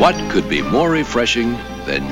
[0.00, 1.52] What could be more refreshing
[1.84, 2.10] than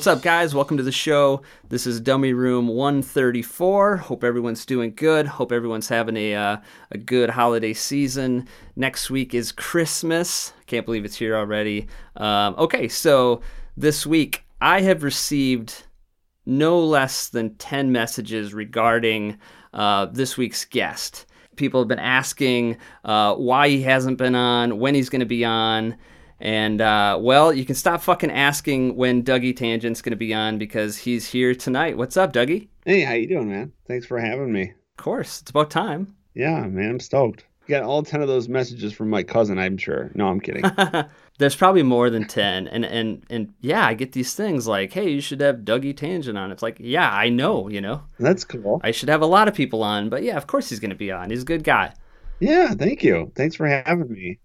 [0.00, 0.54] What's up, guys?
[0.54, 1.42] Welcome to the show.
[1.68, 3.98] This is Dummy Room 134.
[3.98, 5.26] Hope everyone's doing good.
[5.26, 6.56] Hope everyone's having a uh,
[6.90, 8.48] a good holiday season.
[8.76, 10.54] Next week is Christmas.
[10.64, 11.86] Can't believe it's here already.
[12.16, 13.42] Um, okay, so
[13.76, 15.84] this week I have received
[16.46, 19.38] no less than 10 messages regarding
[19.74, 21.26] uh, this week's guest.
[21.56, 25.44] People have been asking uh, why he hasn't been on, when he's going to be
[25.44, 25.94] on.
[26.40, 30.56] And, uh, well, you can stop fucking asking when Dougie Tangent's going to be on
[30.56, 31.98] because he's here tonight.
[31.98, 32.68] What's up, Dougie?
[32.84, 33.72] Hey, how you doing, man?
[33.86, 34.72] Thanks for having me.
[34.98, 36.14] Of course, it's about time.
[36.34, 37.44] Yeah, man, I'm stoked.
[37.66, 40.10] You got all ten of those messages from my cousin, I'm sure.
[40.14, 40.64] No, I'm kidding.
[41.38, 42.68] There's probably more than 10.
[42.68, 46.36] And, and, and yeah, I get these things like, hey, you should have Dougie Tangent
[46.36, 46.50] on.
[46.50, 48.02] It's like, yeah, I know, you know.
[48.18, 48.80] That's cool.
[48.82, 50.96] I should have a lot of people on, but yeah, of course he's going to
[50.96, 51.30] be on.
[51.30, 51.94] He's a good guy.
[52.40, 53.30] Yeah, thank you.
[53.34, 54.38] Thanks for having me.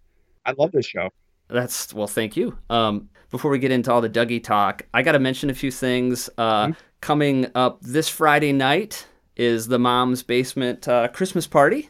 [0.45, 1.09] I love this show.
[1.47, 2.57] That's well, thank you.
[2.69, 5.71] Um, before we get into all the Dougie talk, I got to mention a few
[5.71, 6.29] things.
[6.37, 6.71] Uh,
[7.05, 11.87] Coming up this Friday night is the Mom's Basement uh, Christmas party.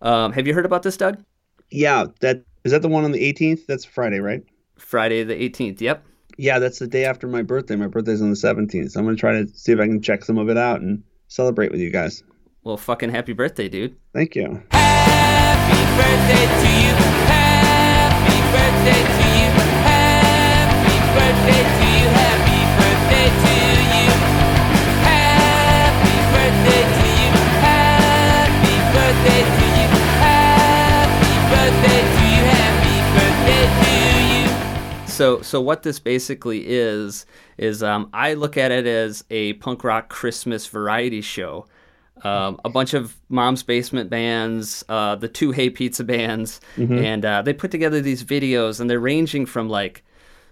[0.00, 1.22] Um, have you heard about this, Doug?
[1.70, 3.66] Yeah, that is that the one on the 18th?
[3.66, 4.42] That's Friday, right?
[4.76, 5.80] Friday the 18th.
[5.80, 6.04] Yep.
[6.38, 7.76] Yeah, that's the day after my birthday.
[7.76, 8.90] My birthday's on the 17th.
[8.90, 11.04] So I'm gonna try to see if I can check some of it out and
[11.28, 12.24] celebrate with you guys.
[12.64, 13.94] Well, fucking happy birthday, dude.
[14.12, 14.60] Thank you.
[14.72, 16.94] Happy birthday to you.
[17.26, 17.41] Happy
[35.22, 37.26] So, so what this basically is
[37.56, 41.66] is um, I look at it as a punk rock Christmas variety show.
[42.24, 46.60] Um, a bunch of mom's basement bands, uh, the two Hey Pizza bands,
[47.02, 50.04] and uh, they put together these videos, and they're ranging from like,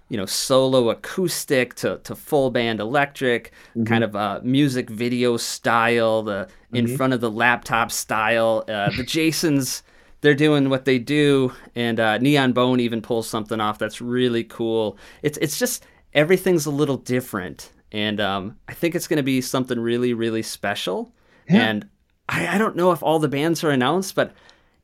[0.09, 3.53] you know, solo acoustic to, to full band electric,
[3.85, 8.65] kind of uh, music video style, the in front of the laptop style.
[8.67, 9.83] Uh, the Jasons
[10.21, 14.43] they're doing what they do, and uh, Neon Bone even pulls something off that's really
[14.43, 14.97] cool.
[15.23, 19.41] It's it's just everything's a little different, and um, I think it's going to be
[19.41, 21.11] something really really special.
[21.47, 21.89] And
[22.29, 24.33] I, I don't know if all the bands are announced, but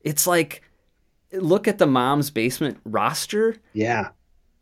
[0.02, 0.62] it's like
[1.32, 3.56] look at the Mom's Basement roster.
[3.72, 4.10] Yeah.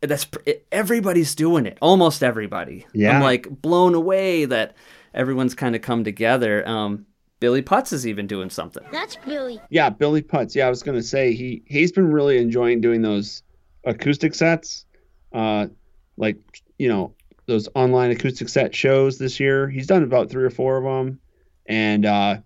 [0.00, 0.26] That's
[0.70, 2.86] everybody's doing it, almost everybody.
[2.92, 3.16] Yeah.
[3.16, 4.76] I'm like blown away that
[5.14, 6.66] everyone's kind of come together.
[6.68, 7.06] Um,
[7.40, 8.84] Billy Putz is even doing something.
[8.92, 9.60] That's Billy.
[9.68, 10.54] Yeah, Billy Putz.
[10.54, 13.42] Yeah, I was gonna say he he's been really enjoying doing those
[13.84, 14.86] acoustic sets,
[15.32, 15.66] uh,
[16.16, 16.36] like
[16.78, 17.14] you know
[17.46, 19.68] those online acoustic set shows this year.
[19.68, 21.20] He's done about three or four of them,
[21.68, 22.38] and uh,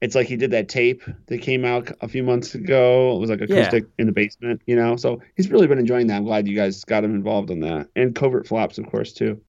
[0.00, 3.16] it's like he did that tape that came out a few months ago.
[3.16, 4.96] It was like acoustic in the basement, you know.
[4.96, 6.16] So he's really been enjoying that.
[6.16, 9.40] I'm glad you guys got him involved in that, and Covert Flops, of course, too.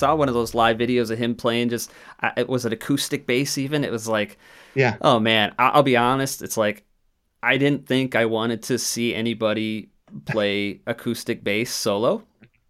[0.00, 1.92] Saw one of those live videos of him playing, just
[2.36, 3.56] it was an acoustic bass.
[3.58, 4.38] Even it was like,
[4.74, 4.96] Yeah.
[5.00, 6.42] oh man, I'll be honest.
[6.42, 6.84] It's like
[7.42, 9.90] I didn't think I wanted to see anybody
[10.26, 12.22] play acoustic bass solo,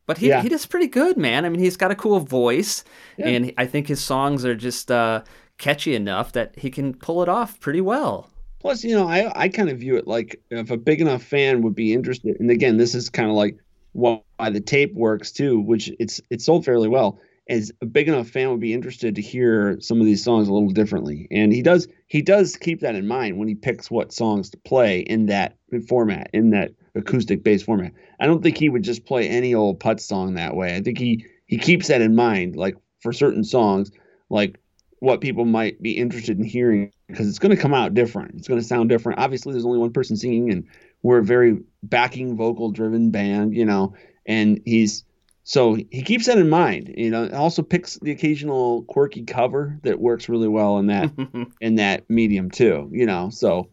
[0.06, 0.42] but he Yeah.
[0.42, 1.44] he does pretty good, man.
[1.44, 2.84] I mean, he's got a cool voice,
[3.16, 3.28] Yeah.
[3.28, 5.22] and I think his songs are just uh,
[5.58, 8.28] catchy enough that he can pull it off pretty well.
[8.60, 11.62] Plus, you know, I I kind of view it like if a big enough fan
[11.62, 13.56] would be interested, and again, this is kind of like
[13.92, 14.20] why
[14.50, 17.20] the tape works too, which it's it's sold fairly well.
[17.48, 20.52] Is a big enough fan would be interested to hear some of these songs a
[20.52, 24.12] little differently, and he does he does keep that in mind when he picks what
[24.12, 25.56] songs to play in that
[25.88, 27.92] format, in that acoustic bass format.
[28.20, 30.76] I don't think he would just play any old putz song that way.
[30.76, 33.90] I think he he keeps that in mind, like for certain songs,
[34.28, 34.60] like
[35.00, 38.36] what people might be interested in hearing because it's going to come out different.
[38.36, 39.18] It's going to sound different.
[39.18, 40.66] Obviously, there's only one person singing, and
[41.02, 43.94] we're a very backing vocal driven band, you know.
[44.26, 45.04] And he's
[45.44, 47.24] so he keeps that in mind, you know.
[47.24, 51.10] and Also picks the occasional quirky cover that works really well in that
[51.60, 53.30] in that medium too, you know.
[53.30, 53.68] So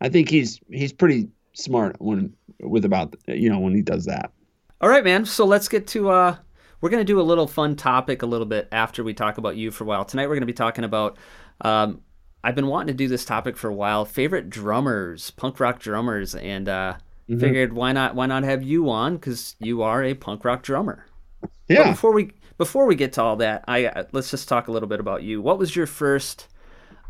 [0.00, 4.32] I think he's he's pretty smart when with about you know when he does that.
[4.80, 5.24] All right, man.
[5.24, 6.36] So let's get to uh
[6.80, 9.56] we're going to do a little fun topic a little bit after we talk about
[9.56, 10.04] you for a while.
[10.04, 11.18] Tonight we're going to be talking about
[11.60, 12.00] um
[12.44, 14.04] I've been wanting to do this topic for a while.
[14.04, 16.94] Favorite drummers, punk rock drummers and uh
[17.28, 21.04] figured why not why not have you on cuz you are a punk rock drummer.
[21.42, 21.90] But Yeah.
[21.90, 24.88] before we before we get to all that, I uh, let's just talk a little
[24.88, 25.42] bit about you.
[25.42, 26.48] What was your first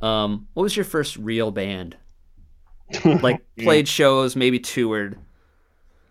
[0.03, 1.97] um what was your first real band?
[3.05, 5.19] Like played shows, maybe toured.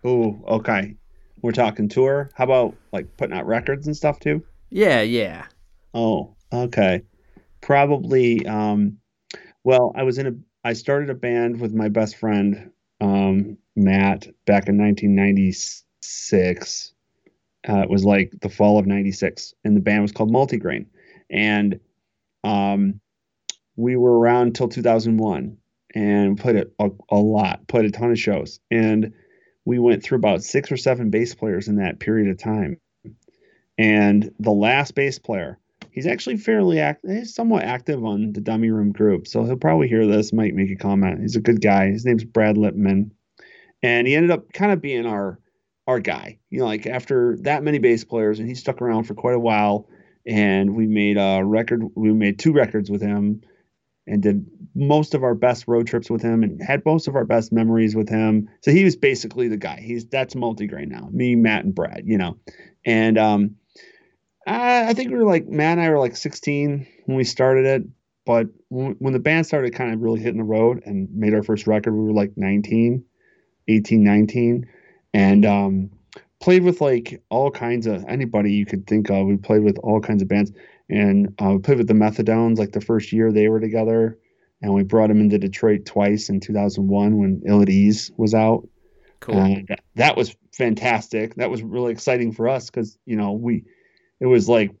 [0.04, 0.94] Oh, okay.
[1.42, 2.30] We're talking tour.
[2.34, 4.42] How about like putting out records and stuff too?
[4.70, 5.46] Yeah, yeah.
[5.92, 7.02] Oh, okay.
[7.60, 8.46] Probably.
[8.46, 8.98] Um,
[9.68, 10.32] well, I was in a.
[10.64, 12.70] I started a band with my best friend
[13.02, 16.94] um, Matt back in 1996.
[17.68, 20.86] Uh, it was like the fall of '96, and the band was called Multigrain,
[21.28, 21.80] and
[22.44, 22.98] um,
[23.76, 25.58] we were around till 2001,
[25.94, 29.12] and played a, a, a lot, played a ton of shows, and
[29.66, 32.80] we went through about six or seven bass players in that period of time.
[33.76, 35.58] And the last bass player,
[35.98, 39.26] he's actually fairly active, he's somewhat active on the Dummy Room group.
[39.26, 41.20] So he'll probably hear this, might make a comment.
[41.20, 41.90] He's a good guy.
[41.90, 43.10] His name's Brad Lipman.
[43.82, 45.40] And he ended up kind of being our
[45.88, 46.38] our guy.
[46.50, 49.40] You know, like after that many bass players, and he stuck around for quite a
[49.40, 49.88] while.
[50.24, 53.40] And we made a record, we made two records with him
[54.06, 54.46] and did
[54.76, 57.96] most of our best road trips with him and had most of our best memories
[57.96, 58.48] with him.
[58.60, 59.80] So he was basically the guy.
[59.80, 61.08] He's that's multigrain now.
[61.10, 62.36] Me, Matt, and Brad, you know.
[62.84, 63.56] And um
[64.48, 67.66] I, I think we were like Matt and I were like 16 when we started
[67.66, 67.82] it,
[68.24, 71.42] but when, when the band started kind of really hitting the road and made our
[71.42, 73.04] first record, we were like 19,
[73.68, 74.66] 18, 19,
[75.14, 75.90] and um,
[76.40, 79.26] played with like all kinds of anybody you could think of.
[79.26, 80.52] We played with all kinds of bands,
[80.88, 84.18] and uh, we played with the Methadones like the first year they were together,
[84.62, 88.68] and we brought them into Detroit twice in 2001 when Ill at Ease was out.
[89.20, 89.36] Cool.
[89.36, 91.34] And that was fantastic.
[91.36, 93.64] That was really exciting for us because you know we,
[94.20, 94.72] it was like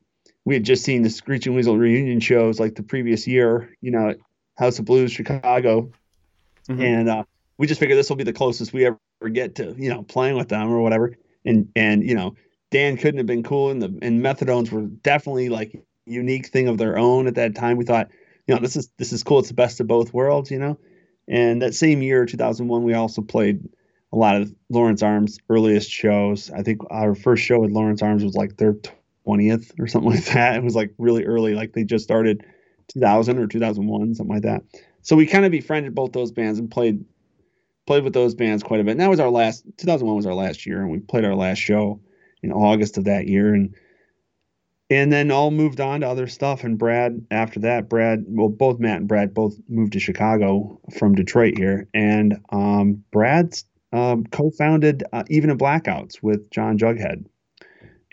[0.44, 3.74] we had just seen the Screeching Weasel reunion shows like the previous year.
[3.80, 4.18] You know, at
[4.56, 5.90] House of Blues Chicago,
[6.68, 6.82] Mhm.
[6.82, 7.24] and uh,
[7.58, 8.98] we just figured this will be the closest we ever
[9.32, 11.16] get to you know playing with them or whatever.
[11.44, 12.34] And and you know
[12.70, 15.72] Dan couldn't have been cool, and the and Methadones were definitely like
[16.06, 17.76] unique thing of their own at that time.
[17.76, 18.10] We thought
[18.46, 19.38] you know this is this is cool.
[19.40, 20.78] It's the best of both worlds, you know.
[21.26, 23.68] And that same year, 2001, we also played
[24.14, 26.50] a lot of Lawrence Arms' earliest shows.
[26.50, 28.74] I think our first show with Lawrence Arms was like their
[29.28, 30.56] 20th or something like that.
[30.56, 32.44] It was like really early, like they just started
[32.88, 34.62] 2000 or 2001, something like that.
[35.02, 37.04] So we kind of befriended both those bands and played
[37.86, 38.92] played with those bands quite a bit.
[38.92, 41.58] And that was our last 2001 was our last year, and we played our last
[41.58, 42.00] show
[42.42, 43.74] in August of that year, and
[44.90, 46.64] and then all moved on to other stuff.
[46.64, 51.14] And Brad, after that, Brad, well, both Matt and Brad both moved to Chicago from
[51.14, 57.24] Detroit here, and um, Brad's um, co-founded uh, Even in Blackouts with John Jughead,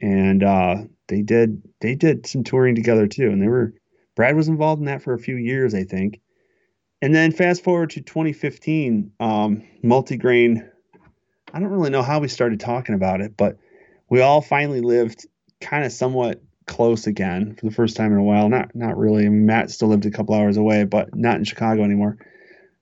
[0.01, 0.75] and uh,
[1.07, 3.73] they did they did some touring together too, and they were
[4.15, 6.21] Brad was involved in that for a few years, I think.
[7.01, 10.67] And then fast forward to 2015, um, Multigrain.
[11.53, 13.57] I don't really know how we started talking about it, but
[14.09, 15.25] we all finally lived
[15.59, 18.49] kind of somewhat close again for the first time in a while.
[18.49, 19.25] Not not really.
[19.25, 22.17] I mean, Matt still lived a couple hours away, but not in Chicago anymore.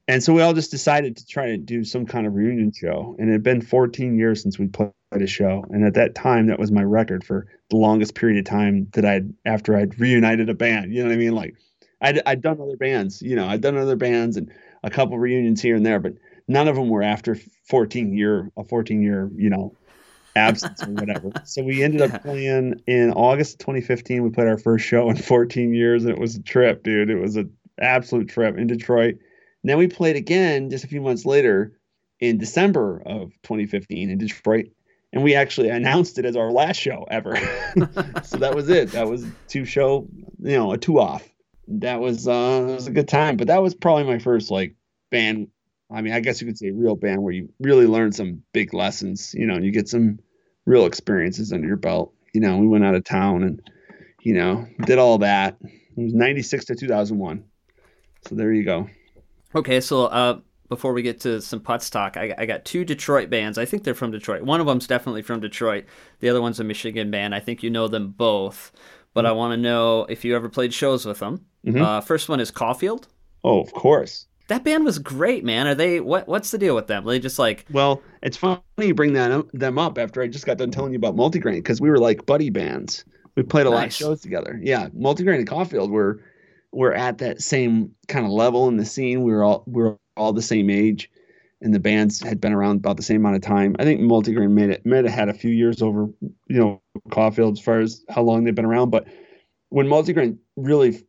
[0.07, 3.15] And so we all just decided to try to do some kind of reunion show.
[3.17, 5.63] And it had been 14 years since we played a show.
[5.69, 9.05] And at that time, that was my record for the longest period of time that
[9.05, 10.93] I'd after I'd reunited a band.
[10.93, 11.33] You know what I mean?
[11.33, 11.55] Like
[12.01, 13.21] I'd I'd done other bands.
[13.21, 14.51] You know, I'd done other bands and
[14.83, 16.13] a couple reunions here and there, but
[16.49, 17.37] none of them were after
[17.69, 19.73] 14 year a 14 year you know
[20.35, 21.31] absence or whatever.
[21.45, 24.23] So we ended up playing in August 2015.
[24.23, 27.09] We played our first show in 14 years, and it was a trip, dude.
[27.09, 29.15] It was an absolute trip in Detroit.
[29.63, 31.71] And then we played again just a few months later
[32.19, 34.67] in December of 2015 in Detroit.
[35.13, 37.35] And we actually announced it as our last show ever.
[38.23, 38.91] so that was it.
[38.91, 40.07] That was two show,
[40.39, 41.27] you know, a two off.
[41.67, 43.37] That was uh was a good time.
[43.37, 44.75] But that was probably my first like
[45.11, 45.47] band.
[45.89, 48.73] I mean, I guess you could say real band where you really learn some big
[48.73, 50.19] lessons, you know, and you get some
[50.65, 52.13] real experiences under your belt.
[52.33, 53.61] You know, we went out of town and,
[54.21, 55.57] you know, did all that.
[55.61, 57.43] It was 96 to 2001.
[58.27, 58.89] So there you go.
[59.55, 63.29] Okay, so uh, before we get to some Putz talk, I, I got two Detroit
[63.29, 63.57] bands.
[63.57, 64.41] I think they're from Detroit.
[64.43, 65.85] One of them's definitely from Detroit.
[66.19, 67.35] The other one's a Michigan band.
[67.35, 68.71] I think you know them both,
[69.13, 71.45] but I want to know if you ever played shows with them.
[71.81, 73.07] Uh, first one is Caulfield.
[73.43, 74.27] Oh, of course.
[74.47, 75.67] That band was great, man.
[75.67, 76.27] Are they what?
[76.27, 77.07] What's the deal with them?
[77.07, 80.27] Are they just like Well, it's funny you bring that up, them up after I
[80.27, 83.05] just got done telling you about Multigrain because we were like buddy bands.
[83.35, 84.59] We played a lot of shows together.
[84.61, 86.21] Yeah, Multigrain and Caulfield were
[86.73, 89.23] were at that same kind of level in the scene.
[89.23, 91.09] We were all we were all the same age,
[91.61, 93.75] and the bands had been around about the same amount of time.
[93.79, 96.09] I think Multigrain made it might have had a few years over
[96.47, 98.89] you know Caulfield as far as how long they've been around.
[98.89, 99.07] But
[99.69, 101.01] when Multigrain really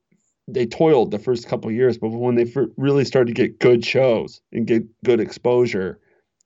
[0.46, 4.40] they toiled the first couple years, but when they really started to get good shows
[4.52, 5.98] and get good exposure,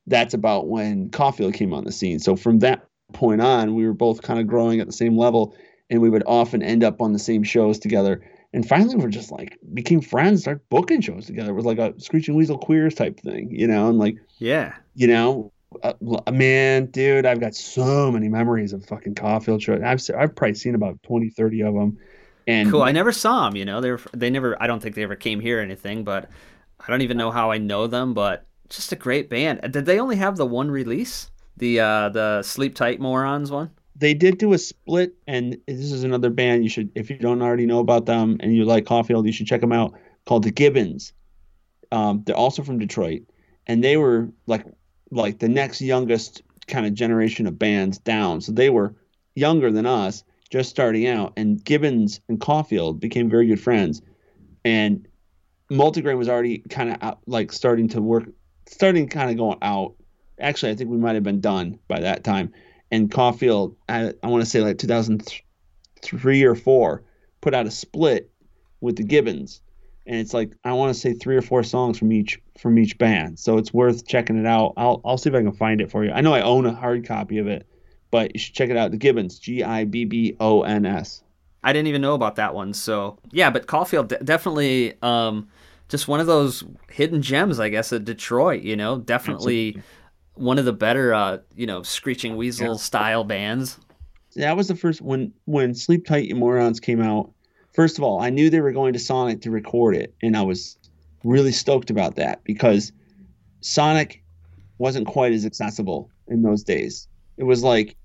[0.06, 2.18] that's about when Caulfield came on the scene.
[2.18, 5.54] So from that point on, we were both kind of growing at the same level,
[5.90, 8.22] and we would often end up on the same shows together.
[8.52, 11.50] And finally, we're just like became friends, started booking shows together.
[11.50, 14.74] It was like a Screeching Weasel Queers type thing, you know, and like yeah?
[14.94, 15.52] you know,
[15.82, 15.92] uh,
[16.32, 19.82] man, dude, I've got so many memories of fucking Caulfield shows.
[19.82, 21.98] I've I've probably seen about 20, 30 of them.
[22.46, 22.82] And Cool.
[22.82, 23.56] I never saw them.
[23.56, 24.60] You know, they were, they never.
[24.62, 26.04] I don't think they ever came here or anything.
[26.04, 26.30] But
[26.80, 28.14] I don't even know how I know them.
[28.14, 29.60] But just a great band.
[29.72, 31.30] Did they only have the one release?
[31.56, 33.70] The uh the Sleep Tight Morons one.
[33.98, 37.42] They did do a split, and this is another band you should, if you don't
[37.42, 39.94] already know about them and you like Caulfield, you should check them out.
[40.24, 41.12] Called the Gibbons.
[41.90, 43.22] Um, they're also from Detroit,
[43.66, 44.64] and they were like
[45.10, 48.40] like the next youngest kind of generation of bands down.
[48.42, 48.94] So they were
[49.34, 51.32] younger than us, just starting out.
[51.36, 54.02] And Gibbons and Caulfield became very good friends,
[54.64, 55.08] and
[55.70, 58.24] Multigrain was already kind of out, like starting to work,
[58.66, 59.94] starting kind of going out.
[60.38, 62.52] Actually, I think we might have been done by that time.
[62.90, 67.02] And Caulfield, I, I want to say like 2003 or four,
[67.40, 68.30] put out a split
[68.80, 69.60] with the Gibbons,
[70.06, 72.96] and it's like I want to say three or four songs from each from each
[72.96, 73.38] band.
[73.38, 74.72] So it's worth checking it out.
[74.76, 76.10] I'll I'll see if I can find it for you.
[76.10, 77.66] I know I own a hard copy of it,
[78.10, 78.90] but you should check it out.
[78.90, 81.22] The Gibbons, G I B B O N S.
[81.62, 82.72] I didn't even know about that one.
[82.72, 85.48] So yeah, but Caulfield de- definitely um,
[85.88, 88.62] just one of those hidden gems, I guess, of Detroit.
[88.62, 89.82] You know, definitely
[90.38, 93.78] one of the better, uh, you know, Screeching Weasel style bands.
[94.36, 97.32] that was the first when when Sleep Tight You Morons came out.
[97.72, 100.42] First of all, I knew they were going to Sonic to record it, and I
[100.42, 100.78] was
[101.24, 102.92] really stoked about that because
[103.60, 104.22] Sonic
[104.78, 107.08] wasn't quite as accessible in those days.
[107.36, 107.96] It was like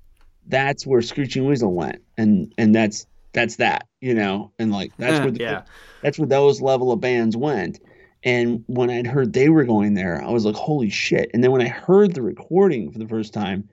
[0.48, 5.20] that's where Screeching Weasel went, and and that's that's that, you know, and like that's
[5.20, 5.64] where the, yeah.
[6.02, 7.80] that's where those level of bands went.
[8.24, 11.30] And when I'd heard they were going there, I was like, holy shit.
[11.34, 13.70] And then when I heard the recording for the first time,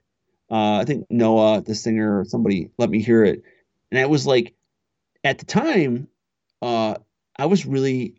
[0.51, 3.43] uh, I think Noah, the singer, or somebody let me hear it.
[3.91, 4.53] And I was like,
[5.23, 6.07] at the time,
[6.61, 6.95] uh,
[7.37, 8.15] I was really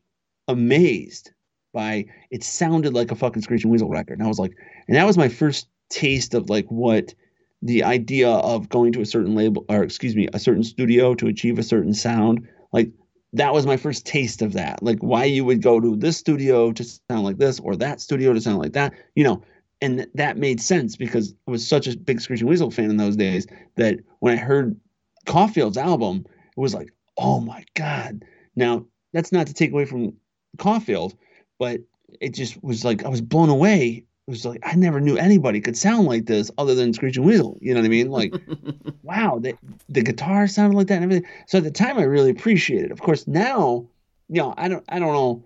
[0.48, 1.30] amazed
[1.74, 4.18] by it sounded like a fucking Screeching Weasel record.
[4.18, 4.52] And I was like,
[4.88, 7.14] and that was my first taste of like what
[7.60, 11.28] the idea of going to a certain label or excuse me, a certain studio to
[11.28, 12.48] achieve a certain sound.
[12.72, 12.90] Like
[13.32, 14.82] that was my first taste of that.
[14.82, 18.32] Like why you would go to this studio to sound like this or that studio
[18.32, 19.42] to sound like that, you know.
[19.80, 22.98] And th- that made sense because I was such a big Screeching Weasel fan in
[22.98, 23.46] those days
[23.76, 24.78] that when I heard
[25.26, 28.24] Caulfield's album, it was like, oh my God.
[28.54, 30.14] Now, that's not to take away from
[30.58, 31.16] Caulfield,
[31.58, 31.80] but
[32.20, 34.04] it just was like I was blown away.
[34.32, 37.58] Was like I never knew anybody could sound like this other than Screeching Weasel.
[37.60, 38.10] You know what I mean?
[38.10, 38.34] Like,
[39.02, 39.54] wow, the,
[39.90, 41.28] the guitar sounded like that and everything.
[41.46, 42.92] So at the time, I really appreciated it.
[42.92, 43.86] Of course, now,
[44.30, 45.44] you know, I don't, I don't know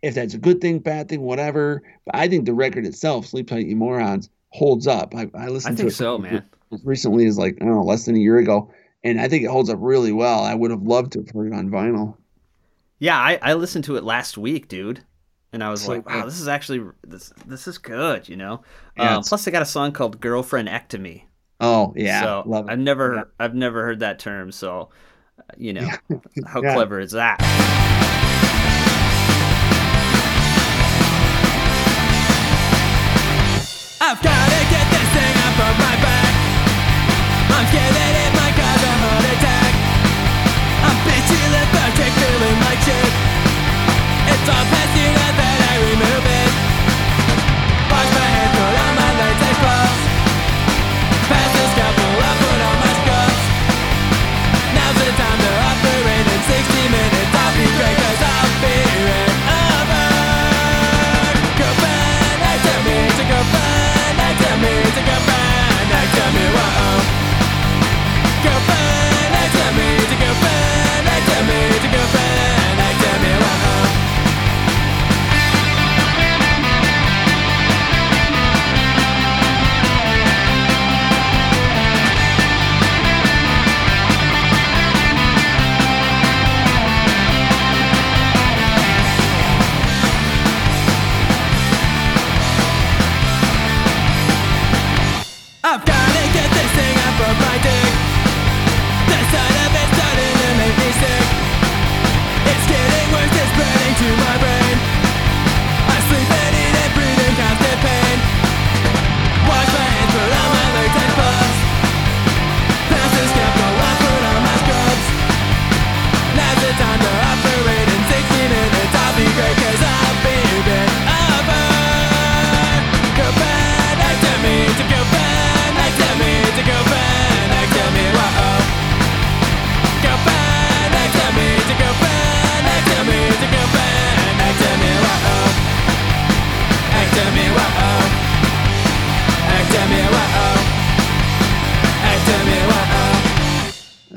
[0.00, 1.82] if that's a good thing, bad thing, whatever.
[2.06, 5.14] But I think the record itself, "Sleep Tight, You Morons," holds up.
[5.14, 6.42] I, I I listened think to it so, man.
[6.72, 8.72] as recently as like I don't know, less than a year ago,
[9.04, 10.42] and I think it holds up really well.
[10.42, 12.16] I would have loved to have heard it on vinyl.
[12.98, 15.04] Yeah, I, I listened to it last week, dude,
[15.52, 18.62] and I was So like, wow, this is actually this this is good, you know.
[18.96, 21.24] Yeah, um, plus, they got a song called "Girlfriend Ectomy."
[21.60, 22.72] Oh yeah, so love it.
[22.72, 23.22] I've never Yeah.
[23.38, 24.50] I've never heard that term.
[24.52, 24.90] So,
[25.38, 25.88] uh, you know,
[26.46, 26.72] how Yeah.
[26.74, 27.38] clever is that?
[34.02, 36.32] I've gotta get this thing off of my back.
[37.54, 37.91] I'm scared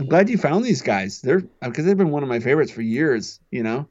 [0.06, 1.20] I'm glad you found these guys.
[1.22, 3.40] They're because they've been one of my favorites for years.
[3.50, 3.88] You know.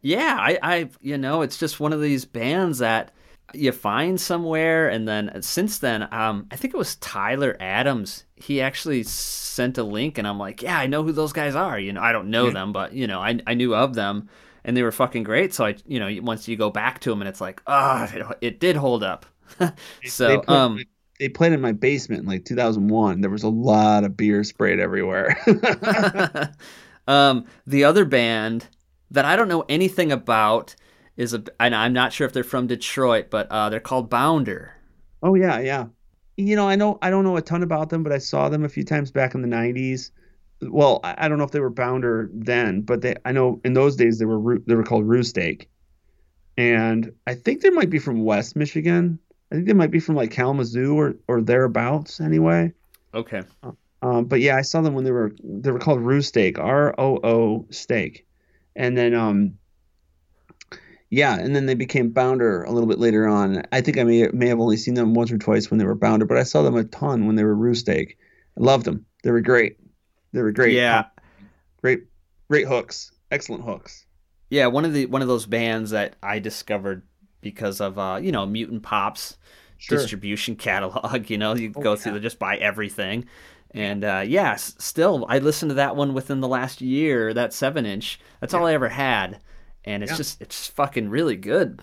[0.00, 3.10] Yeah, I, I, you know, it's just one of these bands that
[3.52, 8.24] you find somewhere, and then since then, um, I think it was Tyler Adams.
[8.36, 11.80] He actually sent a link, and I'm like, yeah, I know who those guys are.
[11.80, 14.28] You know, I don't know them, but you know, I, I knew of them,
[14.64, 15.52] and they were fucking great.
[15.52, 18.38] So I, you know, once you go back to them, and it's like, ah, it,
[18.40, 19.26] it did hold up.
[20.04, 20.84] so, they, put- um,
[21.18, 23.20] they played in my basement in like 2001.
[23.20, 25.38] There was a lot of beer sprayed everywhere.
[27.08, 28.66] um, the other band
[29.10, 30.74] that I don't know anything about
[31.16, 34.74] is a, and I'm not sure if they're from Detroit, but uh, they're called Bounder.
[35.22, 35.86] oh yeah, yeah.
[36.36, 38.64] You know, I know I don't know a ton about them, but I saw them
[38.64, 40.10] a few times back in the 90s.
[40.60, 43.72] Well, I, I don't know if they were Bounder then, but they I know in
[43.72, 45.70] those days they were they were called Roo Steak.
[46.58, 49.18] And I think they might be from West Michigan.
[49.50, 52.72] I think they might be from like Kalamazoo or or thereabouts anyway.
[53.14, 53.42] Okay.
[54.02, 56.94] Um, but yeah, I saw them when they were they were called Roo Steak, R
[56.98, 58.26] O O Steak,
[58.74, 59.58] and then um,
[61.10, 63.62] yeah, and then they became Bounder a little bit later on.
[63.72, 65.94] I think I may may have only seen them once or twice when they were
[65.94, 68.18] Bounder, but I saw them a ton when they were Roo Steak.
[68.58, 69.06] I loved them.
[69.22, 69.78] They were great.
[70.32, 70.74] They were great.
[70.74, 71.04] Yeah.
[71.80, 72.04] great,
[72.48, 73.12] great hooks.
[73.30, 74.04] Excellent hooks.
[74.50, 77.02] Yeah, one of the one of those bands that I discovered
[77.40, 79.36] because of uh, you know, Mutant Pops
[79.78, 79.98] Sure.
[79.98, 83.26] distribution catalog, you know, you Oh, go through the just buy everything.
[83.72, 88.18] And uh yeah, still I listened to that one within the last year, that 7-inch.
[88.40, 89.40] That's all I ever had.
[89.84, 90.16] And it's Yeah.
[90.16, 91.80] just it's fucking really good.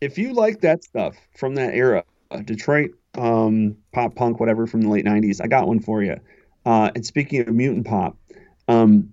[0.00, 4.82] if you like that stuff from that era, uh, Detroit um, pop punk, whatever from
[4.82, 6.16] the late '90s, I got one for you.
[6.64, 8.16] Uh, and speaking of mutant pop,
[8.68, 9.12] um,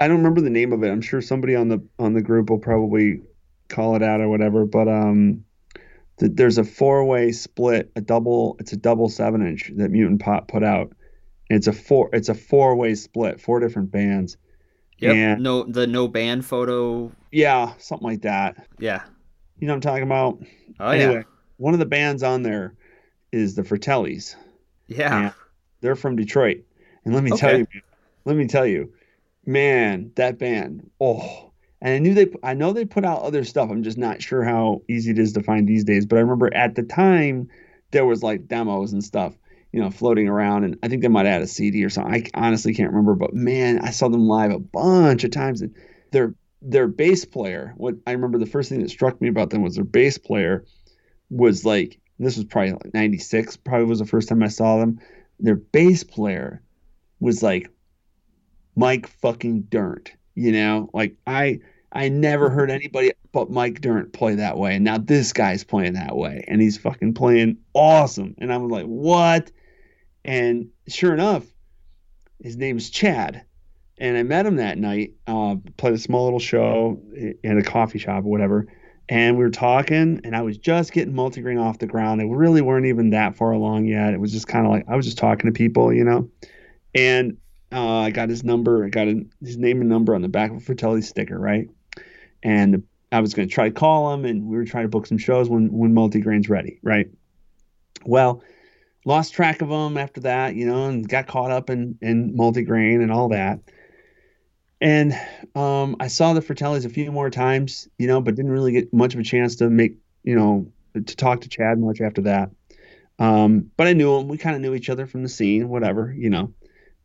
[0.00, 0.90] I don't remember the name of it.
[0.90, 3.22] I'm sure somebody on the on the group will probably
[3.68, 4.64] call it out or whatever.
[4.66, 5.44] But um,
[6.20, 8.56] th- there's a four way split, a double.
[8.60, 10.92] It's a double seven inch that Mutant Pop put out.
[11.50, 12.10] And it's a four.
[12.12, 14.36] It's a four way split, four different bands.
[14.98, 15.14] Yep.
[15.14, 17.12] And No the no band photo.
[17.30, 18.66] yeah, something like that.
[18.78, 19.02] Yeah.
[19.58, 20.42] You know what I'm talking about?
[20.80, 21.24] Oh anyway,
[21.56, 22.74] one of the bands on there
[23.32, 24.34] is the Fratellis.
[24.86, 24.96] yeah.
[24.98, 25.20] Yeah.
[25.20, 25.32] Yeah.
[25.80, 26.64] They're from Detroit.
[27.04, 27.66] And let me tell you,
[28.24, 28.92] let me tell you,
[29.46, 30.90] man, that band.
[31.00, 31.47] Oh,
[31.80, 33.70] and I knew they, I know they put out other stuff.
[33.70, 36.06] I'm just not sure how easy it is to find these days.
[36.06, 37.48] But I remember at the time
[37.92, 39.34] there was like demos and stuff,
[39.72, 40.64] you know, floating around.
[40.64, 42.14] And I think they might had a CD or something.
[42.14, 43.14] I honestly can't remember.
[43.14, 45.62] But man, I saw them live a bunch of times.
[45.62, 45.74] And
[46.10, 47.74] their their bass player.
[47.76, 50.64] What I remember the first thing that struck me about them was their bass player
[51.30, 54.98] was like this was probably like 96 probably was the first time i saw them
[55.38, 56.62] their bass player
[57.20, 57.70] was like
[58.76, 61.58] mike fucking Dirnt you know like i
[61.92, 64.74] i never heard anybody but mike Dirnt play that way.
[64.76, 66.44] And now this guy's playing that way.
[66.48, 68.34] And he's fucking playing awesome.
[68.38, 69.50] And i'm like what?
[70.24, 71.44] And sure enough
[72.42, 73.44] his name's chad.
[73.98, 77.00] And i met him that night uh played a small little show
[77.42, 78.66] in a coffee shop or whatever.
[79.10, 82.20] And we were talking, and I was just getting multigrain off the ground.
[82.20, 84.12] They really weren't even that far along yet.
[84.12, 86.28] It was just kind of like I was just talking to people, you know.
[86.94, 87.38] And
[87.72, 90.56] uh, I got his number, I got his name and number on the back of
[90.56, 91.68] a Fratelli sticker, right?
[92.42, 95.06] And I was going to try to call him, and we were trying to book
[95.06, 97.10] some shows when when multigrain's ready, right?
[98.04, 98.42] Well,
[99.04, 103.02] lost track of him after that, you know, and got caught up in in multigrain
[103.02, 103.60] and all that.
[104.80, 105.12] And
[105.54, 108.92] um, I saw the Fratellis a few more times, you know, but didn't really get
[108.92, 112.50] much of a chance to make, you know, to talk to Chad much after that.
[113.18, 114.28] Um, but I knew him.
[114.28, 116.52] We kind of knew each other from the scene, whatever, you know.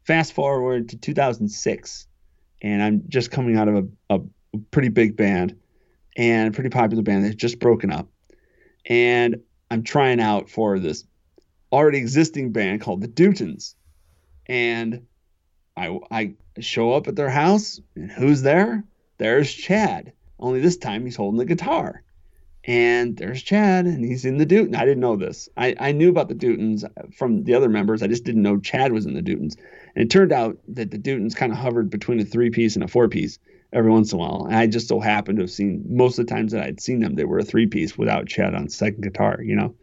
[0.04, 2.08] Fast forward to 2006,
[2.62, 4.22] and I'm just coming out of a, a
[4.72, 5.58] pretty big band
[6.18, 8.08] and a pretty popular band that's just broken up.
[8.86, 11.06] And I'm trying out for this
[11.72, 13.76] already existing band called the Dutons.
[14.46, 15.08] And
[15.76, 18.84] I, I show up at their house, and who's there?
[19.18, 20.14] There's Chad.
[20.38, 22.04] Only this time he's holding the guitar.
[22.66, 24.78] And there's Chad, and he's in the Dutons.
[24.78, 25.50] I didn't know this.
[25.58, 28.02] I, I knew about the Dutons from the other members.
[28.02, 29.58] I just didn't know Chad was in the Dutons.
[29.96, 32.84] And it turned out that the Dutons kind of hovered between a three piece and
[32.84, 33.38] a four piece
[33.74, 34.46] every once in a while.
[34.46, 37.02] And I just so happened to have seen most of the times that I'd seen
[37.02, 39.76] them, they were a three piece without Chad on second guitar, you know?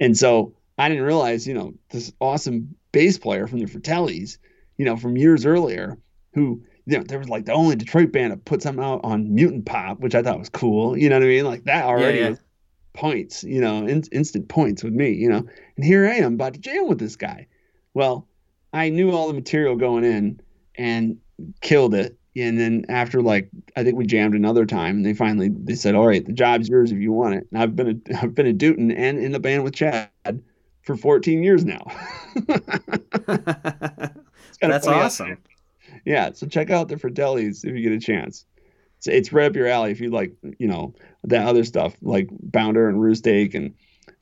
[0.00, 4.38] And so I didn't realize, you know, this awesome bass player from the Fratellis,
[4.78, 5.98] you know, from years earlier,
[6.32, 9.34] who, you know, there was like the only Detroit band to put something out on
[9.34, 10.96] Mutant Pop, which I thought was cool.
[10.96, 11.44] You know what I mean?
[11.44, 12.30] Like that already yeah.
[12.30, 12.40] was
[12.92, 15.44] points, you know, in, instant points with me, you know.
[15.76, 17.48] And here I am about to jam with this guy.
[17.92, 18.28] Well,
[18.72, 20.40] I knew all the material going in
[20.76, 21.18] and
[21.60, 22.16] killed it.
[22.36, 25.94] And then after like I think we jammed another time, and they finally they said,
[25.94, 28.46] "All right, the job's yours if you want it." And I've been a, I've been
[28.46, 30.10] a Duton and in the band with Chad
[30.82, 31.82] for 14 years now.
[34.60, 35.38] That's awesome.
[36.06, 38.46] Yeah, so check out the Fratellis if you get a chance.
[38.98, 42.28] It's, it's right up your alley if you like, you know, that other stuff like
[42.30, 43.74] Bounder and Roo Steak and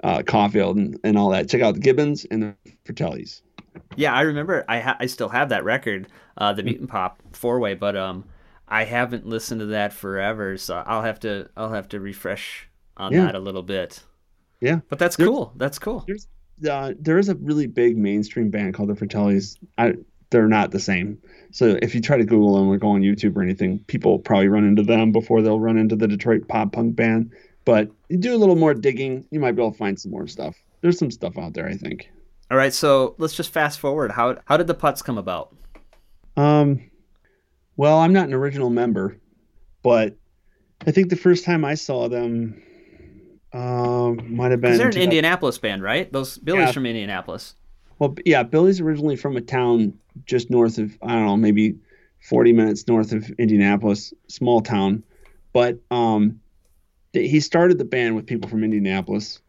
[0.02, 1.48] uh, Caulfield and, and all that.
[1.48, 3.42] Check out the Gibbons and the Fratellis.
[3.96, 4.64] Yeah, I remember.
[4.68, 8.24] I ha- I still have that record, uh, the Mutant Pop four way, but um,
[8.66, 13.12] I haven't listened to that forever, so I'll have to I'll have to refresh on
[13.12, 13.26] Yeah.
[13.26, 14.02] that a little bit.
[14.60, 14.80] Yeah.
[14.88, 15.52] But that's There's- cool.
[15.56, 16.04] That's cool.
[16.06, 16.28] There's
[16.68, 19.56] uh, there is a really big mainstream band called the Fratellis.
[19.76, 19.94] I,
[20.30, 21.18] they're not the same.
[21.54, 24.48] So if you try to Google them or go on YouTube or anything, people probably
[24.48, 27.30] run into them before they'll run into the Detroit pop punk band.
[27.64, 30.26] But you do a little more digging, you might be able to find some more
[30.26, 30.56] stuff.
[30.80, 32.10] There's some stuff out there, I think.
[32.50, 34.10] All right, so let's just fast forward.
[34.10, 35.54] How how did the Putz come about?
[36.36, 36.90] Um,
[37.76, 39.16] well, I'm not an original member,
[39.84, 40.16] but
[40.84, 42.60] I think the first time I saw them
[43.52, 44.76] um, might have been.
[44.76, 46.12] They're an Indianapolis band, right?
[46.12, 46.72] Those Billy's Yeah.
[46.72, 47.54] from Indianapolis.
[47.98, 49.94] Well, yeah, Billy's originally from a town
[50.26, 51.76] just north of I don't know, maybe
[52.20, 55.04] 40 minutes north of Indianapolis, small town.
[55.52, 56.40] But um,
[57.12, 59.40] he started the band with people from Indianapolis,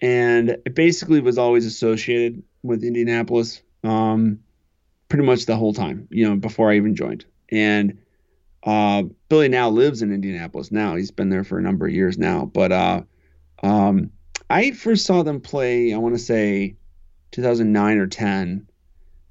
[0.00, 4.40] and it basically was always associated with Indianapolis, um,
[5.08, 6.08] pretty much the whole time.
[6.10, 7.24] You know, before I even joined.
[7.50, 7.98] And
[8.64, 10.72] uh, Billy now lives in Indianapolis.
[10.72, 12.46] Now he's been there for a number of years now.
[12.46, 13.02] But uh,
[13.62, 14.10] um,
[14.50, 15.92] I first saw them play.
[15.92, 16.76] I want to say
[17.34, 18.64] 2009 or 10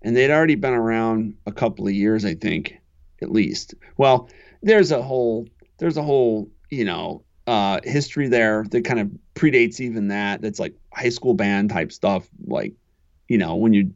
[0.02, 2.78] and they'd already been around a couple of years i think
[3.22, 4.30] at least well
[4.62, 9.80] there's a whole there's a whole you know uh history there that kind of predates
[9.80, 12.74] even that that's like high school band type stuff like
[13.30, 13.89] you know when you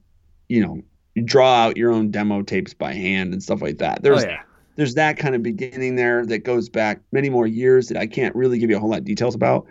[0.48, 0.82] you know
[1.16, 4.30] you draw out your own demo tapes by hand and stuff like that there's oh
[4.30, 4.42] yeah.
[4.78, 8.34] there's that kind of beginning there that goes back many more years that I can't
[8.36, 9.68] really give you a whole lot of details about.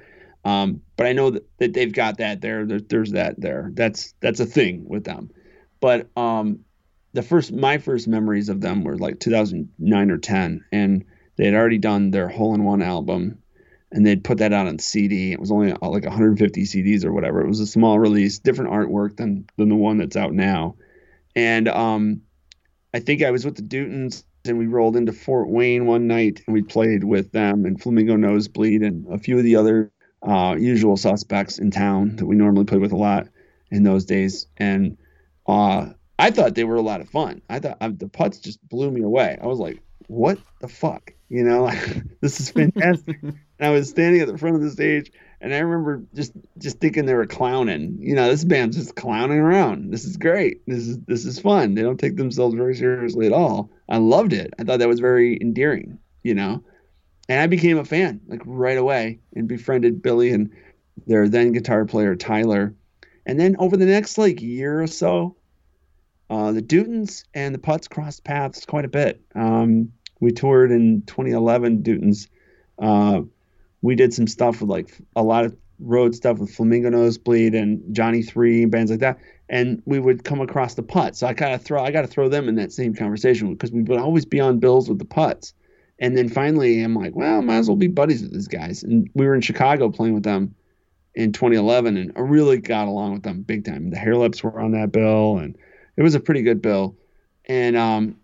[0.47, 2.65] Um, but I know that, that they've got that there.
[2.65, 2.79] there.
[2.81, 3.71] There's that there.
[3.75, 5.31] That's that's a thing with them.
[5.81, 6.61] But um,
[7.15, 11.05] the first my first memories of them were like 2009 or 10, and
[11.35, 13.39] they had already done their hole in one album,
[13.91, 15.33] and they'd put that out on CD.
[15.33, 17.41] It was only uh, like 150 CDs or whatever.
[17.41, 20.77] It was a small release, different artwork than than the one that's out now.
[21.35, 22.23] And um,
[22.95, 26.41] I think I was with the Dutons and we rolled into Fort Wayne one night
[26.47, 29.91] and we played with them and Flamingo Nosebleed and a few of the other
[30.23, 33.29] uh, usual suspects in town that we normally played with a lot
[33.71, 34.47] in those days.
[34.57, 34.97] And
[35.47, 35.87] uh,
[36.19, 37.43] I thought they were a lot of fun.
[37.49, 39.39] I thought uh, the Putz just blew me away.
[39.41, 41.13] I was like, what the fuck?
[41.29, 43.19] You know, like, this is fantastic.
[43.23, 46.79] and I was standing at the front of the stage and I remember just just
[46.81, 47.99] thinking they were clowning.
[48.01, 49.93] You know, this band's just clowning around.
[49.93, 50.67] This is great.
[50.67, 51.75] This is this is fun.
[51.75, 53.71] They don't take themselves very seriously at all.
[53.89, 54.55] I loved it.
[54.59, 55.99] I thought that was very endearing.
[56.23, 56.65] You know,
[57.29, 60.51] and I became a fan like right away and befriended Billy and
[61.07, 62.75] their then guitar player Tyler.
[63.25, 65.37] And then over the next like year or so,
[66.31, 69.21] uh, the Dutons and the Putz crossed paths quite a bit.
[69.35, 71.83] Um, we toured in 2011.
[71.83, 72.29] Dutons.
[72.79, 73.23] Uh,
[73.83, 77.95] we did some stuff with like a lot of road stuff with Flamingo Nosebleed and
[77.95, 79.19] Johnny Three and bands like that.
[79.49, 81.17] And we would come across the Putz.
[81.17, 83.71] So I kind of throw I got to throw them in that same conversation because
[83.71, 85.53] we would always be on bills with the Putz.
[85.99, 88.83] And then finally, I'm like, well, might as well be buddies with these guys.
[88.83, 90.55] And we were in Chicago playing with them
[91.15, 93.91] in 2011, and I really got along with them big time.
[93.91, 95.57] The Hair Lips were on that bill, and
[95.97, 96.97] it was a pretty good bill.
[97.47, 98.17] And um,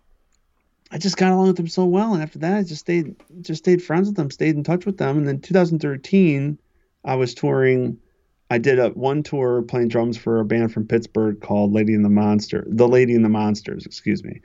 [0.91, 2.13] I just got along with them so well.
[2.13, 4.99] And after that, I just stayed just stayed friends with them, stayed in touch with
[4.99, 5.17] them.
[5.17, 6.59] And then 2013,
[7.05, 7.99] I was touring.
[8.51, 12.05] I did a one tour playing drums for a band from Pittsburgh called Lady and
[12.05, 14.43] the Monster, the Lady and the Monsters, excuse me.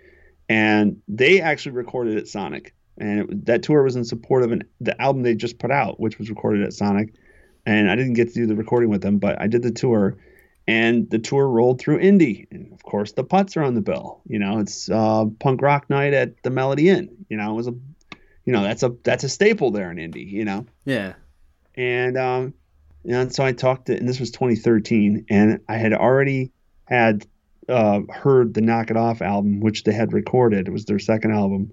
[0.47, 4.63] And they actually recorded at Sonic, and it, that tour was in support of an,
[4.81, 7.13] the album they just put out, which was recorded at Sonic.
[7.65, 10.15] And I didn't get to do the recording with them, but I did the tour,
[10.67, 14.21] and the tour rolled through Indy, and of course the Putz are on the bill.
[14.25, 17.25] You know, it's uh, punk rock night at the Melody Inn.
[17.29, 17.73] You know, it was a,
[18.45, 20.23] you know, that's a that's a staple there in Indy.
[20.23, 21.13] You know, Yeah.
[21.75, 22.53] and um,
[23.03, 26.51] and so I talked to, and this was 2013, and I had already
[26.85, 27.25] had
[27.69, 30.67] uh, heard the Knock It Off album, which they had recorded.
[30.69, 31.71] It was their second album,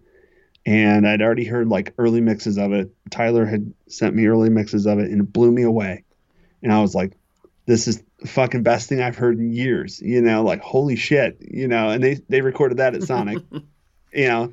[0.67, 2.91] and I'd already heard like early mixes of it.
[3.11, 6.05] Tyler had sent me early mixes of it, and it blew me away.
[6.63, 7.17] And I was like,
[7.67, 11.39] "This is the fucking best thing I've heard in years." You know, like holy shit,
[11.41, 11.91] you know.
[11.91, 13.43] And they they recorded that at Sonic,
[14.13, 14.53] you know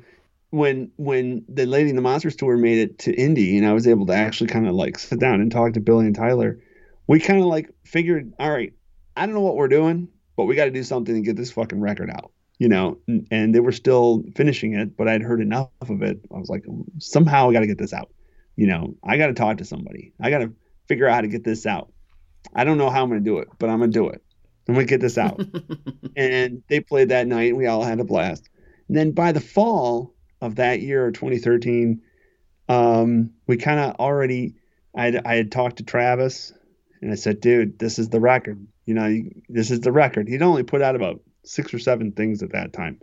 [0.52, 3.86] when when the Lady and the Monsters tour made it to Indy and I was
[3.86, 6.60] able to actually kind of like sit down and talk to Billy and Tyler,
[7.06, 8.74] we kind of like figured, all right,
[9.16, 11.50] I don't know what we're doing, but we got to do something to get this
[11.52, 12.96] fucking record out, you know.
[13.32, 16.20] And, they were still finishing it, but I'd heard enough of it.
[16.32, 16.64] I was like,
[16.98, 18.12] somehow I got to get this out,
[18.54, 18.94] you know.
[19.02, 20.12] I got to talk to somebody.
[20.20, 20.52] I got to
[20.86, 21.92] figure out how to get this out.
[22.54, 24.22] I don't know how I'm gonna do it, but I'm gonna do it.
[24.68, 25.40] I'm gonna get this out.
[26.16, 28.48] and they played that night, and we all had a blast.
[28.88, 32.02] And then by the fall of that year, 2013,
[32.68, 34.54] um, we kind of already,
[34.96, 36.52] I I had talked to Travis,
[37.00, 38.66] and I said, "Dude, this is the record.
[38.86, 42.42] You know, this is the record." He'd only put out about six or seven things
[42.42, 43.00] at that time,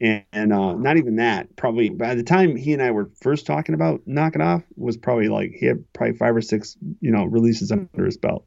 [0.00, 1.54] and, and uh, not even that.
[1.56, 4.96] Probably by the time he and I were first talking about Knock It Off, was
[4.96, 8.46] probably like he had probably five or six, you know, releases under his belt,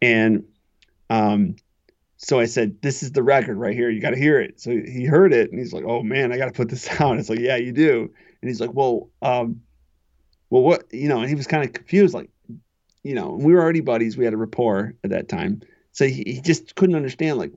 [0.00, 0.44] and
[1.10, 1.56] um,
[2.16, 3.90] so I said, "This is the record right here.
[3.90, 6.38] You got to hear it." So he heard it, and he's like, "Oh man, I
[6.38, 9.60] got to put this out." It's like, "Yeah, you do." And he's like, "Well, um,
[10.50, 12.30] well, what?" You know, and he was kind of confused, like,
[13.02, 14.16] you know, we were already buddies.
[14.16, 17.52] We had a rapport at that time, so he, he just couldn't understand, like,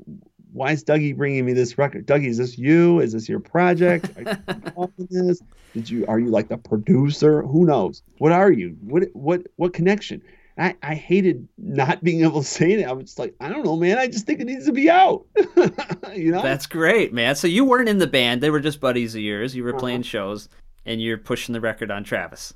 [0.57, 2.05] why is Dougie bringing me this record?
[2.07, 2.99] Dougie, is this you?
[2.99, 4.09] Is this your project?
[4.17, 5.41] Are you this?
[5.73, 6.05] Did you?
[6.07, 7.41] Are you like the producer?
[7.43, 8.01] Who knows?
[8.17, 8.75] What are you?
[8.81, 9.03] What?
[9.13, 9.43] What?
[9.57, 10.21] What connection?
[10.59, 12.83] I, I hated not being able to say it.
[12.87, 13.99] I was just like, I don't know, man.
[13.99, 15.23] I just think it needs to be out.
[16.15, 16.41] you know?
[16.41, 17.35] That's great, man.
[17.35, 19.55] So you weren't in the band; they were just buddies of yours.
[19.55, 19.79] You were Uh-huh.
[19.79, 20.49] playing shows,
[20.85, 22.53] and you're pushing the record on Travis.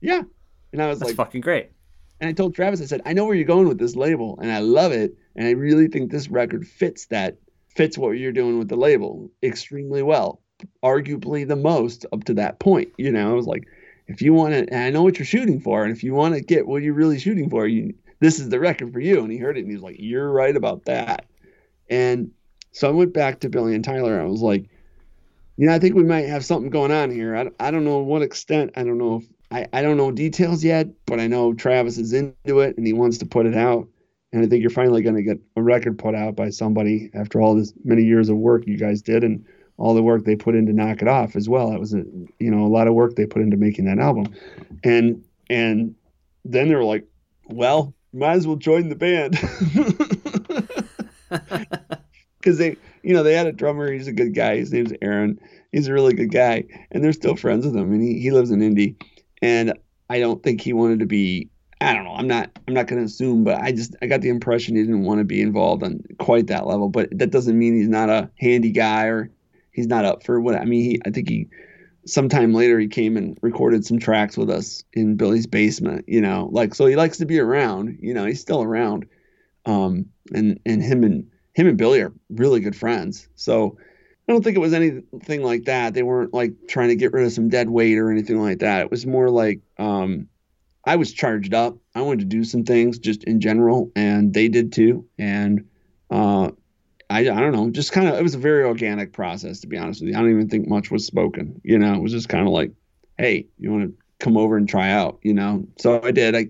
[0.00, 0.22] yeah.
[0.72, 1.70] And I was That's like, fucking great.
[2.20, 4.50] and I told Travis, I said, I know where you're going with this label, and
[4.50, 7.36] I love it, and I really think this record fits that,
[7.74, 10.40] fits what you're doing with the label extremely well,
[10.82, 12.92] arguably the most up to that point.
[12.98, 13.64] You know, I was like,
[14.06, 16.34] if you want to, and I know what you're shooting for, and if you want
[16.34, 19.22] to get what you're really shooting for, you this is the record for you.
[19.22, 21.26] And he heard it, and he was like, you're right about that.
[21.90, 22.30] And
[22.72, 24.20] so I went back to Billy and Tyler.
[24.20, 24.68] I was like,
[25.56, 27.36] you know, I think we might have something going on here.
[27.36, 28.72] I, I don't know what extent.
[28.76, 32.12] I don't know if I, I don't know details yet, but I know Travis is
[32.12, 33.86] into it and he wants to put it out.
[34.34, 37.40] And I think you're finally going to get a record put out by somebody after
[37.40, 40.56] all this many years of work you guys did and all the work they put
[40.56, 41.70] in to knock it off as well.
[41.70, 42.02] That was a
[42.40, 44.34] you know a lot of work they put into making that album,
[44.82, 45.94] and and
[46.44, 47.06] then they were like,
[47.46, 49.38] well, might as well join the band.
[52.40, 55.40] because they you know they had a drummer he's a good guy his name's aaron
[55.72, 58.52] he's a really good guy and they're still friends with him and he, he lives
[58.52, 58.94] in indy
[59.42, 59.72] and
[60.10, 61.48] i don't think he wanted to be
[61.90, 64.20] i don't know i'm not i'm not going to assume but i just i got
[64.20, 67.58] the impression he didn't want to be involved on quite that level but that doesn't
[67.58, 69.30] mean he's not a handy guy or
[69.72, 71.48] he's not up for what i mean he i think he
[72.06, 76.48] sometime later he came and recorded some tracks with us in billy's basement you know
[76.52, 79.06] like so he likes to be around you know he's still around
[79.66, 83.28] um and and him and him and Billy are really good friends.
[83.36, 83.78] So
[84.28, 85.94] I don't think it was anything like that.
[85.94, 88.82] They weren't like trying to get rid of some dead weight or anything like that.
[88.82, 90.28] It was more like um,
[90.86, 91.76] I was charged up.
[91.94, 95.06] I wanted to do some things just in general, and they did too.
[95.18, 95.66] And
[96.10, 96.50] uh,
[97.10, 99.78] I, I don't know, just kind of, it was a very organic process, to be
[99.78, 100.16] honest with you.
[100.16, 101.60] I don't even think much was spoken.
[101.64, 102.72] You know, it was just kind of like,
[103.18, 105.66] hey, you want to come over and try out, you know?
[105.78, 106.34] So I did.
[106.34, 106.48] I,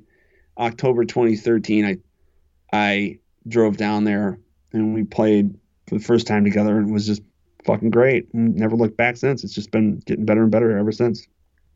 [0.58, 1.98] October 2013, I,
[2.72, 4.38] I drove down there
[4.72, 5.54] and we played
[5.86, 7.22] for the first time together and it was just
[7.64, 10.92] fucking great and never looked back since it's just been getting better and better ever
[10.92, 11.26] since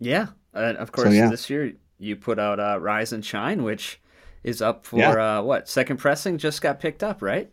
[0.01, 1.29] Yeah, and of course so, yeah.
[1.31, 4.01] this year you put out uh, Rise and Shine, which
[4.45, 5.39] is up for Yeah.
[5.39, 7.51] uh, what second pressing just got picked up, right?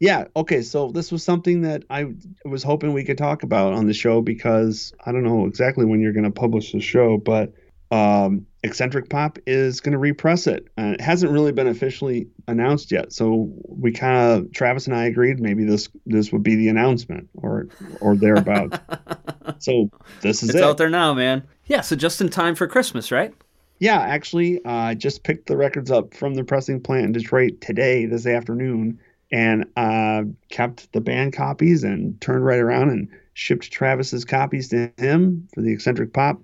[0.00, 0.24] Yeah.
[0.36, 0.60] Okay.
[0.62, 2.12] So this was something that I
[2.44, 6.00] was hoping we could talk about on the show because I don't know exactly when
[6.00, 7.52] you're going to publish the show, but
[7.92, 10.66] um, Eccentric Pop is going to repress it.
[10.76, 15.04] Uh, it hasn't really been officially announced yet, so we kind of Travis and I
[15.04, 17.68] agreed maybe this this would be the announcement or
[18.00, 18.76] or thereabouts.
[19.60, 19.88] so
[20.20, 20.64] this is It's it.
[20.64, 21.44] out there now, man.
[21.66, 23.32] Yeah, so just in time for Christmas, right?
[23.78, 27.60] Yeah, actually, uh, I just picked the records up from the pressing plant in Detroit
[27.60, 28.98] today, this afternoon,
[29.30, 34.90] and uh, kept the band copies and turned right around and shipped Travis's copies to
[34.96, 36.40] him for the eccentric pop.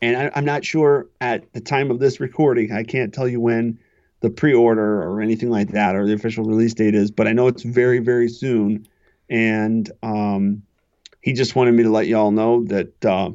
[0.00, 3.40] And I, I'm not sure at the time of this recording, I can't tell you
[3.40, 3.78] when
[4.20, 7.46] the pre-order or anything like that or the official release date is, but I know
[7.46, 8.88] it's very, very soon.
[9.30, 10.62] And um,
[11.20, 13.30] he just wanted me to let y'all know that uh,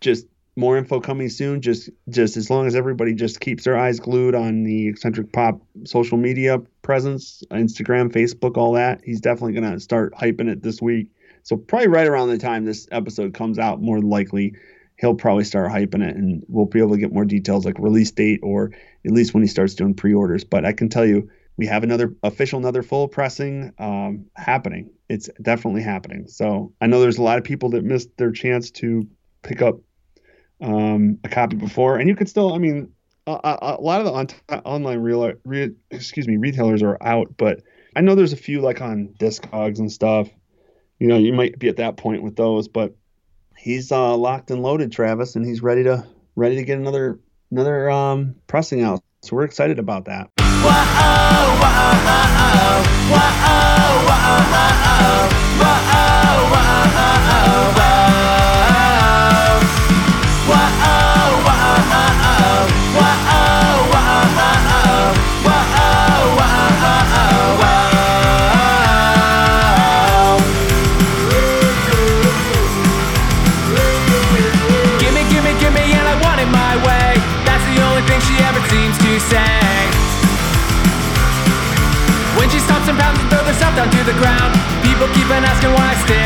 [0.00, 1.60] just more info coming soon.
[1.60, 5.60] Just just as long as everybody just keeps their eyes glued on the eccentric pop
[5.84, 9.00] social media presence, Instagram, Facebook, all that.
[9.04, 11.08] He's definitely gonna start hyping it this week.
[11.42, 14.54] So probably right around the time this episode comes out, more likely
[14.96, 18.12] he'll probably start hyping it, and we'll be able to get more details like release
[18.12, 18.70] date or
[19.04, 20.44] at least when he starts doing pre-orders.
[20.44, 21.30] But I can tell you.
[21.56, 24.90] We have another official, another full pressing um, happening.
[25.08, 26.26] It's definitely happening.
[26.26, 29.06] So I know there's a lot of people that missed their chance to
[29.44, 29.78] pick up
[30.64, 32.54] um, a copy before, and you could still.
[32.54, 32.90] I mean,
[33.26, 37.36] a, a, a lot of the on, online real, re, excuse me, retailers are out,
[37.36, 37.62] but
[37.94, 40.28] I know there's a few like on Discogs and stuff.
[40.98, 42.94] You know, you might be at that point with those, but
[43.58, 47.90] he's uh, locked and loaded, Travis, and he's ready to ready to get another another
[47.90, 49.02] um, pressing out.
[49.22, 50.30] So we're excited about that.
[55.54, 56.13] Gimme,
[83.90, 86.23] throws herself down to the ground, people keep on asking why I stick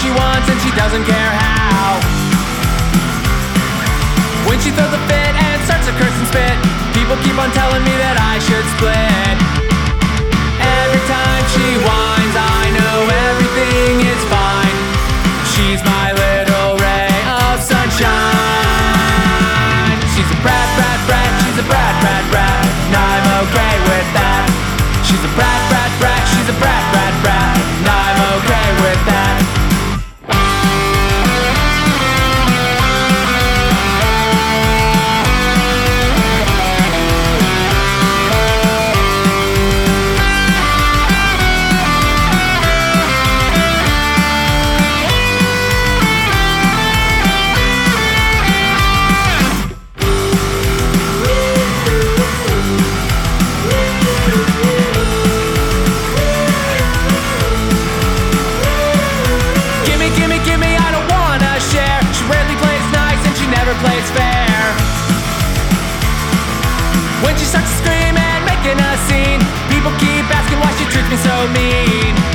[0.00, 1.98] she wants and she doesn't care how.
[4.46, 6.56] When she throws a fit and starts to curse and spit,
[6.94, 9.36] people keep on telling me that I should split.
[10.62, 12.17] Every time she whines,
[69.06, 69.40] scene,
[69.70, 72.27] people keep asking why she treats me so mean.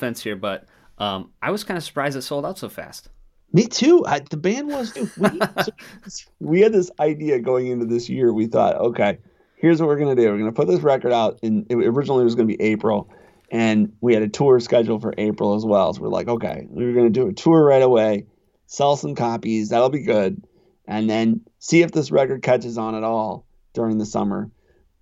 [0.00, 0.66] Offense here, but
[0.98, 3.08] um, I was kind of surprised it sold out so fast.
[3.52, 4.04] Me too.
[4.06, 5.10] I, the band was too.
[5.16, 5.28] We,
[6.08, 8.32] so we had this idea going into this year.
[8.32, 9.18] We thought, okay,
[9.56, 10.30] here's what we're gonna do.
[10.30, 11.40] We're gonna put this record out.
[11.42, 13.10] It originally was gonna be April,
[13.50, 15.92] and we had a tour scheduled for April as well.
[15.92, 18.26] So we're like, okay, we were gonna do a tour right away,
[18.66, 19.70] sell some copies.
[19.70, 20.46] That'll be good,
[20.86, 24.50] and then see if this record catches on at all during the summer.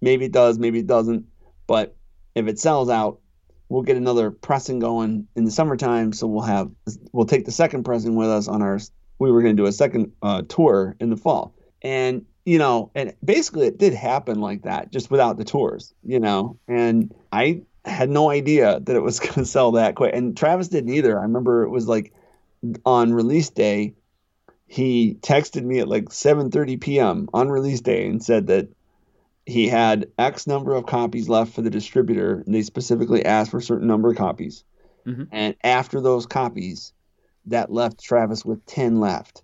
[0.00, 1.26] Maybe it does, maybe it doesn't.
[1.66, 1.96] But
[2.34, 3.20] if it sells out,
[3.68, 6.12] we'll get another pressing going in the summertime.
[6.12, 6.70] So we'll have
[7.12, 8.78] we'll take the second pressing with us on our.
[9.18, 12.90] We were going to do a second uh, tour in the fall, and you know,
[12.94, 16.58] and basically it did happen like that, just without the tours, you know.
[16.68, 20.68] And I had no idea that it was going to sell that quick, and Travis
[20.68, 21.18] didn't either.
[21.18, 22.12] I remember it was like
[22.84, 23.94] on release day,
[24.66, 27.28] he texted me at like 7:30 p.m.
[27.32, 28.68] on release day and said that
[29.48, 33.56] he had X number of copies left for the distributor, and they specifically asked for
[33.56, 34.62] a certain number of copies.
[35.06, 35.26] Mhm.
[35.32, 36.92] And after those copies,
[37.46, 39.42] that left Travis with 10 left.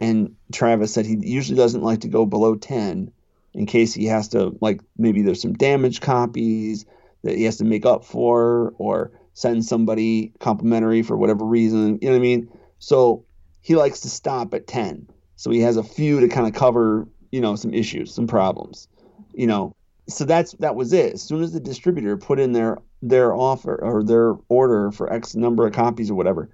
[0.00, 3.12] And Travis said he usually doesn't like to go below 10
[3.54, 6.84] in case he has to, like, maybe there's some damaged copies
[7.22, 12.00] that he has to make up for or send somebody complimentary for whatever reason.
[12.02, 12.48] You know what I mean?
[12.80, 13.22] So
[13.60, 15.08] he likes to stop at 10.
[15.36, 18.88] So he has a few to kind of cover, you know, some issues, some problems
[19.36, 19.76] you know
[20.08, 21.14] so that's that was it.
[21.14, 25.34] As soon as the distributor put in their their offer or their order for x
[25.34, 26.48] number of copies or whatever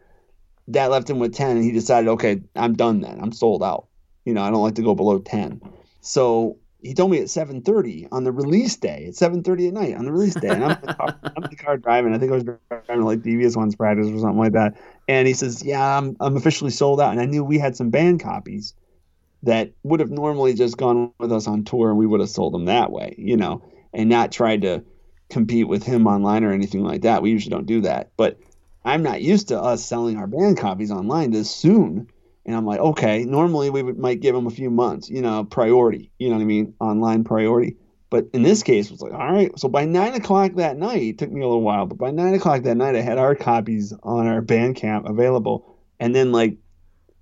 [0.69, 3.19] that left him with 10 and he decided okay i'm done then.
[3.21, 3.87] I'm sold out.
[4.25, 5.61] You know i don't like to go below 10
[6.01, 10.05] so he told me at 7.30 on the release day at 7.30 at night on
[10.05, 12.15] the release day and i'm, in the car, I'm the car driving.
[12.15, 14.77] I think i was driving like devious ones practice or something like that.
[15.09, 17.13] And he says yeah i'm, I'm officially sold out.
[17.13, 18.75] And i knew we had some band copies
[19.43, 22.55] that would have normally just gone with us on tour and we would have sold
[22.55, 23.63] them that way, you know,
[23.93, 24.85] and not tried to
[25.31, 27.23] compete with him online or anything like that.
[27.23, 28.13] We usually don't do that.
[28.17, 28.39] But
[28.85, 32.09] I'm not used to us selling our band copies online this soon.
[32.45, 35.45] And I'm like, okay, normally we would, might give them a few months, you know,
[35.45, 36.75] priority, you know what I mean?
[36.81, 37.77] Online priority.
[38.11, 39.59] But in this case, it was like, all right.
[39.59, 42.35] So by nine o'clock that night, it took me a little while, but by nine
[42.35, 45.79] o'clock that night, I had our copies on our Bandcamp available.
[45.99, 46.59] And then like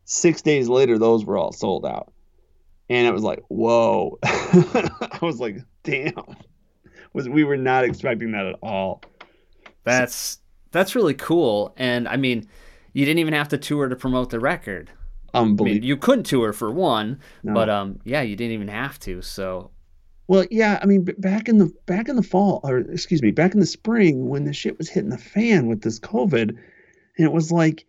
[0.04, 2.09] six days later, those were all sold out.
[2.90, 4.18] And it was like, whoa.
[4.24, 6.12] I was like, damn.
[7.14, 9.02] Was we were not expecting that at all.
[9.84, 10.38] That's
[10.72, 11.72] that's really cool.
[11.76, 12.46] And I mean,
[12.92, 14.90] you didn't even have to tour to promote the record.
[15.32, 17.54] I mean, you couldn't tour for one, No.
[17.54, 19.22] but um, yeah, you didn't even have to.
[19.22, 19.70] So
[20.26, 23.54] Well, yeah, I mean, back in the back in the fall, or excuse me, back
[23.54, 26.58] in the spring when the shit was hitting the fan with this COVID, and
[27.18, 27.86] it was like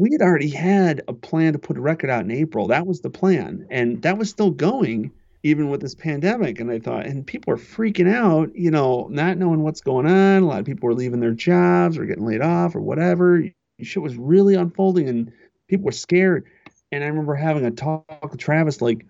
[0.00, 2.68] we had already had a plan to put a record out in April.
[2.68, 6.58] That was the plan, and that was still going even with this pandemic.
[6.58, 10.42] And I thought, and people were freaking out, you know, not knowing what's going on.
[10.42, 13.44] A lot of people were leaving their jobs or getting laid off or whatever.
[13.82, 15.32] Shit was really unfolding, and
[15.68, 16.46] people were scared.
[16.90, 19.04] And I remember having a talk with Travis, like,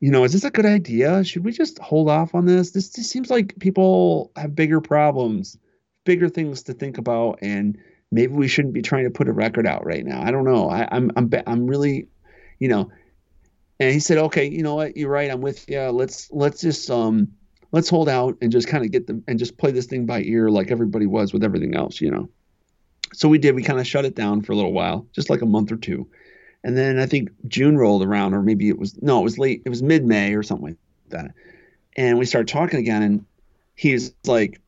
[0.00, 1.22] you know, is this a good idea?
[1.22, 2.70] Should we just hold off on this?
[2.70, 5.58] This just seems like people have bigger problems,
[6.06, 7.76] bigger things to think about, and
[8.10, 10.22] maybe we shouldn't be trying to put a record out right now.
[10.22, 10.68] I don't know.
[10.68, 12.08] I, I'm I'm I'm really,
[12.58, 12.90] you know.
[13.78, 14.96] And he said, okay, you know what?
[14.96, 15.30] You're right.
[15.30, 15.80] I'm with you.
[15.80, 17.28] Let's let's just um
[17.72, 20.22] let's hold out and just kind of get them and just play this thing by
[20.22, 22.28] ear like everybody was with everything else, you know.
[23.12, 23.54] So we did.
[23.54, 25.76] We kind of shut it down for a little while, just like a month or
[25.76, 26.08] two.
[26.62, 29.62] And then I think June rolled around, or maybe it was no, it was late.
[29.64, 30.76] It was mid May or something like
[31.08, 31.32] that.
[31.96, 33.26] And we started talking again, and
[33.74, 34.60] he's like,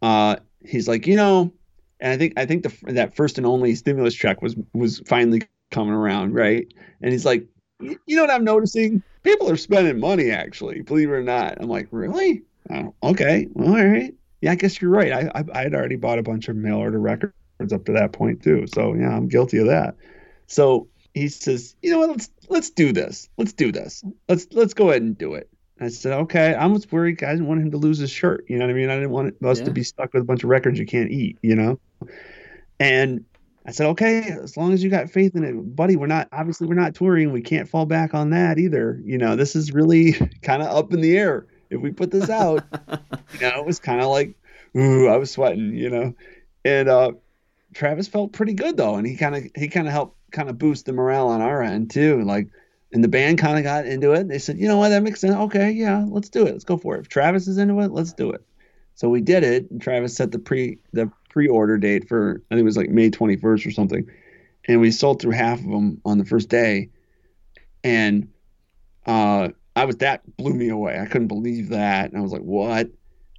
[0.00, 1.52] uh, he's like, you know,
[2.00, 5.42] and I think I think the that first and only stimulus check was was finally
[5.70, 6.66] coming around, right?
[7.02, 7.46] And he's like,
[7.80, 9.02] you know what I'm noticing?
[9.22, 11.58] People are spending money, actually, believe it or not.
[11.60, 12.42] I'm like, really?
[12.70, 14.14] Oh, okay, well, all right.
[14.40, 15.12] Yeah, I guess you're right.
[15.12, 17.32] I, I I had already bought a bunch of mail order records
[17.72, 19.96] up to that point too, so yeah, I'm guilty of that.
[20.46, 22.10] So he says, you know what?
[22.10, 23.28] Let's let's do this.
[23.36, 24.04] Let's do this.
[24.28, 25.50] Let's let's go ahead and do it.
[25.80, 26.54] I said, okay.
[26.54, 27.22] I was worried.
[27.22, 28.44] I didn't want him to lose his shirt.
[28.48, 28.90] You know what I mean?
[28.90, 29.64] I didn't want us Yeah.
[29.66, 31.38] to be stuck with a bunch of records you can't eat.
[31.42, 31.78] You know.
[32.80, 33.24] And
[33.66, 35.96] I said, okay, as long as you got faith in it, buddy.
[35.96, 37.32] We're not obviously we're not touring.
[37.32, 39.00] We can't fall back on that either.
[39.04, 40.12] You know, this is really
[40.42, 41.46] kind of up in the air.
[41.70, 42.64] If we put this out,
[43.34, 44.34] you know, it was kind of like,
[44.76, 45.74] ooh, I was sweating.
[45.74, 46.14] You know,
[46.64, 47.12] and uh,
[47.74, 50.58] Travis felt pretty good though, and he kind of he kind of helped kind of
[50.58, 52.22] boost the morale on our end too.
[52.24, 52.48] Like,
[52.92, 54.28] and the band kind of got into it.
[54.28, 55.34] They said, you know what, that makes sense.
[55.34, 56.52] Okay, yeah, let's do it.
[56.52, 57.00] Let's go for it.
[57.00, 58.42] If Travis is into it, let's do it.
[58.94, 59.70] So we did it.
[59.70, 62.90] And Travis set the pre the pre order date for I think it was like
[62.90, 64.08] May twenty first or something,
[64.66, 66.90] and we sold through half of them on the first day,
[67.84, 68.28] and
[69.06, 70.98] uh, I was that blew me away.
[70.98, 72.88] I couldn't believe that, and I was like, what?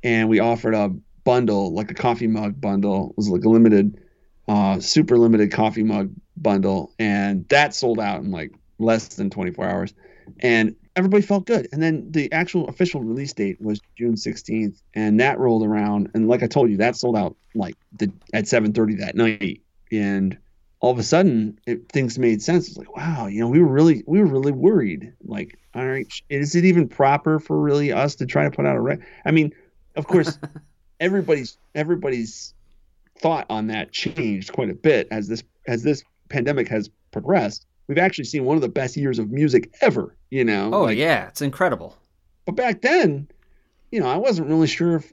[0.03, 0.89] And we offered a
[1.23, 3.09] bundle like a coffee mug bundle.
[3.09, 4.01] It was like a limited,
[4.47, 9.51] uh, super limited coffee mug bundle, and that sold out in like less than twenty
[9.51, 9.93] four hours,
[10.39, 11.67] and everybody felt good.
[11.71, 16.09] And then the actual official release date was June 16th, and that rolled around.
[16.13, 19.61] And like I told you, that sold out like the at 7:30 that night.
[19.91, 20.37] And
[20.81, 22.67] all of a sudden, it, things made sense.
[22.67, 25.13] It's like, wow, you know, we were really we were really worried.
[25.23, 28.75] Like, all right, is it even proper for really us to try to put out
[28.75, 29.05] a record?
[29.25, 29.53] I mean,
[29.95, 30.37] of course,
[30.99, 32.53] everybody's everybody's
[33.19, 37.65] thought on that changed quite a bit as this as this pandemic has progressed.
[37.89, 40.15] We've actually seen one of the best years of music ever.
[40.29, 40.69] You know.
[40.73, 41.97] Oh Like, yeah, it's incredible.
[42.45, 43.27] but back then,
[43.91, 45.11] you know, I wasn't really sure if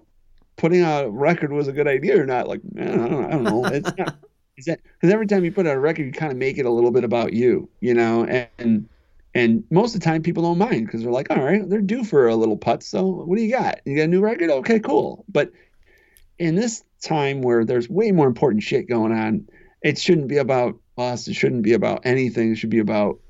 [0.57, 2.47] putting out a record was a good idea or not.
[2.49, 3.64] Like, I don't, know, I don't know.
[3.64, 4.16] It's not.
[4.59, 6.64] Is that because every time you put out a record, you kind of make it
[6.64, 8.24] a little bit about you, you know,
[8.59, 8.89] and
[9.35, 12.05] and most of the time people don't mind because they're like, all right, they're due
[12.05, 12.85] for a little putz.
[12.85, 13.81] So what do you got?
[13.85, 14.49] You got a new record?
[14.49, 15.27] Okay, cool.
[15.29, 15.53] But
[16.39, 19.47] in this time where there's way more important shit going on,
[19.83, 21.28] it shouldn't be about us.
[21.28, 22.53] It shouldn't be about anything.
[22.53, 23.20] It should be about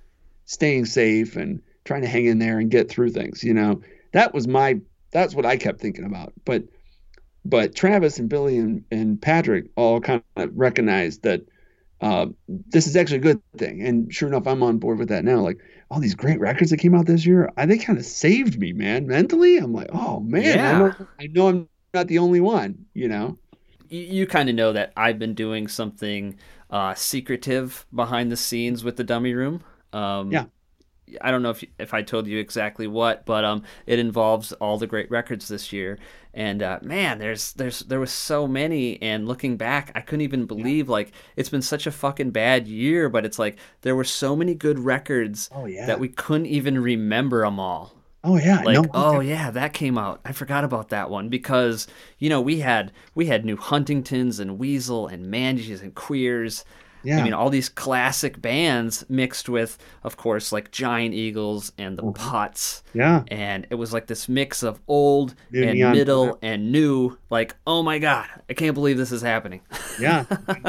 [0.46, 3.44] staying safe and trying to hang in there and get through things.
[3.44, 4.80] You know, that was my
[5.12, 6.32] that's what I kept thinking about.
[6.44, 6.64] But
[7.44, 11.42] but Travis and Billy and, and Patrick all kind of recognized that
[12.00, 13.82] uh, this is actually a good thing.
[13.82, 15.40] And sure enough, I'm on board with that now.
[15.40, 15.60] Like
[15.90, 18.72] all these great records that came out this year, I, they kind of saved me,
[18.72, 19.06] man.
[19.06, 20.72] Mentally, I'm like, oh man, I, Yeah.
[20.74, 22.86] know, I know I'm not the only one.
[22.94, 23.38] You know?
[23.88, 26.36] you, you kind of know that I've been doing something
[26.70, 29.62] uh, secretive behind the scenes with the dummy room.
[29.92, 30.46] Um, Yeah.
[31.20, 34.76] I don't know if if I told you exactly what, but um, it involves all
[34.76, 36.00] the great records this year.
[36.34, 39.00] And uh, man, there's there's there was so many.
[39.00, 43.08] And looking back, I couldn't even believe like it's been such a fucking bad year.
[43.08, 45.86] But it's like there were so many good records Oh, yeah.
[45.86, 47.94] that we couldn't even remember them all
[48.24, 48.62] Oh yeah.
[48.62, 51.86] like no, oh yeah that came out i forgot about that one because
[52.18, 56.64] you know we had we had new huntingtons and weasel and mangies and queers
[57.04, 57.18] yeah.
[57.18, 62.02] i mean all these classic bands mixed with of course like giant eagles and the
[62.02, 62.14] Mm-hmm.
[62.30, 63.22] pots yeah.
[63.28, 67.54] and it was like this mix of old New and Neon middle and new like
[67.64, 69.60] oh my god i can't believe this is happening
[70.00, 70.24] Yeah.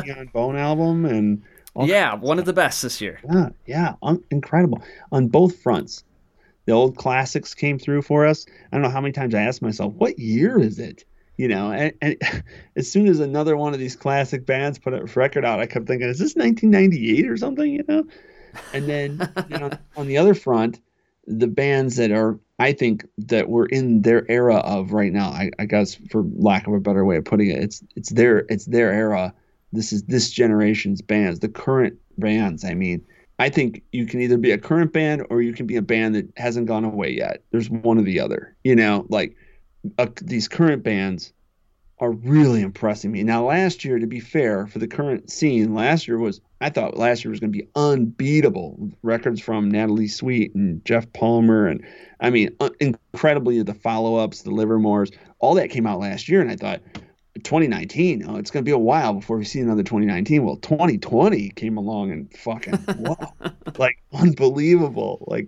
[0.05, 1.41] Neon Bone album and
[1.73, 6.03] all yeah one of the best this year Yeah, yeah, un- incredible on both fronts.
[6.67, 8.45] The old classics came through for us.
[8.71, 11.05] I don't know how many times I asked myself, "What year is it?"
[11.37, 12.17] You know, and, and
[12.75, 15.87] as soon as another one of these classic bands put a record out, I kept
[15.87, 18.03] thinking, "Is this 1998 or something?" You know,
[18.73, 19.17] and then,
[19.49, 20.81] then on, on the other front,
[21.25, 25.29] the bands that are, I think, that we're in their era of right now.
[25.29, 28.39] I, I guess, for lack of a better way of putting it, it's it's their
[28.49, 29.33] it's their era.
[29.71, 32.65] This is this generation's bands, the current bands.
[32.65, 33.05] I mean,
[33.39, 36.15] I think you can either be a current band or you can be a band
[36.15, 37.43] that hasn't gone away yet.
[37.51, 38.55] There's one or the other.
[38.63, 39.35] You know, like
[39.97, 41.33] uh, these current bands
[41.99, 43.23] are really impressing me.
[43.23, 46.97] Now, last year, to be fair, for the current scene, last year was I thought
[46.97, 48.91] last year was going to be unbeatable.
[49.03, 51.85] Records from Natalie Sweet and Jeff Palmer, and
[52.19, 56.51] I mean, uh, incredibly the follow-ups, the Livermores, all that came out last year, and
[56.51, 56.81] I thought.
[57.43, 58.25] 2019.
[58.27, 60.43] Oh, it's going to be a while before we see another 2019.
[60.43, 63.33] Well, 2020 came along and fucking wow,
[63.77, 65.23] like unbelievable.
[65.27, 65.47] Like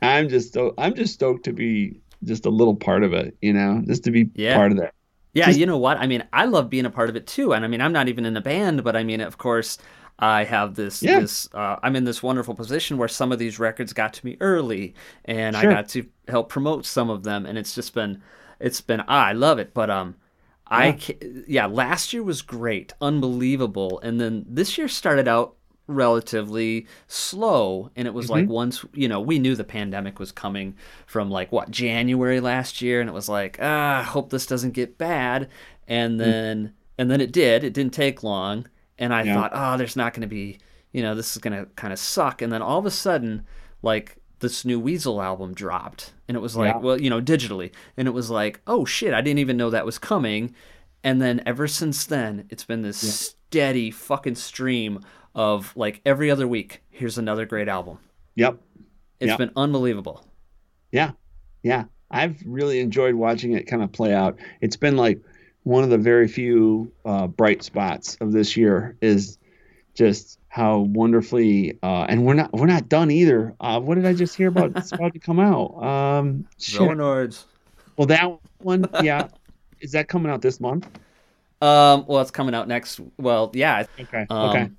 [0.00, 3.52] I'm just sto- I'm just stoked to be just a little part of it, you
[3.52, 4.56] know, just to be Yeah.
[4.56, 4.94] part of that.
[5.34, 5.96] Yeah, Just- you know what?
[5.96, 7.52] I mean, I love being a part of it too.
[7.54, 9.78] And I mean, I'm not even in a band, but I mean, of course,
[10.18, 11.20] I have this Yeah.
[11.20, 14.36] this uh, I'm in this wonderful position where some of these records got to me
[14.40, 14.94] early
[15.24, 15.70] and Sure.
[15.70, 18.22] I got to help promote some of them and it's just been
[18.60, 20.14] it's been ah, I love it, but um
[20.72, 20.92] Yeah.
[20.98, 25.54] ca- yeah, last year was great, unbelievable, and then this year started out
[25.88, 28.52] relatively slow and it was like Mm-hmm.
[28.52, 30.74] once you know we knew the pandemic was coming
[31.06, 34.72] from like what January last year and it was like ah I hope this doesn't
[34.72, 35.48] get bad
[35.88, 38.66] and then and then it did it didn't take long
[38.98, 39.34] and I Yeah.
[39.34, 40.58] thought oh there's not going to be
[40.92, 43.44] you know this is going to kind of suck and then all of a sudden
[43.82, 46.80] like this new Weasel album dropped and it was like Yeah.
[46.80, 49.86] well you know digitally and it was like oh shit I didn't even know that
[49.86, 50.54] was coming
[51.02, 52.98] and then ever since then it's been this
[53.48, 55.00] steady fucking stream
[55.34, 57.98] of like every other week here's another great album
[58.34, 58.58] Yep.
[59.20, 59.36] It's Yeah.
[59.38, 60.26] been unbelievable
[60.90, 61.12] Yeah.
[61.62, 61.84] Yeah.
[62.10, 64.38] I've really enjoyed watching it kind of play out.
[64.60, 65.18] It's been like
[65.62, 69.38] one of the very few uh, bright spots of this year is
[69.94, 73.54] just how wonderfully uh, and we're not we're not done either.
[73.58, 74.76] Uh, what did I just hear about?
[74.76, 75.82] It's about to come out.
[75.82, 76.78] Um, shit.
[76.78, 77.44] Zonoids.
[77.96, 79.28] Well, that one, yeah.
[79.80, 80.86] Is that coming out this month?
[81.62, 83.00] Um, well, it's coming out next.
[83.16, 83.86] Well, yeah.
[83.98, 84.26] Okay.
[84.28, 84.70] Um, okay.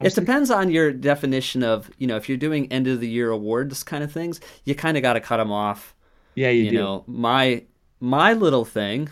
[0.00, 3.30] It depends on your definition of, you know, if you're doing end of the year
[3.30, 5.94] awards kind of things, you kind of got to cut them off.
[6.34, 6.64] Yeah, you, do.
[6.64, 6.78] You do.
[6.78, 7.64] know, my
[8.00, 9.10] my little thing,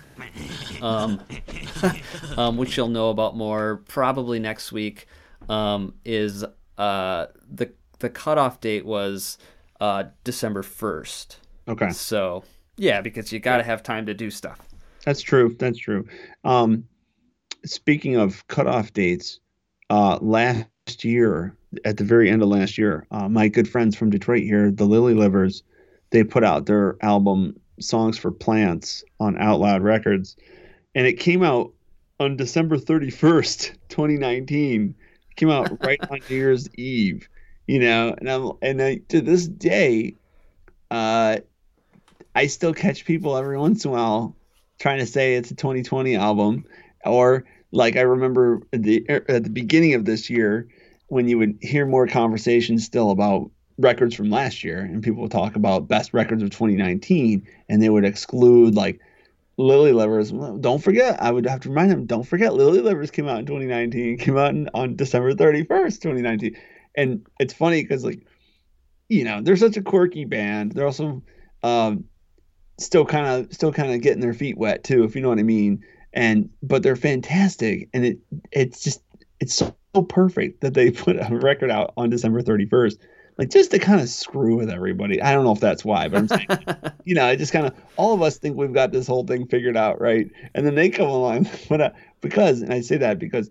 [0.81, 1.21] um,
[2.39, 5.07] um, which you'll know about more probably next week,
[5.49, 6.45] um, is
[6.77, 9.39] uh, the the cutoff date was
[9.81, 11.39] uh, December first.
[11.67, 11.91] Okay.
[11.91, 12.45] So
[12.77, 14.61] yeah, because you got to have time to do stuff.
[15.05, 15.55] That's true.
[15.59, 16.07] That's true.
[16.45, 16.85] Um,
[17.65, 19.41] speaking of cutoff dates,
[19.91, 24.11] uh, last year, at the very end of last year, uh, my good friends from
[24.11, 25.63] Detroit here, the Lily Livers,
[26.11, 30.37] they put out their album Songs for Plants on Out Loud Records,
[30.95, 31.73] and it came out
[32.21, 34.91] on December 31st, 2019.
[34.91, 34.95] It
[35.39, 37.29] came out right on New Year's Eve,
[37.67, 40.17] you know, and I'm and I, to this day,
[40.91, 41.39] uh,
[42.35, 44.37] I still catch people every once in a while
[44.79, 46.65] trying to say it's a 2020 album,
[47.05, 50.69] or like I remember the at the beginning of this year
[51.07, 55.31] when you would hear more conversations still about records from last year, and people would
[55.31, 59.01] talk about best records of 2019, and they would exclude like
[59.59, 60.33] Lily Livers.
[60.33, 62.07] Well, Don't forget, I would have to remind them.
[62.07, 64.17] Don't forget, Lily Livers came out in 2019.
[64.19, 66.57] Came out in, on December 31st, 2019,
[66.97, 68.25] and it's funny because like
[69.09, 70.73] you know they're such a quirky band.
[70.73, 71.23] They're also
[71.65, 72.05] um,
[72.79, 75.41] still kind of still kind of getting their feet wet too, if you know what
[75.41, 75.85] I mean.
[76.13, 78.19] And but they're fantastic, and it
[78.53, 79.03] it's just
[79.41, 79.75] it's so
[80.09, 82.97] perfect that they put a record out on December 31st,
[83.39, 85.23] like just to kind of screw with everybody.
[85.23, 86.47] I don't know if that's why, but I'm saying,
[87.05, 89.47] you know, I just kind of all of us think we've got this whole thing
[89.47, 90.29] figured out, right?
[90.55, 93.49] And then they come along, but uh, because, and I say that because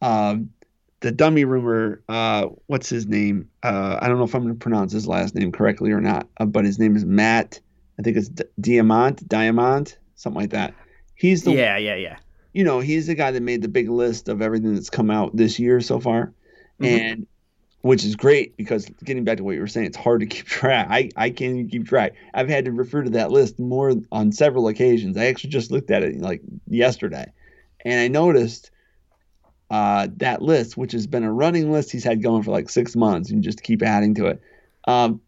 [0.00, 0.50] um,
[1.00, 3.48] the dummy rumor, uh, what's his name?
[3.62, 6.26] Uh, I don't know if I'm going to pronounce his last name correctly or not,
[6.38, 7.60] uh, but his name is Matt.
[7.98, 10.74] I think it's D- Diamant, Diamant, something like that.
[11.16, 12.16] He's the Yeah, yeah, yeah.
[12.52, 15.36] you know, he's the guy that made the big list of everything that's come out
[15.36, 16.32] this year so far.
[16.80, 16.86] Mhm.
[17.00, 17.26] And
[17.88, 20.44] which is great because getting back to what you were saying, it's hard to keep
[20.60, 20.88] track.
[20.90, 22.12] I, I can't even keep track.
[22.34, 25.16] I've had to refer to that list more on several occasions.
[25.16, 27.32] I actually just looked at it like yesterday
[27.86, 28.70] and I noticed
[29.70, 32.94] uh, that list, which has been a running list he's had going for like six
[32.94, 34.42] months and just keep adding to it,
[34.86, 35.22] um,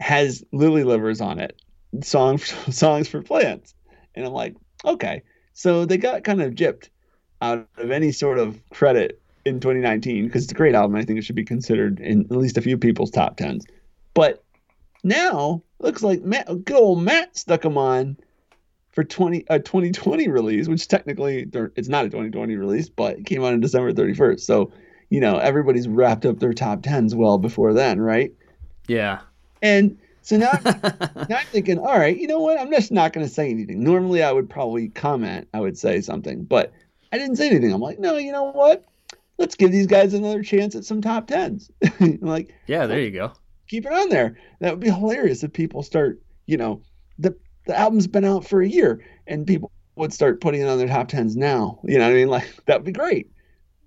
[0.00, 1.62] has Lily Livers on it,
[2.02, 2.38] song
[2.70, 3.76] songs for plants.
[4.16, 5.22] And I'm like, okay.
[5.52, 6.88] So they got kind of gypped
[7.40, 10.96] out of any sort of credit in 2019 because it's a great album.
[10.96, 13.66] I think it should be considered in at least a few people's top tens.
[14.14, 14.44] But
[15.04, 18.16] now looks like Matt, good old Matt stuck them on
[18.92, 23.42] for 20 a 2020 release, which technically it's not a 2020 release, but it came
[23.42, 24.40] out on December 31st.
[24.40, 24.72] So
[25.10, 28.32] you know everybody's wrapped up their top tens well before then, right?
[28.86, 29.20] Yeah.
[29.60, 32.58] And so now, now I'm thinking, all right, you know what?
[32.58, 33.82] I'm just not going to say anything.
[33.82, 35.48] Normally, I would probably comment.
[35.52, 36.72] I would say something, but
[37.12, 37.72] I didn't say anything.
[37.72, 38.84] I'm like, no, you know what?
[39.42, 41.68] Let's give these guys another chance at some top tens.
[42.20, 43.32] Like, Yeah, there you go.
[43.66, 44.38] keep it on there.
[44.60, 46.80] That would be hilarious if people start, you know,
[47.18, 47.34] the
[47.66, 50.86] the album's been out for a year and people would start putting it on their
[50.86, 51.80] top tens now.
[51.82, 52.28] You know what I mean?
[52.36, 53.32] Like that would be great.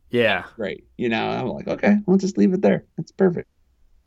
[0.09, 0.43] Yeah.
[0.57, 0.83] Great.
[0.97, 2.83] You know, I'm like, okay, we'll just leave it there.
[2.97, 3.47] That's perfect.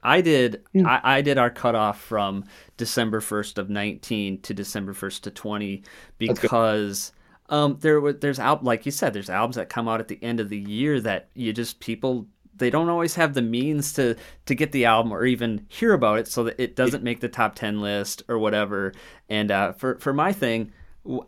[0.03, 0.87] I did Yeah.
[1.03, 2.45] I, I did our cutoff from
[2.77, 5.83] December first of nineteen to December first to twenty
[6.19, 7.13] because
[7.49, 10.23] um there was there's al- like you said there's albums that come out at the
[10.23, 12.27] end of the year that you just people
[12.57, 16.19] they don't always have the means to to get the album or even hear about
[16.19, 18.93] it so that it doesn't make the top 10 list or whatever.
[19.29, 20.73] And uh, for for my thing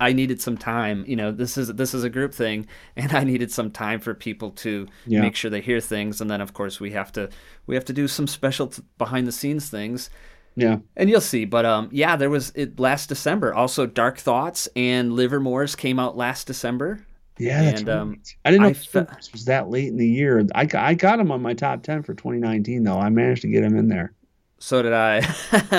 [0.00, 2.66] I needed some time you know this is this is a group thing
[2.96, 5.20] and I needed some time for people to Yeah.
[5.20, 6.20] make sure they hear things.
[6.20, 7.30] And then of course we have to
[7.66, 10.10] we have to do some special t- behind the scenes things
[10.57, 10.78] Yeah.
[10.96, 15.12] and you'll see but um yeah there was it last December also Dark Thoughts and
[15.14, 17.07] Livermore's came out last December
[17.38, 17.96] Yeah, that's And, right.
[17.96, 20.44] um, I didn't know I fe- this was that late in the year.
[20.55, 22.98] I, got- I got him on my top 10 for 2019, though.
[22.98, 24.12] I managed to get him in there.
[24.59, 25.22] so did I.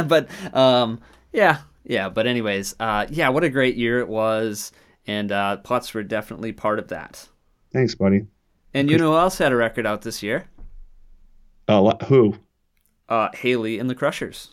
[0.07, 0.99] but um,
[1.31, 2.09] yeah, yeah.
[2.09, 4.71] But anyways, uh, yeah, what a great year it was,
[5.05, 7.27] and uh, Putz were definitely part of that.
[7.71, 8.25] Thanks, buddy.
[8.73, 10.45] And you know who else had a record out this year?
[11.67, 12.35] Uh, who?
[13.07, 14.51] Uh, Hayley and the Crushers.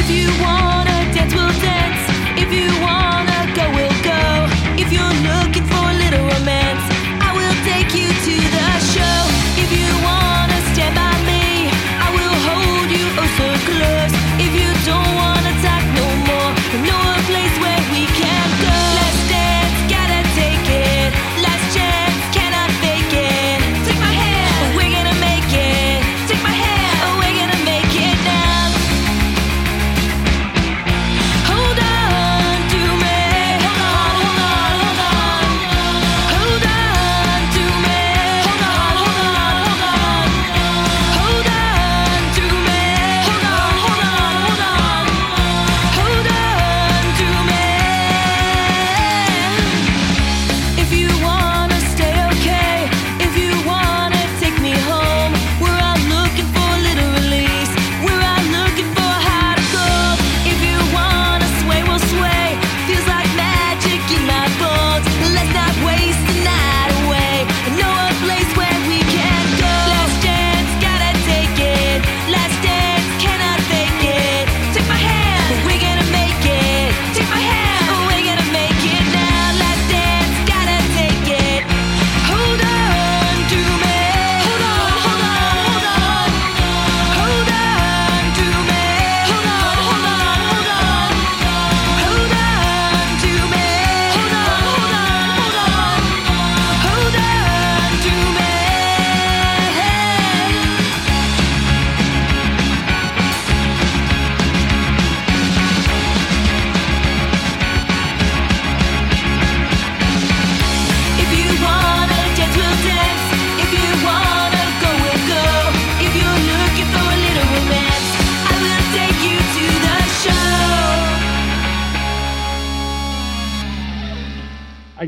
[0.00, 2.02] If you wanna dance, we'll dance.
[2.42, 4.20] If you wanna go, we'll go.
[4.82, 5.47] If you're looking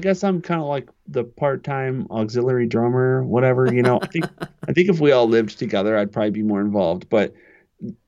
[0.01, 3.73] guess I'm kind of like the part-time auxiliary drummer, whatever.
[3.73, 4.27] You know, I think
[4.69, 7.09] I think if we all lived together, I'd probably be more involved.
[7.09, 7.35] But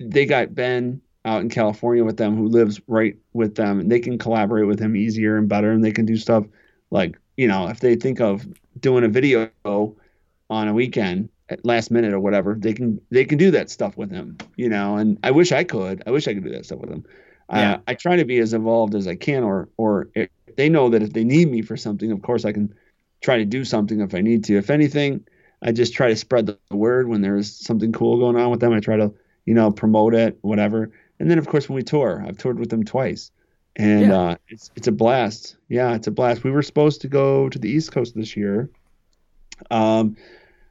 [0.01, 4.01] they got Ben out in California with them, who lives right with them, and they
[4.01, 6.45] can collaborate with him easier and better, and they can do stuff
[6.91, 8.47] like you know, if they think of
[8.79, 9.51] doing a video
[10.51, 13.97] on a weekend at last minute or whatever, they can they can do that stuff
[13.97, 14.37] with him.
[14.57, 16.03] You know, and I wish I could.
[16.07, 17.05] I wish I could do that stuff with him.
[17.53, 17.75] Yeah.
[17.75, 20.89] Uh, I try to be as involved as I can, or or if they know
[20.91, 22.73] that if they need me for something, of course I can
[23.21, 24.57] try to do something if I need to.
[24.57, 25.25] If anything,
[25.63, 28.73] I just try to spread the word when there's something cool going on with them.
[28.73, 29.13] I try to,
[29.47, 30.91] you know, promote it, whatever.
[31.21, 33.31] And then of course when we tour, I've toured with them twice,
[33.77, 34.19] and Yeah.
[34.21, 35.57] uh, it's it's a blast.
[35.69, 36.43] Yeah, it's a blast.
[36.45, 38.71] We were supposed to go to the East Coast this year.
[39.71, 40.17] Um,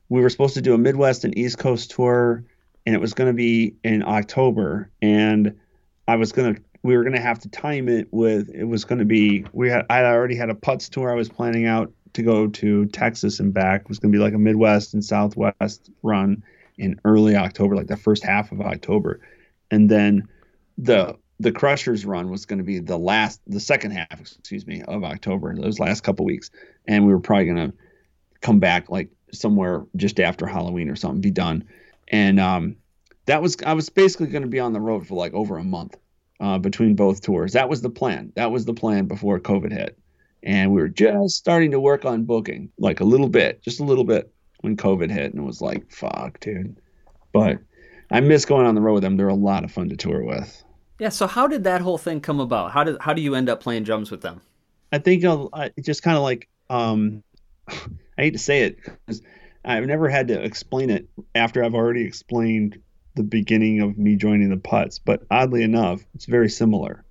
[0.09, 2.43] we were supposed to do a Midwest and East Coast tour,
[2.85, 4.89] and it was going to be in October.
[5.01, 5.55] And
[6.07, 8.49] I was gonna, we were gonna have to time it with.
[8.49, 9.45] It was going to be.
[9.53, 9.85] We had.
[9.89, 11.11] I already had a Putz tour.
[11.11, 13.81] I was planning out to go to Texas and back.
[13.81, 16.43] It was going to be like a Midwest and Southwest run
[16.77, 19.19] in early October, like the first half of October,
[19.69, 20.27] and then
[20.77, 24.83] the the Crushers run was going to be the last, the second half, excuse me,
[24.83, 25.55] of October.
[25.55, 26.51] Those last couple weeks,
[26.87, 27.77] and we were probably going to
[28.41, 31.63] come back like somewhere just after Halloween or something, be done.
[32.07, 32.75] And um,
[33.25, 35.63] that was I was basically going to be on the road for like over a
[35.63, 35.97] month
[36.41, 37.53] uh, between both tours.
[37.53, 38.33] That was the plan.
[38.35, 39.97] That was the plan before COVID hit,
[40.43, 43.83] and we were just starting to work on booking, like a little bit, just a
[43.83, 46.75] little bit when COVID hit, and it was like, fuck, dude.
[47.31, 47.59] But
[48.09, 49.15] I miss going on the road with them.
[49.15, 50.63] They're a lot of fun to tour with.
[50.99, 51.09] Yeah.
[51.09, 52.71] So how did that whole thing come about?
[52.71, 54.41] How did how do you end up playing drums with them?
[54.91, 57.23] I think I'll, I just kind of like um,
[57.67, 57.75] I
[58.17, 59.21] hate to say it because
[59.63, 62.79] I've never had to explain it after I've already explained
[63.21, 67.03] the beginning of me joining the Putz, but oddly enough, it's very similar.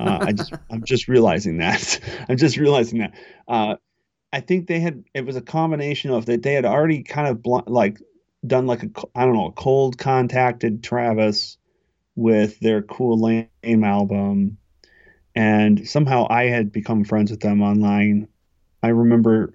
[0.00, 3.14] Uh, I just I'm just realizing that I'm just realizing that.
[3.46, 3.76] Uh,
[4.32, 7.42] I think they had it was a combination of that they had already kind of
[7.42, 8.00] bl- like
[8.46, 11.58] done like a I don't know cold contacted Travis
[12.14, 14.58] with their Cool Lame album
[15.34, 18.28] and somehow I had become friends with them online.
[18.82, 19.54] I remember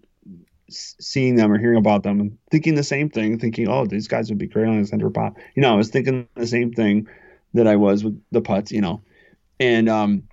[0.74, 4.30] seeing them or hearing about them and thinking the same thing, thinking, "Oh, these guys
[4.30, 7.08] would be great on Eccentric Pop." You know, I was thinking the same thing
[7.54, 9.02] that I was with the Putz, you know,
[9.60, 10.24] and um,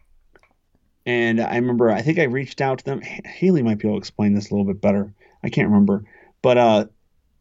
[1.07, 3.01] and I remember I think I reached out to them.
[3.01, 5.13] Hayley might be able to explain this a little bit better.
[5.43, 6.05] I can't remember,
[6.43, 6.87] but uh,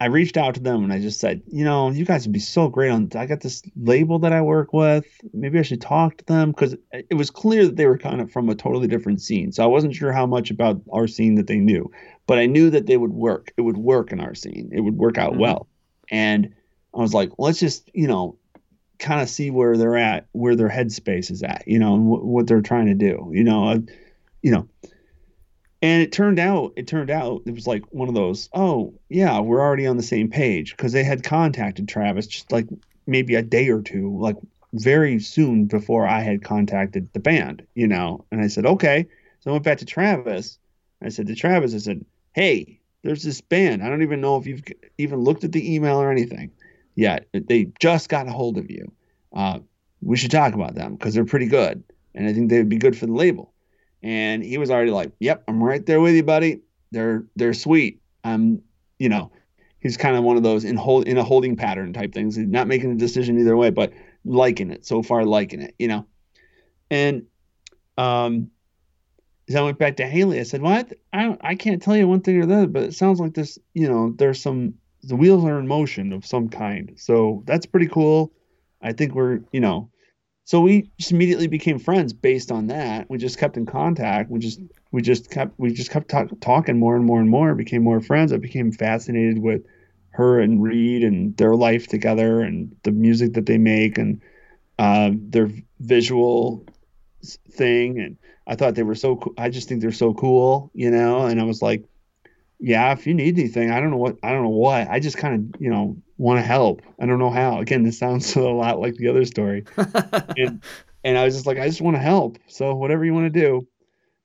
[0.02, 2.40] I reached out to them and I just said, you know, you guys would be
[2.40, 3.10] so great on.
[3.16, 5.06] I got this label that I work with.
[5.34, 8.32] Maybe I should talk to them because it was clear that they were kind of
[8.32, 9.52] from a totally different scene.
[9.52, 11.92] So I wasn't sure how much about our scene that they knew,
[12.30, 13.52] but I knew that they would work.
[13.58, 14.70] It would work in our scene.
[14.72, 15.40] It would work out Mhm.
[15.40, 15.68] well.
[16.12, 16.54] And
[16.94, 18.38] I was like, let's just, you know,
[19.00, 22.24] kind of see where they're at, where their headspace is at, you know, and wh-
[22.24, 23.80] what they're trying to do, you know, uh,
[24.44, 24.68] you know.
[25.82, 29.40] And it turned out, it turned out it was like one of those, oh, yeah,
[29.40, 32.68] we're already on the same page because they had contacted Travis just like
[33.08, 34.36] maybe a day or two, like
[34.74, 38.24] very soon before I had contacted the band, you know.
[38.32, 39.08] And I said, okay.
[39.40, 40.60] So I went back to Travis.
[41.02, 42.06] I said to Travis, I said,
[42.40, 43.84] hey, there's this band.
[43.84, 44.64] I don't even know if you've
[44.98, 46.52] even looked at the email or anything
[46.96, 47.28] yet.
[47.34, 48.94] They just got a hold of you.
[49.34, 49.60] Uh,
[50.02, 51.84] we should talk about them because they're pretty good.
[52.16, 53.52] And I think they would be good for the label.
[54.02, 56.62] And he was already like, "Yep, I'm right there with you, buddy.
[56.92, 58.02] They're they're sweet.
[58.24, 58.62] I'm,
[59.00, 59.34] you know,
[59.82, 62.38] he's kind of one of those in hold in a holding pattern type things.
[62.38, 63.92] He's not making a decision either way, but
[64.24, 66.06] liking it so far, liking it, you know.
[66.90, 67.26] And
[67.98, 68.52] um,
[69.50, 70.84] as I went back to Hayley, I said, "Well,
[71.14, 73.34] I, I I can't tell you one thing or the other, but it sounds like
[73.34, 76.94] this, you know, there's some the wheels are in motion of some kind.
[76.98, 78.32] So that's pretty cool.
[78.82, 79.90] I think we're, you know."
[80.46, 83.08] So we just immediately became friends based on that.
[83.08, 84.32] We just kept in contact.
[84.32, 84.60] We just
[84.92, 87.54] we just kept we just kept talk, talking more and more and more.
[87.54, 88.34] Became more friends.
[88.34, 89.64] I became fascinated with
[90.12, 94.22] her and Reed and their life together and the music that they make and
[94.80, 96.66] uh, their visual
[97.52, 98.00] thing.
[98.00, 98.18] And
[98.50, 99.16] I thought they were so.
[99.16, 99.34] cool.
[99.38, 101.28] I just think they're so cool, you know.
[101.28, 101.86] And I was like,
[102.60, 104.90] yeah, if you need anything, I don't know what I don't know what.
[104.90, 106.82] I just kind of you know want to help.
[107.00, 107.60] I don't know how.
[107.60, 109.66] Again, this sounds a lot like the other story
[110.36, 110.62] and
[111.04, 112.40] and I was just like, I just want to help.
[112.48, 113.68] So whatever you want to do,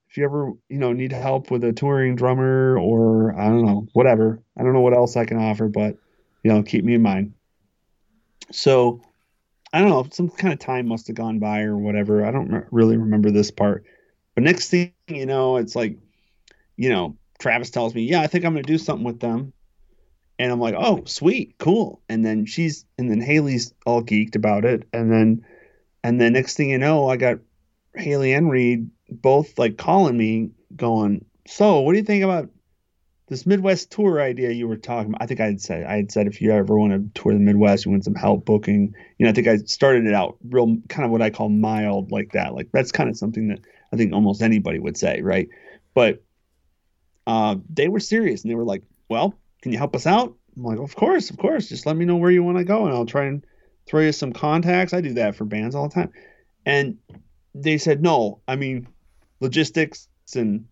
[0.09, 3.87] if you ever you know need help with a touring drummer or I don't know
[3.93, 5.97] whatever, I don't know what else I can offer, but
[6.43, 7.33] you know keep me in mind.
[8.51, 9.01] So
[9.71, 12.25] I don't know, some kind of time must have gone by or whatever.
[12.25, 13.83] I don't re- really remember this part,
[14.35, 15.97] but next thing you know, it's like,
[16.75, 19.53] you know, Travis tells me, yeah, I think I'm gonna do something with them.
[20.37, 22.01] And I'm like, oh, sweet, cool.
[22.09, 24.85] And then she's, and then Hayley's all geeked about it.
[24.91, 25.45] And then,
[26.03, 27.39] and then next thing you know, I got
[27.95, 32.49] Hayley and Reed both like calling me, going, so what do you think about
[33.27, 35.21] this Midwest tour idea you were talking about?
[35.21, 37.39] I think I had said I had said if you ever want to tour the
[37.39, 38.93] Midwest, you want some help booking.
[39.17, 42.11] You know, I think I started it out real kind of what I call mild
[42.11, 42.53] like that.
[42.53, 43.59] Like that's kind of something that
[43.95, 45.47] I think almost anybody would say, right?
[45.93, 46.21] But
[47.25, 50.63] uh, they were serious and they were like, "Well, can you help us out?" I'm
[50.63, 51.69] like, "Of course, of course.
[51.69, 53.45] Just let me know where you want to go, and I'll try and
[53.87, 54.93] throw you some contacts.
[54.93, 56.11] I do that for bands all the time."
[56.65, 56.97] And
[57.53, 58.89] they said, "No, I mean,
[59.39, 60.65] logistics and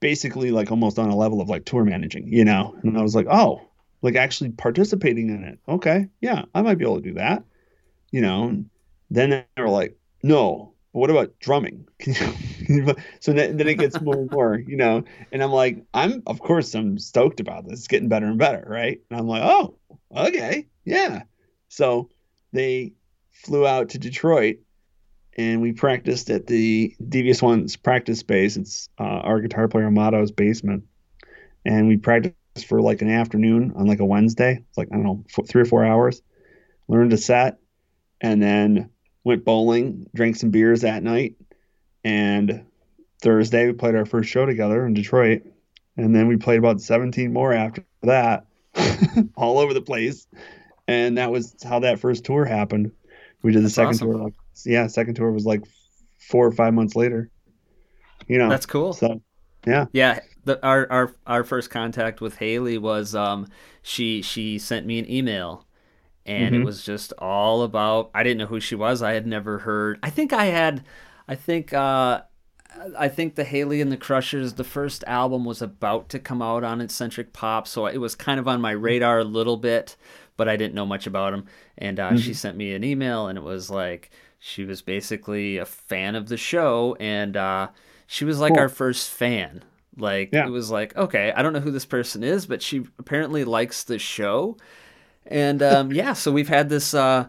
[0.00, 3.14] basically like almost on a level of like tour managing, you know." And I was
[3.14, 3.62] like, "Oh,
[4.02, 5.58] like actually participating in it?
[5.66, 7.44] Okay, yeah, I might be able to do that."
[8.10, 8.48] You know.
[8.48, 8.68] And
[9.10, 11.86] then they were like, "No, but what about drumming?
[13.20, 15.04] so then, then it gets more and more, you know.
[15.32, 17.80] And I'm like, I'm of course I'm stoked about this.
[17.80, 19.00] It's getting better and better, right?
[19.10, 19.78] And I'm like, oh,
[20.16, 21.22] okay, yeah.
[21.68, 22.08] So
[22.52, 22.94] they
[23.30, 24.58] flew out to Detroit,
[25.36, 28.56] and we practiced at the Devious Ones practice space.
[28.56, 30.84] It's uh, our guitar player Amato's basement,
[31.66, 32.34] and we practiced
[32.66, 34.64] for like an afternoon on like a Wednesday.
[34.68, 36.22] It's like I don't know, three or four hours.
[36.88, 37.58] Learned a set,
[38.22, 38.90] and then
[39.28, 41.36] went bowling, drank some beers that night,
[42.02, 42.64] and
[43.22, 45.42] Thursday we played our first show together in Detroit,
[45.96, 48.46] and then we played about 17 more after that,
[49.36, 50.26] all over the place,
[50.88, 52.92] and that was how that first tour happened.
[53.42, 54.12] We did the That's second awesome.
[54.12, 55.62] tour, like yeah, second tour was like
[56.18, 57.30] four or five months later.
[58.26, 58.92] You know, That's cool.
[58.94, 59.20] So
[59.66, 63.46] yeah, Yeah, the, our our our first contact with Hayley was um
[63.82, 65.67] she she sent me an email
[66.28, 66.64] and it Mhm.
[66.64, 69.02] was just all about I didn't know who she was.
[69.02, 69.98] I had never heard.
[70.02, 70.84] I think I had
[71.26, 72.22] I think uh
[72.96, 76.62] I think the Hayley and the Crushers the first album was about to come out
[76.64, 79.96] on Eccentric Pop, so it was kind of on my radar a little bit,
[80.36, 81.46] but I didn't know much about them.
[81.78, 85.64] And uh, she sent me an email and it was like she was basically a
[85.66, 87.68] fan of the show and uh
[88.06, 88.60] she was like Cool.
[88.62, 89.62] our first fan.
[89.96, 90.46] Like Yeah.
[90.46, 93.82] it was like, okay, I don't know who this person is, but she apparently likes
[93.82, 94.56] the show.
[95.28, 97.28] And um, yeah, so we've had this uh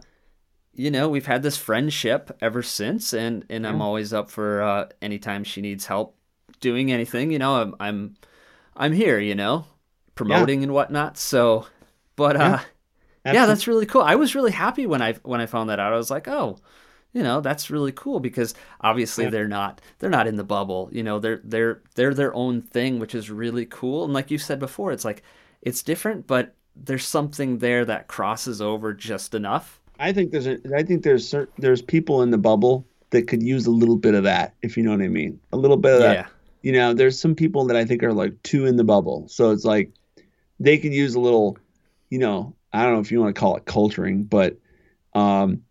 [0.73, 4.87] you know, we've had this friendship ever since and and I'm always up for uh
[5.01, 6.15] anytime she needs help
[6.61, 8.15] doing anything, you know, I'm I'm
[8.77, 9.65] I'm here, you know,
[10.15, 11.17] promoting and whatnot.
[11.17, 11.67] So
[12.15, 12.59] but uh
[13.25, 13.47] yeah, Absolutely.
[13.47, 14.01] that's really cool.
[14.01, 15.93] I was really happy when I when I found that out.
[15.93, 16.57] I was like, oh,
[17.13, 19.31] you know, that's really cool because obviously Yeah.
[19.31, 20.89] they're not they're not in the bubble.
[20.91, 24.05] You know, they're they're they're their own thing, which is really cool.
[24.05, 25.23] And like you said before, it's like
[25.61, 29.79] it's different, but there's something there that crosses over just enough.
[29.99, 33.43] I think there's a, I think there's cer- there's people in the bubble that could
[33.43, 35.39] use a little bit of that, if you know what I mean.
[35.51, 36.13] A little bit of Yeah.
[36.13, 36.31] that.
[36.61, 39.27] You know, there's some people that I think are like too in the bubble.
[39.29, 39.91] So it's like
[40.59, 41.57] they could use a little,
[42.09, 44.57] you know, I don't know if you want to call it culturing, but
[45.13, 45.63] um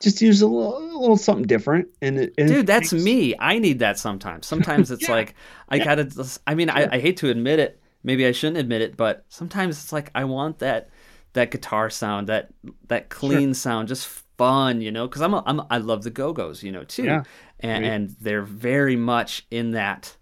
[0.00, 1.88] just use a little, a little something different.
[2.02, 3.34] And it, and Dude, that's takes- me.
[3.38, 4.46] I need that sometimes.
[4.46, 5.12] Sometimes it's Yeah.
[5.14, 5.34] like
[5.68, 5.84] I Yeah.
[5.84, 6.38] gotta.
[6.46, 7.80] I mean, I, I hate to admit it.
[8.04, 10.90] Maybe I shouldn't admit it, but sometimes it's like I want that
[11.32, 12.50] that guitar sound, that
[12.88, 15.08] that clean sound, just fun, you know?
[15.08, 17.22] Because I'm, a, I'm I love the Go Go's, you know, too, Yeah.
[17.60, 20.16] and and they're very much in that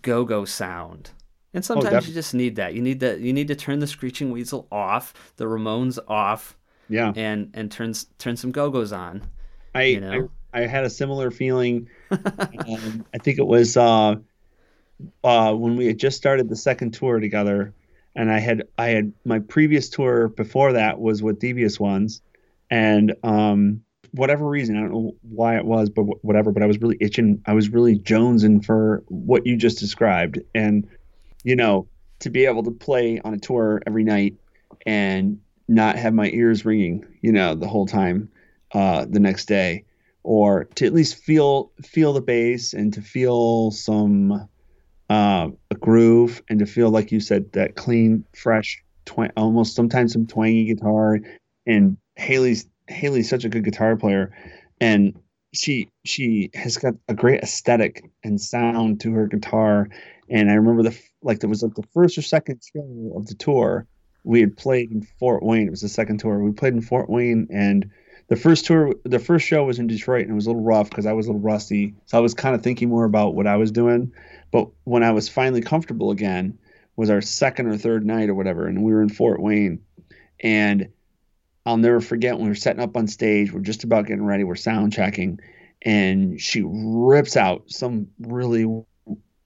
[0.00, 1.10] Go Go sound.
[1.54, 2.72] And sometimes you just need that.
[2.74, 3.20] You need that.
[3.20, 6.56] You need to turn the Screeching Weasel off, the Ramones off,
[6.88, 7.12] Yeah.
[7.14, 9.22] and and turn turn some Go Go's on.
[9.74, 10.30] I, you know?
[10.54, 11.88] I I had a similar feeling.
[12.10, 14.16] um, I think it was uh,
[15.24, 17.74] uh, when we had just started the second tour together,
[18.14, 22.20] and I had I had my previous tour before that was with Devious Ones,
[22.70, 23.82] and um,
[24.12, 26.52] whatever reason I don't know why it was, but wh- whatever.
[26.52, 27.42] But I was really itching.
[27.46, 30.88] I was really jonesing for what you just described, and
[31.44, 31.88] you know
[32.22, 34.36] to be able to play on a tour every night
[34.86, 38.30] and not have my ears ringing, you know, the whole time
[38.72, 39.84] uh, the next day,
[40.22, 44.48] or to at least feel feel the bass and to feel some
[45.12, 48.82] uh, a groove and to feel like you said that clean, fresh,
[49.36, 51.20] almost sometimes some twangy guitar.
[51.66, 54.34] And Hayley's Hayley's such a good guitar player,
[54.80, 55.14] and
[55.52, 59.88] she she has got a great aesthetic and sound to her guitar.
[60.30, 63.34] And I remember the like there was like the first or second show of the
[63.34, 63.86] tour
[64.24, 65.66] we had played in Fort Wayne.
[65.66, 66.38] It was the second tour.
[66.38, 67.90] We played in Fort Wayne and
[68.28, 70.88] the first tour the first show was in Detroit and it was a little rough
[70.88, 71.96] because I was a little rusty.
[72.06, 74.12] So I was kind of thinking more about what I was doing.
[74.52, 76.58] But when I was finally comfortable again
[76.94, 79.80] was our second or third night or whatever, and we were in Fort Wayne.
[80.38, 80.90] And
[81.64, 84.44] I'll never forget when we were setting up on stage, we're just about getting ready,
[84.44, 85.40] we're sound checking,
[85.80, 88.84] and she rips out some really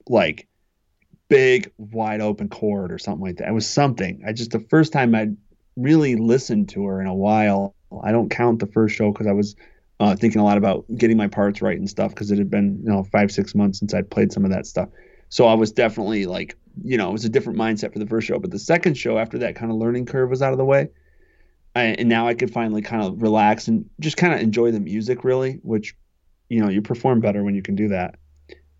[0.07, 0.47] like
[1.29, 3.47] big wide open chord or something like that.
[3.47, 4.23] It was something.
[4.27, 5.37] I just the first time I'd
[5.75, 7.75] really listened to her in a while.
[8.03, 9.55] I don't count the first show because I was
[9.99, 12.79] uh, thinking a lot about getting my parts right and stuff because it had been
[12.83, 14.89] you know five six months since I'd played some of that stuff.
[15.29, 18.27] So I was definitely like, you know, it was a different mindset for the first
[18.27, 18.39] show.
[18.39, 20.89] But the second show after that kind of learning curve was out of the way,
[21.75, 24.79] I, and now I could finally kind of relax and just kind of enjoy the
[24.79, 25.95] music really, which,
[26.49, 28.15] you know, you perform better when you can do that.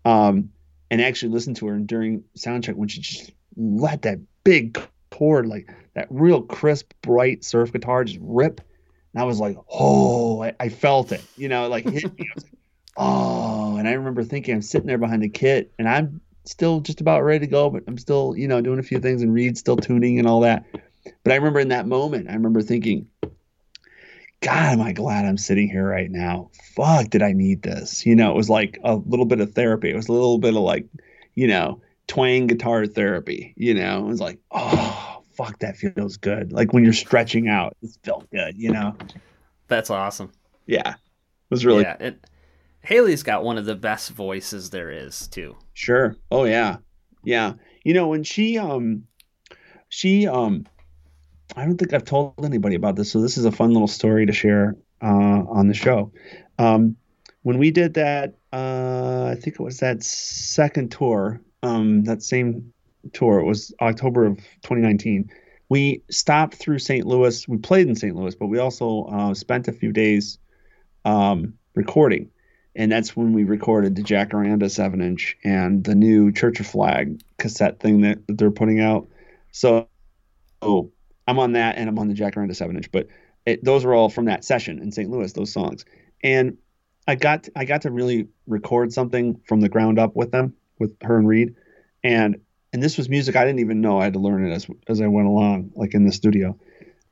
[0.04, 0.50] Um,
[0.90, 4.80] and actually listen to her and during sound check when she just let that big
[5.10, 8.62] chord, like that real crisp, bright surf guitar just rip.
[9.14, 12.26] And I was like, oh, I, I felt it, you know, like hit me.
[12.30, 12.52] I was like,
[12.96, 17.00] oh, and I remember thinking I'm sitting there behind the kit and I'm still just
[17.00, 19.60] about ready to go, but I'm still, you know, doing a few things and Reed's
[19.60, 20.64] still tuning and all that.
[21.22, 23.08] But I remember in that moment, I remember thinking,
[24.40, 26.50] God, am I glad I'm sitting here right now?
[26.76, 28.06] Fuck, did I need this?
[28.06, 29.90] You know, it was like a little bit of therapy.
[29.90, 30.86] It was a little bit of like,
[31.34, 33.54] you know, twang guitar therapy.
[33.56, 36.52] You know, it was like, oh, fuck, that feels good.
[36.52, 38.58] Like when you're stretching out, it felt good.
[38.58, 38.96] You know,
[39.68, 40.32] That's awesome.
[40.66, 41.96] yeah, it was really yeah.
[42.00, 42.26] It,
[42.82, 45.56] Hayley's got one of the best voices there is too.
[45.74, 46.16] Sure.
[46.30, 46.76] Oh yeah.
[47.24, 47.54] Yeah.
[47.84, 49.04] You know, when she um
[49.88, 50.66] she um
[51.56, 54.26] I don't think I've told anybody about this, so this is a fun little story
[54.26, 55.06] to share uh
[55.48, 56.12] on the show.
[56.58, 56.96] Um
[57.42, 62.72] when we did that uh I think it was that second tour, um that same
[63.12, 65.30] tour, it was October of 2019.
[65.68, 67.06] We stopped through St.
[67.06, 67.46] Louis.
[67.46, 68.16] We played in St.
[68.16, 70.38] Louis, but we also uh, spent a few days
[71.04, 72.30] um, recording
[72.78, 77.20] and that's when we recorded the Jacaranda seven inch and the new Church of Flag
[77.36, 79.08] cassette thing that, that they're putting out.
[79.50, 79.88] So,
[80.62, 80.92] oh,
[81.26, 83.08] I'm on that and I'm on the Jacaranda seven inch, but
[83.44, 85.10] it, those are all from that session in St.
[85.10, 85.32] Louis.
[85.32, 85.84] Those songs,
[86.22, 86.56] and
[87.08, 90.94] I got I got to really record something from the ground up with them, with
[91.02, 91.56] her and Reed,
[92.04, 92.36] and
[92.72, 95.00] and this was music I didn't even know I had to learn it as as
[95.00, 96.58] I went along, like in the studio.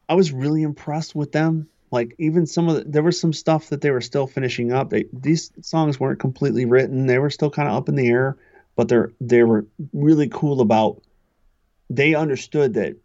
[0.09, 1.69] I was really impressed with them.
[1.91, 4.91] Like even some of the, there was some stuff that they were still finishing up.
[4.91, 7.07] They these songs weren't completely written.
[7.07, 8.37] They were still kind of up in the air
[8.77, 11.03] but they're they were really cool about
[11.91, 12.97] they understood that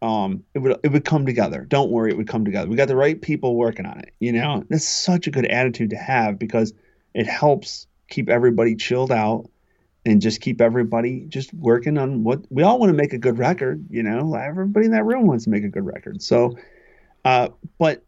[0.00, 1.64] um it would it would come together.
[1.64, 2.68] Don't worry it would come together.
[2.68, 4.64] We got the right people working on it you know?
[4.68, 6.72] That's such a good attitude to have because
[7.14, 9.48] it helps keep everybody chilled out
[10.04, 13.38] and just keep everybody just working on what we all want to make a good
[13.38, 16.56] record you know everybody in that room wants to make a good record so
[17.24, 17.48] uh,
[17.78, 18.04] but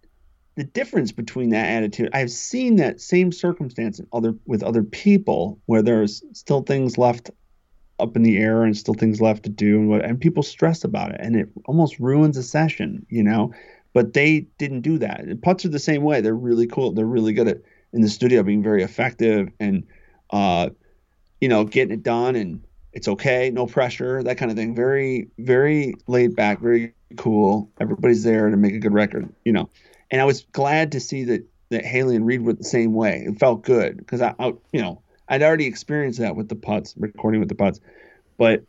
[0.56, 5.60] the difference between that attitude, I've seen that same circumstance in other with other people
[5.66, 7.30] where there's still things left
[7.98, 10.84] up in the air and still things left to do and what and people stress
[10.84, 13.52] about it and it almost ruins a session, you know.
[13.92, 15.20] But they didn't do that.
[15.20, 16.20] And Putz are the same way.
[16.20, 16.92] They're really cool.
[16.92, 19.86] They're really good at in the studio being very effective and
[20.30, 20.70] uh,
[21.44, 22.64] you know, getting it done and
[22.94, 24.74] it's okay, no pressure, that kind of thing.
[24.74, 27.70] Very, very laid back, very cool.
[27.78, 29.68] Everybody's there to make a good record, you know.
[30.10, 33.26] And I was glad to see that that Hayley and Reed were the same way.
[33.28, 36.94] It felt good because I, I, you know, I'd already experienced that with the Putz,
[36.96, 37.78] recording with the Putz,
[38.38, 38.64] but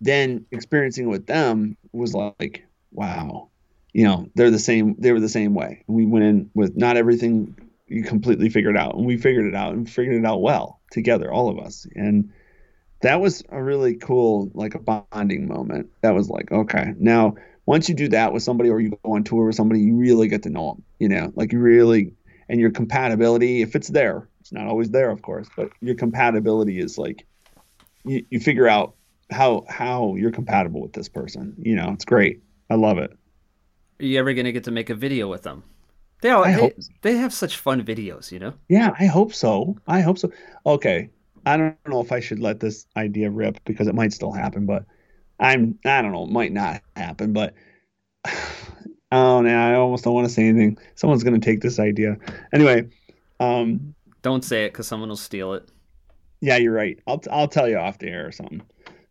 [0.00, 3.48] then experiencing it with them was like, wow,
[3.92, 4.94] you know, they're the same.
[5.00, 5.82] They were the same way.
[5.88, 7.56] We went in with not everything
[7.88, 11.30] you completely figured out, and we figured it out and figured it out well together,
[11.30, 12.32] all of us, and
[13.04, 15.90] that was a really cool like a bonding moment.
[16.00, 17.34] That was like okay now
[17.66, 20.28] once you do that with somebody or you go on tour with somebody you really
[20.28, 21.30] get to know them you know?
[21.36, 22.14] Like you really
[22.48, 26.80] and your compatibility if it's there it's not always there of course but your compatibility
[26.80, 27.26] is like
[28.04, 28.94] you, you figure out
[29.30, 31.90] how how you're compatible with this person you know?
[31.92, 32.42] It's great.
[32.70, 33.10] I love it.
[34.00, 35.62] Are you ever gonna get to make a video with them?
[36.24, 36.92] They all, I they, hope so.
[37.02, 38.54] they have such fun videos, you know.
[38.70, 40.32] yeah i hope so i hope so
[40.64, 41.10] okay
[41.44, 44.64] i don't know if i should let this idea rip because it might still happen
[44.64, 44.86] but
[45.38, 47.52] i'm i don't know it might not happen but
[49.12, 52.16] oh no i almost don't want to say anything someone's going to take this idea
[52.54, 52.88] anyway
[53.40, 55.68] um Don't say it because someone will steal it.
[56.40, 58.62] yeah you're right i'll, I'll tell you off the air or something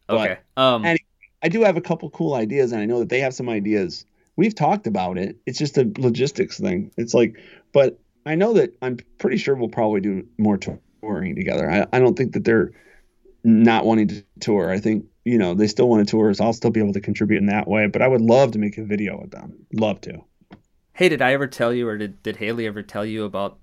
[0.07, 0.38] But- Okay.
[0.57, 0.84] Um.
[0.86, 1.05] Any-
[1.45, 4.05] I do have a couple cool ideas, and I know that they have some ideas.
[4.36, 5.38] We've talked about it.
[5.46, 6.92] It's just a logistics thing.
[6.98, 7.38] It's like,
[7.72, 11.70] but I know that I'm pretty sure we'll probably do more touring together.
[11.70, 12.72] I, I don't think that they're
[13.44, 14.72] not wanting to tour.
[14.72, 17.02] I think you know they still want to tour, so I'll still be able to
[17.02, 17.88] contribute in that way.
[17.88, 19.54] But I would love to make a video with them.
[19.74, 20.20] Love to.
[20.94, 23.58] Hey, did I ever tell you, or did did Hayley ever tell you about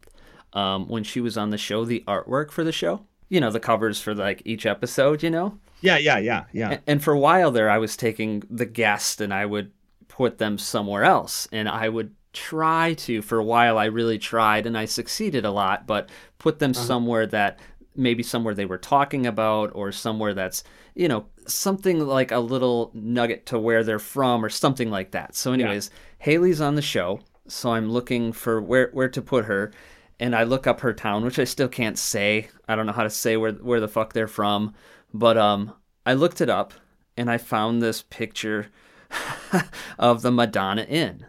[0.53, 3.07] um when she was on the show, the artwork for the show?
[3.29, 5.23] You know, the covers for like each episode.
[5.23, 5.59] You know.
[5.81, 6.73] Yeah, yeah, yeah, yeah.
[6.73, 9.73] A- And for a while there, I was taking the guest and I would
[10.11, 11.49] put them somewhere else.
[11.53, 15.51] And I would try to, for a while, I really tried and I succeeded a
[15.51, 17.59] lot, but put them somewhere that
[17.97, 20.63] maybe somewhere they were talking about or somewhere that's,
[20.95, 25.35] you know, something like a little nugget to where they're from or something like that.
[25.35, 27.21] So, anyways, Hayley's on the show.
[27.49, 29.73] So I'm looking for where, where to put her.
[30.21, 32.49] and I look up her town, which I still can't say.
[32.69, 34.75] I don't know how to say where where the fuck they're from,
[35.15, 35.73] but um,
[36.05, 36.75] I looked it up
[37.17, 38.67] and I found this picture
[39.99, 41.25] of the Madonna Inn, and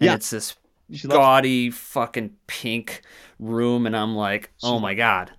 [0.00, 0.14] Yeah.
[0.14, 0.56] it's this
[1.08, 3.02] gaudy fucking pink
[3.38, 5.32] room, and I'm like, oh my god,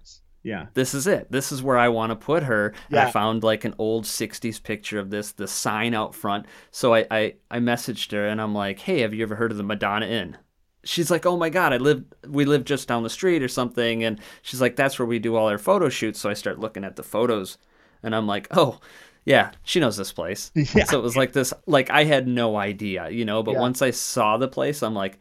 [0.44, 0.68] yeah.
[0.74, 1.32] this is it.
[1.32, 2.74] This is where I want to put her.
[2.90, 6.46] And I found like an old '60s picture of this, the sign out front.
[6.72, 9.58] So I, I I messaged her and I'm like, hey, have you ever heard of
[9.58, 10.38] the Madonna Inn?
[10.84, 14.04] She's like, oh my god, I live we live just down the street or something,
[14.04, 16.20] and she's like, that's where we do all our photo shoots.
[16.20, 17.58] So I start looking at the photos,
[18.04, 18.80] and I'm like, oh.
[19.26, 20.52] Yeah, she knows this place.
[20.56, 20.86] Yeah.
[20.86, 23.42] So it was like this, like I had no idea, you know.
[23.44, 23.60] But Yeah.
[23.62, 25.18] once I saw the place, I'm like,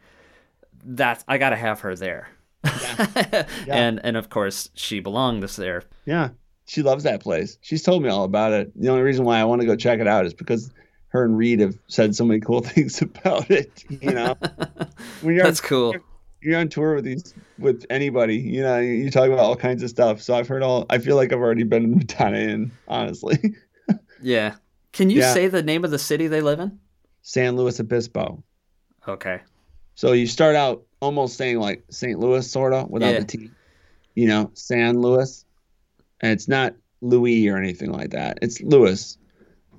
[0.83, 2.29] that's I gotta have her there.
[3.67, 5.83] and and of course she belonged there.
[6.05, 6.29] Yeah.
[6.67, 7.57] She loves that place.
[7.61, 8.71] She's told me all about it.
[8.79, 10.71] The only reason why I want to go check it out is because
[11.09, 13.83] her and Reed have said so many cool things about it.
[13.89, 14.35] You know,
[15.21, 15.95] when you're That's cool.
[16.41, 19.83] you're on tour with these with anybody, you know, you, you talk about all kinds
[19.83, 20.21] of stuff.
[20.21, 20.85] So I've heard all.
[20.89, 23.55] I feel like I've already been in Madonna Inn, honestly.
[24.21, 24.55] Yeah.
[24.93, 25.33] Can you Yeah.
[25.33, 26.79] say the name of the city they live in?
[27.21, 28.43] San Luis Obispo.
[29.07, 29.41] Okay.
[29.95, 32.19] So you start out almost saying like St.
[32.19, 33.19] Louis, sort of, without Yeah.
[33.19, 33.51] the T.
[34.15, 35.45] You know, San Luis,
[36.21, 38.39] and it's not Louis or anything like that.
[38.41, 39.17] It's Louis,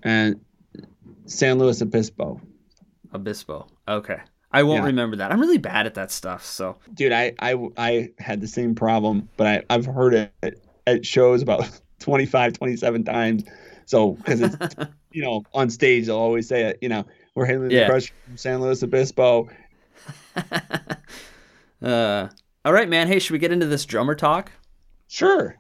[0.03, 0.39] and
[1.24, 2.41] San Luis Obispo.
[3.14, 3.66] Obispo.
[3.89, 4.18] Okay.
[4.53, 4.87] I won't Yeah.
[4.87, 5.32] remember that.
[5.32, 6.45] I'm really bad at that stuff.
[6.45, 10.55] So Dude, I I I had the same problem, but I I've heard it at,
[10.87, 11.68] at shows about
[12.01, 13.45] 25, 27 times.
[13.87, 14.57] So because it's
[15.12, 16.78] you know on stage they'll always say it.
[16.82, 17.84] You know, we're hailing Yeah.
[17.84, 19.49] the crush from San Luis Obispo.
[21.82, 22.28] uh
[22.64, 23.07] all right, man.
[23.07, 24.51] Hey, should we get into this drummer talk?
[25.09, 25.57] Sure.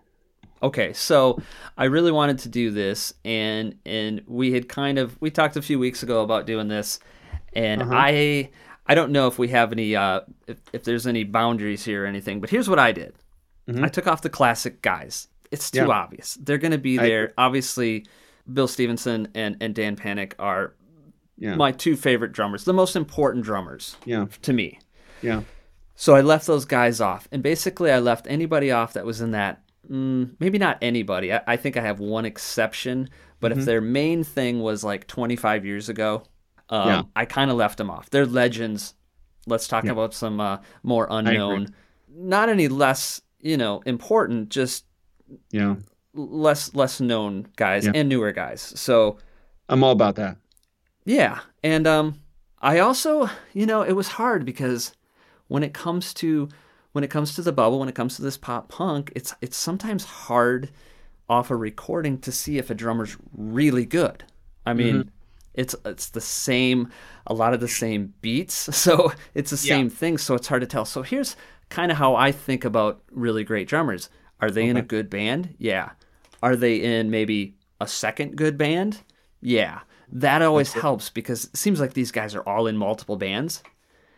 [0.62, 1.40] Okay, so
[1.78, 5.62] I really wanted to do this, and and we had kind of we talked a
[5.62, 6.98] few weeks ago about doing this,
[7.52, 7.92] and Uh-huh.
[7.94, 8.50] I
[8.86, 12.06] I don't know if we have any uh if, if there's any boundaries here or
[12.06, 13.14] anything, but here's what I did.
[13.68, 13.84] Mhm.
[13.84, 15.28] I took off the classic guys.
[15.56, 15.88] It's too Yeah.
[16.02, 16.38] obvious.
[16.40, 17.34] They're going to be I there.
[17.38, 18.06] Obviously,
[18.52, 20.74] Bill Stevenson and and Dan Panic are
[21.38, 21.54] Yeah.
[21.56, 24.26] my two favorite drummers, the most important drummers yeah.
[24.42, 24.78] to me.
[25.22, 25.42] Yeah.
[25.94, 29.30] So I left those guys off, and basically I left anybody off that was in
[29.32, 29.62] that.
[29.90, 31.32] Mm, maybe not anybody.
[31.32, 33.08] I, I think I have one exception,
[33.40, 33.60] but Mm-hmm.
[33.60, 36.24] if their main thing was like 25 years ago,
[36.68, 37.02] um, Yeah.
[37.14, 38.10] I kind of left them off.
[38.10, 38.94] They're legends.
[39.46, 39.92] Let's talk Yeah.
[39.92, 41.68] about some uh, more unknown,
[42.14, 44.84] not any less, you know, important, just
[45.50, 45.76] Yeah.
[46.14, 47.92] less less known guys Yeah.
[47.94, 48.60] and newer guys.
[48.76, 49.18] So
[49.68, 50.36] I'm all about that.
[51.04, 52.20] yeah, and um,
[52.60, 54.92] I also, you know, it was hard because
[55.48, 56.48] when it comes to
[56.92, 59.56] when it comes to the bubble, when it comes to this pop punk, it's it's
[59.56, 60.70] sometimes hard
[61.28, 64.24] off a recording to see if a drummer's really good.
[64.64, 65.10] I mean,
[65.54, 66.90] it's it's the same,
[67.26, 70.18] a lot of the same beats, so it's the same thing.
[70.18, 70.84] So it's hard to tell.
[70.84, 71.36] So here's
[71.68, 74.08] kind of how I think about really great drummers.
[74.40, 75.54] Are they in a good band?
[75.58, 75.90] Yeah.
[76.42, 79.02] Are they in maybe a second good band?
[79.40, 79.80] Yeah.
[80.12, 83.62] That always helps because it seems like these guys are all in multiple bands.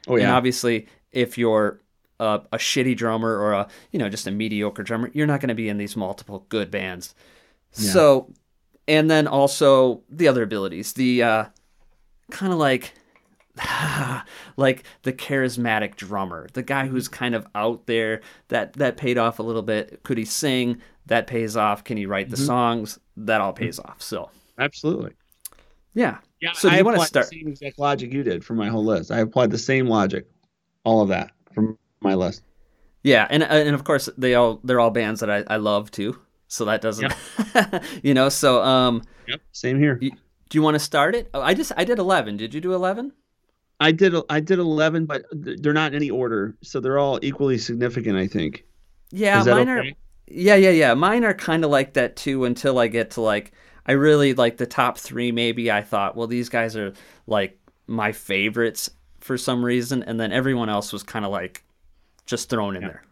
[0.06, 0.24] Oh yeah.
[0.24, 1.80] And obviously, if you're
[2.20, 5.48] a, a shitty drummer or a you know just a mediocre drummer, you're not going
[5.48, 7.14] to be in these multiple good bands.
[7.74, 7.90] Yeah.
[7.92, 8.34] So,
[8.86, 11.44] and then also the other abilities, the uh,
[12.30, 12.92] kind of like
[14.56, 17.16] like the charismatic drummer, the guy who's mm-hmm.
[17.16, 18.20] kind of out there.
[18.48, 20.02] That that paid off a little bit.
[20.02, 20.80] Could he sing?
[21.06, 21.85] That pays off.
[21.85, 22.47] Can he write the mm-hmm.
[22.47, 22.98] songs?
[23.16, 23.64] That all mm-hmm.
[23.64, 24.02] pays off.
[24.02, 25.12] So Absolutely.
[25.94, 26.18] yeah.
[26.40, 26.52] Yeah.
[26.52, 27.30] So do I you want to start?
[27.30, 29.10] the same exact logic you did for my whole list?
[29.10, 30.26] I applied the same logic,
[30.85, 32.43] all of that from my list.
[33.02, 35.90] Yeah, and uh, and of course they all they're all bands that I, I love
[35.90, 36.18] too.
[36.48, 37.12] So that doesn't,
[38.02, 38.28] you know.
[38.28, 39.40] So um, Yep.
[39.52, 39.97] Same here.
[39.97, 40.10] do
[40.52, 41.28] you want to start it?
[41.35, 42.36] Oh, I just I did eleven.
[42.36, 43.12] Did you do eleven?
[43.80, 44.14] I did.
[44.28, 48.16] I did eleven, but they're not in any order, so they're all equally significant.
[48.16, 48.64] I think.
[49.10, 49.90] Yeah, mine okay?
[49.90, 49.92] are.
[50.26, 50.94] Yeah, yeah, yeah.
[50.94, 52.44] Mine are kind of like that too.
[52.44, 53.52] Until I get to like,
[53.86, 55.32] I really like the top three.
[55.32, 56.92] Maybe I thought, well, these guys are
[57.26, 58.90] like my favorites
[59.20, 61.64] for some reason, and then everyone else was kind of like
[62.26, 63.02] just thrown in there.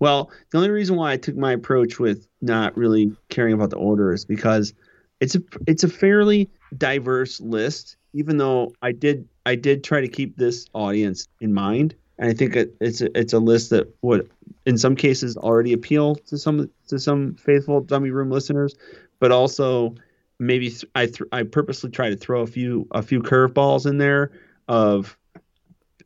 [0.00, 3.76] Well, the only reason why I took my approach with not really caring about the
[3.76, 4.74] order is because
[5.20, 7.96] it's a it's a fairly diverse list.
[8.12, 12.34] Even though I did I did try to keep this audience in mind, and I
[12.34, 14.30] think it, it's a, it's a list that would
[14.66, 18.74] in some cases already appeal to some to some faithful dummy room listeners,
[19.20, 19.94] but also
[20.38, 23.98] maybe th- I th- I purposely try to throw a few a few curveballs in
[23.98, 24.32] there
[24.68, 25.16] of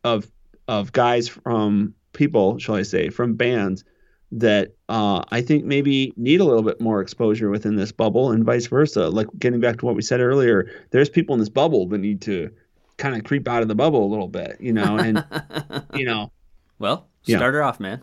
[0.04, 0.30] of
[0.66, 3.84] of guys from people, shall I say, from bands
[4.30, 8.44] that uh, I think maybe need a little bit more exposure within this bubble, and
[8.44, 9.08] vice versa.
[9.08, 12.20] Like getting back to what we said earlier, there's people in this bubble that need
[12.22, 12.50] to
[12.98, 15.24] kind of creep out of the bubble a little bit, you know, and
[15.94, 16.30] you know,
[16.78, 17.38] Well, Yeah.
[17.38, 18.02] start her off, man.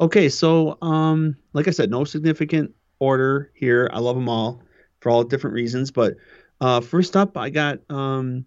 [0.00, 3.90] Okay, so um, like I said, no significant order here.
[3.92, 4.62] I love them all
[5.00, 5.90] for all different reasons.
[5.90, 6.14] But
[6.60, 8.46] uh, first up, I got um,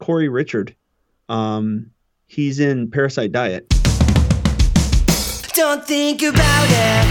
[0.00, 0.74] Corey Richard.
[1.28, 1.90] Um,
[2.26, 3.68] he's in Parasite Diet.
[5.54, 7.04] Don't think about it.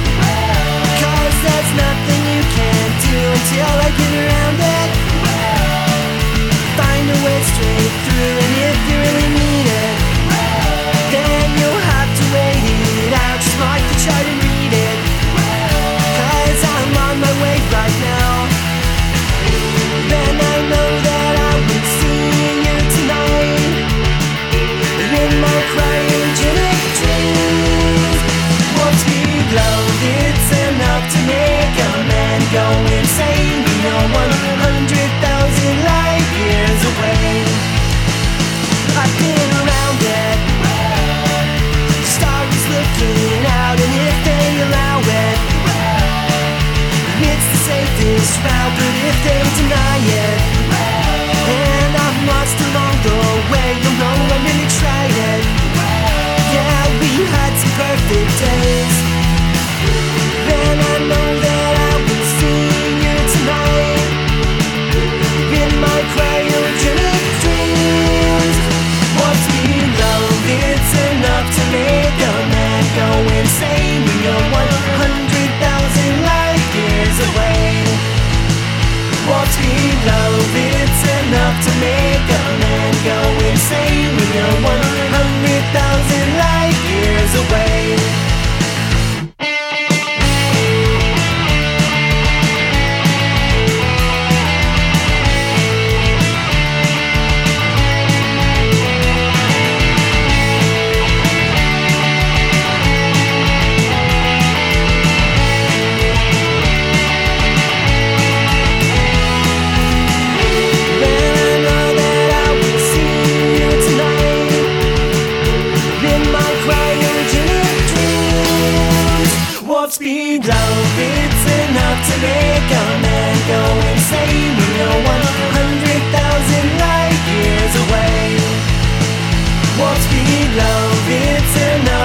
[1.00, 5.07] Cause there's nothing you can do until I get around it.
[7.18, 9.98] Straight through, and if you really need it,
[11.12, 12.64] then you'll have to wait
[13.06, 13.38] it out.
[13.42, 13.58] Just
[14.44, 14.72] read
[16.64, 18.32] I'm on my way right now.
[20.12, 21.54] Then I know that I
[22.00, 23.76] see you tonight.
[25.22, 26.80] In my cryogenic
[30.06, 32.66] it's enough to make a man go
[32.98, 34.67] insane We are 100,000
[57.78, 58.96] perfect days.
[60.48, 61.57] Then I know that
[81.28, 83.20] enough to make a man go
[83.52, 84.16] insane.
[84.16, 85.97] We are 100,000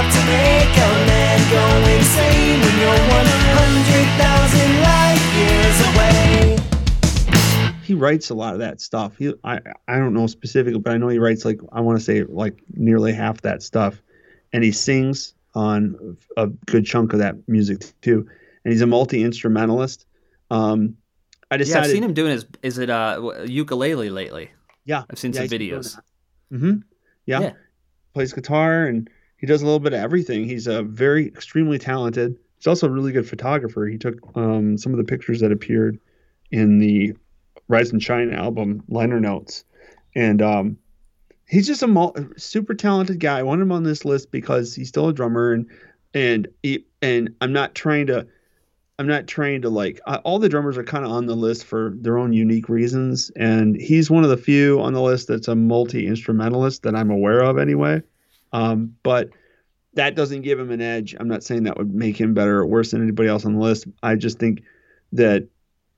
[0.03, 1.63] enough to make a man go
[1.95, 2.59] insane.
[2.59, 6.59] We are 100,000 light years away.
[7.83, 9.15] He writes a lot of that stuff.
[9.17, 12.03] He, I, I don't know specifically, but I know he writes like I want to
[12.03, 14.01] say like nearly half that stuff,
[14.51, 18.27] and he sings on a good chunk of that music too.
[18.63, 20.05] And he's a multi instrumentalist.
[20.49, 20.95] Um,
[21.51, 21.83] I Yeah, decided.
[21.85, 24.51] I've seen him doing his is it uh ukulele lately.
[24.85, 25.99] Yeah, I've seen yeah, some he's been doing videos.
[26.51, 26.77] Mm-hmm.
[27.25, 27.39] Yeah.
[27.41, 27.51] Yeah.
[28.13, 29.09] Plays guitar and
[29.43, 30.45] he does a little bit of everything.
[30.45, 32.37] He's a very extremely talented.
[32.55, 33.85] He's also a really good photographer.
[33.85, 35.99] He took um, some of the pictures that appeared
[36.49, 37.11] in the
[37.67, 39.65] Rise and Shine album liner notes,
[40.15, 40.77] and um,
[41.45, 43.39] he's just a mul- super talented guy.
[43.39, 45.69] I want him on this list because he's still a drummer and
[46.13, 48.25] and he, and I'm not trying to
[48.97, 51.65] I'm not trying to like uh, all the drummers are kind of on the list
[51.65, 55.49] for their own unique reasons, and he's one of the few on the list that's
[55.49, 58.03] a multi instrumentalist that I'm aware of anyway.
[58.53, 59.31] Um, but
[59.95, 61.15] that doesn't give him an edge.
[61.19, 63.59] I'm not saying that would make him better or worse than anybody else on the
[63.59, 63.87] list.
[64.01, 64.63] I just think
[65.13, 65.47] that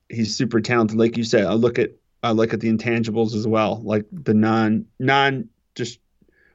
[0.08, 0.98] he's super talented.
[0.98, 1.90] Like you said, I look at
[2.22, 6.00] I look at the intangibles as well, like the non non just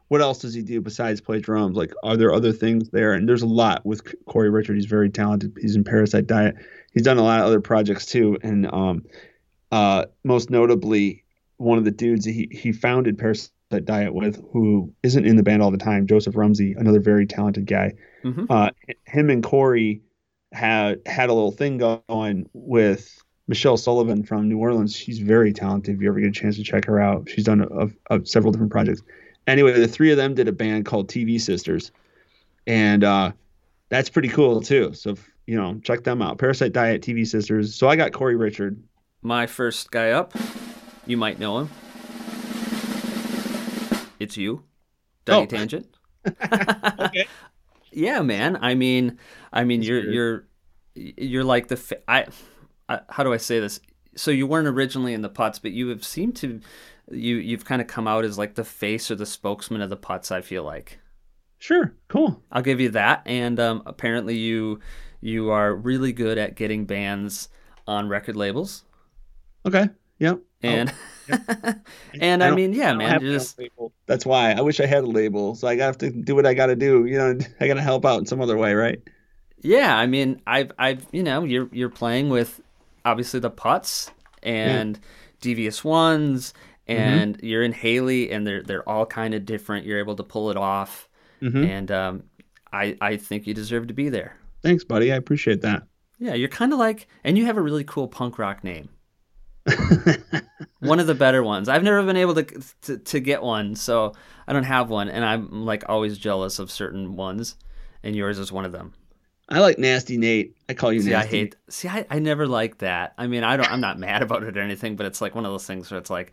[0.08, 1.78] what else does he do besides play drums?
[1.78, 3.14] Like, are there other things there?
[3.14, 4.76] And there's a lot with Corey Richard.
[4.76, 5.58] He's very talented.
[5.62, 6.56] He's in Parasite Diet.
[6.94, 8.38] He's done a lot of other projects too.
[8.44, 9.06] And um,
[9.72, 11.24] uh, most notably,
[11.56, 15.62] one of the dudes he he founded Parasite Diet with, who isn't in the band
[15.62, 17.94] all the time, Joseph Rumsey, another very talented guy.
[18.24, 18.48] Mhm.
[18.50, 18.72] Uh,
[19.06, 20.02] him and Corey
[20.52, 23.18] had had a little thing going with
[23.48, 24.96] Michelle Sullivan from New Orleans.
[24.96, 25.96] She's very talented.
[25.96, 27.86] If you ever get a chance to check her out, she's done a,
[28.16, 29.02] a, a several different projects.
[29.48, 31.92] Anyway, the three of them did a band called TV Sisters,
[32.68, 33.32] and uh,
[33.90, 34.94] that's pretty cool too.
[34.94, 35.16] So
[35.48, 36.38] you know, check them out.
[36.38, 37.74] Parasite Diet, TV Sisters.
[37.76, 38.82] So I got Corey Richard.
[39.22, 40.34] My first guy up,
[41.06, 41.70] you might know him.
[44.22, 44.64] It's you,
[45.26, 45.46] Dougie Oh.
[45.46, 45.88] Tangent.
[47.08, 47.26] Okay.
[47.92, 48.58] Yeah, man.
[48.62, 49.18] I mean,
[49.52, 50.14] I mean, you're weird.
[50.14, 52.26] you're you're like the I,
[52.88, 53.02] I.
[53.10, 53.80] How do I say this?
[54.16, 56.62] So you weren't originally in the Putz, but you have seemed to,
[57.10, 59.98] you you've kind of come out as like the face or the spokesman of the
[59.98, 60.32] Putz.
[60.32, 61.00] I feel like.
[61.58, 62.42] Sure, cool.
[62.52, 63.24] I'll give you that.
[63.26, 64.80] And um, apparently, you
[65.20, 67.50] you are really good at getting bands
[67.88, 68.84] on record labels.
[69.66, 69.90] Okay,
[70.20, 70.40] yep.
[70.64, 70.94] And
[72.20, 73.60] and I, don't- mean, yeah, I man, have you're my just.
[74.08, 75.56] That's why I wish I had a label.
[75.56, 77.06] So I have to do what I got to do.
[77.06, 79.00] You know, I got to help out in some other way, right?
[79.62, 82.60] Yeah, I mean, I've, I've, you know, you're you're playing with
[83.06, 84.10] obviously the Putz
[84.44, 85.00] and
[85.40, 86.54] devious ones,
[86.88, 89.86] and you're in Haley, and they're they're all kind of different.
[89.86, 91.08] You're able to pull it off,
[91.42, 91.68] Mhm.
[91.70, 92.24] and um,
[92.74, 94.36] I I think you deserve to be there.
[94.64, 95.12] Thanks, buddy.
[95.12, 95.84] I appreciate that.
[96.20, 98.90] Yeah, you're kind of like, and you have a really cool punk rock name.
[100.80, 101.70] one of the better ones.
[101.70, 102.44] I've never been able to,
[102.84, 104.14] to to get one, so
[104.48, 107.56] I don't have one, and I'm like always jealous of certain ones,
[108.04, 108.94] and yours is one of them.
[109.50, 110.56] I like Nasty Nate.
[110.70, 111.38] I call you See, I Nasty.
[111.38, 111.56] hate.
[111.70, 113.14] See, I, I never liked that.
[113.18, 113.72] I mean, I don't.
[113.72, 116.00] I'm not mad about it or anything, but it's like one of those things where
[116.00, 116.32] it's like,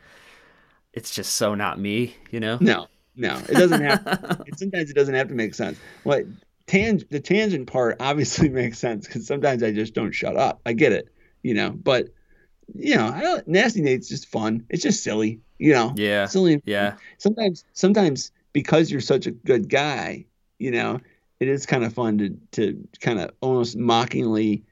[0.92, 2.58] it's just so not me, you know?
[2.60, 2.86] No,
[3.16, 4.44] no, it doesn't have.
[4.46, 5.78] it, sometimes it doesn't have to make sense.
[6.04, 6.24] What
[6.66, 10.60] tang the tangent part obviously makes sense because sometimes I just don't shut up.
[10.64, 11.08] I get it,
[11.42, 11.70] you know.
[11.70, 12.10] But
[12.74, 14.64] you know, I Nasty Nate's just fun.
[14.68, 15.92] It's just silly, you know.
[15.96, 16.26] Yeah.
[16.26, 16.62] silly.
[16.64, 16.96] Yeah.
[17.18, 20.26] Sometimes, sometimes because you're such a good guy,
[20.58, 21.00] you know,
[21.40, 24.64] it is kind of fun to to kind of almost mockingly,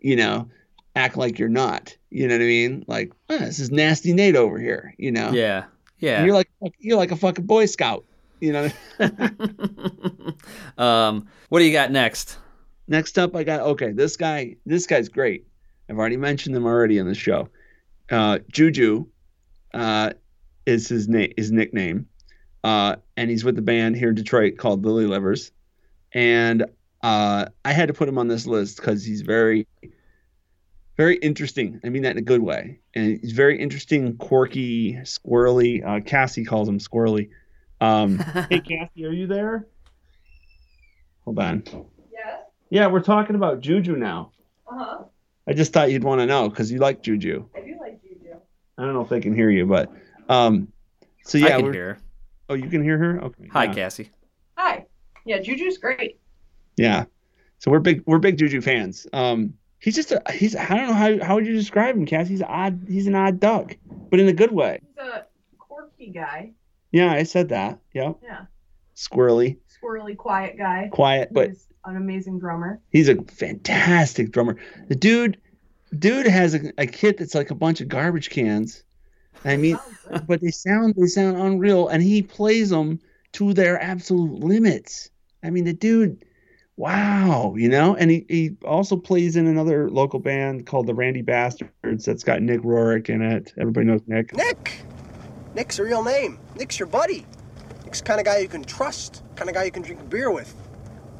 [0.00, 0.48] you know,
[0.96, 1.96] act like you're not.
[2.10, 2.84] You know what I mean?
[2.86, 5.32] Like, "Ah, this is Nasty Nate over here, you know.
[5.32, 5.64] Yeah.
[5.64, 5.70] And
[6.00, 6.24] Yeah.
[6.24, 6.48] you're like
[6.78, 8.04] you're like a fucking boy scout.
[8.40, 8.70] You know.
[10.78, 12.38] um, what do you got next?
[12.86, 13.92] Next up, I got okay.
[13.92, 15.46] This guy, this guy's great.
[15.88, 17.48] I've already mentioned them already in the show.
[18.10, 19.06] Uh, Juju
[19.72, 20.12] uh,
[20.66, 22.06] is his name, his nickname,
[22.62, 25.52] uh, and he's with the band here in Detroit called Lily Livers.
[26.12, 26.64] And
[27.02, 29.66] uh, I had to put him on this list because he's very,
[30.96, 31.80] very interesting.
[31.84, 32.80] I mean that in a good way.
[32.94, 35.86] And he's very interesting, quirky, squirrely.
[35.86, 37.30] Uh, Cassie calls him squirrely.
[37.80, 38.18] Um,
[38.50, 39.66] hey, Cassie, are you there?
[41.24, 41.64] Hold on.
[42.12, 42.40] Yes.
[42.70, 44.32] Yeah, we're talking about Juju now.
[44.66, 45.04] Uh huh.
[45.46, 47.44] I just thought you'd want to know because you like Juju.
[47.54, 48.36] I do like Juju.
[48.78, 49.92] I don't know if they can hear you, but
[50.28, 50.68] um,
[51.24, 51.94] so I yeah, can hear.
[51.94, 51.98] her.
[52.50, 53.20] oh, you can hear her.
[53.24, 53.48] Okay.
[53.52, 53.74] Hi, yeah.
[53.74, 54.10] Cassie.
[54.56, 54.86] Hi.
[55.26, 56.18] Yeah, Juju's great.
[56.76, 57.04] Yeah,
[57.58, 59.06] so we're big we're big Juju fans.
[59.12, 62.30] Um, he's just a he's I don't know how how would you describe him, Cassie?
[62.30, 62.86] He's odd.
[62.88, 63.76] He's an odd duck,
[64.10, 64.80] but in a good way.
[64.82, 65.26] He's a
[65.58, 66.52] quirky guy.
[66.92, 67.78] Yeah, I said that.
[67.94, 68.18] Yep.
[68.22, 68.44] Yeah.
[68.96, 70.88] Squirrely, Squirrely, quiet guy.
[70.92, 72.80] quiet, but He's an amazing drummer.
[72.90, 74.56] he's a fantastic drummer.
[74.88, 75.38] The dude,
[75.98, 78.82] dude has a, a kit that's like a bunch of garbage cans.
[79.44, 79.78] I oh, mean,
[80.26, 83.00] but they sound they sound unreal, and he plays them
[83.32, 85.10] to their absolute limits.
[85.42, 86.24] I mean, the dude,
[86.76, 91.20] wow, you know, and he, he also plays in another local band called the Randy
[91.20, 93.52] Bastards that's got Nick Rorick in it.
[93.58, 94.34] Everybody knows Nick.
[94.34, 94.80] Nick!
[95.54, 96.38] Nick's a real name.
[96.56, 97.26] Nick's your buddy.
[97.94, 100.52] Nick's kind of guy you can trust, kind of guy you can drink beer with,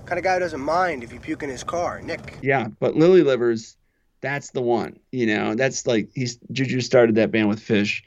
[0.06, 2.02] kind of guy who doesn't mind if you puke in his car.
[2.02, 2.36] Nick.
[2.42, 3.76] Yeah, but Lily Livers,
[4.20, 4.98] that's the one.
[5.12, 8.02] You know, that's like he's Juju started that band with Fish,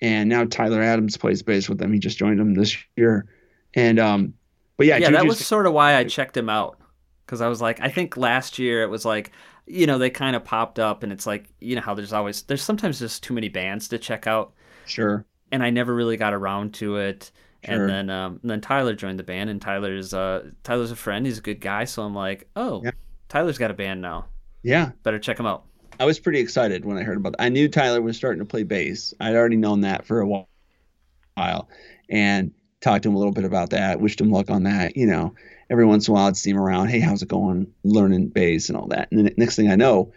[0.00, 1.92] and now Tyler Adams plays bass with them.
[1.92, 3.26] He just joined them this year,
[3.74, 4.34] and um,
[4.76, 6.78] but yeah, Yeah, that was sort of why I checked him out
[7.26, 9.32] because I was like, I think last year it was like,
[9.66, 12.42] you know, they kind of popped up, and it's like, you know how there's always
[12.42, 14.52] there's sometimes just too many bands to check out,
[14.86, 15.26] sure.
[15.50, 17.32] and I never really got around to it.
[17.64, 17.86] Sure.
[17.86, 21.24] And then um, and then Tyler joined the band, and Tyler's uh, Tyler's a friend.
[21.24, 22.90] He's a good guy, so I'm like, oh, Yeah.
[23.28, 24.26] Tyler's got a band now.
[24.62, 25.64] Yeah, Better check him out.
[25.98, 27.42] I was pretty excited when I heard about that.
[27.42, 29.14] I knew Tyler was starting to play bass.
[29.20, 31.68] I'd already known that for a while,
[32.08, 34.00] and talked to him a little bit about that.
[34.00, 34.96] Wished him luck on that.
[34.96, 35.34] You know,
[35.70, 36.88] every once in a while I'd see him around.
[36.88, 37.72] Hey, how's it going?
[37.84, 39.08] Learning bass and all that.
[39.10, 40.12] And then the next thing I know,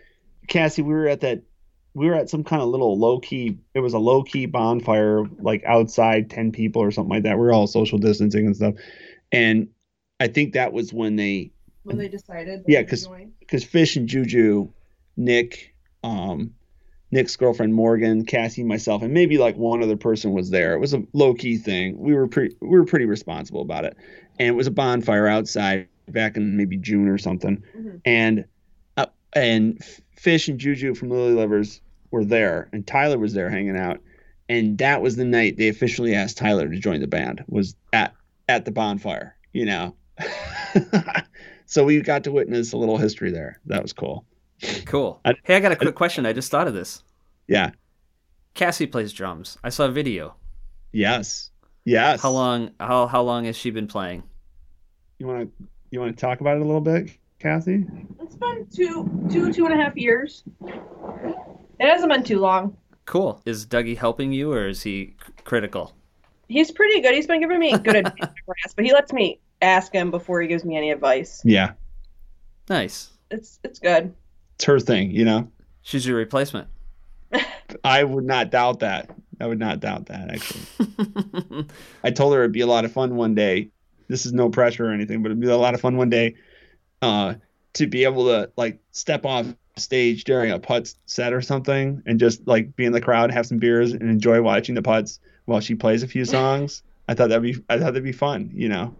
[0.47, 1.43] Cassie, we were at that.
[1.95, 3.57] We were at some kind of little low key.
[3.73, 7.39] It was a low key bonfire, like outside, ten people or something like that.
[7.39, 8.76] We are all social distancing and stuff.
[9.31, 9.69] And
[10.19, 11.51] I think that was when they
[11.84, 12.63] When they decided.
[12.67, 13.31] Yeah, they would 'cause- join.
[13.39, 14.67] because Fish and Juju,
[15.17, 15.73] Nick,
[16.03, 16.53] um,
[17.11, 20.73] Nick's girlfriend Morgan, Cassie, myself, and maybe like one other person was there.
[20.73, 21.97] It was a low key thing.
[21.97, 23.95] We were pretty we were pretty responsible about it,
[24.38, 28.01] and it was a bonfire outside back in maybe June or something, Mhm.
[28.03, 28.45] and
[28.97, 29.81] uh, and
[30.17, 31.80] Fish and Juju from Lily Livers
[32.16, 34.00] were there, and Tyler was there hanging out,
[34.48, 37.44] and that was the night they officially asked Tyler to join the band.
[37.48, 38.14] Was at
[38.48, 39.96] at the bonfire, you know.
[41.66, 43.60] so we got to witness a little history there.
[43.66, 44.26] That was cool.
[44.86, 45.20] Cool.
[45.26, 46.26] I- hey, I got a quick question.
[46.26, 47.04] I just thought of this.
[47.48, 47.72] Yeah.
[48.54, 49.58] Cassie plays drums.
[49.62, 50.36] I saw a video.
[50.94, 51.52] Yes.
[51.84, 52.22] Yes.
[52.22, 52.72] How long?
[52.80, 54.24] How how long has she been playing?
[55.20, 57.84] You want to you want to talk about it a little bit, Kathy?
[58.22, 60.44] It's been two, two, two and a half years.
[61.80, 62.77] It hasn't been too long.
[63.06, 63.41] Cool.
[63.45, 65.93] Is Dougie helping you, or is he c- critical?
[66.47, 67.14] He's pretty good.
[67.14, 70.65] He's been giving me good advice, but he lets me ask him before he gives
[70.65, 71.41] me any advice.
[71.43, 71.73] Yeah.
[72.69, 73.11] Nice.
[73.31, 74.14] It's it's good.
[74.56, 75.52] It's her thing, you know.
[75.81, 76.68] She's your replacement.
[77.84, 79.10] I would not doubt that.
[79.39, 81.68] I would not doubt that actually.
[82.03, 83.69] I told her it'd be a lot of fun one day.
[84.07, 86.35] This is no pressure or anything, but it'd be a lot of fun one day
[87.02, 87.35] uh,
[87.73, 89.47] to be able to like step off
[89.77, 93.45] stage during a Putz set or something and just like be in the crowd, have
[93.45, 96.84] some beers, and enjoy watching the Putz while she plays a few songs.
[97.07, 98.95] I thought that'd be I thought that'd be fun, you know.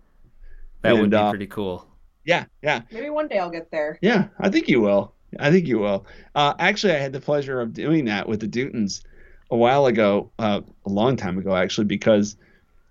[0.82, 1.88] That would be uh, pretty cool.
[2.26, 2.82] Yeah, yeah.
[2.92, 3.98] Maybe one day I'll get there.
[4.02, 5.14] Yeah, I think you will.
[5.40, 6.06] I think you will.
[6.34, 9.04] Uh, actually, I had the pleasure of doing that with the Dutons
[9.52, 12.36] a while ago, uh, a long time ago, actually, because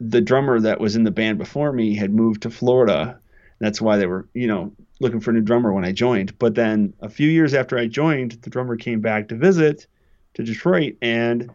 [0.01, 3.19] the drummer that was in the band before me had moved to Florida.
[3.59, 6.39] That's why they were, you know, looking for a new drummer when I joined.
[6.39, 9.87] But then a few years after I joined, the drummer came back to visit
[10.35, 11.51] to Detroit, and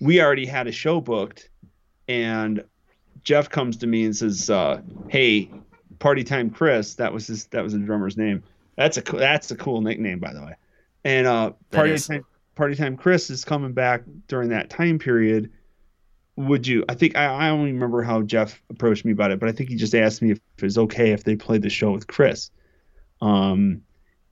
[0.00, 1.50] we already had a show booked.
[2.08, 2.64] And
[3.22, 5.50] Jeff comes to me and says, uh, "Hey,
[5.98, 8.42] Party Time Chris, that was his, that was the drummer's name.
[8.76, 10.54] That's a that's a cool nickname, by the way.
[11.04, 11.96] And uh, Party.
[11.98, 12.24] Time
[12.54, 15.50] Party Time Chris is coming back during that time period.
[16.36, 16.84] Would you?
[16.88, 19.68] I think I, I don't remember how Jeff approached me about it, but I think
[19.68, 22.50] he just asked me if it was okay if they played the show with Chris.
[23.20, 23.82] Um,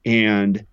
[0.04, 0.66] and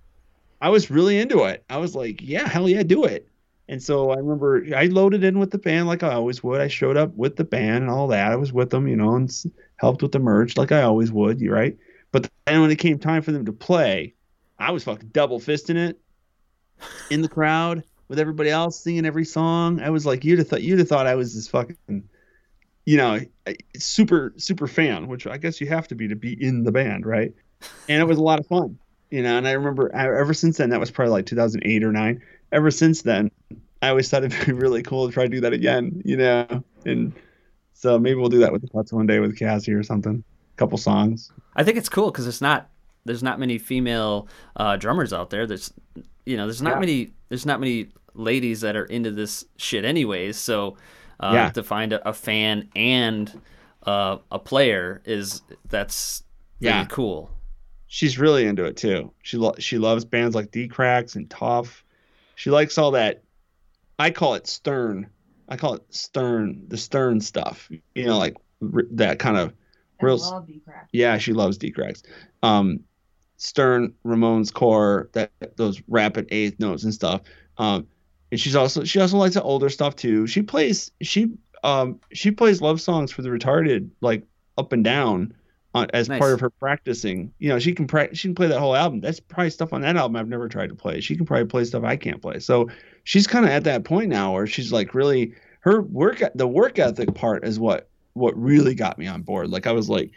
[0.61, 1.63] I was really into it.
[1.69, 3.27] I was like, yeah, hell yeah, do it.
[3.69, 6.61] And so I remember I loaded in with the band like I always would.
[6.61, 8.31] I showed up with the band and all that.
[8.31, 9.29] I was with them, you know, and
[9.75, 11.41] helped with the merch like I always would.
[11.41, 11.77] You right?
[12.11, 14.13] But then when it came time for them to play,
[14.57, 15.99] I was fucking double fisting it
[17.09, 19.81] in the crowd with everybody else singing every song.
[19.81, 22.07] I was like, you'd have thought you'd have thought I was this fucking,
[22.85, 23.19] you know,
[23.77, 27.05] super super fan, which I guess you have to be to be in the band,
[27.05, 27.33] right?
[27.89, 28.77] And it was a lot of fun,
[29.09, 29.37] you know.
[29.37, 32.21] And I remember ever since then, that was probably like 2008 or nine.
[32.51, 33.29] Ever since then,
[33.81, 36.63] I always thought it'd be really cool to try to do that again, you know.
[36.85, 37.13] And
[37.73, 40.23] so maybe we'll do that with the Putz one day with Cassie or something.
[40.53, 41.31] A couple songs.
[41.55, 42.69] I think it's cool because it's not
[43.05, 45.45] there's not many female uh, drummers out there.
[45.45, 45.73] There's
[46.25, 46.79] you know there's not Yeah.
[46.79, 50.37] many there's not many ladies that are into this shit anyways.
[50.37, 50.77] So
[51.19, 51.49] uh, Yeah.
[51.51, 53.41] to find a, a fan and
[53.83, 56.23] uh, a player is that's
[56.59, 56.85] Yeah.
[56.85, 57.31] cool.
[57.89, 59.13] she's really into it too.
[59.23, 61.85] She lo- she loves bands like D Cracks and Tough.
[62.35, 63.23] She likes all that.
[63.97, 65.09] I call it stern.
[65.49, 67.69] I call it stern, the stern stuff.
[67.95, 69.53] You know, like r- that kind of
[70.01, 70.15] real.
[70.15, 70.33] s-
[70.91, 72.03] Yeah, she loves D Cracks.
[72.43, 72.81] Um,
[73.37, 77.21] stern, Ramones core, that those rapid eighth notes and stuff.
[77.57, 77.87] Um,
[78.31, 80.27] and she's also she also likes the older stuff too.
[80.27, 81.31] She plays she
[81.63, 84.23] um she plays love songs for the retarded like
[84.57, 85.33] up and down
[85.73, 86.19] on, as Nice.
[86.19, 87.31] part of her practicing.
[87.39, 89.01] You know, she can pra- she can play that whole album.
[89.01, 91.01] That's probably stuff on that album I've never tried to play.
[91.01, 92.39] She can probably play stuff I can't play.
[92.39, 92.69] So
[93.03, 96.79] she's kind of at that point now where she's like really her work the work
[96.79, 99.49] ethic part is what what really got me on board.
[99.49, 100.11] Like I was like,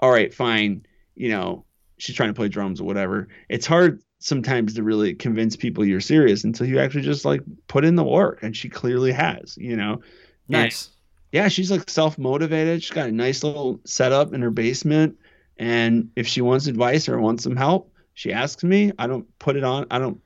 [0.00, 0.84] all right, fine,
[1.14, 1.64] you know,
[1.98, 3.28] she's trying to play drums or whatever.
[3.48, 7.84] It's hard sometimes to really convince people you're serious until you actually just like put
[7.84, 9.92] in the work and she clearly has, you know.
[9.94, 10.02] And-
[10.48, 10.90] Nice.
[11.32, 12.82] yeah, she's like self motivated.
[12.82, 15.18] She's got a nice little setup in her basement.
[15.58, 18.92] And if she wants advice or wants some help, she asks me.
[18.98, 19.86] I don't put it on.
[19.90, 20.20] I don't.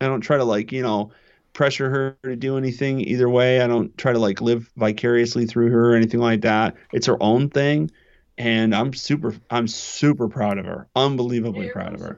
[0.00, 1.10] I don't try to like you know
[1.54, 3.60] pressure her to do anything either way.
[3.60, 6.74] I don't try to like live vicariously through her or anything like that.
[6.92, 7.90] It's her own thing,
[8.36, 9.34] and I'm super.
[9.50, 10.88] I'm super proud of her.
[10.96, 12.16] Unbelievably proud of her.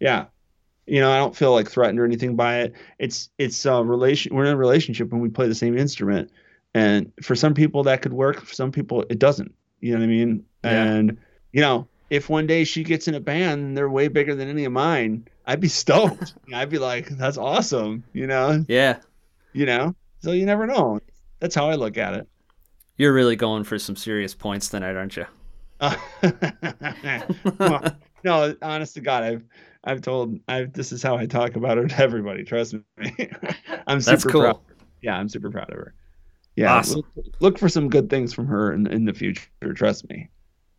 [0.00, 0.26] Yeah.
[0.92, 2.74] You know, I don't feel like threatened or anything by it.
[2.98, 4.36] It's it's a relation.
[4.36, 6.30] We're in a relationship and we play the same instrument,
[6.74, 8.42] and for some people that could work.
[8.44, 9.54] For some people it doesn't.
[9.80, 10.44] You know what I mean?
[10.62, 10.84] Yeah.
[10.84, 11.16] And
[11.52, 14.48] you know, if one day she gets in a band and they're way bigger than
[14.50, 16.34] any of mine, I'd be stoked.
[16.52, 18.04] I'd be like, that's awesome.
[18.12, 18.98] You know, Yeah.
[19.54, 19.94] you know.
[20.20, 21.00] So you never know.
[21.40, 22.28] That's how I look at it.
[22.98, 25.24] You're really going for some serious points tonight, aren't you?
[25.80, 25.96] Uh,
[27.58, 29.44] well, no, honest to God, I've
[29.84, 32.44] I've told I've this is how I talk about her to everybody.
[32.44, 32.80] Trust me,
[33.86, 34.40] I'm super That's cool.
[34.42, 34.60] proud.
[35.02, 35.94] Yeah, I'm super proud of her.
[36.54, 37.02] Yeah, Awesome.
[37.16, 39.48] look, look for some good things from her in, in the future.
[39.74, 40.28] Trust me,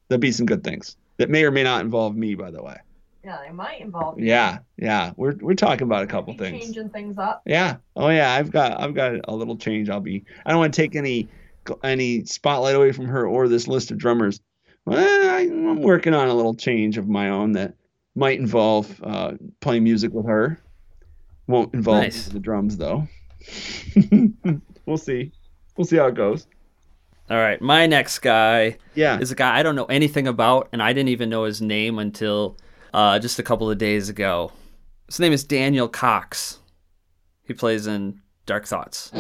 [0.07, 2.35] there'll be some good things that may or may not involve me.
[2.35, 2.77] By the way,
[3.25, 4.25] Yeah, they might involve you.
[4.27, 6.63] yeah, yeah, we're we're talking about a couple things.
[6.63, 7.41] Changing things up.
[7.45, 7.77] Yeah.
[7.95, 9.89] Oh yeah, I've got I've got a little change.
[9.89, 10.23] I'll be.
[10.45, 11.27] I don't want to take any
[11.84, 14.39] any spotlight away from her or this list of drummers.
[14.85, 17.73] Well, I, I'm working on a little change of my own that
[18.15, 20.60] might involve uh, playing music with her.
[21.48, 22.27] Won't involve Nice.
[22.27, 23.07] the drums though.
[24.85, 25.31] we'll see.
[25.77, 26.48] We'll see how it goes.
[27.30, 27.61] All right.
[27.61, 29.19] My next guy Yeah.
[29.19, 31.99] is a guy I don't know anything about, and I didn't even know his name
[31.99, 32.57] until
[32.94, 34.52] uh, just a couple of days ago.
[35.07, 36.60] His name is Daniel Cox.
[37.44, 39.11] He plays in Dark Thoughts.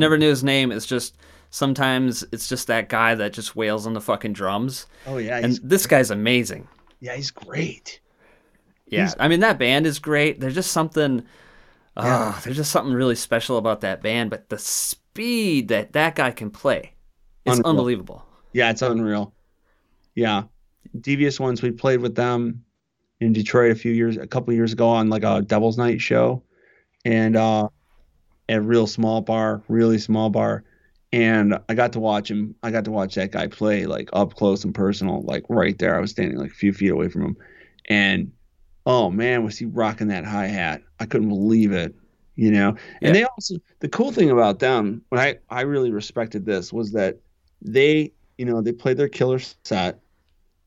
[0.00, 0.72] Never knew his name.
[0.72, 1.16] It's just
[1.50, 4.86] sometimes it's just that guy that just wails on the fucking drums.
[5.06, 6.66] Oh yeah, And this guy's amazing.
[7.00, 8.00] yeah, he's great.
[8.86, 10.40] Yeah, He's- I mean that band is great.
[10.40, 11.22] There's just something,
[11.96, 14.30] uh, there's just something really special about that band.
[14.30, 16.92] But the speed that that guy can play,
[17.44, 17.70] is Unreal.
[17.70, 18.24] unbelievable.
[18.52, 19.32] Yeah, it's unreal.
[20.16, 20.42] Yeah,
[21.00, 21.62] Devious Ones.
[21.62, 22.64] We played with them
[23.20, 26.42] in Detroit a few years, a couple years ago on like a Devil's Night show,
[27.04, 27.68] and uh,
[28.50, 30.64] at a real small bar, really small bar,
[31.12, 32.54] and I got to watch him.
[32.62, 35.96] I got to watch that guy play like up close and personal, like right there.
[35.96, 37.36] I was standing like a few feet away from him,
[37.88, 38.32] and
[38.86, 40.82] oh man, was he rocking that hi hat?
[40.98, 41.94] I couldn't believe it.
[42.36, 43.12] You know, and Yeah.
[43.12, 47.18] they also the cool thing about them, what I I really respected this was that
[47.62, 50.00] they you know they played their killer set.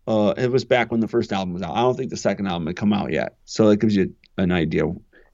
[0.06, 1.76] Uh, it was back when the first album was out.
[1.76, 4.52] I don't think the second album had come out yet, so that gives you an
[4.52, 4.84] idea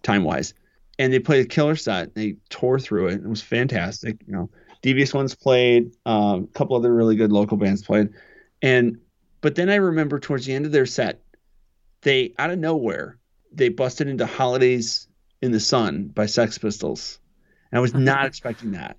[0.04, 0.54] time wise.
[1.00, 2.14] And they played a killer set.
[2.14, 3.16] They tore through it.
[3.16, 4.18] It was fantastic.
[4.28, 4.50] You know,
[4.84, 5.96] Devious Ones played.
[6.06, 8.10] Um, a couple other really good local bands played,
[8.62, 9.00] and
[9.42, 11.22] but then I remember towards the end of their set,
[12.02, 13.18] they out of nowhere
[13.52, 15.08] they busted into Holidays
[15.42, 17.20] in the Sun by Sex Pistols.
[17.72, 18.98] And I was not expecting that.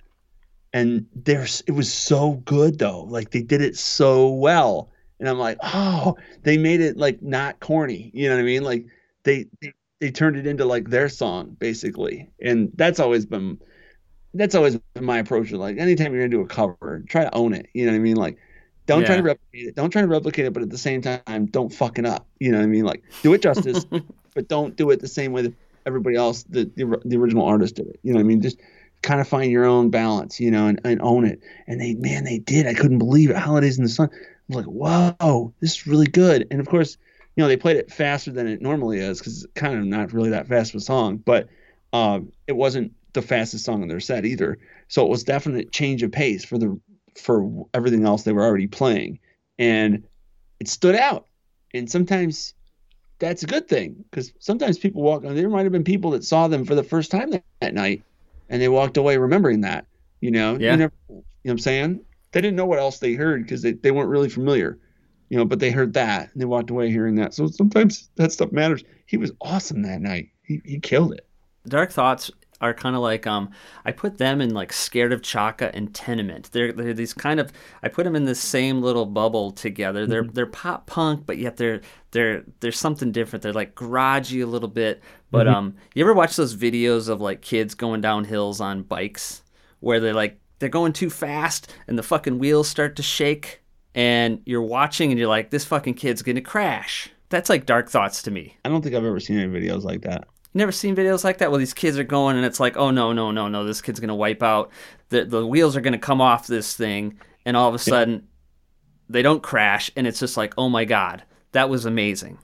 [0.72, 3.02] And there's it was so good though.
[3.02, 4.90] Like they did it so well.
[5.18, 8.10] And I'm like, oh, they made it like not corny.
[8.14, 8.62] You know what I mean?
[8.62, 8.86] Like
[9.24, 12.30] they they, they turned it into like their song, basically.
[12.40, 13.58] And that's always been
[14.32, 15.52] that's always been my approach.
[15.52, 17.66] Like anytime you're gonna do a cover, try to own it.
[17.74, 18.16] You know what I mean?
[18.16, 18.38] Like
[18.86, 19.76] don't try to replicate it.
[19.76, 22.26] Don't try to replicate it, but at the same time, don't fuck it up.
[22.40, 22.84] You know what I mean?
[22.84, 23.86] Like do it justice,
[24.34, 25.54] but don't do it the same way that
[25.86, 28.00] everybody else, the, the the original artist did it.
[28.02, 28.40] You know what I mean?
[28.40, 28.58] Just
[29.02, 31.40] kind of find your own balance, you know, and, and own it.
[31.66, 32.66] And they, man, they did.
[32.66, 33.36] I couldn't believe it.
[33.36, 34.10] Holidays in the Sun.
[34.12, 34.16] I
[34.54, 36.46] was like, whoa, this is really good.
[36.50, 36.98] And of course,
[37.40, 40.12] you know, they played it faster than it normally is because it's kind of not
[40.12, 41.48] really that fast of a song, but
[41.94, 44.58] um, it wasn't the fastest song in their set either.
[44.88, 46.78] So it was definite change of pace for the
[47.16, 49.20] for everything else they were already playing,
[49.58, 50.04] and
[50.60, 51.28] it stood out.
[51.72, 52.52] And sometimes
[53.18, 55.24] that's a good thing because sometimes people walk.
[55.24, 57.72] On there might have been people that saw them for the first time that, that
[57.72, 58.02] night,
[58.50, 59.86] and they walked away remembering that.
[60.20, 60.72] You know, Yeah.
[60.72, 62.00] you, never, you know what I'm saying?
[62.32, 64.78] They didn't know what else they heard because they, they weren't really familiar,
[65.30, 67.32] you know, but they heard that and they walked away hearing that.
[67.32, 68.84] So sometimes that stuff matters.
[69.06, 70.28] He was awesome that night.
[70.42, 71.26] He, he killed it.
[71.66, 72.30] Dark Thoughts
[72.60, 73.50] are kind of like um
[73.86, 76.50] I put them in like Scared of Chaka and Tenement.
[76.52, 77.52] They're they're these kind of
[77.82, 80.06] I put them in the same little bubble together.
[80.06, 81.80] They're they're pop punk, but yet they're
[82.10, 83.42] they're there's something different.
[83.42, 85.00] They're like garagey a little bit.
[85.30, 89.42] But um you ever watch those videos of like kids going down hills on bikes
[89.78, 93.59] where they're like they're going too fast and the fucking wheels start to shake
[93.94, 97.10] and you're watching and you're like this fucking kid's to crash.
[97.28, 98.56] That's like Dark Thoughts to me.
[98.64, 100.26] I don't think I've ever seen any videos like that.
[100.52, 101.50] You never seen videos like that?
[101.50, 104.00] Well, these kids are going, and it's like, oh no, no, no, no, this kid's
[104.00, 104.70] gonna wipe out.
[105.10, 108.26] The the wheels are gonna come off this thing, and all of a sudden,
[109.08, 111.22] they don't crash, and it's just like, oh my god,
[111.52, 112.38] that was amazing.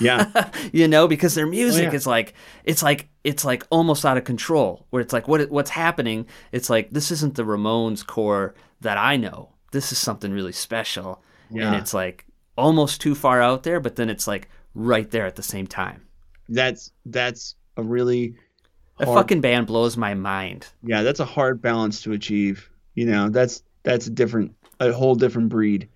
[0.00, 0.50] Yeah.
[0.72, 1.96] you know, because their oh, music yeah.
[1.96, 4.86] is like, it's like, it's like almost out of control.
[4.90, 6.26] Where it's like, what what's happening?
[6.52, 9.50] It's like this isn't the Ramones core that I know.
[9.72, 12.24] This is something really special, and it's like
[12.56, 16.02] almost too far out there, but then it's like right there at the same time.
[16.48, 18.34] that's that's a really
[18.98, 20.66] That hard- fucking band blows my mind.
[20.82, 23.28] yeah that's a hard balance to achieve you know?
[23.28, 25.88] That's that's a different a whole different breed.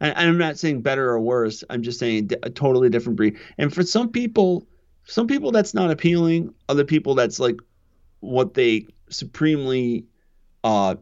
[0.00, 1.64] And i'm not saying better or worse.
[1.70, 3.36] I'm just saying a totally different breed.
[3.58, 4.66] And for some people
[5.04, 7.56] some people that's not appealing other people that's like
[8.20, 10.06] what they supremely
[10.64, 10.94] uh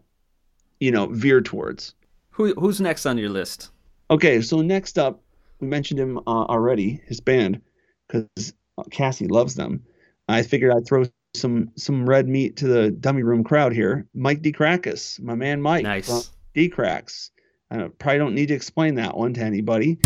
[0.80, 1.94] you know veer towards
[2.34, 3.70] Who who's next on your list?
[4.10, 5.22] okay so next up
[5.60, 7.58] we mentioned him uh, already his band
[8.06, 8.52] because
[8.90, 9.82] cassie loves them
[10.28, 11.04] i figured i'd throw
[11.34, 15.84] some some red meat to the dummy room crowd here mike DeCrackus, my man mike
[15.84, 16.06] Nice.
[16.06, 16.20] from
[16.54, 17.30] Dee Cracks.
[17.70, 19.98] I probably don't need to explain that one to anybody.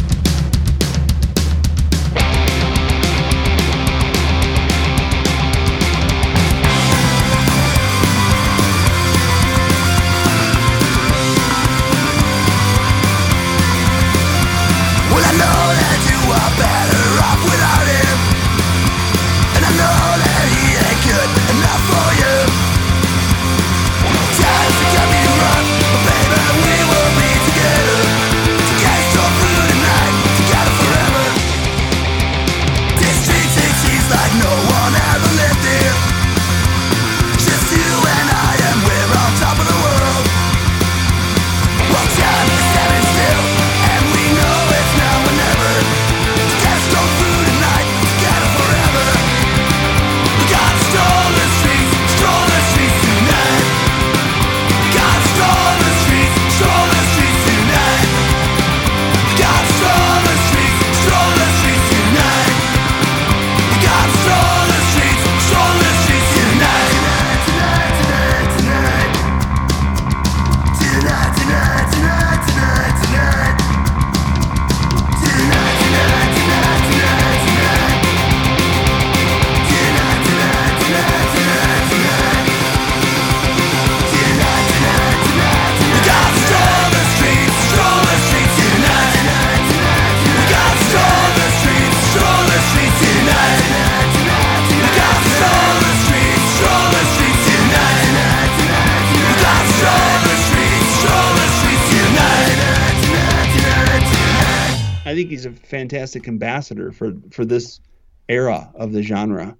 [105.88, 107.80] Fantastic ambassador for for this
[108.28, 109.56] era of the genre.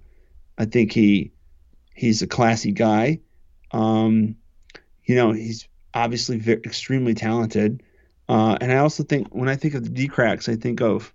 [0.57, 1.31] I think he
[1.95, 3.19] he's a classy guy.
[3.71, 4.35] Um,
[5.03, 7.81] you know, he's obviously ve extremely talented.
[8.27, 11.11] Uh, and I also think when I think of the Dee Cracks, I think of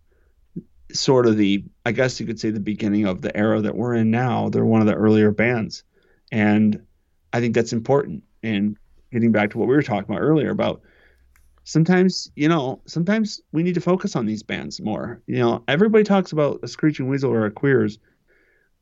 [0.93, 3.95] sort of the, I guess you could say the beginning of the era that we're
[3.95, 4.49] in now.
[4.49, 5.85] They're one of the earlier bands.
[6.33, 6.85] And
[7.33, 8.25] I think that's important.
[8.43, 8.77] And
[9.13, 10.83] getting back to what we were talking about earlier about
[11.65, 15.23] sometimes, you know, sometimes we need to focus on these bands more.
[15.27, 17.99] You know, everybody talks about a Screeching Weasel or a Queers,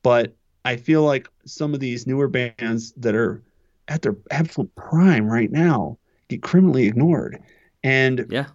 [0.02, 3.42] but I feel like some of these newer bands that are
[3.88, 5.98] at their absolute prime right now
[6.28, 7.42] get criminally ignored.
[7.82, 8.46] And Yeah.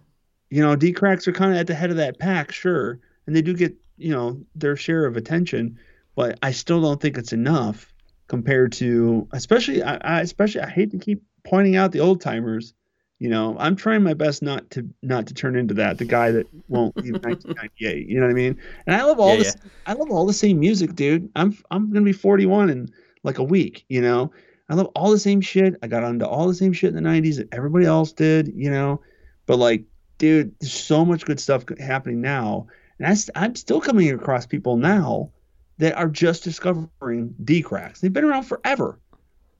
[0.50, 3.36] you know, Dee Cracks are kind of at the head of that pack, sure, and
[3.36, 5.78] they do get you know their share of attention,
[6.14, 7.92] but I still don't think it's enough
[8.28, 12.74] compared to, especially I, I especially I hate to keep pointing out the old timers.
[13.18, 16.30] You know, I'm trying my best not to not to turn into that the guy
[16.30, 18.06] that won't leave 1998.
[18.08, 18.56] You know what I mean?
[18.86, 19.56] And I love all Yeah, this.
[19.86, 21.28] I love all the same music, dude.
[21.34, 22.88] I'm I'm gonna be 41 in
[23.24, 23.84] like a week.
[23.88, 24.30] You know,
[24.68, 25.74] I love all the same shit.
[25.82, 28.52] I got onto all the same shit in the 90s that everybody else did.
[28.54, 29.00] You know,
[29.46, 29.84] but like,
[30.18, 32.68] dude, there's so much good stuff happening now,
[33.00, 35.30] and I, I'm still coming across people now
[35.78, 38.00] that are just discovering Dee Cracks.
[38.00, 39.00] They've been around forever,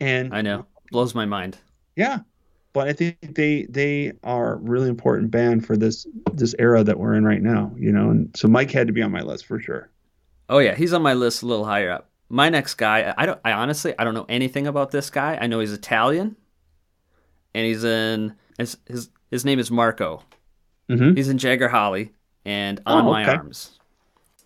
[0.00, 0.66] and I know.
[0.92, 1.58] Blows my mind.
[1.96, 2.20] yeah,
[2.72, 6.98] but I think they they are a really important band for this this era that
[6.98, 7.72] we're in right now.
[7.76, 9.90] You know, and so Mike had to be on my list for sure.
[10.48, 12.08] Oh yeah, he's on my list a little higher up.
[12.30, 15.38] My next guy, I don't I honestly I don't know anything about this guy.
[15.40, 16.36] I know he's Italian
[17.54, 20.22] and he's in his his, his name is Marco.
[20.90, 21.16] Mhm.
[21.16, 22.12] He's in Jagger Holly
[22.44, 23.24] and On Oh, My.
[23.24, 23.78] Arms.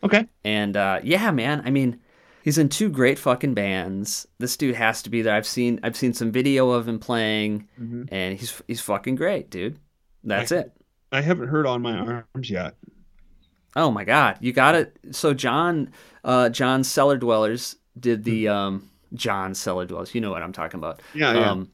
[0.05, 2.01] Okay, And uh, yeah, man, I mean,
[2.43, 4.27] he's in two great fucking bands.
[4.39, 5.35] This dude has to be there.
[5.35, 8.09] I've seen I've seen some video of him playing Mhm.
[8.13, 9.79] and he's he's fucking great, dude.
[10.25, 10.73] That's I- it.
[11.11, 12.75] I haven't heard on my arms yet.
[13.77, 14.97] Oh my God, you got it.
[15.13, 15.91] So John,
[16.25, 20.15] uh, John Cellar Dwellers did the um, John Cellar Dwellers.
[20.15, 21.01] You know what I'm talking about.
[21.15, 21.51] Yeah, yeah.
[21.51, 21.71] Um,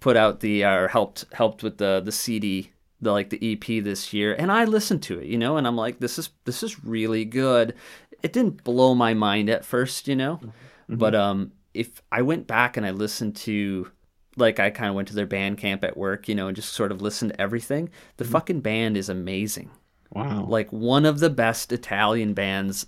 [0.00, 2.70] put out the or helped helped with the the CD,
[3.00, 5.76] the like the EP this year, and I listened to it, you know, and I'm
[5.76, 7.74] like, this is this is really good.
[8.22, 10.40] It didn't blow my mind at first, you know,
[10.88, 13.90] but um, if I went back and I listened to
[14.36, 16.92] like I kind of went to their Bandcamp at work, you know, and just sort
[16.92, 17.88] of listened to everything.
[18.18, 19.70] The fucking band is amazing
[20.12, 20.44] Wow.
[20.46, 22.86] like one of the best Italian bands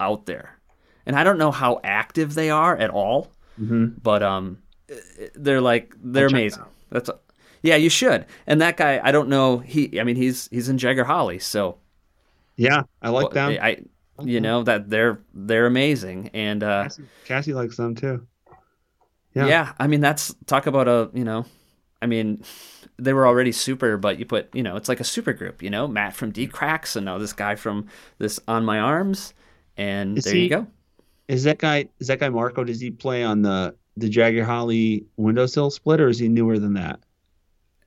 [0.00, 0.58] out there.
[1.06, 3.30] And I don't know how active they are at all,
[3.60, 4.02] Mhm.
[4.02, 4.58] but um,
[5.34, 6.64] they're like they're it amazing.
[6.90, 7.18] That's a,
[7.62, 8.26] yeah, you should.
[8.46, 9.58] And that guy, I don't know.
[9.58, 11.78] He, I mean, he's he's in Jagger Holly, so
[12.56, 13.58] Yeah, I like well, them.
[13.62, 13.78] I,
[14.22, 16.30] you know that they're they're amazing.
[16.34, 18.26] And uh, Cassie, Cassie likes them too.
[19.34, 19.46] yeah.
[19.46, 19.72] Yeah.
[19.78, 21.46] I mean that's talk about a you know,
[22.02, 22.42] I mean.
[23.00, 25.70] They were already super, but you put, you know, it's like a super group, you
[25.70, 27.86] know, Matt from Dee Cracks and now this guy from
[28.18, 29.34] this On My Arms,
[29.76, 30.66] and Is there he- you go.
[31.28, 31.88] Is that guy?
[32.00, 32.64] Is that guy Marco?
[32.64, 36.72] Does he play on the the Jagger Holly windowsill split, or is he newer than
[36.74, 36.98] that?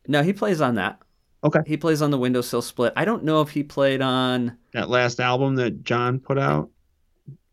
[0.07, 1.01] No, he plays on that.
[1.43, 1.59] Okay.
[1.65, 2.93] He plays on the windowsill split.
[2.95, 4.57] I don't know if he played on.
[4.73, 6.69] That last album that John put out.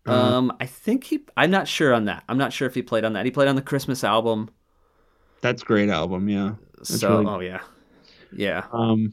[0.06, 1.20] Uh, Um, I think he.
[1.36, 2.24] I'm not sure on that.
[2.28, 3.24] I'm not sure if he played on that.
[3.24, 4.50] He played on the Christmas album.
[5.40, 6.28] that's great album.
[6.28, 6.54] Yeah.
[6.76, 7.60] That's so, really- oh yeah,
[8.32, 8.64] yeah.
[8.72, 9.12] Um,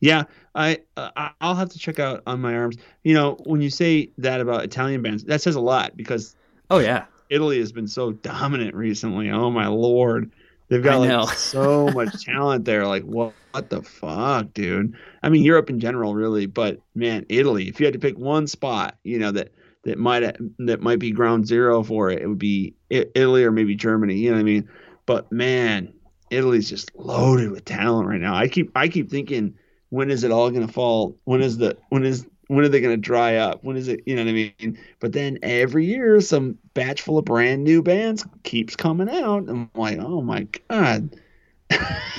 [0.00, 0.24] yeah.
[0.54, 2.76] I uh, I'll have to check out on my arms.
[3.02, 6.36] You know, when you say that about Italian bands, that says a lot because
[6.70, 7.06] Oh yeah.
[7.30, 9.30] Italy has been so dominant recently.
[9.30, 10.30] Oh my lord.
[10.68, 12.86] They've got like so much talent there.
[12.86, 14.94] Like what, what the fuck, dude?
[15.22, 17.68] I mean Europe in general, really, but man, Italy.
[17.68, 19.52] If you had to pick one spot, you know that
[19.84, 23.74] that might that might be ground zero for it, it would be Italy or maybe
[23.74, 24.14] Germany.
[24.14, 24.68] You know what I mean?
[25.06, 25.92] But man,
[26.30, 28.34] Italy's just loaded with talent right now.
[28.34, 29.54] I keep I keep thinking,
[29.90, 31.18] when is it all gonna fall?
[31.24, 33.62] When is the when is when are they gonna dry up?
[33.64, 34.00] When is it?
[34.06, 34.78] You know what I mean?
[35.00, 39.48] But then every year, some batch full of brand new bands keeps coming out.
[39.48, 41.16] I'm like, oh my god.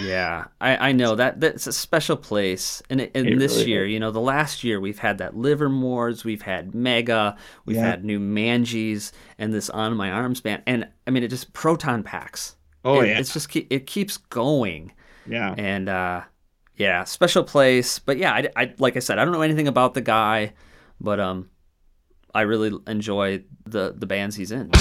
[0.02, 2.82] Yeah, I, I know that that's a special place.
[2.90, 3.92] And it- and It this really year, is.
[3.94, 7.86] you know, the last year we've had that Livermore's, we've had Mega, we've Yeah.
[7.92, 10.64] had new Manges, and this On My Arms band.
[10.68, 12.56] And I mean, it just proton packs.
[12.84, 14.92] Oh It- yeah, it's just it keeps going.
[15.28, 15.56] yeah.
[15.58, 16.22] and uh,
[16.78, 18.00] yeah, special place.
[18.00, 20.54] But yeah, I, I like I said, I don't know anything about the guy,
[21.00, 21.50] but um,
[22.34, 24.72] I really enjoy the the bands he's in.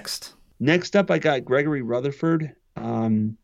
[0.00, 0.34] Next?
[0.58, 2.54] Next up, I got Gregory Rutherford.
[2.76, 3.36] Um,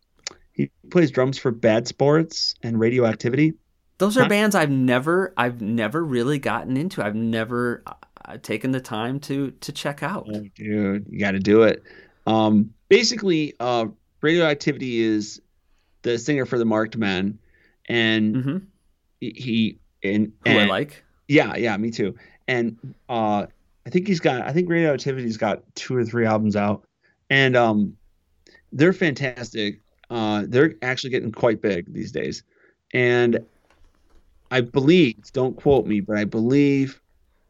[0.53, 3.55] he plays drums for Bad Sports and Radioactivity.
[3.99, 4.29] Those are Huh?
[4.29, 7.03] bands I've never I've never really gotten into.
[7.03, 10.27] I've never uh, taken the time to to check out.
[10.31, 11.83] Oh, dude, you got to do it.
[12.27, 13.87] Um, basically, uh,
[14.21, 15.41] Radioactivity is
[16.03, 17.39] the singer for the Marked Men,
[17.87, 18.57] and hmm
[19.21, 21.03] he- he and, Who I like.
[21.29, 22.15] Yeah, yeah, me too.
[22.49, 23.47] And uh,
[23.87, 24.43] I think he's got.
[24.43, 26.85] I think Radioactivity's got two or three albums out,
[27.31, 27.97] and um,
[28.73, 29.81] they're fantastic.
[30.11, 32.43] Uh, they're actually getting quite big these days,
[32.93, 33.39] and
[34.51, 35.33] I believe.
[35.33, 37.01] Don't quote me, but I believe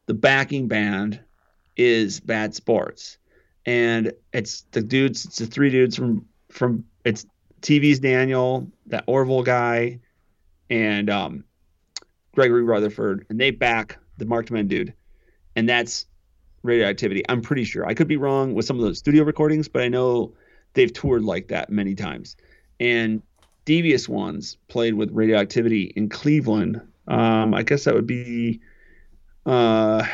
[0.04, 1.20] the backing band
[1.74, 3.16] is Bad Sports,
[3.64, 5.24] and it's the dudes.
[5.24, 6.84] It's the three dudes from from.
[7.06, 7.24] It's
[7.62, 10.00] TV's Daniel, that Orville guy,
[10.68, 11.44] and um,
[12.34, 14.92] Gregory Rutherford, and they back the Marked Men dude,
[15.54, 16.04] and that's
[16.66, 17.22] Radioactivity.
[17.28, 17.86] I'm pretty sure.
[17.86, 20.34] I could be wrong with some of those studio recordings, but I know
[20.74, 22.36] they've toured like that many times.
[22.78, 23.22] And
[23.64, 26.80] Devious Ones played with Radioactivity in Cleveland.
[27.08, 28.60] Um, I guess that would be,
[29.46, 30.04] uh,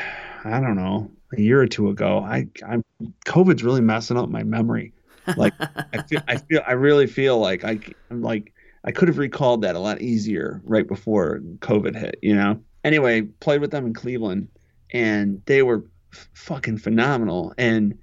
[0.45, 2.19] I don't know, a year or two ago.
[2.19, 2.85] I, I'm
[3.27, 4.93] COVID's really messing up my memory.
[5.37, 7.79] Like I feel, I feel, I really feel like I,
[8.11, 8.53] I'm like
[8.85, 12.61] I could have recalled that a lot easier right before COVID hit, you know.
[12.85, 14.49] Anyway, played with them in Cleveland,
[14.93, 17.55] and they were f- fucking phenomenal.
[17.59, 17.99] And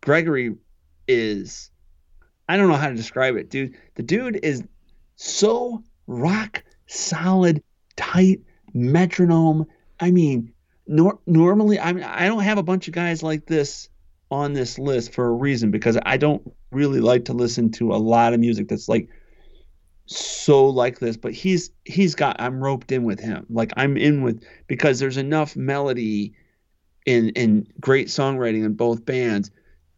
[0.00, 0.56] Gregory
[1.08, 1.70] is,
[2.48, 3.74] I don't know how to describe it, dude.
[3.94, 4.62] The dude is
[5.16, 7.62] so rock solid,
[7.96, 8.40] tight
[8.74, 9.66] metronome.
[10.00, 10.52] I mean,
[10.86, 13.88] nor- normally, I mean, I don't have a bunch of guys like this
[14.30, 17.96] on this list for a reason because I don't really like to listen to a
[17.96, 19.08] lot of music that's like
[20.06, 24.22] so like this but he's he's got i'm roped in with him like i'm in
[24.22, 26.34] with because there's enough melody
[27.06, 29.50] in in great songwriting in both bands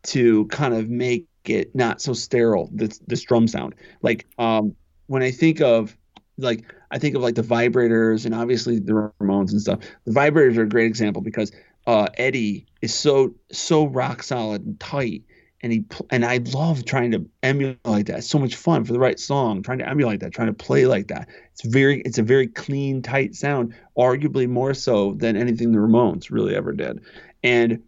[0.05, 3.75] to kind of make it not so sterile this this drum sound.
[4.03, 4.75] Like um
[5.07, 5.97] when i think of
[6.39, 9.81] like i think of like the vibrators and obviously the ramones and stuff.
[10.05, 11.53] The vibrators are a great example because
[11.87, 15.23] uh eddie is so so rock solid and tight
[15.65, 18.19] and he and I love trying to emulate that.
[18.19, 20.87] It's so much fun for the right song, trying to emulate that, trying to play
[20.87, 21.31] like that.
[21.53, 26.31] It's very it's a very clean, tight sound, arguably more so than anything the Ramones
[26.31, 27.01] really ever did.
[27.43, 27.83] And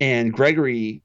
[0.00, 1.00] and Gregory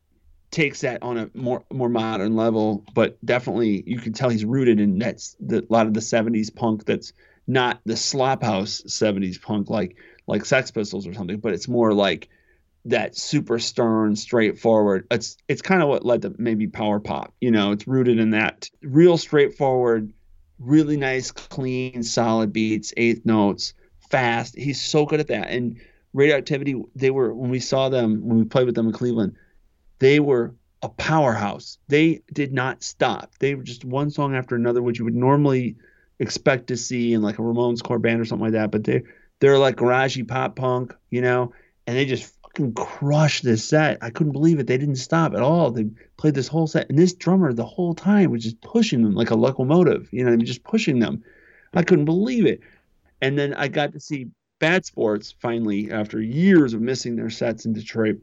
[0.49, 4.79] takes that on a more more modern level, but definitely you can tell he's rooted
[4.79, 7.13] in that's the, a lot of the 70s punk that's
[7.45, 9.95] not the slop house 70s punk like
[10.25, 12.29] like Sex Pistols or something, but it's more like
[12.85, 15.07] that super stern, straightforward.
[15.09, 17.33] It's it's kind of what led to maybe power pop.
[17.39, 20.11] You know, it's rooted in that real straightforward,
[20.59, 23.73] really nice, clean, solid beats, eighth notes,
[24.09, 24.55] fast.
[24.57, 25.49] He's so good at that.
[25.49, 25.79] And
[26.13, 29.35] Radioactivity, they were when we saw them when we played with them in Cleveland,
[29.97, 30.53] they were
[30.83, 31.79] a powerhouse.
[31.87, 33.33] They did not stop.
[33.39, 35.77] They were just one song after another, which you would normally
[36.19, 38.69] expect to see in like a Ramones core band or something like that.
[38.69, 39.01] But they
[39.39, 41.53] they're like garagey pop punk, you know,
[41.87, 43.97] and they just fucking crushed this set.
[44.01, 44.67] I couldn't believe it.
[44.67, 45.71] They didn't stop at all.
[45.71, 49.15] They played this whole set, and this drummer the whole time was just pushing them
[49.15, 50.09] like a locomotive.
[50.11, 51.23] You know, I mean, just pushing them.
[51.73, 52.61] I couldn't believe it.
[53.21, 54.27] And then I got to see
[54.59, 58.17] Bad Sports finally after years of missing their sets in Detroit.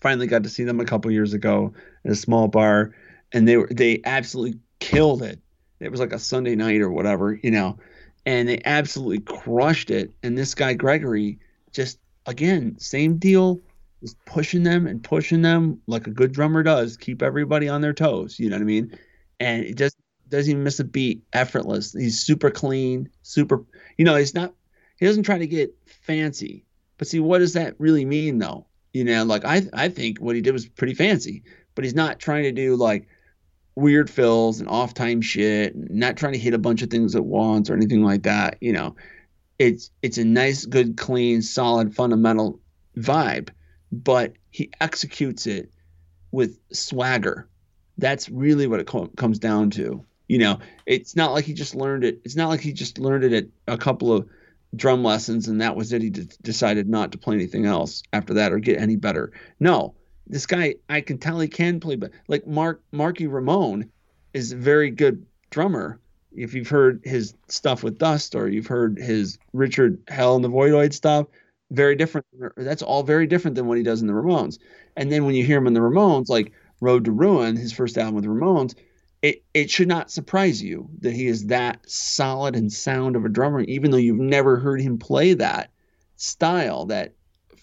[0.00, 1.72] Finally got to see them a couple years ago
[2.04, 2.94] at a small bar,
[3.32, 5.40] and they were they absolutely killed it.
[5.80, 7.78] It was like a Sunday night or whatever, you know,
[8.26, 10.10] and they absolutely crushed it.
[10.22, 11.38] And this guy Gregory
[11.72, 11.98] just
[12.30, 13.60] again same deal,
[14.00, 17.92] just pushing them and pushing them like a good drummer does, keep everybody on their
[17.92, 18.38] toes.
[18.38, 18.98] You know what I mean?
[19.38, 19.96] And it just
[20.28, 21.92] doesn't even miss a beat, effortless.
[21.92, 23.64] He's super clean, super.
[23.98, 24.54] You know, he's not.
[24.98, 26.64] He doesn't try to get fancy.
[26.98, 28.66] But see, what does that really mean, though?
[28.92, 31.42] You know, like I I think what he did was pretty fancy,
[31.74, 33.08] but he's not trying to do like
[33.76, 37.24] weird fills and off time shit, not trying to hit a bunch of things at
[37.24, 38.58] once or anything like that.
[38.60, 38.96] You know,
[39.60, 42.58] it's it's a nice, good, clean, solid, fundamental
[42.96, 43.50] vibe,
[43.92, 45.70] but he executes it
[46.32, 47.46] with swagger.
[47.98, 50.02] That's really what it co- comes down to.
[50.28, 52.22] You know, it's not like he just learned it.
[52.24, 54.26] It's not like he just learned it at a couple of
[54.74, 56.00] drum lessons and that was it.
[56.00, 59.30] He d- decided not to play anything else after that or get any better.
[59.58, 59.94] No,
[60.26, 63.90] this guy, I can tell he can play, but like Mark Marky Ramone
[64.32, 66.00] is a very good drummer.
[66.34, 70.50] If you've heard his stuff with Dust or you've heard his Richard Hell and the
[70.50, 71.26] Voidoid stuff,
[71.70, 72.26] very different.
[72.56, 74.58] That's all very different than what he does in the Ramones.
[74.96, 77.96] And then when you hear him in the Ramones, like Road to Ruin, his first
[77.98, 78.74] album with the Ramones,
[79.22, 83.28] it, it should not surprise you that he is that solid and sound of a
[83.28, 85.70] drummer, even though you've never heard him play that
[86.16, 87.14] style, that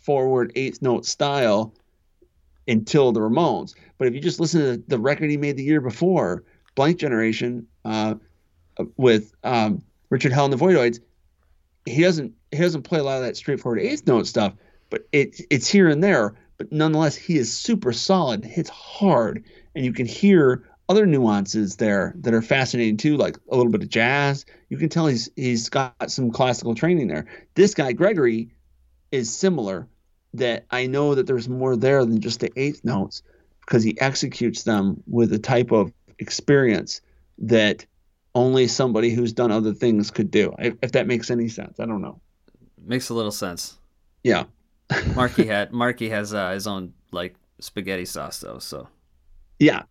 [0.03, 1.73] forward eighth note style
[2.67, 3.73] until the Ramones.
[3.97, 6.43] But if you just listen to the record he made the year before,
[6.75, 8.15] Blank Generation, uh,
[8.95, 10.99] with um, Richard Hell and the Voidoids,
[11.85, 14.53] he doesn't he doesn't play a lot of that straightforward eighth note stuff,
[14.89, 16.35] but it it's here and there.
[16.57, 19.43] But nonetheless, he is super solid, hits hard,
[19.75, 23.83] and you can hear other nuances there that are fascinating too, like a little bit
[23.83, 24.45] of jazz.
[24.69, 27.25] You can tell he's he's got some classical training there.
[27.55, 28.51] This guy Gregory
[29.11, 29.87] is similar.
[30.33, 33.23] That I know that there's more there than just the eighth notes
[33.61, 37.01] because he executes them with a type of experience
[37.39, 37.85] that
[38.37, 40.53] only somebody who's done other things could do.
[40.59, 42.21] If, if that makes any sense, I don't know.
[42.85, 43.77] Makes a little sense.
[44.23, 44.45] Yeah,
[45.15, 48.59] Marky had Marky has uh, his own like spaghetti sauce though.
[48.59, 48.87] So,
[49.59, 49.83] yeah.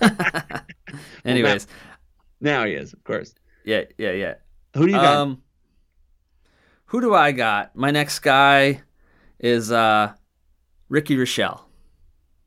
[1.24, 1.66] anyways,
[2.40, 3.34] Now he is, of course.
[3.64, 4.34] yeah, yeah, yeah.
[4.74, 5.16] Who do you got?
[5.16, 5.42] Um,
[6.86, 7.76] who do I got?
[7.76, 8.82] My next guy
[9.38, 10.12] is uh,
[10.88, 11.68] Ricky Rochelle.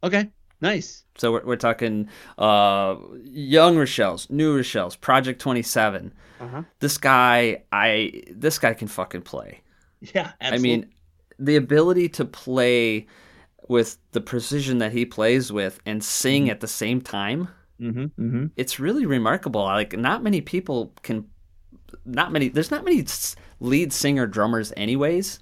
[0.03, 0.29] okay,
[0.63, 1.03] nice.
[1.15, 2.09] So we're, we're talking
[2.39, 2.95] uh,
[3.25, 6.11] young Rochelle's, new Rochelle's, Project Twenty Seven.
[6.39, 6.63] Uh-huh.
[6.79, 9.61] This guy, I this guy can fucking play.
[10.01, 10.73] Yeah, absolutely.
[10.73, 10.93] I mean,
[11.37, 13.05] the ability to play
[13.69, 17.47] with the precision that he plays with and sing at the same time,
[17.79, 18.45] mm-hmm, mm-hmm.
[18.57, 19.61] it's really remarkable.
[19.61, 21.29] Like not many people can,
[22.05, 22.49] not many.
[22.49, 23.05] There's not many
[23.59, 25.39] lead singer drummers, anyways.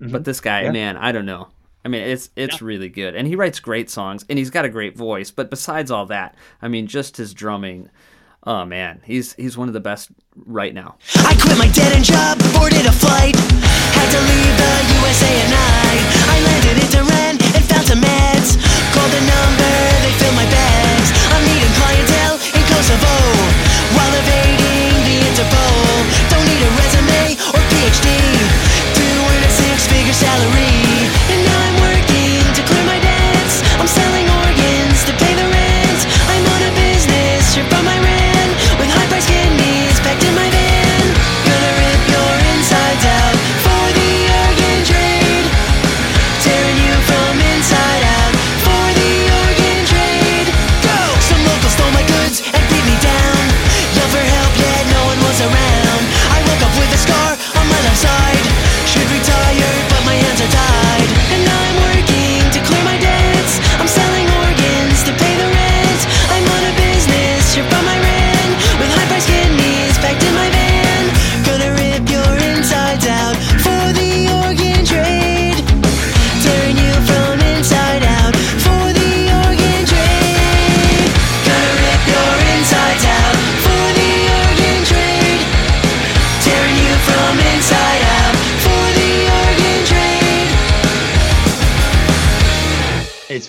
[0.00, 0.74] But this guy, Mm-hmm.
[0.74, 0.92] Yeah.
[0.92, 1.48] man, I don't know.
[1.84, 4.70] I mean, it's it's really good, and he writes great songs, and he's got a
[4.70, 5.30] great voice.
[5.30, 7.90] But besides all that, I mean, just his drumming.
[8.44, 10.96] Oh man, he's he's one of the best right now.
[11.16, 13.36] I quit my dead end job, boarded a flight.
[13.36, 16.04] Had to leave the USA at night.
[16.32, 18.56] I landed in Tehran and found some meds.
[18.96, 19.76] Called a number,
[20.08, 21.08] they filled my bags.
[21.36, 23.16] I'm meeting clientele in Kosovo
[23.92, 26.00] while evading the Interpol.
[26.32, 28.63] Don't need a resume or PhD
[30.14, 30.78] salary.
[31.32, 33.56] And now I'm working to clear my debts.
[33.80, 36.00] I'm selling organs to pay the rent.
[36.30, 38.23] I'm on a business trip from Iran with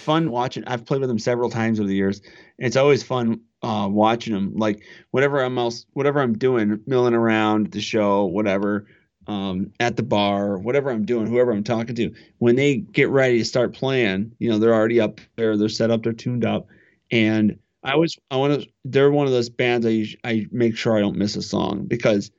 [0.05, 0.63] fun watching.
[0.65, 2.21] I've played with him several times over the years.
[2.57, 4.55] It's always fun uh, watching him.
[4.55, 8.87] Like whatever I'm else, whatever I'm doing, milling around the show, whatever,
[9.27, 13.39] um, at the bar, whatever I'm doing, whoever I'm talking to, when they get ready
[13.39, 16.67] to start playing, you know, they're already up there, they're set up, they're tuned up,
[17.11, 18.67] and I always, I want to.
[18.83, 22.31] They're one of those bands I I make sure I don't miss a song because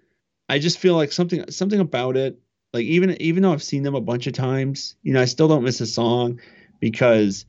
[0.48, 2.38] I just feel like something something about it.
[2.72, 5.47] Like even even though I've seen them a bunch of times, you know, I still
[5.47, 6.40] don't miss a song
[6.80, 7.47] because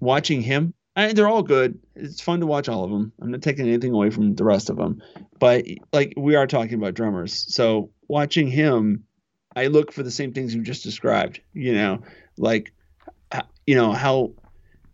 [0.00, 1.78] watching him, I, they're all good.
[1.94, 3.12] It's fun to watch all of them.
[3.20, 5.02] I'm not taking anything away from the rest of them,
[5.38, 9.04] but like we are talking about drummers, so watching him,
[9.54, 11.40] I look for the same things you just described.
[11.52, 12.02] You know,
[12.36, 12.72] like
[13.66, 14.32] you know how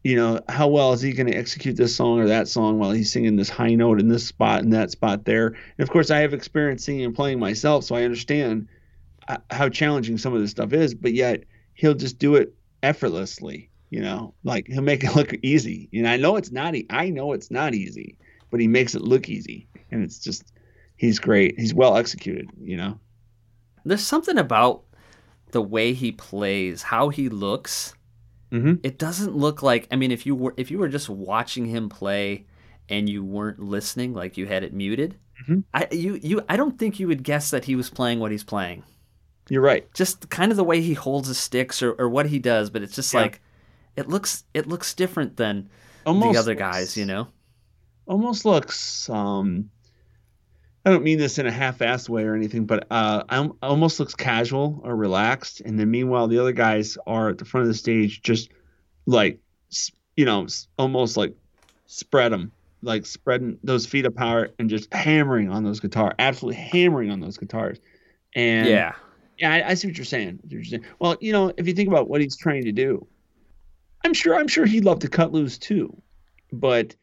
[0.04, 2.92] you know how well is he going to execute this song or that song while
[2.92, 5.48] he's singing this high note in this spot and that spot there.
[5.48, 8.68] And of course, I have experience singing and playing myself, so I understand
[9.28, 10.94] uh, how challenging some of this stuff is.
[10.94, 13.70] But yet he'll just do it effortlessly.
[13.90, 15.88] You know, like he'll make it look easy.
[15.92, 16.74] Know, I know it's not.
[16.74, 18.18] E- I know it's not easy,
[18.50, 20.52] but he makes it look easy, and it's just
[20.96, 21.58] he's great.
[21.58, 22.48] He's well executed.
[22.60, 23.00] You know.
[23.84, 24.82] There's something about
[25.52, 27.94] the way he plays, how he looks.
[28.50, 28.80] Mhm.
[28.82, 29.86] It doesn't look like.
[29.92, 32.46] I mean, if you were if you were just watching him play
[32.88, 35.16] and you weren't listening, like you had it muted,
[35.48, 35.62] Mhm.
[35.72, 38.44] I you you I don't think you would guess that he was playing what he's
[38.44, 38.82] playing.
[39.48, 39.86] You're right.
[39.94, 42.82] Just kind of the way he holds his sticks or, or what he does, but
[42.82, 43.20] it's just Yeah.
[43.20, 43.40] like
[43.96, 45.68] it looks it looks different than
[46.04, 47.28] Almost the other looks- guys, you know.
[48.06, 49.70] almost looks um
[50.84, 54.14] I don't mean this in a half-assed way or anything, but uh, um, almost looks
[54.14, 57.74] casual or relaxed, and then meanwhile the other guys are at the front of the
[57.76, 58.50] stage, just
[59.04, 59.40] like
[60.16, 60.46] you know,
[60.78, 61.34] almost like
[61.86, 62.52] spread them,
[62.82, 67.36] like spreading those feet apart and just hammering on those guitars, absolutely hammering on those
[67.36, 67.78] guitars.
[68.36, 68.92] And yeah.
[69.38, 70.38] yeah, I, I see what you're saying.
[70.44, 70.84] I see what you're saying.
[71.00, 73.06] Well, you know, if you think about what he's trying to do,
[74.06, 76.00] I'm sure I'm sure he'd love to cut loose too,
[76.52, 76.94] but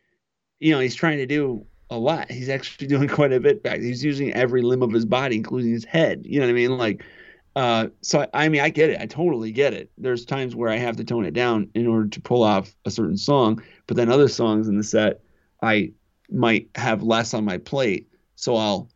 [0.61, 2.31] you know he's trying to do a lot.
[2.31, 3.81] He's actually doing quite a bit back.
[3.81, 6.21] He's using every limb of his body, including his head.
[6.25, 6.77] You know what I mean?
[6.77, 7.03] Like,
[7.57, 9.01] uh, so I, I mean, I get it.
[9.01, 9.91] I totally get it.
[9.97, 12.91] There's times where I have to tone it down in order to pull off a
[12.91, 15.19] certain song, but then other songs in the set,
[15.61, 15.91] I
[16.31, 18.89] might have less on my plate, so I'll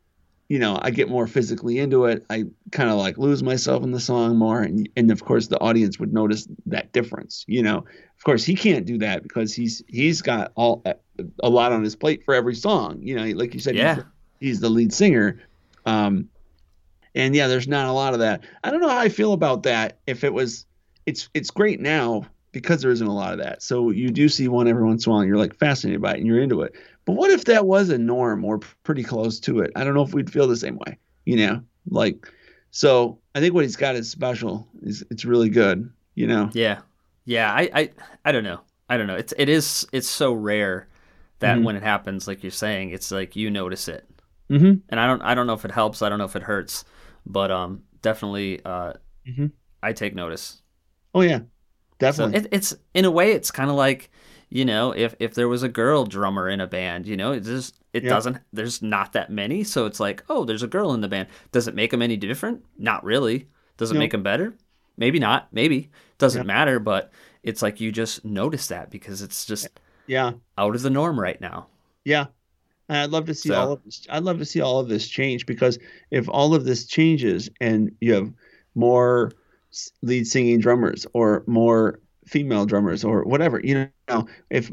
[0.50, 2.26] you know, I get more physically into it.
[2.30, 5.60] I kind of like lose myself in the song more, and and of course the
[5.60, 7.44] audience would notice that difference.
[7.48, 10.84] You know, of course he can't do that because he's he's got all
[11.44, 13.00] a lot on his plate for every song.
[13.02, 13.96] You know, like you said, Yeah.
[13.96, 14.10] he's, the,
[14.40, 15.42] he's the lead singer.
[15.86, 16.30] Um,
[17.16, 18.42] and yeah, there's not a lot of that.
[18.64, 19.98] I don't know how I feel about that.
[20.06, 20.66] If it was,
[21.06, 22.26] it's it's great now
[22.58, 23.62] because there isn't a lot of that.
[23.64, 26.14] So you do see one every once in a while, and you're like fascinated by
[26.14, 26.74] it, and you're into it.
[27.06, 29.72] But what if that was a norm or pretty close to it?
[29.76, 30.98] I don't know if we'd feel the same way.
[31.26, 32.28] You know, like
[32.72, 33.20] so.
[33.36, 34.68] I think what he's got is special.
[34.82, 35.90] It's, it's really good.
[36.16, 36.50] You know.
[36.54, 36.80] Yeah,
[37.26, 37.52] yeah.
[37.54, 37.90] I, I,
[38.26, 38.62] I don't know.
[38.90, 39.16] I don't know.
[39.16, 40.88] It's it is it's so rare
[41.40, 41.64] that Mhm.
[41.66, 44.06] when it happens, like you're saying, it's like you notice it,
[44.50, 44.80] Mm-hmm.
[44.90, 46.02] and I don't I don't know if it helps.
[46.02, 46.84] I don't know if it hurts,
[47.26, 48.94] but um, definitely uh,
[49.28, 49.52] Mhm.
[49.84, 50.62] I take notice.
[51.14, 51.42] Oh yeah,
[52.00, 52.40] So definitely.
[52.40, 54.10] it, it's in a way, it's kind of like
[54.50, 57.42] you know, if if there was a girl drummer in a band, you know, it
[57.42, 58.10] just it Yeah.
[58.10, 58.38] doesn't.
[58.54, 61.28] There's not that many, so it's like, oh, there's a girl in the band.
[61.52, 62.64] Does it make them any different?
[62.78, 63.48] Not really.
[63.78, 64.00] Does it No.
[64.00, 64.54] make them better?
[64.96, 65.48] Maybe not.
[65.52, 66.48] Maybe doesn't Yeah.
[66.48, 66.80] matter.
[66.80, 67.12] But
[67.44, 69.68] it's like you just notice that because it's just
[70.08, 70.32] yeah.
[70.58, 71.68] out of the norm right now.
[72.06, 72.28] Yeah.
[72.88, 74.08] And I'd love to see So- all of this.
[74.10, 75.78] I'd love to see all of this change because
[76.10, 78.32] if all of this changes and you have
[78.76, 79.32] more
[80.02, 83.90] lead singing drummers or more female drummers or whatever, you know,
[84.50, 84.72] if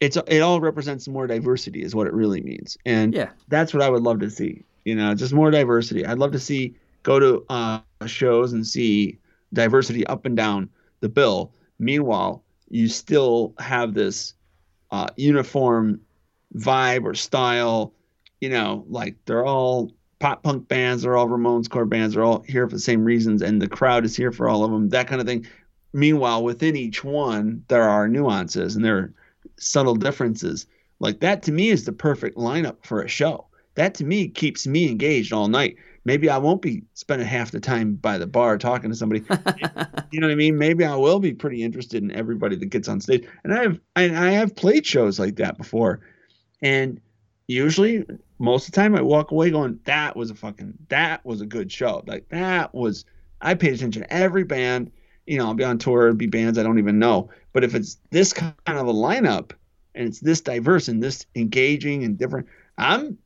[0.00, 2.76] it's it all represents more diversity is what it really means.
[2.84, 3.30] And Yeah.
[3.48, 4.64] that's what I would love to see.
[4.84, 6.06] You know, just more diversity.
[6.06, 9.18] I'd love to see go to uh, shows and see
[9.52, 10.68] diversity up and down
[11.00, 11.52] the bill.
[11.78, 14.34] Meanwhile, you still have this
[14.90, 16.00] uh, uniform
[16.54, 17.92] vibe or style.
[18.40, 22.42] You know, like they're all pop punk bands, they're all Ramones core bands, they're all
[22.42, 24.88] here for the same reasons, and the crowd is here for all of them.
[24.90, 25.46] That kind of thing.
[25.92, 29.14] Meanwhile, within each one, there are nuances and there are
[29.58, 30.66] subtle differences.
[31.00, 33.46] Like that to me is the perfect lineup for a show.
[33.76, 35.76] That to me keeps me engaged all night.
[36.04, 39.20] Maybe I won't be spending half the time by the bar talking to somebody.
[40.10, 40.58] you know what I mean?
[40.58, 43.26] Maybe I will be pretty interested in everybody that gets on stage.
[43.44, 46.00] And I have I, I have played shows like that before.
[46.60, 47.00] And
[47.48, 48.04] usually
[48.38, 51.46] most of the time I walk away going, that was a fucking that was a
[51.46, 52.04] good show.
[52.06, 53.04] Like that was
[53.40, 54.92] I paid attention to every band.
[55.26, 57.30] You know, I'll be on tour, be bands I don't even know.
[57.52, 59.52] But if it's this kind of a lineup
[59.94, 62.46] and it's this diverse and this engaging and different,
[62.78, 63.18] I'm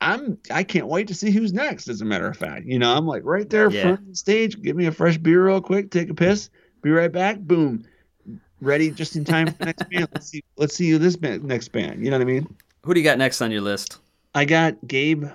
[0.00, 2.66] I'm I can't wait to see who's next, as a matter of fact.
[2.66, 3.80] You know, I'm like right there Yeah.
[3.82, 6.50] front of the stage, give me a fresh beer real quick, take a piss,
[6.82, 7.84] be right back, boom.
[8.60, 10.08] Ready just in time for the next band.
[10.12, 12.04] Let's see let's see who this band, next band.
[12.04, 12.56] You know what I mean?
[12.88, 13.98] Who do you got next on your list?
[14.34, 15.26] I got Gabe.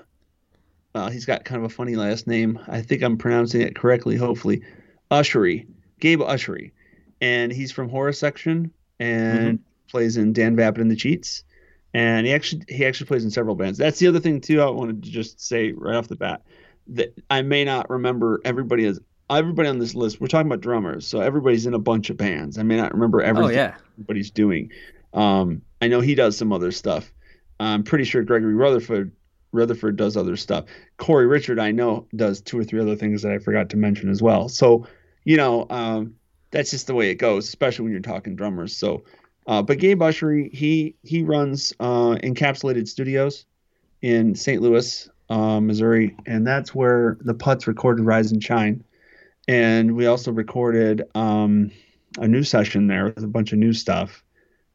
[0.96, 2.58] Uh, he's got kind of a funny last name.
[2.68, 4.64] I think I'm pronouncing it correctly, hopefully.
[5.12, 5.68] Ushery.
[6.00, 6.72] Gabe Ushery.
[7.22, 11.44] And he's from Horror Section and plays in Dan Vapid and the Cheats.
[11.94, 13.78] And he actually he actually plays in several bands.
[13.78, 14.60] That's the other thing too.
[14.60, 16.42] I wanted to just say right off the bat
[16.88, 19.00] that I may not remember everybody as
[19.30, 20.20] everybody on this list.
[20.20, 22.58] We're talking about drummers, so everybody's in a bunch of bands.
[22.58, 24.72] I may not remember everything Oh yeah, everybody's doing.
[25.14, 27.13] Um, I know he does some other stuff.
[27.66, 29.12] I'm pretty sure Gregory Rutherford
[29.52, 30.66] Rutherford does other stuff.
[30.98, 34.10] Corey Richard, I know, does two or three other things that I forgot to mention
[34.10, 34.50] as well.
[34.50, 34.88] So,
[35.26, 36.16] you know, um,
[36.52, 38.76] that's just the way it goes, especially when you're talking drummers.
[38.76, 39.04] So,
[39.48, 43.46] uh, but Gabe Ushery, he he runs uh, Encapsulated Studios
[44.02, 44.62] in St.
[44.62, 48.84] Louis, uh, Missouri, and that's where the Putz recorded Rise and Shine.
[49.48, 51.72] And we also recorded um,
[52.18, 54.24] a new session there with a bunch of new stuff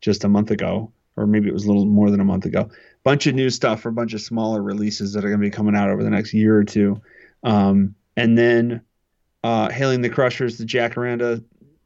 [0.01, 2.71] just a month ago, or maybe it was a little more than a month ago.
[3.05, 5.51] Bunch of new stuff for a bunch of smaller releases that are going to be
[5.51, 7.01] coming out over the next year or two.
[7.43, 8.83] Um, and then
[9.45, 11.43] uh, Hayley and the Crushers, the Jacaranda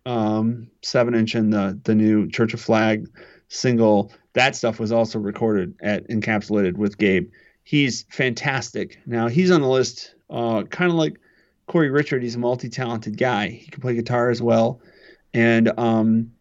[0.07, 3.09] um, seven inch and the the new Church of Flag
[3.49, 4.13] single.
[4.35, 7.31] That stuff was also recorded at Encapsulated with Gabe.
[7.65, 8.99] He's fantastic.
[9.07, 11.21] Now he's on the list, uh, kind of like
[11.67, 12.23] Corey Richard.
[12.23, 13.49] He's a multi-talented guy.
[13.49, 14.81] He can play guitar as well,
[15.33, 16.33] and um,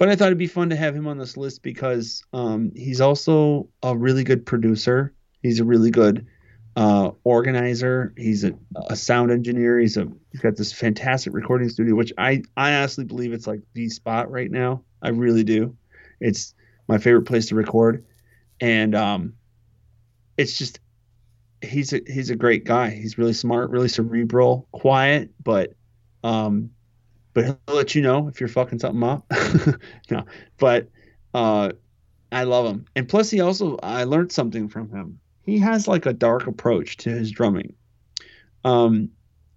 [0.00, 3.02] but I thought it'd be fun to have him on this list because um, he's
[3.02, 5.12] also a really good producer.
[5.42, 6.26] He's a really good
[6.74, 8.14] uh, organizer.
[8.16, 8.54] He's a,
[8.88, 9.78] a sound engineer.
[9.78, 13.60] He's a he's got this fantastic recording studio, which I I honestly believe it's like
[13.74, 14.84] the spot right now.
[15.02, 15.76] I really do.
[16.18, 16.54] It's
[16.88, 18.06] my favorite place to record,
[18.58, 19.34] and um,
[20.38, 20.80] it's just
[21.60, 22.88] he's a he's a great guy.
[22.88, 25.74] He's really smart, really cerebral, quiet, but
[26.24, 26.70] um,
[27.34, 29.26] but he'll let you know if you're fucking something up.
[30.10, 30.24] no,
[30.58, 30.90] but
[31.34, 31.72] uh,
[32.32, 35.20] I love him, and plus he also I learned something from him.
[35.42, 37.74] He has like a dark approach to his drumming.
[38.64, 39.10] Um,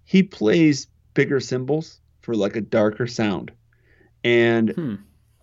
[0.04, 3.52] he plays bigger cymbals for like a darker sound,
[4.24, 4.94] and Hmm.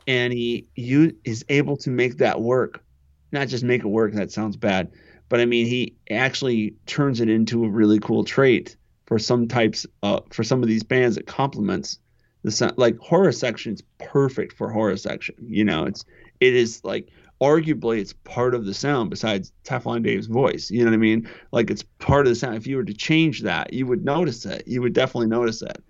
[0.08, 2.84] and he you is able to make that work
[3.32, 4.92] not just make it work that sounds bad
[5.30, 8.76] but i mean he actually turns it into a really cool trait
[9.06, 12.00] for some types uh for some of these bands that complements
[12.44, 16.06] the sound like horror section is perfect for horror section you know it's
[16.40, 17.10] it is like
[17.42, 20.70] arguably it's part of the sound besides Teflon Dave's voice.
[20.70, 21.28] You know what I mean?
[21.52, 22.56] Like it's part of the sound.
[22.56, 24.68] If you were to change that, you would notice it.
[24.68, 25.84] You would definitely notice it.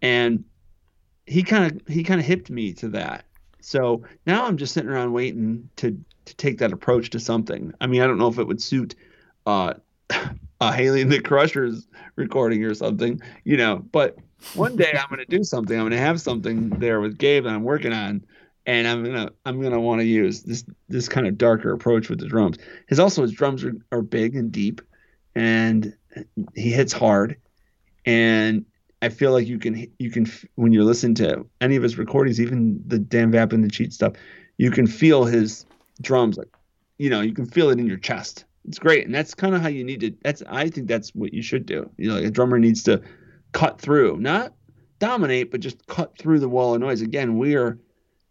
[0.00, 0.44] And
[1.26, 3.26] he kind of he kind of hipped me to that.
[3.60, 7.74] So now I'm just sitting around waiting to to take that approach to something.
[7.80, 8.94] I mean, I don't know if it would suit
[9.46, 9.74] uh
[10.60, 11.86] a Hayley and the Crushers
[12.16, 14.16] recording or something, you know, but
[14.54, 15.76] one day I'm going to do something.
[15.76, 18.24] I'm going to have something there with Gabe that I'm working on
[18.66, 22.20] and I'm to I'm to want to use this this kind of darker approach with
[22.20, 22.58] the drums.
[22.88, 24.80] His also his drums are, are big and deep
[25.34, 25.94] and
[26.54, 27.36] he hits hard
[28.06, 28.64] and
[29.02, 32.40] I feel like you can you can when you're listening to any of his recordings,
[32.40, 34.14] even the Dan Vap and the Cheat stuff,
[34.56, 35.66] you can feel his
[36.00, 36.48] drums like
[36.98, 38.44] you know you can feel it in your chest.
[38.66, 40.14] It's great, and that's kind of how you need to.
[40.22, 41.90] That's I think that's what you should do.
[41.98, 43.02] You know, like a drummer needs to
[43.54, 44.52] cut through, not
[44.98, 47.00] dominate, but just cut through the wall of noise.
[47.00, 47.78] Again, we are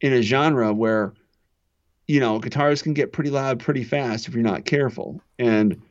[0.01, 1.13] in a genre where
[2.07, 5.81] you know guitars can get pretty loud pretty fast if you're not careful, and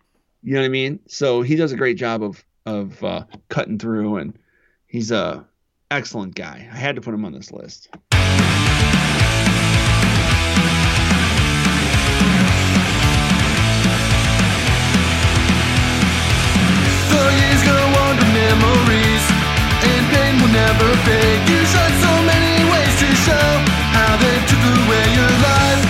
[0.44, 1.00] you know what I mean.
[1.08, 4.38] So he does a great job of of uh, cutting through and
[4.86, 5.44] he's a
[5.90, 6.68] excellent guy.
[6.72, 7.88] I had to put him on this list.
[17.64, 19.11] Go on to memories,
[20.32, 21.40] and will never fade.
[21.48, 23.48] You tried so many ways to show
[23.96, 25.82] how they took away your life.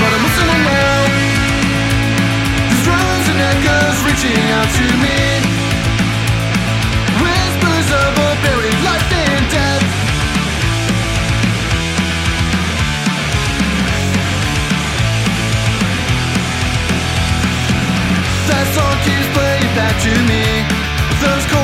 [0.00, 1.00] But I'm listening now.
[2.68, 5.31] These drones and echoes reaching out to me.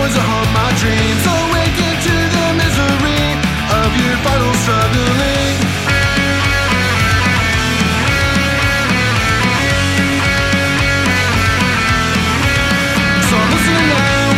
[0.08, 1.20] Those that haunt my dreams.
[1.20, 3.28] Awaken to the misery
[3.76, 5.56] of your final struggling.
[13.28, 14.32] So I'm listening now.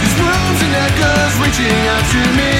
[0.00, 2.55] These rooms and echoes reaching out to me.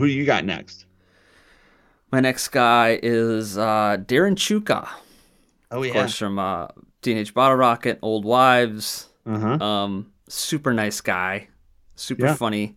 [0.00, 0.86] Who you got next?
[2.10, 4.88] My next guy is uh, Darren Chewka,
[5.70, 6.68] Oh yeah, of course, from uh,
[7.02, 9.08] Teenage Bottlerocket, Old Wives.
[9.26, 9.64] Uh huh.
[9.64, 11.48] Um, super nice guy,
[11.94, 12.34] super Yeah.
[12.34, 12.76] funny,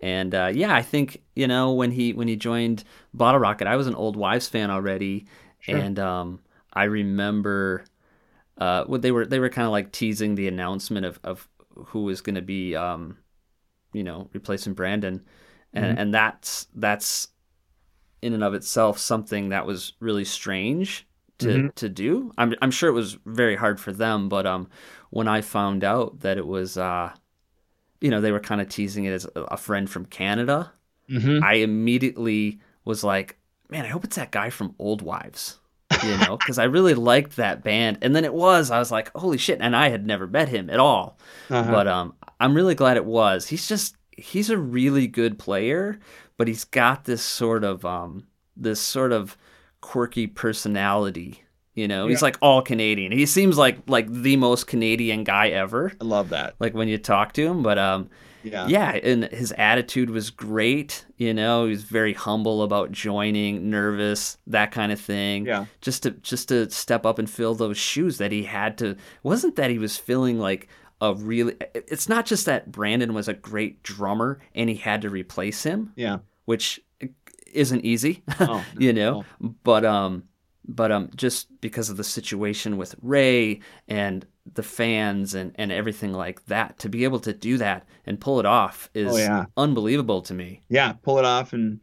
[0.00, 2.84] and uh, yeah, I think you know when he when he joined
[3.14, 5.26] Bottlerocket, I was an Old Wives fan already,
[5.68, 6.40] and um,
[6.72, 7.84] I remember
[8.58, 11.48] uh, what they were they were kind of like teasing the announcement of of
[11.88, 13.18] who was going to be um,
[13.92, 15.24] you know replacing Brandon,
[15.74, 17.28] and and that's that's
[18.20, 21.06] in and of itself something that was really strange
[21.38, 22.30] to to do.
[22.38, 24.68] I'm I'm sure it was very hard for them, but um
[25.10, 27.12] when I found out that it was uh
[28.00, 30.72] you know they were kind of teasing it as a- a friend from Canada,
[31.10, 31.42] Mm-hmm.
[31.44, 33.36] I immediately was like,
[33.68, 35.58] man, I hope it's that guy from Old Wives.
[36.02, 38.70] You know, because I really liked that band, and then it was.
[38.70, 41.18] I was like, "Holy shit!" And I had never met him at all,
[41.50, 41.70] Uh-huh.
[41.70, 43.46] but um, I'm really glad it was.
[43.48, 45.98] He's just he's a really good player,
[46.36, 48.26] but he's got this sort of um
[48.56, 49.36] this sort of
[49.80, 51.42] quirky personality.
[51.74, 53.12] You know, he's like all Canadian.
[53.12, 56.54] He seems like like the most Canadian guy ever I love that.
[56.60, 58.10] like when you talk to him but um
[58.44, 58.66] Yeah.
[58.66, 61.06] yeah, and his attitude was great.
[61.16, 65.46] You know, he was very humble about joining, nervous, that kind of thing.
[65.46, 65.64] Yeah.
[65.80, 68.88] Just to just to step up and fill those shoes that he had to.
[68.90, 70.68] It wasn't that he was feeling like
[71.02, 71.54] a really.
[71.74, 75.92] It's not just that Brandon was a great drummer and he had to replace him,
[75.96, 76.18] Yeah.
[76.46, 76.80] which
[77.52, 78.22] isn't easy.
[78.40, 79.24] Oh, you know,
[79.64, 80.22] but um,
[80.66, 84.24] but um, just because of the situation with Ray and
[84.54, 88.40] the fans and and everything like that, to be able to do that and pull
[88.40, 89.44] it off is Oh, yeah.
[89.56, 90.62] unbelievable to me.
[90.68, 90.92] Yeah.
[91.02, 91.80] Pull it off and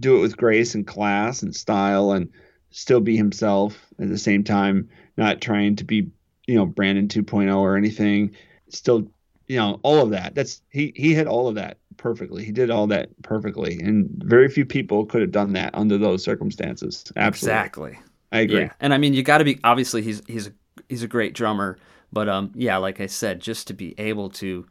[0.00, 2.28] do it with grace and class and style and
[2.70, 6.10] still be himself at the same time, not trying to be,
[6.46, 8.34] you know, Brandon 2.0 or anything.
[8.72, 9.06] Still,
[9.48, 10.34] you know, all of that.
[10.34, 12.44] That's he he hit all of that perfectly.
[12.44, 13.78] He did all that perfectly.
[13.80, 17.04] And very few people could have done that under those circumstances.
[17.16, 17.58] Absolutely.
[17.58, 17.98] Exactly.
[18.32, 18.60] I agree.
[18.62, 20.52] Yeah, and I mean, you got to be obviously he's he's a
[20.88, 21.78] he's a great drummer,
[22.12, 24.66] but um, yeah, like I said, just to be able to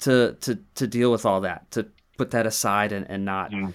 [0.00, 3.52] to to to deal with all that, to put that aside and and not.
[3.52, 3.70] Yeah.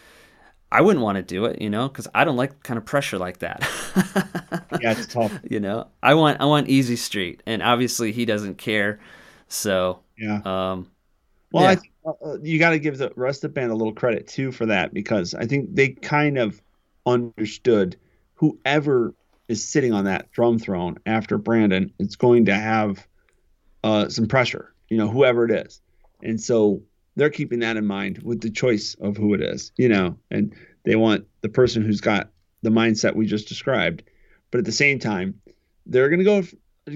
[0.72, 3.18] I wouldn't want to do it, you know, because I don't like kind of pressure
[3.18, 3.68] like that.
[4.80, 5.38] Yeah, it's tough.
[5.50, 9.00] you know, I want I want easy street, and obviously he doesn't care.
[9.50, 10.42] So, Yeah.
[10.46, 10.90] um,
[11.52, 11.72] Well, Yeah.
[11.72, 14.28] I think uh, you got to give the rest of the band a little credit
[14.28, 16.62] too for that because I think they kind of
[17.06, 17.98] understood
[18.36, 19.14] whoever
[19.48, 23.08] is sitting on that drum throne after Brandon it's going to have
[23.84, 25.82] uh, some pressure, you know, whoever it is.
[26.22, 26.84] And so
[27.16, 30.54] they're keeping that in mind with the choice of who it is, you know, and
[30.86, 32.30] they want the person who's got
[32.62, 34.04] the mindset we just described.
[34.52, 35.42] But at the same time,
[35.86, 36.44] they're going to go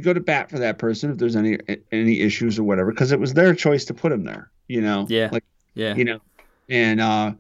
[0.02, 1.58] go to bat for that person if there's any
[1.92, 5.06] any issues or whatever because it was their choice to put him there, you know.
[5.10, 5.30] Yeah.
[5.32, 5.44] Like
[5.76, 6.20] yeah, you know,
[6.70, 7.34] and uh,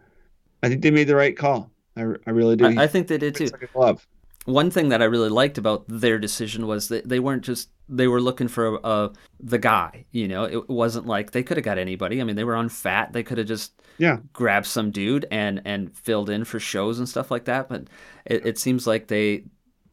[0.64, 1.70] I think they made the right call.
[1.96, 2.66] I, I really do.
[2.66, 3.48] I, I think they did too.
[3.76, 3.98] Like
[4.46, 8.08] one thing that I really liked about their decision was that they weren't just they
[8.08, 9.10] were looking for uh,
[9.40, 10.06] the guy.
[10.12, 12.20] You know, it wasn't like they could have got anybody.
[12.20, 13.14] I mean, they were on fat.
[13.14, 14.18] They could have just Yeah.
[14.34, 17.70] grabbed some dude and and filled in for shows and stuff like that.
[17.70, 17.88] But
[18.26, 19.44] it, it seems like they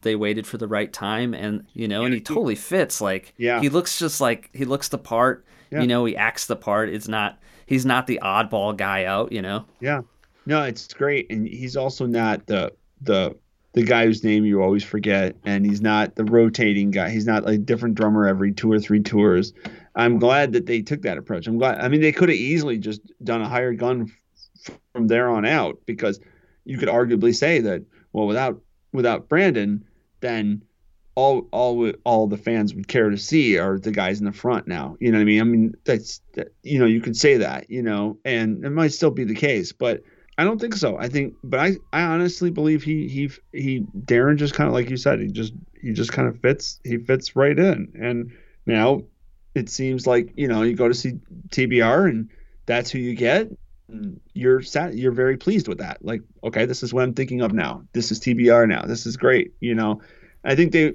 [0.03, 3.61] they waited for the right time and you know and he totally fits like Yeah.
[3.61, 5.81] he looks just like he looks the part Yeah.
[5.83, 9.43] you know he acts the part it's not he's not the oddball guy out you
[9.43, 10.03] know Yeah.
[10.47, 12.73] No, it's great, and he's also not the
[13.03, 13.37] the
[13.75, 17.11] the guy whose name you always forget, and he's not the rotating guy.
[17.11, 19.53] He's not like a different drummer every two or three tours.
[19.95, 21.47] I'm glad that they took that approach.
[21.47, 21.79] I'm glad.
[21.81, 24.11] I mean, they could have easily just done a higher gun
[24.67, 26.19] f- from there on out because
[26.65, 28.61] you could arguably say that well, without
[28.93, 29.85] without Brandon,
[30.21, 30.63] then
[31.15, 34.67] all all all the fans would care to see are the guys in the front
[34.67, 34.97] now.
[35.01, 35.41] You know what I mean?
[35.41, 38.93] I mean that's that, you know you could say that you know, and it might
[38.93, 40.03] still be the case, but
[40.39, 40.97] I don't think so.
[40.97, 44.89] I think, but I I honestly believe he he he Darren just kind of like
[44.89, 45.53] you said he just
[45.83, 48.33] he just kind of fits he fits right in, and
[48.65, 49.03] now
[49.55, 51.19] it seems like you know you go to see
[51.51, 52.31] TBR and
[52.67, 53.51] that's who you get.
[54.35, 54.95] You're sat.
[54.95, 56.05] You're very pleased with that.
[56.05, 57.83] Like, okay, this is what I'm thinking of now.
[57.93, 58.83] This is TBR now.
[58.83, 59.53] This is great.
[59.61, 60.01] You know,
[60.45, 60.95] I think they,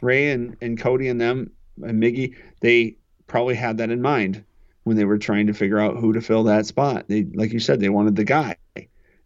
[0.00, 1.50] Ray and, and Kody and them
[1.82, 2.96] and Miggy, they
[3.26, 4.44] probably had that in mind
[4.84, 7.06] when they were trying to figure out who to fill that spot.
[7.08, 8.56] They, like you said, they wanted the guy,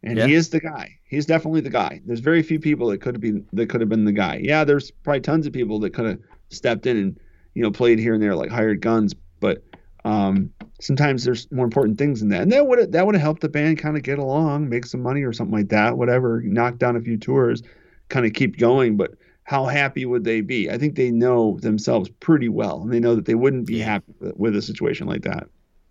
[0.02, 0.26] and Yeah.
[0.26, 0.96] he is the guy.
[1.04, 2.00] He's definitely the guy.
[2.06, 4.40] There's very few people that could have been that could have been the guy.
[4.42, 6.18] Yeah, there's probably tons of people that could have
[6.50, 7.20] stepped in and
[7.54, 9.64] you know played here and there like hired guns, but
[10.04, 12.42] um, sometimes there's more important things than that.
[12.42, 15.02] And that would that would have helped the band kind of get along, make some
[15.02, 15.98] money or something like that.
[15.98, 17.62] Whatever, knock down a few tours,
[18.08, 18.96] kind of keep going.
[18.96, 19.12] But
[19.44, 20.70] how happy would they be?
[20.70, 24.12] I think they know themselves pretty well, and they know that they wouldn't be happy
[24.36, 25.48] with, a situation like that.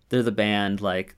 [0.08, 1.16] they're the band like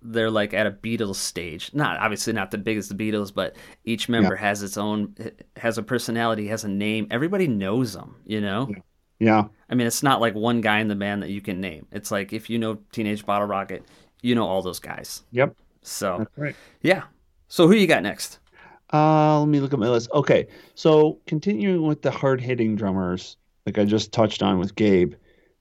[0.00, 1.70] they're like at a Beatles stage.
[1.74, 5.14] Not obviously not the biggest the Beatles, but each member has its own
[5.56, 7.08] has a personality, has a name.
[7.10, 8.68] Everybody knows them, you know.
[8.70, 8.80] Yeah,
[9.70, 11.86] I mean, it's not like one guy in the band that you can name.
[11.92, 13.82] It's like if you know Teenage Bottlerocket,
[14.22, 15.22] you know all those guys.
[15.30, 16.56] yep, So right.
[16.82, 17.04] yeah.
[17.48, 18.38] So who you got next?
[18.92, 20.10] Uh, let me look at my list.
[20.14, 23.36] Okay, so continuing with the hard hitting drummers,
[23.66, 25.14] like I just touched on with Gabe,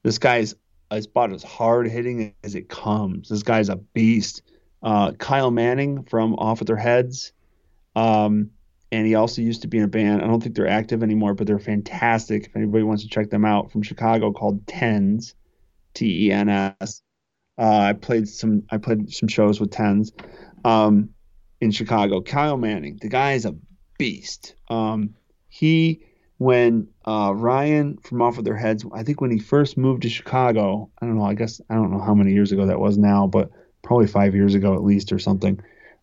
[0.03, 0.55] this guy's
[0.93, 3.27] is about as hard hitting as it comes.
[3.29, 4.41] This guy's a beast.
[4.81, 7.34] Uh, Kyle Manning from Off with Their Heads,
[7.95, 8.51] um,
[8.91, 10.22] and he also used to be in a band.
[10.22, 12.45] I don't think they're active anymore, but they're fantastic.
[12.47, 15.35] If anybody wants to check them out, from Chicago called Tens,
[15.93, 17.01] T E N S.
[17.57, 18.64] Uh, I played some.
[18.69, 20.11] I played some shows with Tens.
[20.64, 21.09] Um,
[21.61, 22.22] in Chicago.
[22.22, 23.55] Kyle Manning, the guy is a
[23.97, 24.55] beast.
[24.69, 25.15] Um,
[25.47, 26.01] he,
[26.38, 30.09] when uh, Ryan from Off of Their Heads, I think when he first moved to
[30.09, 32.97] Chicago, I don't know, I guess, I don't know how many years ago that was
[32.97, 33.51] now, but
[33.84, 35.59] probably five years ago at least or something.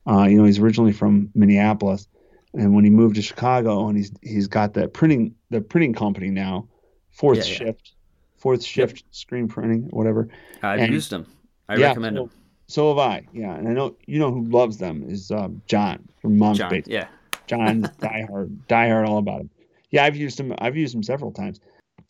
[0.06, 2.08] Uh, you know, he's originally from Minneapolis.
[2.54, 6.30] And when he moved to Chicago and he's he's got that printing the printing company
[6.30, 6.68] now,
[7.10, 7.58] fourth Yeah, yeah.
[7.58, 7.92] shift,
[8.36, 10.28] fourth shift screen printing, whatever.
[10.62, 11.26] I've And- used them.
[11.68, 12.30] I Yeah, recommend so- him.
[12.66, 13.26] So have I.
[13.34, 16.82] Yeah, and I know you know who loves them is um, John from Mom's John,
[16.86, 17.08] yeah.
[17.46, 19.50] John's diehard, diehard all about him.
[19.90, 20.54] Yeah, I've used him.
[20.58, 21.60] I've used him several times.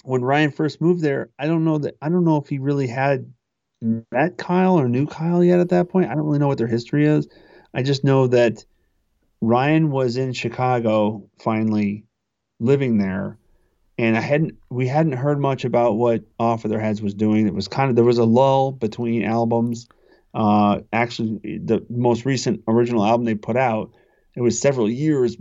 [0.04, 2.86] When Ryan first moved there, I don't know that I don't know if he really
[2.86, 3.32] had
[3.80, 6.08] met Kyle or knew Kyle yet at that point.
[6.10, 7.26] I don't really know what their history is.
[7.74, 8.64] I just know that
[9.46, 12.04] Ryan was in Chicago finally
[12.60, 13.38] living there
[13.98, 17.46] and I hadn't we hadn't heard much about what Off of Their Heads was doing.
[17.46, 19.88] It was kind of there was a lull between albums.
[20.32, 23.92] Uh, actually, the most recent original album they put out,
[24.34, 25.36] it was several years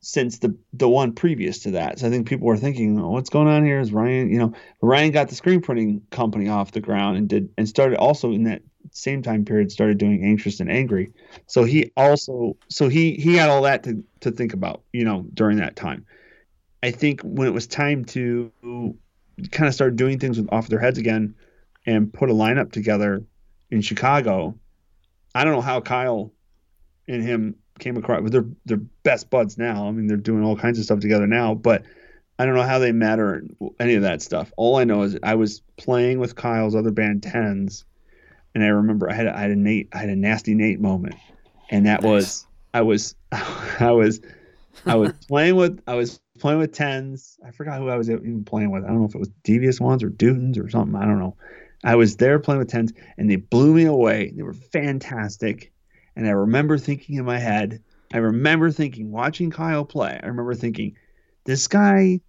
[0.00, 1.98] since the the one previous to that.
[1.98, 3.80] So I think people were thinking, oh, what's going on here?
[3.80, 7.48] Is Ryan, you know, Ryan got the screen printing company off the ground and did
[7.58, 8.62] and started also in that
[8.92, 11.12] same time period started doing Anxious and Angry.
[11.46, 15.26] So he also so he he had all that to to think about, you know,
[15.34, 16.06] during that time.
[16.82, 20.78] I think when it was time to kind of start doing things with off their
[20.78, 21.34] heads again
[21.86, 23.24] and put a lineup together
[23.70, 24.54] in Chicago,
[25.34, 26.32] I don't know how Kyle
[27.08, 28.28] and him came across.
[28.30, 29.88] They're they're best buds now.
[29.88, 31.82] I mean, they're doing all kinds of stuff together now, but
[32.38, 33.44] I don't know how they met or
[33.78, 34.52] any of that stuff.
[34.56, 37.84] All I know is I was playing with Kyle's other band Tens,
[38.54, 41.16] and I remember I had I had a Nate I had a nasty Nate moment,
[41.70, 44.20] and that was I was I was
[44.86, 47.38] I was playing with I was playing with tens.
[47.46, 48.84] I forgot who I was even playing with.
[48.84, 50.94] I don't know if it was devious ones or Dutons or something.
[50.94, 51.36] I don't know.
[51.84, 54.32] I was there playing with tens, and they blew me away.
[54.36, 55.72] They were fantastic,
[56.14, 57.82] and I remember thinking in my head.
[58.14, 60.20] I remember thinking, watching Kyle play.
[60.22, 60.96] I remember thinking,
[61.44, 62.20] this guy,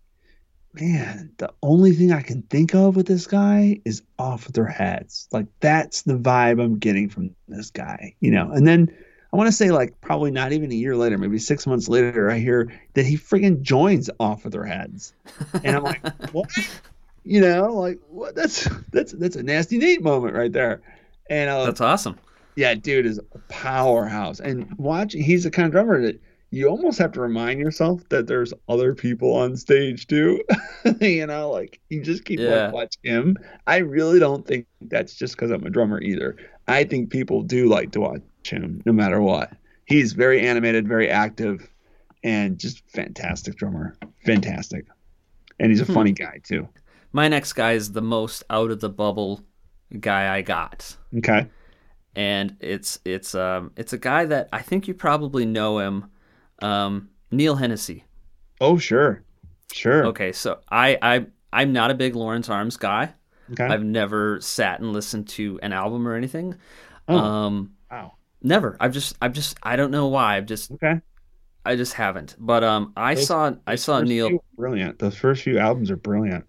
[0.73, 4.65] man, the only thing I can think of with this guy is off of their
[4.65, 5.27] heads.
[5.31, 8.51] Like that's the vibe I'm getting from this guy, you know.
[8.51, 8.95] And then
[9.31, 12.29] I want to say like probably not even a year later, maybe six months later,
[12.29, 15.13] I hear that he friggin' joins off of their heads,
[15.63, 16.49] and I'm like, what?
[17.23, 18.35] You know, like what?
[18.35, 20.81] That's that's that's a nasty Nate moment right there.
[21.29, 22.19] And uh, That's awesome.
[22.57, 24.41] yeah, dude is a powerhouse.
[24.41, 26.21] And watch, he's the kind of drummer that
[26.53, 30.43] you almost have to remind yourself that there's other people on stage too.
[31.01, 32.47] you know, like you just keep Yeah.
[32.47, 33.37] like, watch him.
[33.67, 36.37] I really don't think that's just because I'm a drummer either.
[36.67, 39.53] I think people do like to watch him no matter what.
[39.85, 41.67] He's very animated, very active,
[42.23, 43.97] and just fantastic drummer.
[44.25, 44.85] Fantastic.
[45.59, 45.93] And he's a Hmm.
[45.93, 46.69] funny guy too.
[47.11, 49.45] My next guy is the most out of the bubble
[49.99, 50.97] guy I got.
[51.17, 51.47] Okay.
[52.15, 56.05] and it's it's um it's a guy that I think you probably know him,
[56.61, 58.03] um, Neil Hennessy.
[58.61, 59.23] Oh, sure.
[59.71, 60.05] Sure.
[60.07, 63.13] Okay, so I I I'm not a big Lawrence Arms guy.
[63.51, 63.63] Okay.
[63.65, 66.55] I've never sat and listened to an album or anything.
[67.07, 67.17] Oh.
[67.17, 68.13] Um, wow.
[68.41, 68.77] never.
[68.79, 70.37] I've just I've just I don't know why.
[70.37, 71.01] I've just Okay.
[71.65, 72.35] I just haven't.
[72.39, 74.43] But um, I Those- saw I saw Neil.
[74.57, 74.99] brilliant.
[74.99, 76.45] Those first few albums are brilliant.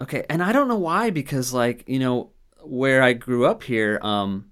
[0.00, 2.30] Okay, and I don't know why because like you know
[2.62, 4.50] where I grew up here, um,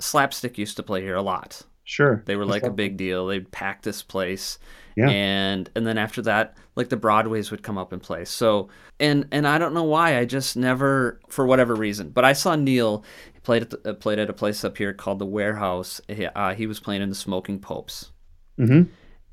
[0.00, 1.62] Slapstick used to play here a lot.
[1.84, 2.22] Sure.
[2.26, 3.26] They were That's like a big deal.
[3.26, 4.58] They'd pack this place.
[4.96, 5.08] Yeah.
[5.08, 8.24] And and then after that, like the Broadways would come up and play.
[8.24, 8.68] So
[9.00, 10.18] and and I don't know why.
[10.18, 12.10] I just never for whatever reason.
[12.10, 14.92] But I saw Neil he played at the, uh, played at a place up here
[14.92, 16.00] called the Warehouse.
[16.08, 18.12] He, uh, he was playing in the Smoking Popes.
[18.58, 18.88] Mhm.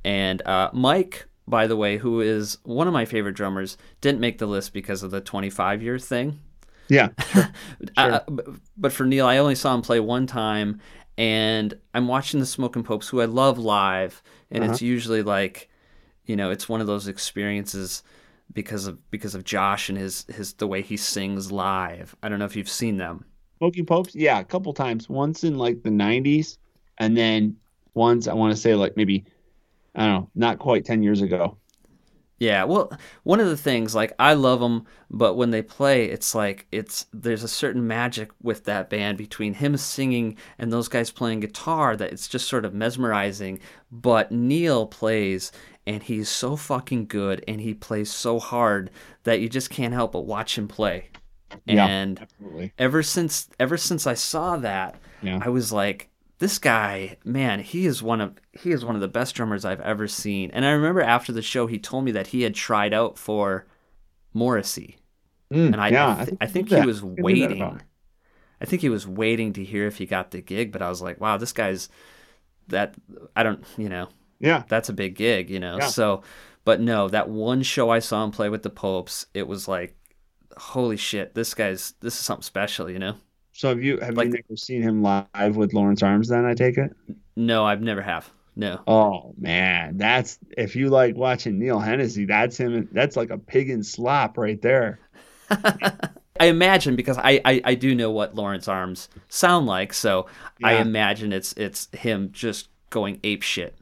[0.06, 4.38] And uh, Mike, by the way, who is one of my favorite drummers, didn't make
[4.38, 6.40] the list because of the 25 year thing.
[6.88, 7.10] Yeah.
[7.98, 8.20] Uh,
[8.78, 10.80] but for Neil, I only saw him play one time,
[11.20, 14.86] and I'm watching the Smoking Popes, who I love live, and it's uh-huh.
[14.86, 15.70] usually like,
[16.26, 18.04] you know, it's one of those experiences
[18.54, 22.16] because of because of Josh and his his the way he sings live.
[22.24, 23.26] I don't know if you've seen them.
[23.58, 24.16] Smoking Popes?
[24.16, 25.10] Yeah, a couple times.
[25.10, 26.58] Once in like the 90s,
[27.00, 27.58] and then
[27.96, 29.26] once I want to say like maybe,
[29.96, 31.58] I don't know, not quite 10 years ago.
[32.40, 32.92] Yeah, well,
[33.24, 37.06] one of the things like I love them, but when they play, it's like it's
[37.14, 41.98] there's a certain magic with that band between him singing and those guys playing guitar
[41.98, 43.60] that it's just sort of mesmerizing.
[43.92, 45.52] But Neil plays
[45.86, 48.90] and he's so fucking good and he plays so hard
[49.24, 51.10] that you just can't help but watch him play.
[51.66, 51.86] Yeah.
[51.86, 52.74] And Absolutely.
[52.78, 55.40] ever since ever since I saw that, Yeah.
[55.42, 56.10] I was like,
[56.40, 59.82] this guy, man, he is one of he is one of the best drummers I've
[59.82, 60.52] ever seen.
[60.52, 63.68] And I remember after the show, he told me that he had tried out for
[64.34, 64.98] Morrissey,
[65.52, 67.82] Mm, and I yeah, I, th- I knew think he was I waiting.
[68.62, 70.72] I think he was waiting to hear if he got the gig.
[70.72, 71.90] But I was like, wow, this guy's
[72.68, 72.94] that
[73.36, 74.10] I don't, you know,
[74.40, 74.64] Yeah.
[74.68, 75.78] that's a big gig, you know.
[75.80, 75.88] Yeah.
[75.88, 76.22] So,
[76.66, 79.96] but no, that one show I saw him play with the Popes, it was like,
[80.56, 83.16] holy shit, this guy's this is something special, you know.
[83.60, 86.30] So have you have Like- you never seen him live with Lawrence Arms?
[86.30, 86.96] Then I take it.
[87.36, 88.32] No, I've never have.
[88.56, 88.80] No.
[88.88, 92.88] Oh man, that's if you like watching Neil Hennessy, that's him.
[92.94, 95.02] That's like a pig in slop right there.
[95.50, 100.28] I imagine because I, I I do know what Lawrence Arms sound like, so
[100.64, 103.76] I imagine it's it's him just going ape shit.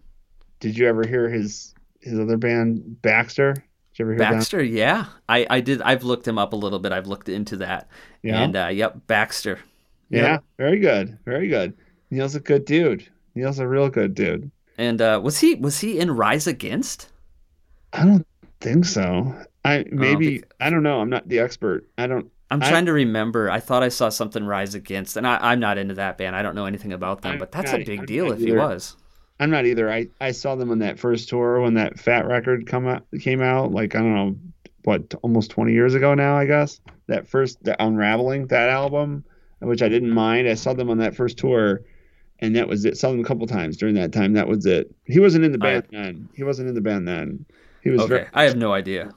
[0.59, 3.53] Did you ever hear his his other band Baxter?
[3.97, 4.31] Did you ever hear that?
[4.33, 5.81] Baxter, yeah, I I did.
[5.81, 6.91] I've looked him up a little bit.
[6.91, 7.87] I've looked into that,
[8.21, 8.41] Yeah.
[8.43, 9.59] and uh, yep, Baxter.
[10.09, 11.73] Yeah, very good, very good.
[12.11, 13.07] Neil's a good dude.
[13.35, 14.51] Neil's a real good dude.
[14.77, 17.11] And uh, was he was he in Rise Against?
[17.91, 18.27] I don't
[18.61, 19.33] think so.
[19.65, 21.01] I maybe bec- I don't know.
[21.01, 21.87] I'm not the expert.
[21.97, 22.31] I don't.
[22.51, 23.49] I'm I- trying to remember.
[23.49, 26.35] I thought I saw something Rise Against, and I, I'm not into that band.
[26.35, 28.51] I don't know anything about them, I'm but that's a big I'm deal if he
[28.53, 28.95] was.
[29.39, 29.91] I'm not either.
[29.91, 33.41] I I saw them on that first tour when that Fat record come out came
[33.41, 33.71] out.
[33.71, 34.37] Like I don't know
[34.83, 36.37] what almost 20 years ago now.
[36.37, 39.23] I guess that first the Unraveling that album,
[39.59, 40.47] which I didn't mind.
[40.47, 41.81] I saw them on that first tour.
[42.39, 42.97] And that was it.
[42.97, 44.33] Saw them a couple times during that time.
[44.33, 44.93] That was it.
[45.05, 46.29] He wasn't in the band then.
[46.35, 47.45] He wasn't in the band then.
[47.81, 49.11] He was Okay, very I have no idea.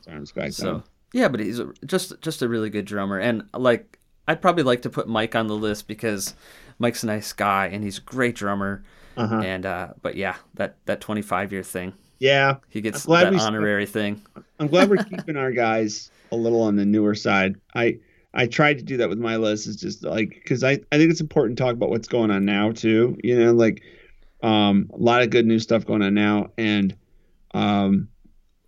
[0.55, 0.83] So
[1.13, 4.83] yeah, but he's a, just just a really good drummer, and like I'd probably like
[4.83, 6.35] to put Mike on the list because
[6.79, 8.83] Mike's a nice guy and he's a great drummer.
[9.17, 9.41] Uh-huh.
[9.41, 13.87] And uh, but yeah, that that 25 year thing, Yeah, he gets glad that honorary
[13.87, 14.23] thing.
[14.59, 17.57] I'm glad we're keeping our guys a little on the newer side.
[17.75, 17.99] I
[18.33, 19.67] I tried to do that with my list.
[19.67, 22.45] Is just like because I I think it's important to talk about what's going on
[22.45, 23.19] now too.
[23.23, 23.83] You know, like
[24.43, 26.97] um a lot of good new stuff going on now, and
[27.53, 28.09] um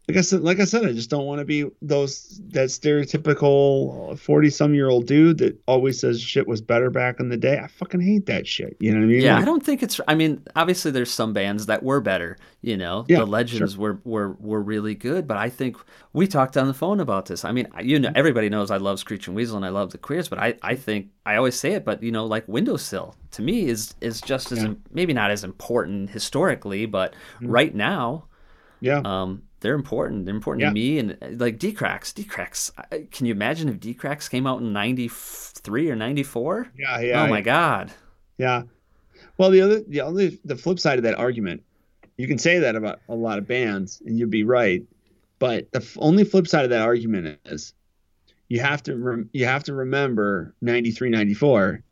[0.09, 4.19] like I said, like I said, I just don't want to be those that stereotypical
[4.19, 7.59] forty some year old dude that always says shit was better back in the day.
[7.59, 8.77] I fucking hate that shit.
[8.81, 9.21] You know what I mean?
[9.23, 10.01] Yeah, Like, I don't think it's.
[10.09, 12.37] I mean, obviously, there's some bands that were better.
[12.63, 15.77] You know, Yeah, the legends were, were were really good, but I think
[16.13, 17.45] we talked on the phone about this.
[17.45, 20.29] I mean, you know, everybody knows I love Screeching Weasel and I love the Queers,
[20.29, 23.67] but I, I think I always say it, but you know, like Windowsill to me
[23.69, 27.49] is is just as im- maybe not as important historically, but Mm-hmm.
[27.51, 28.27] right now,
[28.81, 29.01] yeah.
[29.05, 30.27] um, they're important.
[30.27, 30.69] They're important Yeah.
[30.69, 32.13] to me, and uh, like Dee Cracks.
[32.13, 32.71] D-Cracks.
[33.11, 36.69] Can you imagine if Dee Cracks came out in '93 or '94?
[36.79, 37.23] yeah, yeah.
[37.25, 37.91] oh my God.
[38.39, 38.63] Yeah.
[39.39, 41.63] Well, the other, the only, the flip side of that argument,
[42.19, 44.83] you can say that about a lot of bands, and you'd be right.
[45.39, 47.73] But the f- only flip side of that argument is,
[48.49, 51.83] you have to, rem- you have to remember 93, 94.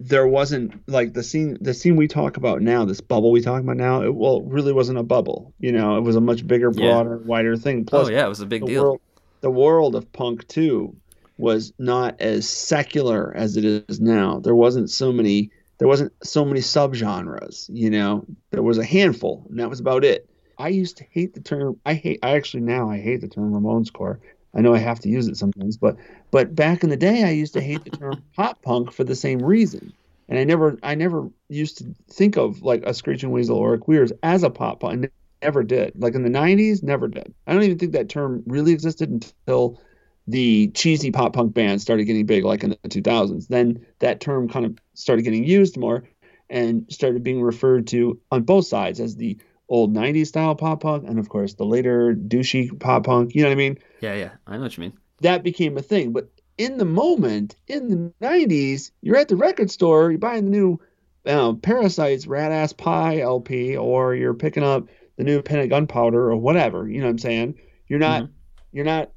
[0.00, 3.60] There wasn't like the scene, the scene we talk about now, this bubble we talk
[3.60, 4.02] about now.
[4.02, 5.54] It well, it really wasn't a bubble.
[5.60, 6.90] You know, it was a much bigger, Yeah.
[6.92, 7.80] broader, wider thing.
[7.82, 8.82] Oh, Plus, oh yeah, it was a big the deal.
[8.82, 9.00] world,
[9.40, 10.96] the world of punk too
[11.38, 14.40] was not as secular as it is now.
[14.40, 18.24] There wasn't so many there wasn't so many subgenres, you know.
[18.50, 20.28] There was a handful, and that was about it.
[20.56, 23.52] I used to hate the term I hate I actually now I hate the term
[23.52, 24.20] Ramones core.
[24.54, 25.96] I know I have to use it sometimes, but
[26.30, 29.16] but back in the day I used to hate the term pop punk for the
[29.16, 29.92] same reason.
[30.28, 33.78] And I never I never used to think of like a Screeching Weasel or a
[33.78, 35.06] Queers as a pop punk.
[35.06, 35.08] I
[35.44, 35.92] never did.
[35.96, 37.34] Like in the 90s, never did.
[37.46, 39.80] I don't even think that term really existed until
[40.26, 43.48] the cheesy pop punk bands started getting big, like in the 2000s.
[43.48, 46.04] Then that term kind of started getting used more
[46.48, 49.36] and started being referred to on both sides as the
[49.68, 53.34] old 90s style pop punk and, of course, the later douchey pop punk.
[53.34, 53.78] You know what I mean?
[54.00, 54.92] Yeah, yeah, I know what you mean.
[55.20, 56.12] That became a thing.
[56.12, 60.50] But in the moment, in the 90s, you're at the record store, you're buying the
[60.50, 60.80] new
[61.26, 66.36] uh, Parasites Rat Ass Pie LP, or you're picking up the new Pinhead Gunpowder or
[66.36, 66.88] whatever.
[66.88, 67.54] You know what I'm saying?
[67.88, 68.28] You're not,
[68.72, 69.12] you're not,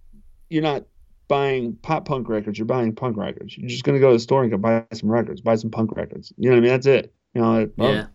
[0.50, 0.86] you're not
[1.28, 2.58] buying pop punk records.
[2.58, 3.58] You're buying punk records.
[3.58, 5.96] You're just gonna go to the store and go buy some records, buy some punk
[5.96, 6.32] records.
[6.38, 6.72] You know what I mean?
[6.72, 7.14] That's it.
[7.34, 8.06] You know, Yeah.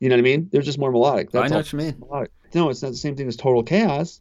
[0.00, 0.48] You know what I mean?
[0.52, 1.30] They're just more melodic.
[1.30, 1.96] That's I know what you mean.
[1.98, 2.30] Melodic.
[2.54, 4.20] No, it's not the same thing as Total Chaos.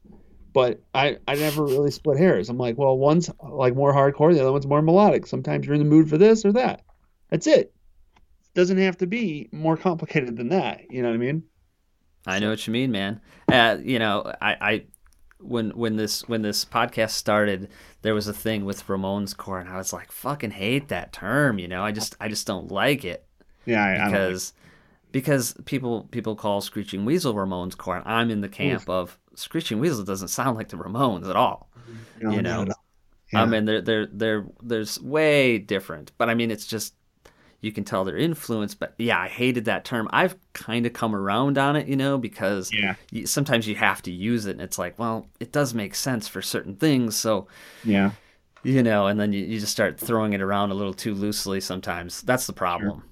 [0.53, 2.47] But I, I never really split hairs.
[2.47, 5.25] I'm like, well, one's like more hardcore, the other one's more melodic.
[5.25, 6.81] Sometimes you're in the mood for this or that.
[7.31, 7.73] That's it.
[8.53, 10.81] Doesn't have to be more complicated than that.
[10.91, 11.43] You know what I mean?
[12.27, 13.19] I know what you mean, man.
[13.51, 14.85] Uh, you know, I, I
[15.39, 17.69] when when this when this podcast started,
[18.03, 21.57] there was a thing with Ramones core, and I was like, fucking hate that term.
[21.57, 23.25] You know, I just I just don't like it
[23.65, 24.53] Yeah, I, I don't like- because
[25.13, 29.79] because people people call Screeching Weasel Ramones core, and I'm in the camp of Screeching
[29.79, 31.69] Weasel doesn't sound like the Ramones at all.
[32.19, 32.73] you know, you know.
[33.31, 33.43] Yeah.
[33.43, 36.93] I mean, they're they're they're there's way different, but I mean, it's just
[37.61, 38.75] you can tell their influence.
[38.75, 40.09] But yeah, I hated that term.
[40.11, 42.95] I've kind of come around on it, you know, because Yeah.
[43.09, 46.27] you, sometimes you have to use it, and it's like, well, it does make sense
[46.27, 47.47] for certain things, so
[47.85, 48.11] yeah.
[48.63, 51.59] you know, and then you, you just start throwing it around a little too loosely.
[51.61, 53.03] Sometimes that's the problem,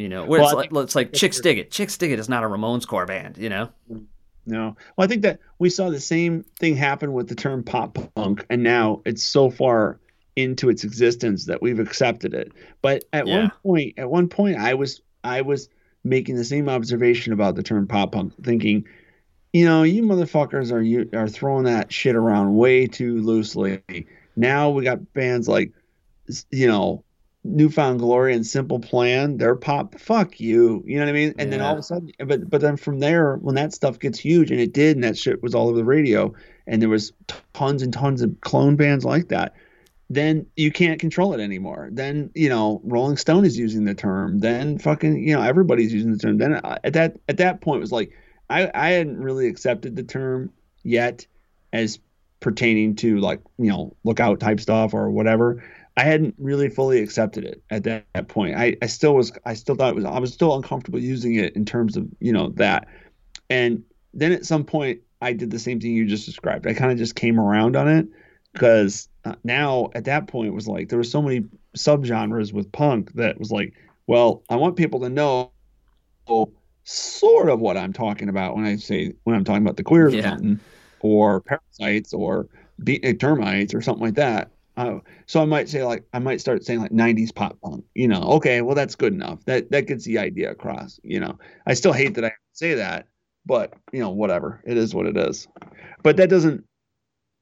[0.00, 0.24] you know.
[0.24, 1.70] Where Well, it's like it's like Chicks Dig It.
[1.70, 3.68] Chicks Dig It is not a Ramones core band, you know.
[4.46, 4.76] No.
[4.96, 8.44] Well, I think that we saw the same thing happen with the term pop punk,
[8.48, 10.00] and now it's so far
[10.36, 12.52] into its existence that we've accepted it.
[12.80, 13.40] But at Yeah.
[13.40, 15.68] one point, at one point, I was I was
[16.02, 18.86] making the same observation about the term pop punk, thinking,
[19.52, 23.82] you know, you motherfuckers are you are throwing that shit around way too loosely.
[24.36, 25.72] Now we got bands like
[26.50, 27.04] you know,
[27.42, 29.98] newfound glory and simple plan, they're pop.
[29.98, 30.82] Fuck you.
[30.86, 31.34] You know what I mean?
[31.38, 34.18] And then all of a sudden, but but then from there, when that stuff gets
[34.18, 36.34] huge, and it did, and that shit was all over the radio,
[36.66, 37.12] and there was
[37.52, 39.54] tons and tons of clone bands like that.
[40.12, 41.88] Then you can't control it anymore.
[41.92, 44.38] Then you know, Rolling Stone is using the term.
[44.38, 46.38] Then fucking you know, everybody's using the term.
[46.38, 48.12] Then uh, at that at that point, it was like
[48.48, 50.52] I I hadn't really accepted the term
[50.82, 51.26] yet
[51.72, 52.00] as
[52.40, 55.62] pertaining to like you know lookout type stuff or whatever
[56.00, 59.54] i hadn't really fully accepted it at that, that point I, I still was i
[59.54, 62.50] still thought it was i was still uncomfortable using it in terms of you know
[62.56, 62.88] that
[63.48, 63.82] and
[64.14, 66.98] then at some point i did the same thing you just described i kind of
[66.98, 68.06] just came around on it
[68.52, 71.44] because uh, now at that point it was like there were so many
[71.76, 73.74] subgenres with punk that was like
[74.06, 75.52] well i want people to know
[76.84, 80.14] sort of what i'm talking about when i say when i'm talking about the queers
[80.14, 80.30] or Yeah.
[80.30, 80.60] something
[81.00, 82.48] or parasites or
[82.82, 84.50] be- uh, termites or something like that.
[84.80, 87.84] Uh, so I might say like I might start saying like 90s pop punk.
[87.94, 89.44] You know, okay, well that's good enough.
[89.44, 90.98] That that gets the idea across.
[91.02, 93.06] You know, I still hate that I say that,
[93.44, 94.62] but you know, whatever.
[94.64, 95.46] It is what it is.
[96.02, 96.64] But that doesn't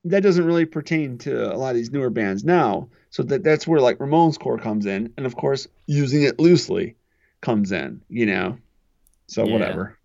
[0.04, 2.88] that doesn't really pertain to a lot of these newer bands now.
[3.10, 6.96] So that that's where like Ramones core comes in, and of course using it loosely
[7.40, 8.02] comes in.
[8.08, 8.58] You know,
[9.28, 9.52] so Yeah.
[9.52, 9.98] whatever.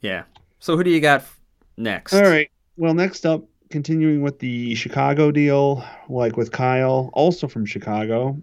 [0.00, 0.22] Yeah.
[0.60, 1.40] So who do you got f-
[1.76, 2.14] next?
[2.14, 2.50] All right.
[2.76, 8.40] Well, next up, continuing with the Chicago deal, like with Kyle, also from Chicago,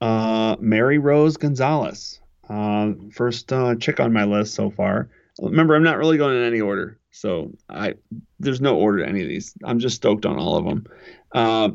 [0.00, 2.20] uh, Mary Rose Gonzalez.
[2.48, 5.10] Uh, first uh, chick on my list so far.
[5.40, 7.94] Remember, I'm not really going in any order, so I
[8.40, 9.54] there's no order to any of these.
[9.64, 10.86] I'm just stoked on all of them.
[11.32, 11.70] Uh,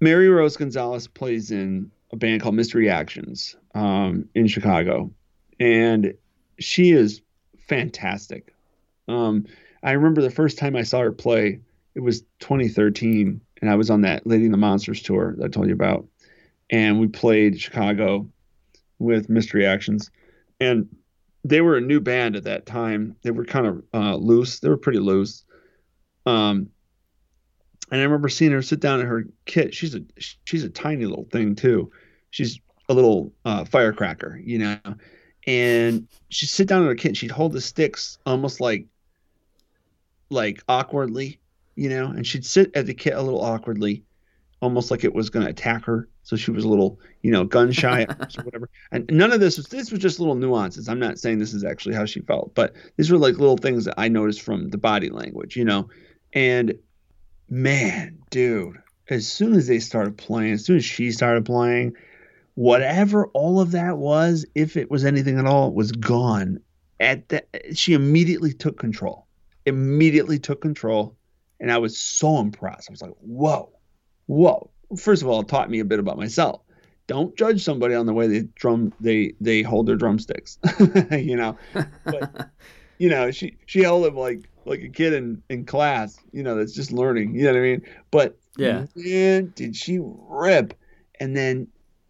[0.00, 5.10] Mary Rose Gonzalez plays in a band called Mystery Actions um, in Chicago,
[5.58, 6.14] and
[6.58, 7.22] she is
[7.66, 8.54] fantastic.
[9.08, 9.46] Um,
[9.82, 11.60] I remember the first time I saw her play,
[11.94, 15.48] it was 2013, and I was on that Lady and the Monsters tour that I
[15.48, 16.06] told you about.
[16.70, 18.28] And we played Chicago
[18.98, 20.10] with Mystery Actions.
[20.60, 20.88] And
[21.44, 23.16] they were a new band at that time.
[23.22, 24.60] They were kind of uh, loose.
[24.60, 25.44] They were pretty loose.
[26.24, 26.70] Um,
[27.90, 29.74] and I remember seeing her sit down in her kit.
[29.74, 31.90] She's a she's a tiny little thing too.
[32.30, 34.78] She's a little uh, firecracker, you know.
[35.46, 37.10] And she'd sit down in her kit.
[37.10, 38.86] And she'd hold the sticks almost like
[40.32, 41.38] like awkwardly,
[41.76, 44.02] you know, and she'd sit at the kit a little awkwardly,
[44.60, 46.08] almost like it was going to attack her.
[46.24, 48.68] So she was a little, you know, gun shy or whatever.
[48.92, 50.88] And none of this was this was just little nuances.
[50.88, 53.84] I'm not saying this is actually how she felt, but these were like little things
[53.84, 55.88] that I noticed from the body language, you know.
[56.32, 56.74] And
[57.48, 58.78] man, dude,
[59.10, 61.94] as soon as they started playing, as soon as she started playing,
[62.54, 66.60] whatever all of that was, if it was anything at all, was gone.
[67.00, 69.26] At that, she immediately took control.
[69.66, 71.16] Immediately took control,
[71.60, 72.88] and I was so impressed.
[72.90, 73.70] I was like, "Whoa,
[74.26, 76.62] whoa!" First of all, it taught me a bit about myself.
[77.06, 80.58] Don't judge somebody on the way they drum they they hold their drumsticks.
[81.10, 81.56] you know,
[82.04, 82.50] but
[82.98, 86.18] you know she she held it like like a kid in in class.
[86.32, 87.34] You know, that's just learning.
[87.34, 87.82] You know what I mean?
[88.10, 88.86] But Yeah.
[88.94, 90.74] man, did she rip!
[91.20, 91.68] And then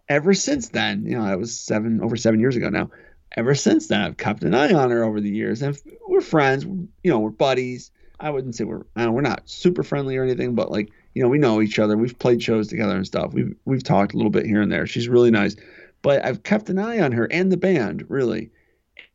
[0.08, 2.90] ever since then, you know, that was seven over seven years ago now.
[3.36, 6.65] Ever since then, I've kept an eye on her over the years, and we're friends.
[6.65, 7.91] You know, we're buddies.
[8.20, 11.28] I wouldn't say we're don't, we're not super friendly or anything, but like you know,
[11.28, 11.97] we know each other.
[11.97, 13.33] We've played shows together and stuff.
[13.33, 14.86] We've we've talked a little bit here and there.
[14.86, 15.57] She's really nice,
[16.02, 18.51] but I've kept an eye on her and the band really,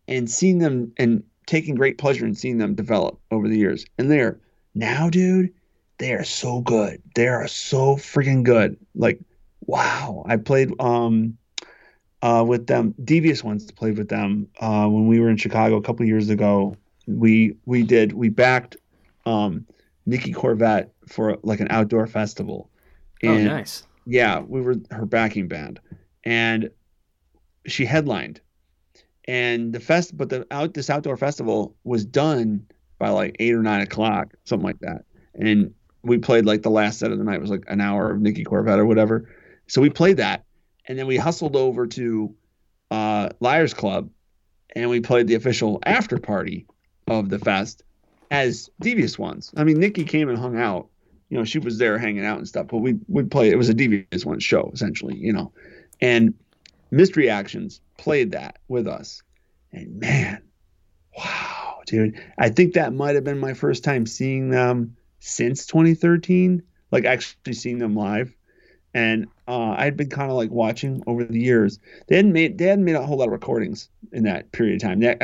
[0.08, 3.86] and seen them and taking great pleasure in seeing them develop over the years.
[3.98, 4.40] And they're
[4.76, 5.54] now, dude,
[5.98, 7.02] they are so good.
[7.16, 8.78] They are so freaking good.
[8.94, 9.20] Like,
[9.62, 10.24] wow.
[10.28, 11.38] I played um
[12.28, 12.94] uh with them.
[13.04, 16.76] Devious ones played with them uh when we were in Chicago a couple years ago.
[17.08, 18.78] We we did we backed
[19.26, 19.66] um
[20.06, 22.60] Nikki Corvette for like an outdoor festival.
[23.24, 23.84] Oh, And nice.
[24.06, 25.80] yeah, we were her backing band,
[26.24, 26.70] and
[27.66, 28.40] she headlined,
[29.28, 32.66] and the fest, but the out this outdoor festival was done
[33.00, 35.04] by like eight or nine o'clock, something like that,
[35.36, 35.74] and
[36.04, 38.44] we played like the last set of the night was like an hour of Nikki
[38.44, 39.30] Corvette or whatever,
[39.68, 40.46] so we played that,
[40.88, 42.36] and then we hustled over to
[42.92, 44.10] uh, Liars Club,
[44.76, 46.66] and we played the official after party
[47.08, 47.84] of the fest
[48.32, 49.54] as Devious Ones.
[49.56, 50.90] I mean, Nikki came and hung out
[51.30, 52.68] you know, she was there hanging out and stuff.
[52.68, 53.52] But we we played.
[53.52, 55.52] It was a Devious One show essentially, you know,
[56.00, 56.34] and
[56.92, 59.24] Mystery Actions played that with us,
[59.72, 60.42] and man,
[61.18, 66.64] wow, dude, I think that might have been my first time seeing them since 2013,
[66.92, 68.34] like actually seeing them live.
[68.94, 71.80] And uh, I'd been kind of like watching over the years.
[72.08, 74.82] They hadn't made they hadn't made a whole lot of recordings in that period of
[74.82, 75.00] time.
[75.00, 75.16] They,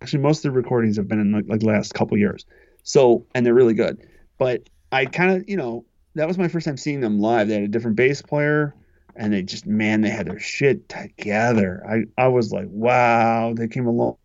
[0.00, 2.46] actually, most of the recordings have been in like, like the last couple years.
[2.84, 4.06] So and they're really good.
[4.38, 7.48] But I kind of, you know, that was my first time seeing them live.
[7.48, 8.74] They had a different bass player,
[9.16, 11.82] and they just man, they had their shit together.
[11.88, 14.16] I I was like, wow, they came a long,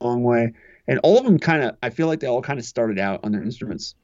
[0.00, 0.52] long way,
[0.88, 1.76] and all of them kind of.
[1.82, 3.94] I feel like they all kind of started out on their instruments.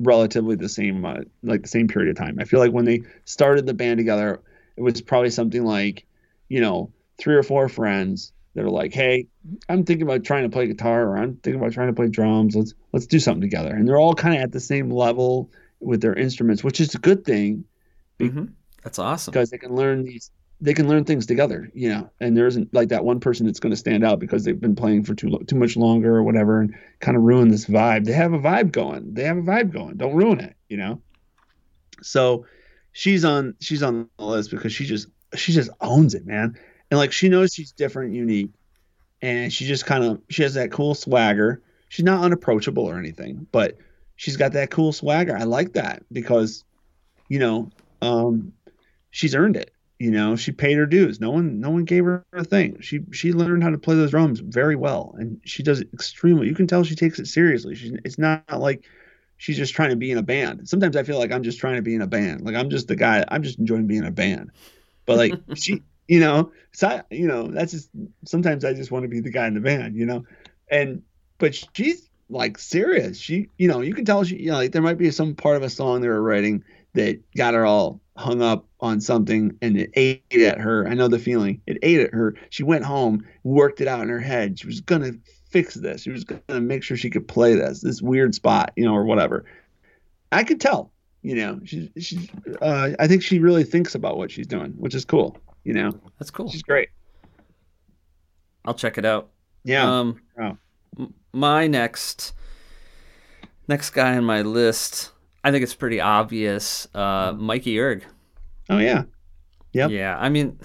[0.00, 2.38] Relatively the same, uh, like the same period of time.
[2.40, 4.40] I feel like when they started the band together,
[4.76, 6.06] it was probably something like,
[6.48, 9.26] you know, three or four friends that are like, "Hey,
[9.68, 12.54] I'm thinking about trying to play guitar, or I'm thinking about trying to play drums.
[12.56, 16.00] Let's let's do something together." And they're all kind of at the same level with
[16.00, 17.64] their instruments, which is a good thing
[18.20, 18.52] Mhm.
[18.82, 19.32] That's awesome.
[19.32, 20.30] because they can learn these.
[20.60, 22.10] They can learn things together, you know.
[22.20, 24.76] And there isn't like that one person that's going to stand out because they've been
[24.76, 28.04] playing for too lo- too much longer or whatever, and kind of ruin this vibe.
[28.04, 29.14] They have a vibe going.
[29.14, 29.96] They have a vibe going.
[29.96, 31.02] Don't ruin it, you know.
[32.02, 32.46] So
[32.92, 36.58] she's on she's on the list because she just she just owns it, man.
[36.90, 38.50] And like she knows she's different, unique,
[39.20, 41.62] and she just kind of she has that cool swagger.
[41.88, 43.76] She's not unapproachable or anything, but
[44.16, 45.36] she's got that cool swagger.
[45.36, 46.64] I like that because,
[47.28, 47.70] you know,
[48.02, 48.52] um,
[49.10, 49.73] she's earned it.
[50.04, 51.18] You know, she paid her dues.
[51.18, 52.78] No one, no one gave her a thing.
[52.82, 56.46] She she learned how to play those drums very well, and she does it extremely.
[56.46, 57.74] You can tell she takes it seriously.
[57.74, 58.84] She's it's not like
[59.38, 60.68] she's just trying to be in a band.
[60.68, 62.42] Sometimes I feel like I'm just trying to be in a band.
[62.42, 63.24] Like I'm just the guy.
[63.28, 64.50] I'm just enjoying being in a band.
[65.06, 67.88] But like she, you know, so you know, that's just
[68.26, 69.96] sometimes I just want to be the guy in the band.
[69.96, 70.26] You know,
[70.68, 71.00] and
[71.38, 73.18] but she's like serious.
[73.18, 75.56] She, you know, you can tell she, you know, like there might be some part
[75.56, 79.76] of a song they were writing that got her all hung up on something and
[79.76, 80.86] it ate at her.
[80.88, 81.60] I know the feeling.
[81.66, 82.34] It ate at her.
[82.50, 84.58] She went home, worked it out in her head.
[84.58, 85.12] She was gonna
[85.50, 86.02] fix this.
[86.02, 89.04] She was gonna make sure she could play this, this weird spot, you know, or
[89.04, 89.44] whatever.
[90.32, 92.28] I could tell, you know, she's she's
[92.62, 95.92] uh I think she really thinks about what she's doing, which is cool, you know.
[96.18, 96.50] That's cool.
[96.50, 96.90] She's great.
[98.64, 99.30] I'll check it out.
[99.64, 99.98] Yeah.
[100.00, 100.56] Um, Oh.
[101.32, 102.32] my next
[103.68, 105.10] next guy on my list,
[105.44, 106.88] I think it's pretty obvious.
[106.94, 108.04] Uh, Mikey Erg.
[108.70, 109.04] oh yeah.
[109.74, 109.90] Yep.
[109.90, 110.58] Yeah, I mean,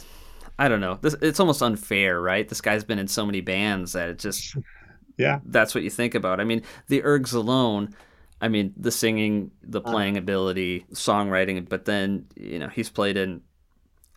[0.57, 0.97] I don't know.
[1.01, 2.47] This it's almost unfair, right?
[2.47, 4.55] This guy's been in so many bands that it just
[5.17, 5.39] Yeah.
[5.45, 6.39] that's what you think about.
[6.39, 7.93] I mean, the Ergs alone.
[8.41, 9.91] I mean, the singing, the Uh.
[9.91, 13.41] playing ability, songwriting, but then you know he's played in,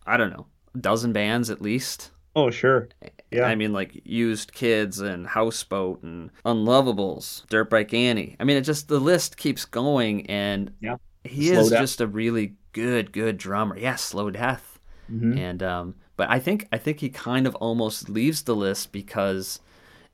[0.07, 2.11] I don't know, a dozen bands at least.
[2.35, 2.87] Oh sure.
[3.35, 3.43] Yeah.
[3.45, 8.35] I mean, like Used Kids and Houseboat and Unlovables, Dirt Bike Annie.
[8.39, 10.97] I mean, it just the list keeps going, and Yeah.
[11.23, 11.79] he Slow is Death.
[11.81, 13.77] just a really good, good drummer.
[13.77, 14.79] Yeah, Slow Death,
[15.11, 15.37] Mhm.
[15.37, 19.59] and um, but I think I think he kind of almost leaves the list because,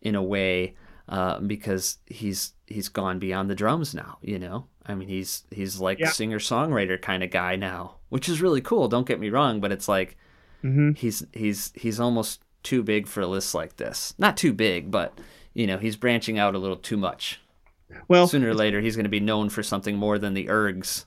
[0.02, 0.76] in a way,
[1.08, 4.18] uh, because he's he's gone beyond the drums now.
[4.22, 6.10] You know, I mean, he's he's like Yeah.
[6.12, 8.88] singer songwriter kind of guy now, which is really cool.
[8.88, 10.18] Don't get me wrong, but it's like
[10.64, 10.98] Mhm.
[10.98, 14.14] he's he's he's almost too big for a list like this.
[14.18, 15.18] Not too big, but
[15.54, 17.40] you know, he's branching out a little too much.
[18.08, 21.06] Well, Sooner or later, he's going to be known for something more than the Ergs.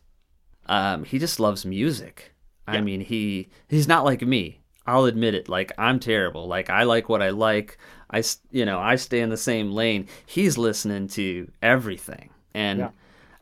[0.66, 2.32] Um, he just loves music.
[2.66, 4.60] I mean, he he's not like me.
[4.86, 5.48] I'll admit it.
[5.48, 6.46] Like I'm terrible.
[6.46, 7.76] Like I like what I like.
[8.10, 10.06] I you know I stay in the same lane.
[10.26, 12.90] He's listening to everything, and Yeah.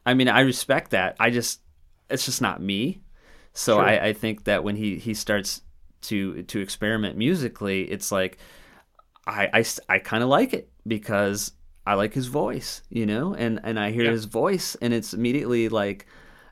[0.04, 1.16] I mean I respect that.
[1.20, 1.60] I just
[2.08, 3.00] it's just not me.
[3.52, 3.84] So Sure.
[3.84, 5.62] I, I think that when he he starts
[6.02, 8.38] to to experiment musically, it's like
[9.26, 11.52] I I, I kind of like it because
[11.86, 14.12] I like his voice, you know, and and I hear Yeah.
[14.12, 16.06] his voice, and it's immediately like,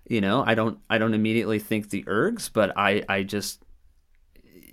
[0.09, 3.63] you know, I don't I don't immediately think the Ergs, but I I just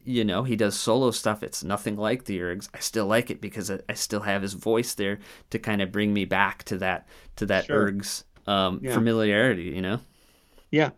[0.04, 3.42] you know he does solo stuff it's nothing like the ergs i still like it
[3.42, 7.08] because i, still have his voice there to kind of bring me back to that
[7.36, 7.70] to that Sure.
[7.70, 9.06] ergs um, Yeah.
[9.22, 10.00] familiarity you know
[10.72, 10.92] Yeah,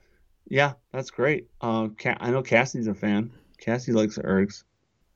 [0.49, 1.49] yeah, that's great.
[1.61, 3.31] Uh, Ca- I know Cassie's a fan.
[3.57, 4.63] Cassie likes Ergs.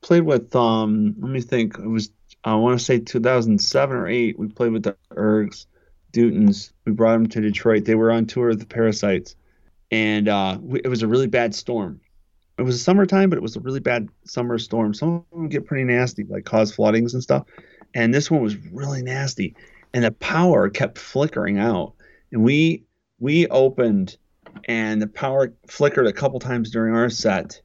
[0.00, 1.78] Played with um, let me think.
[1.78, 2.10] It was
[2.44, 4.38] I want to say 2007 or eight.
[4.38, 5.66] We played with the Ergs,
[6.12, 6.72] Dutons.
[6.84, 7.84] We brought them to Detroit.
[7.84, 9.36] They were on tour with the Parasites,
[9.90, 12.00] and uh, we, it was a really bad storm.
[12.58, 14.92] It was summertime, but it was a really bad summer storm.
[14.92, 17.46] Some of them get pretty nasty, like cause floodings and stuff.
[17.94, 19.54] And this one was really nasty,
[19.94, 21.94] and the power kept flickering out.
[22.32, 22.84] And we
[23.20, 24.16] we opened
[24.64, 27.61] and the power flickered a couple times during our set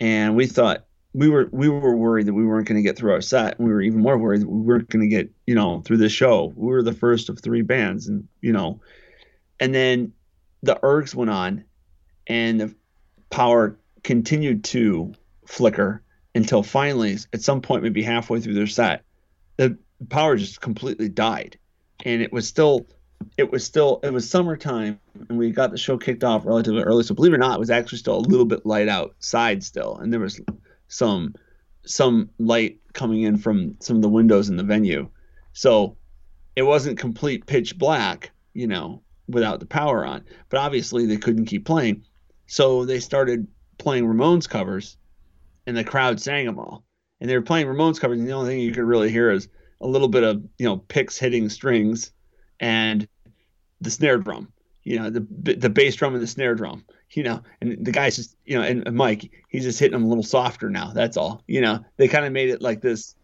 [0.00, 3.12] and we thought we were we were worried that we weren't going to get through
[3.12, 3.58] our set.
[3.58, 5.98] And we were even more worried that we weren't going to get you know through
[5.98, 6.52] the show.
[6.54, 8.80] We were the first of three bands and you know.
[9.58, 10.12] And then
[10.62, 11.64] the ergs went on
[12.26, 12.74] and the
[13.30, 15.14] power continued to
[15.46, 16.02] flicker
[16.34, 19.02] until finally at some point maybe halfway through their set
[19.56, 21.58] the power just completely died.
[22.04, 22.86] And it was still
[23.36, 27.02] it was still it was summertime and we got the show kicked off relatively early
[27.02, 29.96] so believe it or not it was actually still a little bit light outside still
[29.96, 30.40] and there was
[30.88, 31.34] some
[31.84, 35.08] some light coming in from some of the windows in the venue
[35.52, 35.96] so
[36.56, 40.24] it wasn't complete pitch black you know without the power on.
[40.48, 42.04] But obviously they couldn't keep playing,
[42.46, 43.46] so they started
[43.78, 44.96] playing Ramones covers,
[45.66, 46.84] and the crowd sang them all.
[47.20, 49.48] And they were playing Ramones covers, and the only thing you could really hear is
[49.80, 52.12] a little bit of you know picks hitting strings,
[52.60, 53.08] and
[53.80, 54.52] the snare drum.
[54.82, 55.20] You know the
[55.54, 56.84] the bass drum and the snare drum.
[57.10, 60.08] You know, and the guy's just you know, and, Mike, he's just hitting them a
[60.08, 60.92] little softer now.
[60.92, 61.42] That's all.
[61.46, 63.14] You know, they kind of made it like this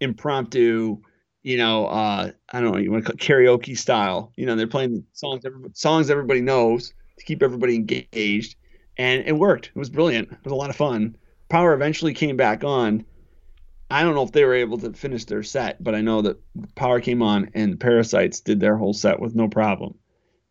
[0.00, 0.98] impromptu
[1.46, 4.32] you know, uh, I don't know, you want to call karaoke style.
[4.34, 8.56] You know, they're playing songs songs everybody knows to keep everybody engaged,
[8.98, 9.66] and it worked.
[9.68, 10.32] It was brilliant.
[10.32, 11.16] It was a lot of fun.
[11.48, 13.06] Power eventually came back on.
[13.90, 16.38] I don't know if they were able to finish their set, but I know that
[16.74, 19.96] Power came on and Parasites did their whole set with no problem.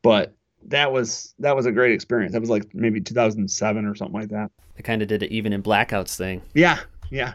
[0.02, 0.36] But
[0.68, 2.34] that was that was a great experience.
[2.34, 4.52] That was like maybe 2007 or something like that.
[4.76, 6.42] They kind of did it even in blackouts thing.
[6.54, 7.34] Yeah, yeah.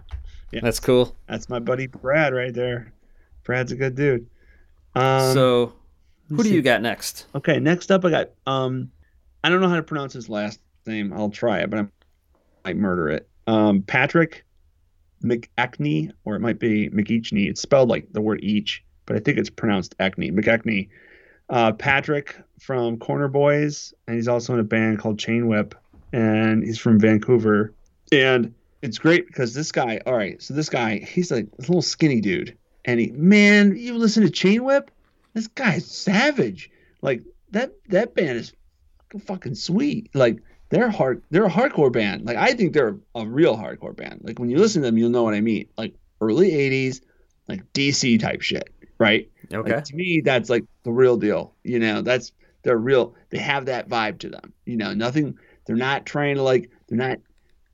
[0.53, 0.61] yeah.
[0.63, 1.17] That's cool.
[1.29, 2.93] That's my buddy Brad right there.
[3.45, 4.27] Brad's a good dude.
[4.95, 5.73] Um, so,
[6.29, 6.55] who do see.
[6.55, 7.27] you got next?
[7.35, 8.91] Okay, next up I got um
[9.45, 11.13] I don't know how to pronounce his last name.
[11.13, 11.87] I'll try it, but I
[12.65, 13.29] might murder it.
[13.47, 14.45] Um Patrick
[15.23, 17.49] McAckney, or it might be McEachny.
[17.49, 20.31] It's spelled like the word each, but I think it's pronounced Acne.
[20.31, 20.89] McAckney.
[21.49, 25.75] Uh, Patrick from Corner Boys, and he's also in a band called Chain Whip,
[26.13, 27.75] and he's from Vancouver.
[28.13, 31.83] And it's great because this guy, all right, so this guy, he's like this little
[31.83, 34.93] skinny dude, and he, man, you listen to Chain Whip,
[35.35, 36.71] this guy's savage.
[37.03, 38.53] Like that, that band is
[39.25, 40.09] fucking sweet.
[40.15, 40.41] Like
[40.71, 42.25] they're hard, they're a hardcore band.
[42.25, 44.23] Like I think they're a real hardcore band.
[44.23, 45.69] Like when you listen to them, you'll know what I mean.
[45.77, 47.01] Like early '80s,
[47.49, 49.29] like DC type shit, right?
[49.53, 49.75] Okay.
[49.75, 51.55] Like, to me, that's like the real deal.
[51.65, 52.33] You know, that's
[52.63, 53.15] they're real.
[53.31, 54.53] They have that vibe to them.
[54.65, 55.39] You know, nothing.
[55.67, 56.71] They're not trying to like.
[56.89, 57.19] They're not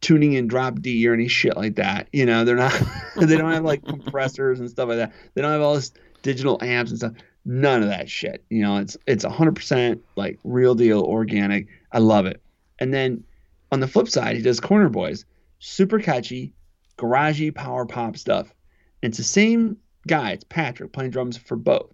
[0.01, 2.09] tuning in drop D or any shit like that.
[2.13, 2.73] You know, they're not.
[3.17, 5.13] they don't have like compressors and stuff like that.
[5.35, 5.93] They don't have all this
[6.23, 7.13] digital amps and stuff.
[7.45, 8.43] None of that shit.
[8.49, 11.69] You know, it's it's 100% like real deal, organic.
[11.93, 12.41] I love it.
[12.79, 13.25] And then
[13.73, 15.25] on the flip side, he does Corner Boys,
[15.59, 16.53] super catchy,
[16.99, 18.53] garagey power pop stuff.
[19.03, 20.33] And it's the same guy.
[20.33, 21.93] It's Patrick playing drums for both,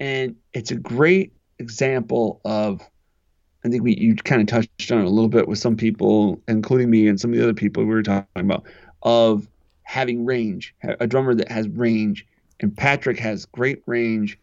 [0.00, 2.82] and it's a great example of.
[3.64, 6.40] I think we you kind of touched on it a little bit with some people,
[6.46, 8.64] including me and some of the other people we were talking about,
[9.02, 9.48] of
[9.82, 12.24] having range, a drummer that has range,
[12.60, 14.38] and Patrick has great range,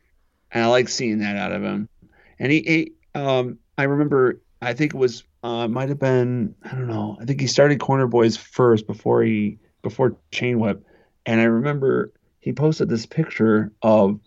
[0.52, 1.88] and I like seeing that out of him.
[2.40, 6.70] And he, he um, I remember, I think it was, uh, might have been, I
[6.70, 10.84] don't know, I think he started Corner Boys first before he before Chain Whip,
[11.28, 14.20] and I remember he posted this picture of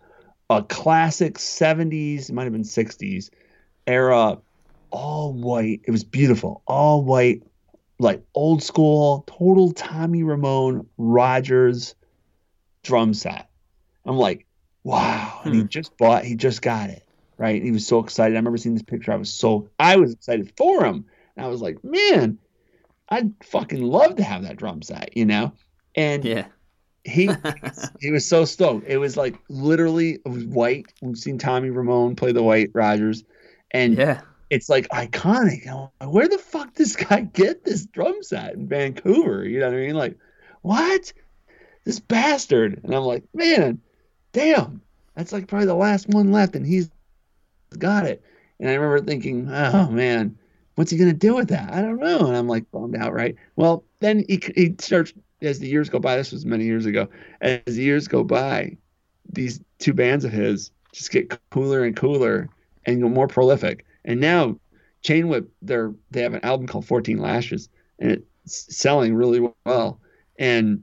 [0.49, 3.31] a classic 70s, it might have been 60s
[3.89, 4.39] era,
[4.91, 5.81] all white.
[5.83, 7.43] It was beautiful, all white,
[7.99, 11.97] like old school, total Tommy Ramone Rogers
[12.85, 13.51] drum set.
[14.07, 14.47] I'm like,
[14.85, 15.41] wow.
[15.45, 17.03] And he just bought, he just got it,
[17.39, 17.63] right?
[17.63, 18.35] he was so excited.
[18.35, 19.13] I remember seeing this picture.
[19.13, 21.07] I was so, I was excited for him.
[21.37, 22.39] And I was like, man,
[23.09, 25.53] I'd fucking love to have that drum set, you know?
[25.95, 26.47] And Yeah.
[27.05, 27.31] he
[28.01, 28.87] he was so stoked.
[28.89, 30.93] It was like literally it was white.
[31.01, 33.25] We've seen Tommy Ramone play the white Rogers,
[33.71, 34.21] and Yeah.
[34.51, 35.67] it's like iconic.
[35.67, 39.45] I'm like, Where the fuck does this guy get this drum set in Vancouver?
[39.47, 39.95] You know what I mean?
[39.95, 40.19] Like,
[40.63, 41.13] what?
[41.85, 42.81] This bastard.
[42.85, 43.81] And I'm like, man,
[44.33, 44.83] damn.
[45.15, 46.91] That's like probably the last one left, and he's
[47.77, 48.23] got it.
[48.61, 50.37] And I remember thinking, oh man,
[50.75, 51.73] what's he gonna do with that?
[51.73, 52.27] I don't know.
[52.27, 53.35] And I'm like bummed out, right?
[53.57, 56.17] Well, then he he starts as the years go by.
[56.17, 57.09] This was many years ago.
[57.41, 58.77] As the years go by,
[59.31, 62.49] these two bands of his just get cooler and cooler
[62.87, 63.85] and more prolific.
[64.05, 64.59] And now,
[65.03, 70.01] Chain Whip, they're they have an album called 14 Lashes, and it's selling really well.
[70.39, 70.83] And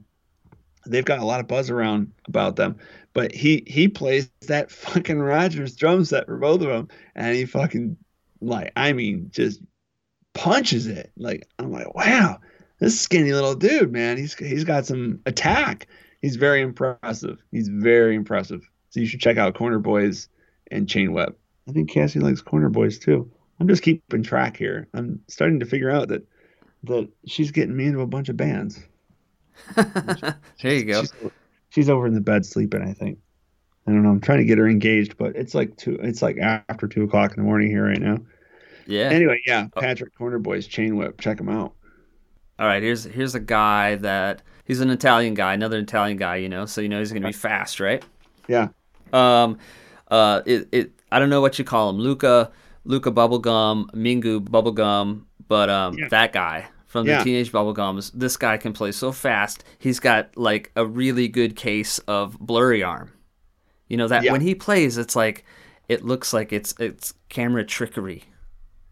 [0.86, 2.76] they've got a lot of buzz around about them.
[3.16, 7.46] But he he plays that fucking Rogers drum set for both of them, and he
[7.46, 7.96] fucking
[8.42, 9.62] like I mean just
[10.34, 11.12] punches it.
[11.16, 12.40] Like I'm like wow,
[12.78, 15.86] this skinny little dude, man, he's he's got some attack.
[16.20, 17.38] He's very impressive.
[17.52, 18.68] He's very impressive.
[18.90, 20.28] So you should check out Corner Boys
[20.70, 21.40] and Chain Whip.
[21.66, 23.32] I think Cassie likes Corner Boys too.
[23.58, 24.88] I'm just keeping track here.
[24.92, 26.28] I'm starting to figure out that
[26.82, 28.78] that she's getting me into a bunch of bands.
[29.74, 31.00] there you go.
[31.00, 31.14] She's,
[31.76, 32.82] she's over in the bed sleeping.
[32.82, 33.18] I think.
[33.86, 34.08] I don't know.
[34.08, 35.96] I'm trying to get her engaged, but it's like two.
[36.02, 38.18] It's like after two o'clock in the morning here right now.
[38.86, 39.10] Yeah.
[39.10, 41.20] Anyway, yeah, Patrick Corner Boys Chain Whip.
[41.20, 41.74] Check him out.
[42.58, 46.48] All right, here's here's a guy that he's an Italian guy, another Italian guy, you
[46.48, 48.02] know, so you know he's gonna be fast, right?
[48.48, 48.68] Yeah.
[49.12, 49.58] Um,
[50.10, 52.50] uh, it, it I don't know what you call him, Luca,
[52.84, 56.08] Luca Bubblegum, Mingu Bubblegum, but um, Yeah.
[56.08, 57.18] that guy from Yeah.
[57.18, 59.64] the Teenage Bubblegums, this guy can play so fast.
[59.78, 63.12] He's got like a really good case of blurry arm.
[63.88, 64.32] You know that Yeah.
[64.32, 65.44] when he plays, it's like
[65.88, 68.24] it looks like it's it's camera trickery.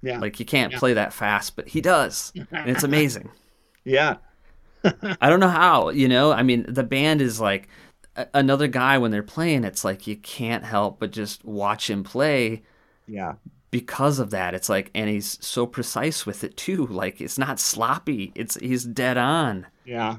[0.02, 0.18] Yeah.
[0.18, 3.30] Like you can't play that fast, but he does, and it's amazing.
[3.84, 4.16] yeah.
[4.84, 6.30] I don't know how, you know.
[6.30, 7.68] I mean, the band is like
[8.16, 9.64] a- another guy when they're playing.
[9.64, 12.62] It's like you can't help but just watch him play
[13.06, 13.34] Yeah.
[13.74, 14.54] Because of that.
[14.54, 16.86] It's like, and he's so precise with it too.
[16.94, 18.30] Like it's not sloppy.
[18.36, 19.66] It's he's dead on.
[19.84, 20.18] Yeah.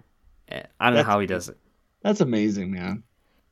[0.50, 1.58] Eh, I don't know how he does it.
[2.02, 3.04] That's amazing, man.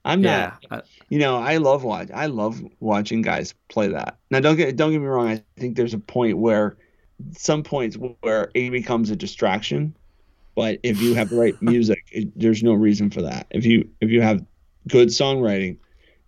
[0.04, 0.86] I'm Yeah, not.
[1.08, 2.10] You know, I love watch.
[2.14, 4.18] I love watching guys play that.
[4.30, 5.30] Now, don't get don't get me wrong.
[5.30, 6.76] I think there's a point where,
[7.32, 9.96] some points where it becomes a distraction.
[10.56, 13.48] But if you have the right music, it, there's no reason for that.
[13.52, 14.46] If you if you have
[14.90, 15.78] good songwriting,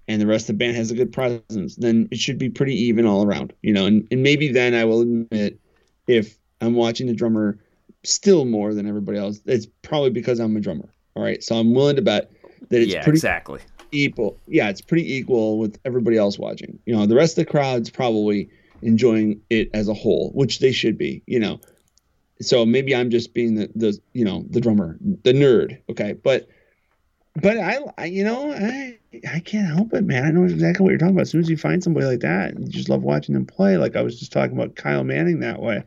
[0.07, 2.75] and the rest of the band has a good presence, then it should be pretty
[2.75, 3.53] even all around.
[3.61, 5.59] You know, and, and maybe then I will admit
[6.07, 7.59] if I'm watching the drummer
[8.03, 10.89] still more than everybody else, it's probably because I'm a drummer.
[11.15, 12.31] All right, so I'm willing to bet
[12.69, 13.61] that it's yeah, pretty exactly.
[13.91, 14.37] equal.
[14.47, 16.79] Yeah, it's pretty equal with everybody else watching.
[16.85, 18.49] You know, the rest of the crowd's probably
[18.81, 21.23] enjoying it as a whole, which they should be.
[21.25, 21.59] You know,
[22.41, 25.79] so maybe I'm just being the the you know the drummer, the nerd.
[25.89, 26.47] Okay, but
[27.41, 28.97] but I, I you know I
[29.31, 30.25] I can't help it, man.
[30.25, 31.21] I know exactly what you're talking about.
[31.23, 33.77] As soon as you find somebody like that, you just love watching them play.
[33.77, 35.83] Like I was just talking about Kyle Manning that way.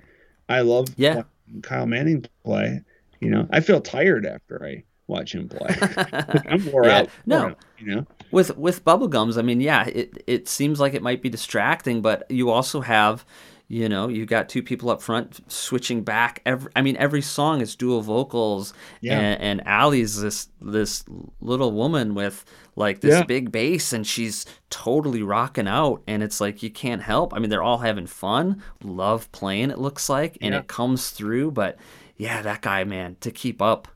[0.48, 1.16] I love Yeah.
[1.16, 2.82] watching Kyle Manning play.
[3.20, 5.74] You know, I feel tired after I watch him play.
[6.48, 7.08] I'm wore Yeah, out.
[7.26, 7.38] no.
[7.40, 8.06] wore out, you know.
[8.30, 12.30] with with bubblegums i mean yeah it it seems like it might be distracting but
[12.30, 13.24] you also have
[13.68, 17.60] you know you got two people up front switching back every i mean every song
[17.62, 19.18] is dual vocals Yeah.
[19.18, 21.04] and, and Allie's this this
[21.40, 22.44] little woman with
[22.78, 23.24] like this Yeah.
[23.24, 27.50] big bass and she's totally rocking out and it's like you can't help i mean
[27.50, 30.60] they're all having fun love playing it looks like and Yeah.
[30.60, 31.76] it comes through but
[32.16, 33.88] yeah that guy man to keep up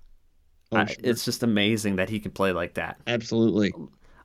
[0.73, 0.97] Oh, I- sure.
[1.05, 3.73] it's just amazing that he can play like that Absolutely.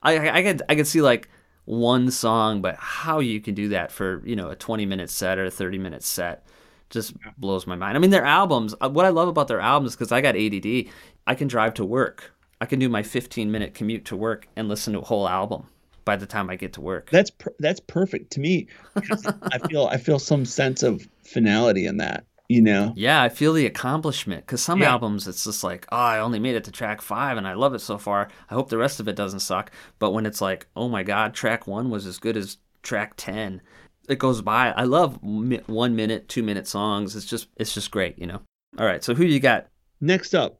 [0.02, 1.28] I, I I could I could see like
[1.64, 5.38] one song, but how you can do that for you know a twenty minute set
[5.38, 6.46] or a thirty minute set
[6.88, 7.94] just blows my mind.
[7.96, 8.74] I mean, their albums.
[8.80, 10.86] uh, What I love about their albums because I got ADD,
[11.26, 12.32] I can drive to work.
[12.60, 15.66] I can do my fifteen minute commute to work and listen to a whole album
[16.04, 17.10] by the time I get to work.
[17.10, 18.66] That's per- that's perfect to me.
[18.96, 22.24] I feel I feel some sense of finality in that.
[22.48, 22.94] You know.
[22.96, 24.92] Yeah, I feel the accomplishment because some Yeah.
[24.92, 27.74] albums it's just like, oh, I only made it to track five and I love
[27.74, 28.28] it so far.
[28.48, 29.70] I hope the rest of it doesn't suck.
[29.98, 33.60] But when it's like, oh my god, track one was as good as track ten,
[34.08, 34.70] it goes by.
[34.70, 37.14] I love mi- one minute, two minute songs.
[37.14, 38.40] It's just, it's just great, you know.
[38.78, 39.66] All right, so who you got?
[40.00, 40.58] Next up,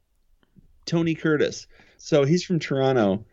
[0.84, 1.66] Tony Curtis.
[1.98, 3.24] So he's from Toronto,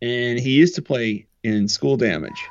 [0.00, 2.48] and he used to play in School Damage.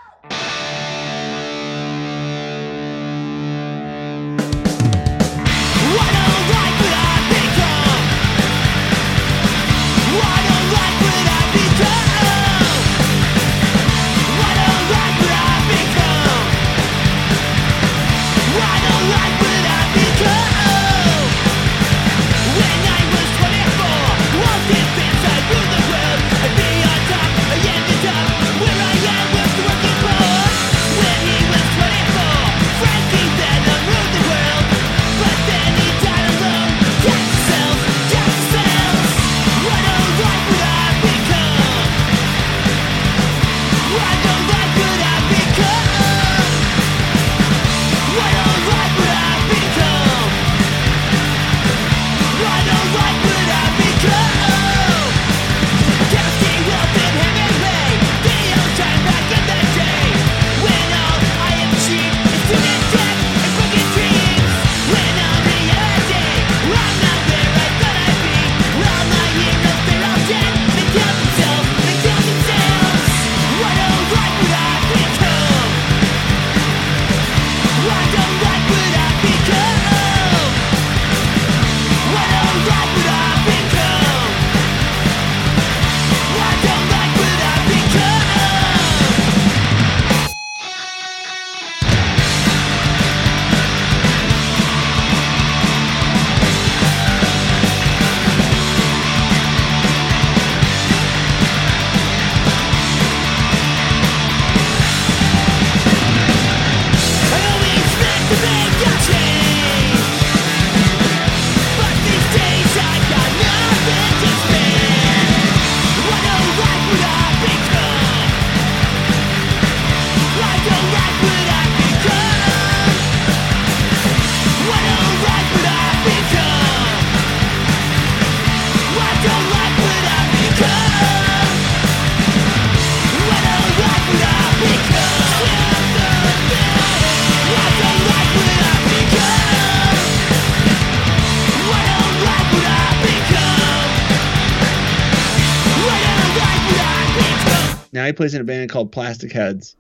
[148.22, 149.76] Plays in a band called Plastic Heads.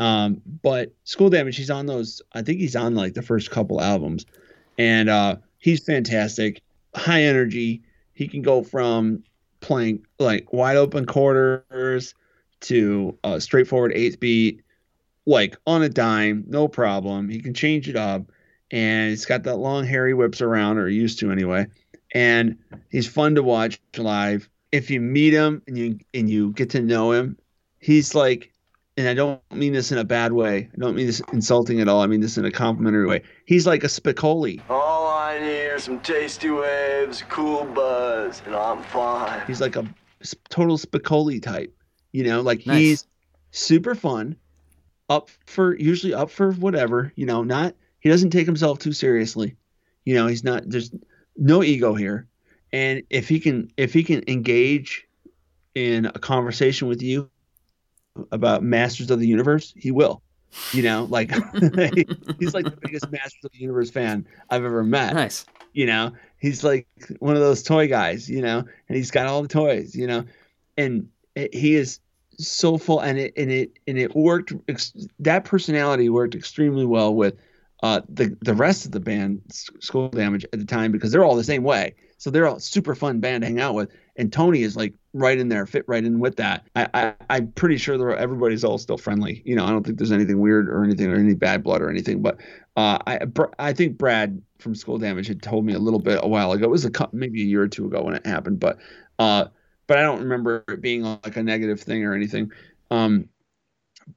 [0.00, 2.22] Um, but School Damage, he's on those.
[2.32, 4.24] I think he's on like the first couple albums,
[4.78, 6.62] and uh, he's fantastic.
[6.94, 7.82] High energy.
[8.14, 9.22] He can go from
[9.60, 12.14] playing like wide open quarters
[12.60, 14.62] to a straightforward eighth beat,
[15.26, 17.28] like on a dime, no problem.
[17.28, 18.22] He can change it up,
[18.70, 21.66] and he's got that long hair he whips around, or used to anyway.
[22.12, 22.56] And
[22.90, 24.48] he's fun to watch live.
[24.72, 27.36] If you meet him and you and you get to know him,
[27.84, 28.50] he's like,
[28.96, 30.70] and I don't mean this in a bad way.
[30.72, 32.00] I don't mean this insulting at all.
[32.00, 33.22] I mean this in a complimentary way.
[33.44, 34.62] He's like a Spicoli.
[34.70, 39.42] All I need are some tasty waves, cool buzz, and I'm fine.
[39.46, 39.86] He's like a
[40.48, 41.76] total Spicoli type.
[42.12, 42.78] You know, like Nice.
[42.78, 43.06] he's
[43.50, 44.36] super fun,
[45.10, 47.12] up for usually up for whatever.
[47.16, 49.56] You know, not he doesn't take himself too seriously.
[50.04, 50.62] You know, he's not.
[50.70, 50.92] There's
[51.36, 52.28] no ego here,
[52.72, 55.06] and if he can if he can engage
[55.74, 57.28] in a conversation with you
[58.32, 60.22] about Masters of the Universe, he will.
[60.72, 61.30] You know, like
[62.38, 65.46] he's like the biggest Masters of the Universe fan I've ever met Nice.
[65.72, 66.86] you know he's like
[67.18, 70.24] one of those toy guys you know and he's got all the toys you know
[70.76, 71.98] and it, he is
[72.38, 77.12] so full and it and it and it worked ex- that personality worked extremely well
[77.12, 77.34] with
[77.82, 81.34] uh the the rest of the band school damage at the time because they're all
[81.36, 84.62] the same way so they're all super fun band to hang out with and tony
[84.62, 88.14] is like right in there fit right in with that i, I i'm pretty sure
[88.16, 91.16] everybody's all still friendly you know i don't think there's anything weird or anything or
[91.16, 92.38] any bad blood or anything but
[92.76, 93.20] uh, I
[93.58, 96.64] I think Brad from School Damage had told me a little bit a while ago.
[96.64, 98.78] It was a maybe a year or two ago when it happened, but
[99.18, 99.46] uh,
[99.86, 102.50] but I don't remember it being like a negative thing or anything.
[102.90, 103.28] Um,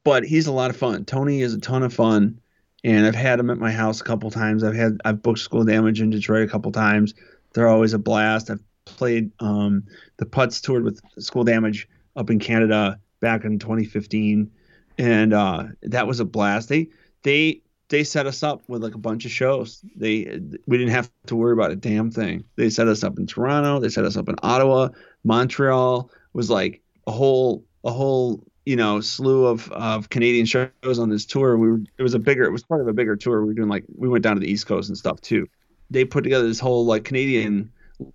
[0.02, 1.04] but he's a lot of fun.
[1.04, 2.40] Tony is a ton of fun,
[2.82, 4.64] and I've had him at my house a couple times.
[4.64, 7.14] I've had I've booked School Damage in Detroit a couple times.
[7.54, 8.50] They're always a blast.
[8.50, 8.62] I've
[8.96, 9.84] played um,
[10.16, 14.50] the Putz toured with School Damage up in Canada back in 2015,
[14.98, 16.68] and uh, that was a blast.
[16.68, 16.88] They
[17.22, 19.80] they they set us up with like a bunch of shows.
[19.96, 22.44] They we didn't have to worry about a damn thing.
[22.56, 23.80] They set us up in Toronto.
[23.80, 24.88] They set us up in Ottawa.
[25.24, 31.08] Montreal was like a whole a whole you know slew of of Canadian shows on
[31.08, 31.56] this tour.
[31.56, 33.40] We were it was a bigger it was part of a bigger tour.
[33.40, 35.46] We were doing like we went down to the East Coast and stuff too.
[35.90, 37.72] They put together this whole like Canadian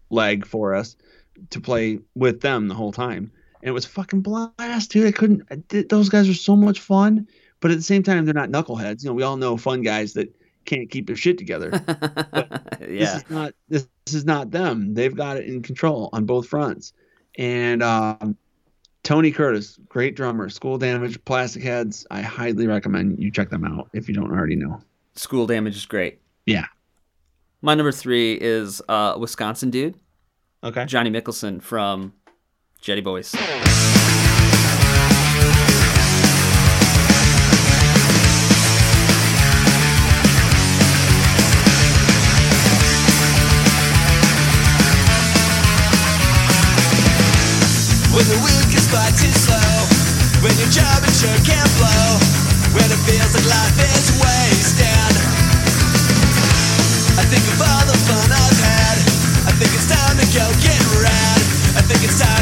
[0.10, 0.96] leg for us
[1.50, 3.32] to play with them the whole time.
[3.62, 5.08] And it was fucking blast, dude.
[5.08, 5.44] I couldn't.
[5.50, 7.28] I did, those guys are so much fun,
[7.60, 9.04] but at the same time, they're not knuckleheads.
[9.04, 10.34] You know, we all know fun guys that
[10.66, 11.72] can't keep their shit together.
[12.80, 13.18] This yeah.
[13.18, 14.94] is not this, this is not them.
[14.94, 16.92] They've got it in control on both fronts.
[17.38, 18.36] And um,
[19.04, 22.06] Tony Curtis, great drummer, School Damage, Plastic Heads.
[22.12, 24.82] I highly recommend you check them out if you don't already know.
[25.16, 26.20] School damage is great.
[26.46, 26.66] Yeah.
[27.66, 29.98] My number three is uh, Wisconsin dude,
[30.66, 30.86] Okay.
[30.86, 32.14] Johnny Mickelson from
[32.82, 33.34] Jetty Boys.
[48.14, 49.74] When the wheel gets by too slow
[50.46, 52.22] When your job and sure can't blow
[52.78, 54.93] When it feels like life is wasted I
[57.34, 58.98] think of all the fun I've had.
[59.50, 61.42] I think it's time to go get rad.
[61.74, 62.33] I think it's time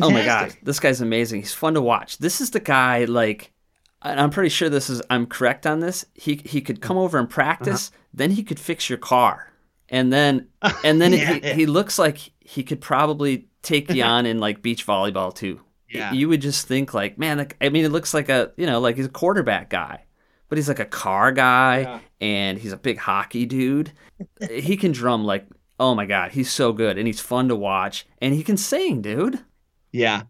[0.00, 0.04] fantastic.
[0.04, 1.40] Oh my god, this guy's amazing.
[1.40, 2.18] He's fun to watch.
[2.18, 3.52] This is the guy like
[4.02, 6.04] and I'm pretty sure this is I'm correct on this.
[6.14, 8.02] He he could come over and practice, Uh-huh.
[8.14, 9.52] then he could fix your car.
[9.88, 10.48] And then
[10.84, 11.52] and then Yeah, he, yeah.
[11.54, 15.60] he looks like he could probably take you on in like beach volleyball too.
[15.88, 16.12] Yeah.
[16.12, 18.80] You would just think like, man, like, I mean it looks like a, you know,
[18.80, 20.04] like he's a quarterback guy.
[20.48, 22.00] But he's like a car guy Yeah.
[22.20, 23.92] and he's a big hockey dude.
[24.50, 25.46] he can drum like
[25.78, 29.00] oh my god, he's so good and he's fun to watch and he can sing,
[29.02, 29.40] dude.
[29.92, 30.22] Yeah,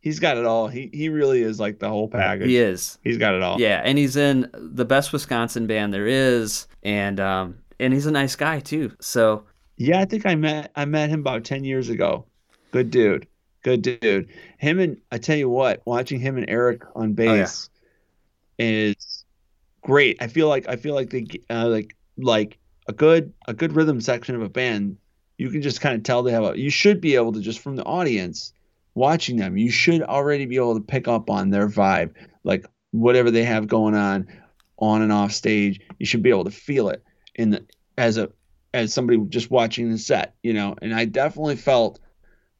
[0.00, 0.68] he's got it all.
[0.68, 2.46] He he really is like the whole package.
[2.46, 2.98] He is.
[3.02, 3.60] He's got it all.
[3.60, 8.10] Yeah, and he's in the best Wisconsin band there is, and um, and he's a
[8.12, 8.92] nice guy too.
[9.00, 9.44] So
[9.76, 12.26] Yeah, I think I met I met him about ten years ago.
[12.70, 13.26] Good dude.
[13.64, 14.28] Good dude.
[14.58, 17.42] Him and I tell you what, watching him and Eric on Oh, yeah.
[17.42, 17.68] bass
[18.58, 19.24] is
[19.82, 20.16] great.
[20.22, 24.00] I feel like I feel like they uh, like like a good a good rhythm
[24.00, 24.96] section of a band.
[25.38, 26.58] You can just kind of tell they have a.
[26.58, 28.52] You should be able to just from the audience
[28.98, 29.56] watching them.
[29.56, 33.68] You should already be able to pick up on their vibe, like whatever they have
[33.68, 34.26] going on,
[34.78, 35.80] on and off stage.
[35.98, 37.02] You should be able to feel it
[37.34, 37.64] in the
[37.96, 38.30] as a
[38.74, 40.74] as somebody just watching the set, you know.
[40.82, 42.00] And I definitely felt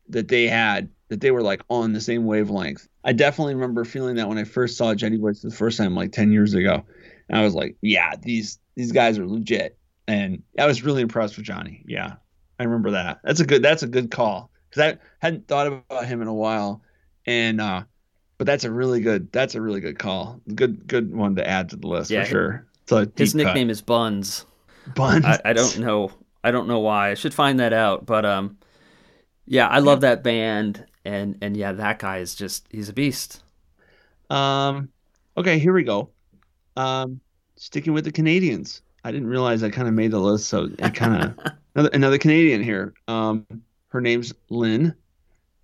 [0.08, 2.88] that they had that they were like on the same wavelength.
[3.04, 6.12] I definitely remember feeling that when I first saw Jetty Boys the first time, like
[6.12, 6.84] ten years ago.
[7.28, 9.76] And I was like, yeah, these these guys are legit.
[10.06, 11.82] And I was really impressed with Johnny.
[11.86, 12.14] Yeah,
[12.58, 13.18] I remember that.
[13.24, 16.34] That's a good that's a good call because I hadn't thought about him in a
[16.34, 16.82] while,
[17.26, 17.84] and uh,
[18.38, 20.40] but that's a really good that's a really good call.
[20.54, 22.66] Good good one to add to the list Yeah, for sure.
[22.82, 23.54] It's his deep cut.
[23.54, 24.46] nickname is Buns.
[24.86, 25.24] Buns.
[25.24, 26.10] I, I don't know.
[26.44, 27.10] I don't know why.
[27.10, 28.06] I should find that out.
[28.06, 28.58] But um,
[29.46, 33.42] yeah, I love that band, and and yeah, that guy is just he's a beast.
[34.30, 34.90] Um,
[35.36, 36.10] okay, here we go.
[36.76, 37.20] Um,
[37.56, 38.82] sticking with the Canadians.
[39.04, 42.18] I didn't realize I kind of made the list, so I kind of another another
[42.18, 42.94] Canadian here.
[43.08, 43.46] Um,
[43.88, 44.94] her name's Lynn,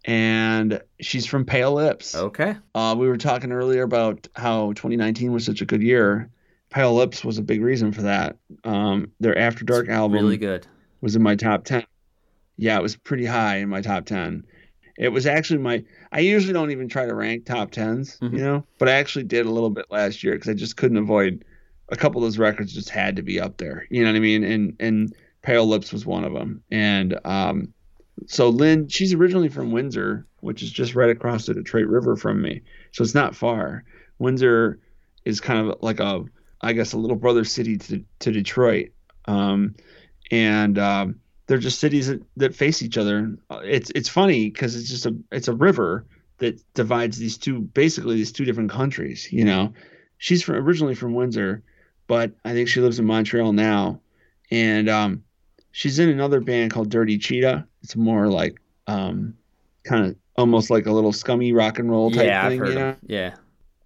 [0.04, 2.14] and she's from Pale Lips.
[2.14, 2.56] Okay.
[2.74, 6.30] Uh, we were talking earlier about how 2019 was such a good year.
[6.70, 8.36] Pale Lips was a big reason for that.
[8.64, 10.66] Um, their After Dark album Really good.
[11.00, 11.84] was in my top 10.
[12.56, 14.44] Yeah, it was pretty high in my top 10.
[14.96, 18.32] It was actually my I usually don't even try to rank top 10s, Mhm.
[18.32, 20.98] you know, but I actually did a little bit last year cuz I just couldn't
[20.98, 21.44] avoid
[21.88, 23.86] a couple of those records just had to be up there.
[23.90, 24.44] You know what I mean?
[24.44, 25.12] And and
[25.42, 26.62] Pale Lips was one of them.
[26.70, 27.73] And um
[28.26, 32.40] so Lynn, she's originally from Windsor, which is just right across the Detroit River from
[32.40, 32.62] me.
[32.92, 33.84] So it's not far.
[34.18, 34.80] Windsor
[35.24, 36.24] is kind of like a
[36.60, 38.90] I guess a little brother city to to Detroit.
[39.26, 39.74] Um
[40.30, 43.36] and um they're just cities that, that face each other.
[43.50, 46.06] It's it's funny because it's just a it's a river
[46.38, 49.30] that divides these two basically these two different countries.
[49.30, 49.72] You know,
[50.18, 51.62] she's from originally from Windsor,
[52.06, 54.00] but I think she lives in Montreal now,
[54.50, 55.24] and um,
[55.70, 57.66] she's in another band called Dirty Cheetah.
[57.84, 59.34] It's more like um,
[59.84, 62.60] kind of almost like a little scummy rock and roll type yeah, thing.
[62.60, 62.96] I've heard you know?
[63.06, 63.34] Yeah.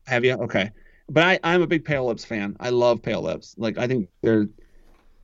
[0.06, 0.34] Have you?
[0.34, 0.70] Okay.
[1.10, 2.56] But I, I'm a big Pale Lips fan.
[2.60, 3.56] I love Pale Lips.
[3.58, 4.46] Like I think they're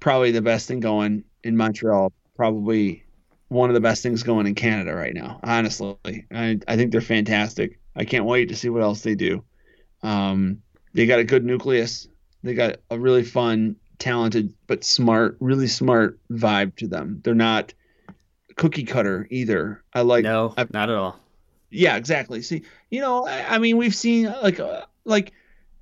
[0.00, 2.12] probably the best thing going in Montreal.
[2.34, 3.04] Probably
[3.48, 5.38] one of the best things going in Canada right now.
[5.44, 7.78] Honestly, I, I think they're fantastic.
[7.94, 9.44] I can't wait to see what else they do.
[10.02, 10.62] Um,
[10.94, 12.08] they got a good nucleus.
[12.42, 17.20] They got a really fun, talented, but smart, really smart vibe to them.
[17.22, 17.72] They're not
[18.56, 19.82] cookie cutter either.
[19.92, 21.18] I like no, I- not at all.
[21.70, 22.42] yeah, exactly.
[22.42, 25.32] See, you know, I, I mean, we've seen like uh, like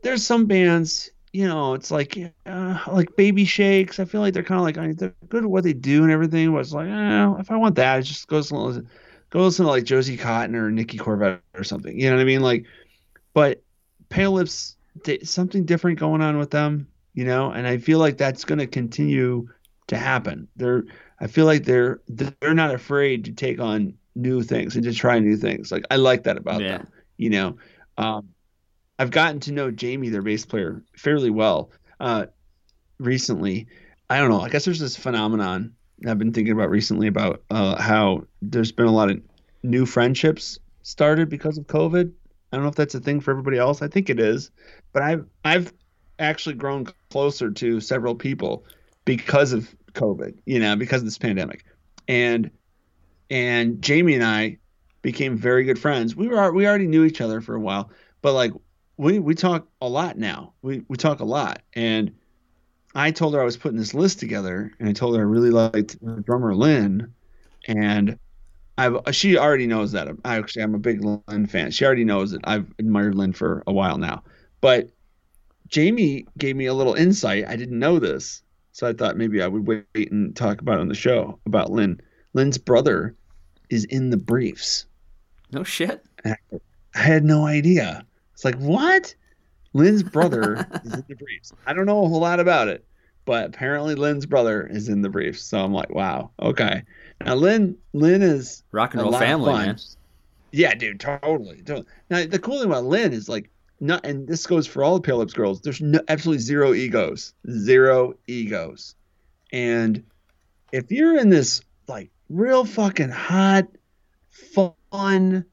[0.02, 4.00] there's some bands, you know, it's like uh, like Baby Shakes.
[4.00, 6.02] I feel like they're kind of like I mean, they're good at what they do
[6.02, 8.86] and everything, but it's like, eh, if I want that, I just go listen, to-
[9.30, 11.98] go listen to like Josie Cotton or Nikki Corvette or something.
[11.98, 12.40] You know what I mean?
[12.42, 12.66] Like,
[13.34, 13.62] but
[14.08, 14.76] Pale Lips,
[15.22, 18.66] something different going on with them, you know, and I feel like that's going to
[18.66, 19.48] continue
[19.88, 20.48] to happen.
[20.56, 20.84] They're,
[21.22, 25.18] I feel like they're they're not afraid to take on new things and to try
[25.20, 25.70] new things.
[25.72, 26.78] Like I like that about Yeah.
[26.78, 26.88] them.
[27.16, 27.56] You know,
[27.96, 28.28] um,
[28.98, 31.70] I've gotten to know Jamie, their bass player, fairly well
[32.00, 32.26] uh,
[32.98, 33.68] recently.
[34.10, 34.40] I don't know.
[34.40, 35.74] I guess there's this phenomenon
[36.06, 39.20] I've been thinking about recently about uh, how there's been a lot of
[39.62, 42.10] new friendships started because of COVID.
[42.52, 43.80] I don't know if that's a thing for everybody else.
[43.80, 44.50] I think it is,
[44.92, 45.72] but I've I've
[46.18, 48.64] actually grown closer to several people
[49.04, 50.38] because of COVID.
[50.46, 51.64] You know, because of this pandemic,
[52.08, 52.50] and
[53.30, 54.58] and Jamie and I
[55.02, 56.14] became very good friends.
[56.14, 57.90] We were we already knew each other for a while,
[58.20, 58.52] but like
[58.96, 60.54] we we talk a lot now.
[60.62, 62.12] We we talk a lot, and
[62.94, 65.50] I told her I was putting this list together, and I told her I really
[65.50, 67.12] liked drummer Lynn,
[67.66, 68.18] and
[68.78, 70.08] I've she already knows that.
[70.24, 71.70] I actually I'm a big Lynn fan.
[71.70, 74.22] She already knows that I've admired Lynn for a while now,
[74.60, 74.90] but
[75.68, 77.46] Jamie gave me a little insight.
[77.48, 80.80] I didn't know this, so I thought maybe I would wait and talk about it
[80.80, 82.00] on the show about Lynn.
[82.32, 83.14] Lynn's brother
[83.68, 84.86] is in the Briefs.
[85.52, 86.02] No shit.
[86.24, 86.36] I,
[86.94, 88.04] had no idea.
[88.32, 89.14] It's like what?
[89.74, 91.52] Lynn's brother is in the Briefs.
[91.66, 92.84] I don't know a whole lot about it,
[93.26, 95.42] but apparently Lynn's brother is in the Briefs.
[95.42, 96.82] So I'm like, wow, okay.
[97.24, 99.78] Now Lynn, Lynn is Rock and roll family, man.
[100.50, 101.62] Yeah, dude, totally.
[101.62, 101.86] totally.
[102.10, 103.50] Now the cool thing about Lynn is like
[103.82, 105.60] not, and this goes for all the Pale Lips girls.
[105.60, 108.94] There's no absolutely zero egos, zero egos,
[109.52, 110.04] and
[110.70, 113.66] if you're in this like real fucking hot,
[114.30, 115.44] fun,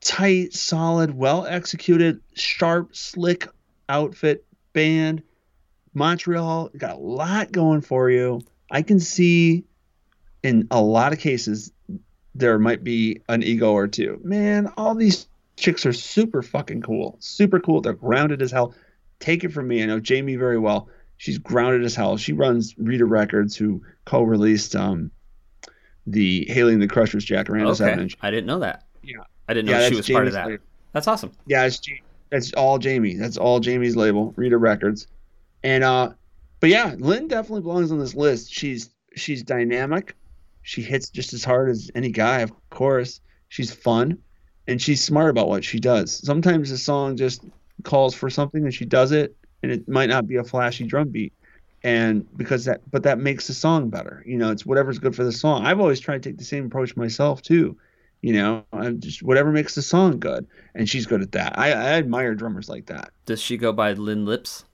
[0.00, 3.46] tight, solid, well executed, sharp, slick
[3.90, 5.22] outfit band,
[5.92, 8.40] Montreal got a lot going for you.
[8.70, 9.64] I can see
[10.42, 11.72] in a lot of cases
[12.34, 14.18] there might be an ego or two.
[14.24, 15.27] Man, all these
[15.58, 17.16] chicks are super fucking cool.
[17.20, 17.80] Super cool.
[17.80, 18.74] They're grounded as hell.
[19.20, 19.82] Take it from me.
[19.82, 20.88] I know Jamie very well.
[21.16, 22.16] She's grounded as hell.
[22.16, 25.10] She runs Rita Records, who co-released um,
[26.06, 28.16] the Hayley and the Crushers Jack seven Okay, inch.
[28.22, 28.84] I didn't know that.
[29.02, 29.16] Yeah.
[29.48, 30.46] I didn't know Yeah, she was part of that.
[30.46, 30.62] label.
[30.92, 31.32] That's awesome.
[31.46, 31.68] Yeah,
[32.30, 33.14] that's all Jamie.
[33.14, 35.06] That's all Jamie's label, Rita Records.
[35.62, 36.10] And uh
[36.60, 38.52] but yeah, Lynn definitely belongs on this list.
[38.52, 40.14] She's she's dynamic.
[40.62, 43.20] She hits just as hard as any guy, of course.
[43.48, 44.18] She's fun
[44.68, 46.20] and she's smart about what she does.
[46.24, 47.42] Sometimes the song just
[47.82, 51.08] calls for something and she does it and it might not be a flashy drum
[51.08, 51.32] beat.
[51.82, 54.22] And because that but that makes the song better.
[54.26, 55.64] You know, it's whatever's good for the song.
[55.64, 57.76] I've always tried to take the same approach myself too.
[58.20, 61.58] You know, I'm just whatever makes the song good and she's good at that.
[61.58, 63.10] I, I admire drummers like that.
[63.26, 64.64] Does she go by Lynn Lips?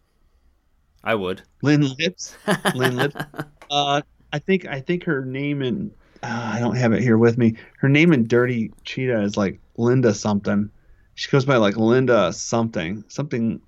[1.04, 1.42] I would.
[1.62, 2.34] Lynn Lips,
[2.74, 3.16] Lynn Lips.
[3.70, 4.00] Uh,
[4.32, 5.92] I think I think her name in
[6.22, 7.54] uh, I don't have it here with me.
[7.78, 10.70] Her name in Dirty Cheetah is like Linda something.
[11.14, 13.60] She goes by like Linda something, something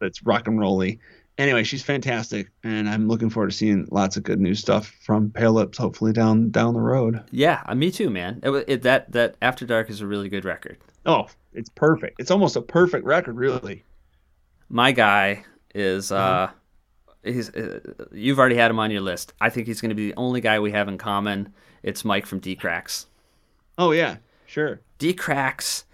[0.00, 1.00] that's rock and rolly.
[1.38, 5.30] Anyway, she's fantastic, and I'm looking forward to seeing lots of good new stuff from
[5.30, 5.78] Pale Lips.
[5.78, 7.22] Hopefully down down the road.
[7.30, 8.40] Yeah, uh, me too, man.
[8.42, 10.78] It, it, that that After Dark is a really good record.
[11.06, 12.20] Oh, it's perfect.
[12.20, 13.84] It's almost a perfect record, really.
[14.68, 16.50] My guy is uh
[17.24, 17.32] Mm-hmm.
[17.32, 17.80] he's uh,
[18.12, 19.32] you've already had him on your list.
[19.40, 21.52] I think he's going to be the only guy we have in common.
[21.82, 23.06] It's Mike from Dee Cracks.
[23.78, 24.16] Oh yeah,
[24.52, 24.80] sure.
[24.98, 25.84] Dee Cracks.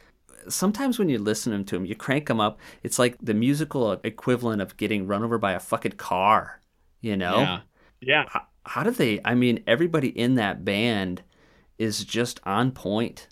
[0.48, 2.58] Sometimes when you listen to him, you crank him up.
[2.82, 6.60] It's like the musical equivalent of getting run over by a fucking car.
[7.00, 7.38] You know?
[7.40, 7.60] Yeah,
[8.00, 8.24] yeah.
[8.28, 11.22] how, how do they i mean everybody in that band
[11.78, 13.28] is just on point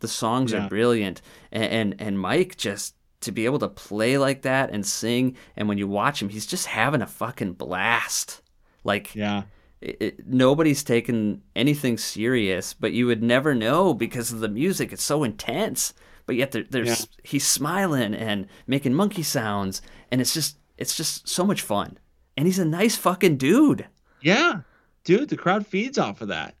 [0.00, 0.64] the songs Yeah.
[0.64, 1.20] are brilliant
[1.52, 5.68] and, and and mike just to be able to play like that and sing and
[5.68, 8.40] when you watch him he's just having a fucking blast
[8.84, 9.42] like Yeah.
[9.80, 14.92] It, it, nobody's taking anything serious but you would never know because of the music
[14.92, 15.94] it's so intense
[16.26, 17.06] but yet there, there's Yeah.
[17.24, 21.98] he's smiling and making monkey sounds and it's just it's just so much fun
[22.36, 23.86] and he's a nice fucking dude
[24.20, 24.60] Yeah,
[25.04, 26.54] dude, the crowd feeds off of that.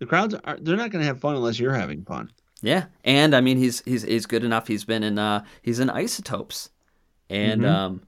[0.00, 2.30] The crowds are they're not gonna have fun unless you're having fun.
[2.60, 4.66] Yeah, and I mean he's he's he's good enough.
[4.66, 6.70] He's been in uh he's in Isotopes,
[7.30, 7.68] and Mhm.
[7.68, 8.02] um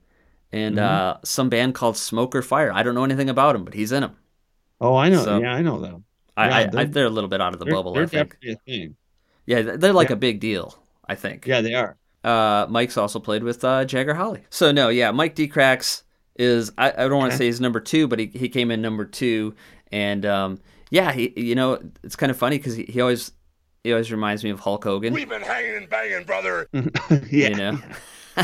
[0.53, 2.73] and uh some band called Smoker Fire.
[2.73, 4.17] I don't know anything about him, but he's in them.
[4.81, 5.25] Oh, I know.
[5.25, 6.05] So- yeah, I know them.
[6.37, 7.95] I, Yeah, I, I they're- they're a little bit out of the They're, bubble.
[7.95, 8.31] they're I think.
[8.41, 8.97] definitely a thing.
[9.47, 10.15] Yeah, they're they're like Yeah.
[10.15, 10.77] a big deal.
[11.09, 11.47] I think.
[11.47, 11.97] Yeah, they are.
[12.25, 14.43] Uh, Mike's also played with uh, Jagger Holly.
[14.51, 16.03] So no, yeah, Mike Dee Cracks
[16.35, 18.83] is I, I don't want to say he's number two, but he, he came in
[18.83, 19.55] number two,
[19.93, 20.59] and um,
[20.91, 23.31] yeah, he you know it's kind of funny because he, he always
[23.85, 25.15] he always reminds me of Hulk Hogan.
[25.15, 26.69] We've been hanging and banging, brother.
[26.73, 27.49] yeah.
[27.49, 27.79] you know.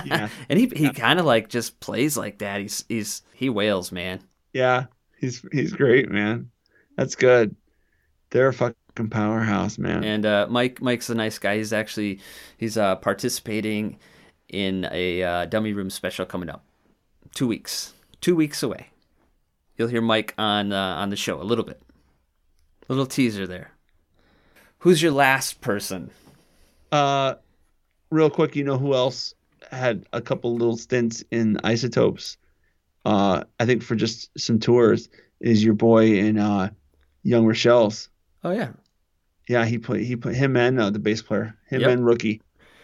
[0.07, 0.29] Yeah.
[0.49, 2.61] and he he kind of like just plays like that.
[2.63, 4.21] He's he's he wails, man.
[4.55, 4.85] Yeah.
[5.23, 6.51] He's he's great, man.
[6.97, 7.55] That's good.
[8.31, 10.03] They're a fucking powerhouse, man.
[10.03, 11.59] And uh, Mike Mike's a nice guy.
[11.59, 12.21] He's actually
[12.59, 13.99] he's uh, participating
[14.49, 16.65] in a uh, dummy room special coming up.
[17.35, 18.89] Two weeks, two weeks away.
[19.77, 21.81] You'll hear Mike on uh, on the show a little bit.
[22.89, 23.71] little teaser there.
[24.79, 26.11] Who's your last person?
[26.91, 27.37] Uh,
[28.11, 29.35] real quick, you know who else
[29.71, 32.37] had a couple little stints in Isotopes?
[33.05, 35.09] Uh, I think for just some tours
[35.41, 36.71] is your boy in uh,
[37.23, 38.09] Young Rochelle's.
[38.45, 38.71] Oh yeah,
[39.49, 40.05] Yeah, he played.
[40.05, 41.91] He put him and uh, the bass player, him Yep.
[41.91, 42.41] and Rookie.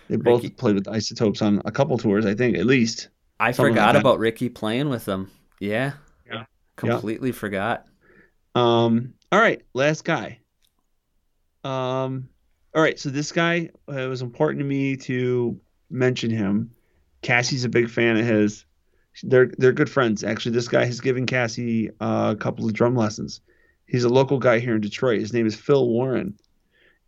[0.08, 0.54] They both Ricky.
[0.54, 3.08] played with Isotopes on a couple tours, I think, at least.
[3.38, 5.30] I forgot like about Ricky playing with them.
[5.60, 5.92] Yeah,
[6.26, 6.44] Yeah.
[6.76, 7.86] completely forgot.
[8.54, 9.14] Um.
[9.30, 10.40] All right, last guy.
[11.64, 12.28] Um.
[12.74, 16.70] All right, so this guy uh, it was important to me to mention him.
[17.22, 18.64] Cassie's a big fan of his.
[19.22, 20.52] They're they're good friends actually.
[20.52, 23.40] This guy has given Cassie uh, a couple of drum lessons.
[23.86, 25.20] He's a local guy here in Detroit.
[25.20, 26.38] His name is Phil Warren,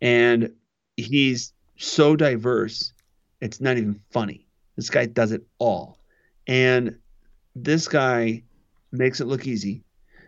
[0.01, 0.51] and
[0.97, 2.93] he's so diverse.
[3.39, 4.45] It's not even funny.
[4.75, 5.99] This guy does it all,
[6.47, 6.97] and
[7.55, 8.43] this guy
[8.91, 9.83] makes it look easy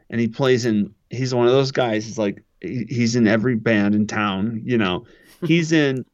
[0.09, 3.93] and he plays in he's one of those guys he's like he's in every band
[3.93, 5.05] in town you know
[5.41, 6.05] he's in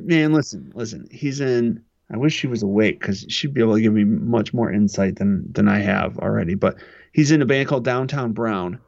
[0.00, 1.08] man, listen, listen.
[1.10, 1.82] He's in.
[2.10, 5.16] I wish she was awake because she'd be able to give me much more insight
[5.16, 6.54] than than I have already.
[6.54, 6.76] But
[7.12, 8.78] he's in a band called Downtown Brown,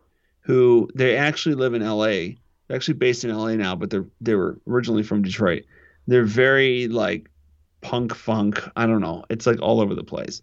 [0.40, 2.38] who they actually live in L.A.
[2.66, 3.56] They're actually based in L.A.
[3.56, 5.64] now, but they're they were originally from Detroit.
[6.06, 7.28] They're very like
[7.80, 8.62] punk funk.
[8.76, 9.24] I don't know.
[9.30, 10.40] It's like all over the place.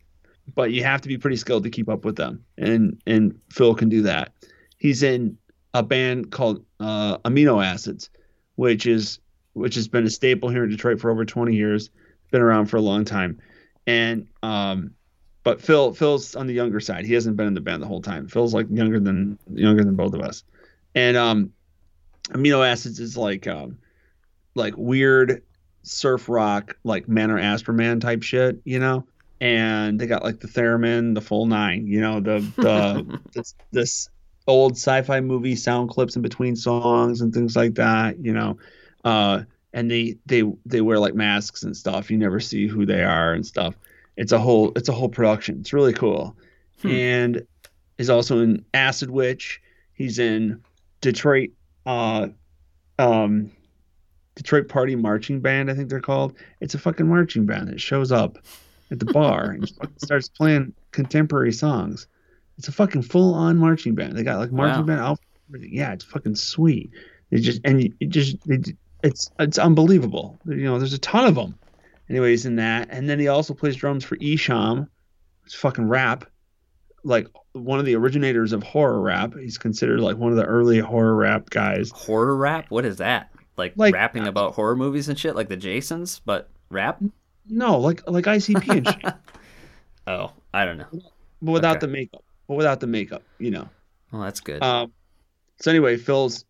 [0.54, 3.74] But you have to be pretty skilled to keep up with them, and and Phil
[3.74, 4.34] can do that.
[4.78, 5.38] He's in
[5.74, 8.10] a band called uh, Amino Acids,
[8.56, 9.20] which is
[9.54, 11.90] which has been a staple here in Detroit for over 20 years.
[12.36, 13.40] Been around for a long time,
[13.88, 14.92] and um,
[15.46, 17.06] but Phil Phil's on the younger side.
[17.06, 18.28] He hasn't been in the band the whole time.
[18.28, 20.44] Phil's like younger than younger than both of us,
[20.96, 21.54] and um,
[22.32, 23.78] Amino Acids is like um,
[24.54, 25.44] like weird
[25.84, 29.08] surf rock, like Man or Astro-man type shit, you know.
[29.40, 34.10] And they got like the theremin, the full nine, you know, the the this, this
[34.46, 38.58] old sci-fi movie sound clips in between songs and things like that, you know.
[39.06, 39.44] Uh,
[39.76, 42.10] and they they they wear like masks and stuff.
[42.10, 43.76] You never see who they are and stuff.
[44.18, 45.60] It's a whole it's a whole production.
[45.60, 46.36] It's really cool.
[46.84, 47.46] And
[47.98, 49.62] is also in Acid Witch.
[49.94, 50.62] He's in
[51.02, 51.52] Detroit
[51.86, 52.30] uh
[52.98, 53.52] um
[54.36, 56.36] Detroit Party Marching Band, I think they're called.
[56.62, 58.38] It's a fucking marching band that shows up
[58.92, 62.08] at the bar and starts playing contemporary songs.
[62.58, 64.16] It's a fucking full on marching band.
[64.18, 64.86] They got like marching Wow.
[64.88, 65.70] band outfit.
[65.72, 66.92] Yeah, it's fucking sweet.
[67.32, 68.60] They just and you- it just they,
[69.06, 70.40] it's it's unbelievable.
[70.46, 71.58] You know, there's a ton of them.
[72.10, 74.88] Anyways, in that, and then he also plays drums for Esham.
[75.46, 76.26] It's fucking rap,
[77.04, 79.34] like one of the originators of horror rap.
[79.40, 81.92] He's considered like one of the early horror rap guys.
[81.92, 82.66] Horror rap?
[82.70, 83.32] What is that?
[83.58, 87.02] Like, Like- rapping about horror movies and shit, like the Jasons, but rap?
[87.48, 89.14] No, like like ICP and shit,
[90.08, 90.88] Oh, I don't know.
[91.42, 91.88] but without Okay.
[91.88, 92.24] the makeup.
[92.48, 93.68] But without the makeup, you know.
[94.12, 94.62] Well, that's good.
[94.62, 94.92] Um,
[95.62, 96.46] so anyway, Phil's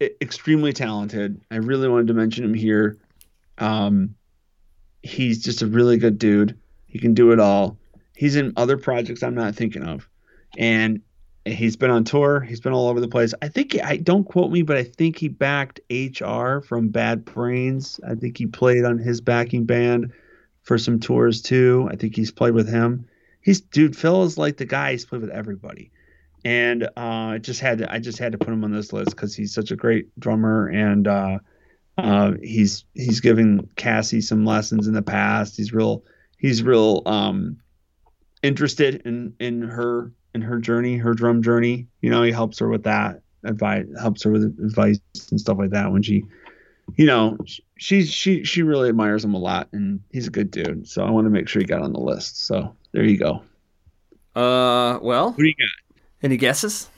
[0.00, 1.40] extremely talented.
[1.50, 2.98] I really wanted to mention him here.
[3.58, 4.14] Um,
[5.02, 6.58] he's just a really good dude.
[6.86, 7.76] He can do it all.
[8.16, 10.08] He's in other projects I'm not thinking of,
[10.56, 11.00] and
[11.44, 12.40] he's been on tour.
[12.40, 13.34] He's been all over the place.
[13.42, 17.98] I think I don't quote me, but I think he backed HR from Bad Brains.
[18.06, 20.12] I think he played on his backing band
[20.62, 21.88] for some tours too.
[21.90, 23.06] I think he's played with him.
[23.40, 23.96] He's dude.
[23.96, 24.92] Phil is like the guy.
[24.92, 25.90] He's played with everybody
[26.44, 29.10] and uh, I just had to I just had to put him on this list
[29.10, 31.38] because he's such a great drummer and uh,
[31.96, 35.56] uh, he's he's given Cassie some lessons in the past.
[35.56, 36.04] He's real
[36.38, 37.58] he's real um,
[38.42, 41.86] interested in in her in her journey, her drum journey.
[42.00, 45.00] You know, he helps her with that advice, helps her with advice
[45.30, 46.24] and stuff like that when she.
[46.96, 47.38] You know,
[47.78, 50.86] she she she really admires him a lot, and he's a good dude.
[50.86, 52.44] So I want to make sure he got on the list.
[52.44, 53.42] So there you go.
[54.36, 55.83] uh, well, Who do you got?
[56.24, 56.88] Any guesses?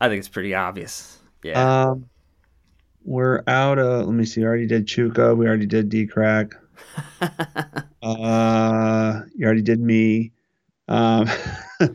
[0.00, 1.18] I think it's pretty obvious.
[1.42, 1.86] Yeah.
[1.90, 2.06] Um,
[3.04, 4.06] we're out of.
[4.06, 4.42] Let me see.
[4.42, 5.34] I already did Chewka.
[5.36, 6.52] We already did Dee Crack.
[8.02, 10.32] uh, you already did me.
[10.88, 11.28] Um,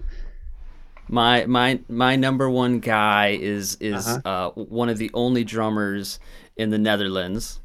[1.10, 4.52] My my my number one guy is is Uh-huh.
[4.58, 6.18] uh, one of the only drummers
[6.56, 7.60] in the Netherlands,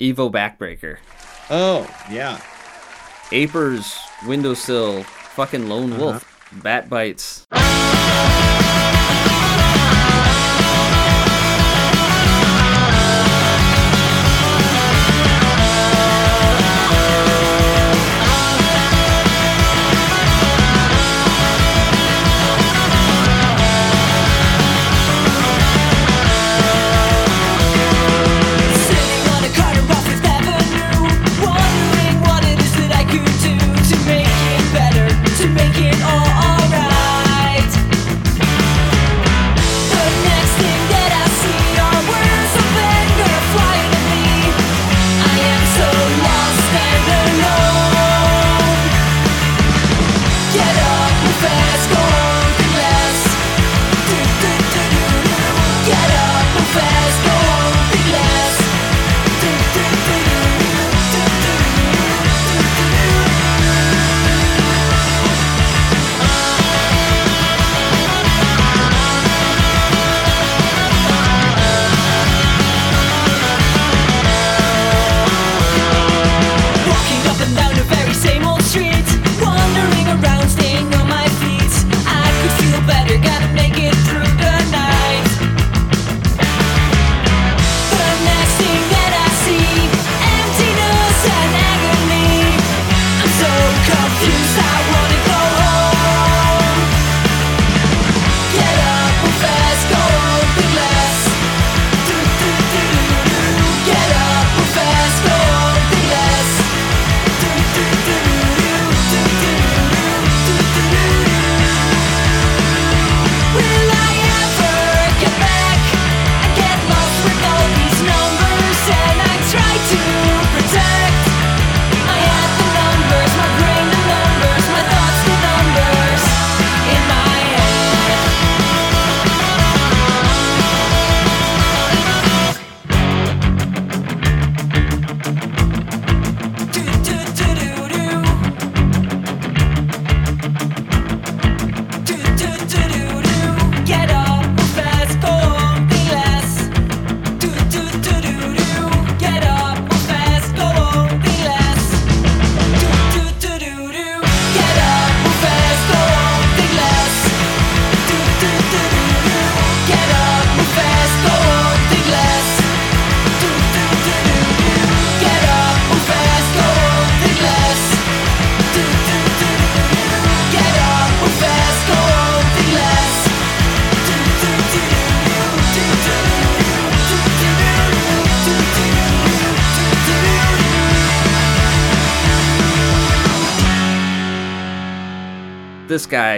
[0.00, 0.96] Evo Backbreaker.
[1.50, 2.40] oh yeah.
[3.30, 3.96] Apers,
[4.26, 6.02] windowsill, fucking lone Uh-huh.
[6.02, 7.46] wolf, bat bites.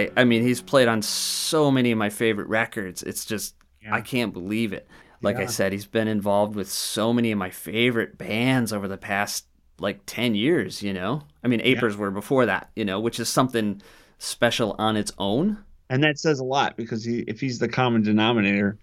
[0.07, 3.03] Guy, I mean, he's played on so many of my favorite records.
[3.03, 3.95] It's just, Yeah.
[3.95, 4.87] I can't believe it.
[5.21, 8.97] Like I said, he's been involved with so many of my favorite bands over the
[8.97, 9.45] past
[9.79, 11.23] like 10 years, you know?
[11.43, 13.81] I mean, Apers were before that, you know, which is something
[14.17, 15.63] special on its own.
[15.89, 18.77] And that says a lot because he, if he's the common denominator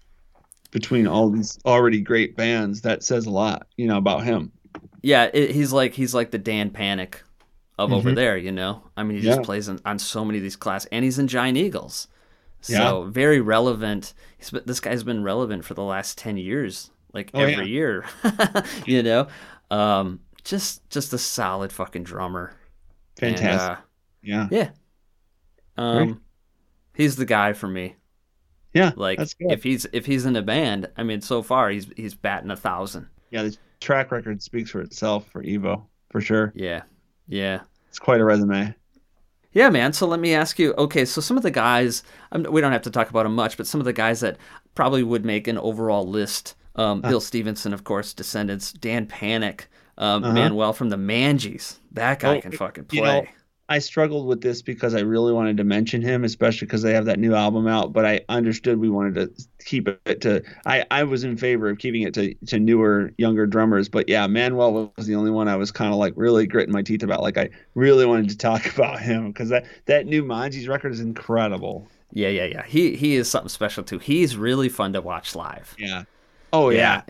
[0.71, 4.51] between all these already great bands, that says a lot, you know, about him.
[5.01, 7.23] Yeah, it, he's like he's like the Dan Panic
[7.79, 8.15] of over Mhm.
[8.15, 8.83] there, you know.
[8.97, 9.45] I mean, he just Yeah.
[9.45, 12.07] plays on, on so many of these class, and he's in Giant Eagles,
[12.61, 13.09] so Yeah.
[13.11, 14.13] very relevant.
[14.37, 18.05] He's, been- this guy's been relevant for the last ten years, like Oh, every year,
[18.85, 19.27] you know.
[19.71, 22.53] Um, just just a solid fucking drummer.
[23.21, 23.77] And, Fantastic.
[23.77, 23.81] uh,
[24.23, 24.47] yeah.
[24.51, 24.69] yeah.
[25.77, 26.21] Um,
[26.95, 27.95] he's the guy for me.
[28.73, 28.91] Yeah.
[28.95, 32.51] Like if he's if he's in a band, I mean, so far he's he's batting
[32.51, 33.07] a thousand.
[33.31, 33.43] yeah.
[33.43, 36.51] The track record speaks for itself for Evo, for sure.
[36.55, 36.81] Yeah,
[37.29, 37.61] yeah.
[37.87, 38.75] It's quite a resume.
[39.53, 39.93] Yeah, man.
[39.93, 40.73] So let me ask you.
[40.77, 43.55] Okay, so some of the guys, um, we don't have to talk about them much,
[43.57, 44.37] but some of the guys that
[44.75, 46.55] probably would make an overall list.
[46.75, 47.09] Um, Uh.
[47.09, 48.71] Bill Stevenson, of course, Descendents.
[48.73, 49.67] Dan Panic,
[49.97, 50.33] um, Uh-huh.
[50.33, 51.79] Manuel from the Manges.
[51.93, 53.21] That guy Oh, can fucking you play.
[53.21, 53.27] know,
[53.69, 57.05] I struggled with this because I really wanted to mention him, especially because they have
[57.05, 57.93] that new album out.
[57.93, 60.43] But I understood we wanted to keep it to.
[60.65, 63.87] I, I was in favor of keeping it to, to newer, younger drummers.
[63.87, 66.81] But yeah, Manuel was the only one I was kind of like really gritting my
[66.81, 67.21] teeth about.
[67.21, 70.99] Like I really wanted to talk about him because that that new Manges record is
[70.99, 71.87] incredible.
[72.11, 72.63] yeah, yeah, yeah.
[72.65, 73.99] He he is something special too.
[73.99, 75.75] He's really fun to watch live.
[75.77, 76.03] Yeah.
[76.51, 77.01] Oh yeah.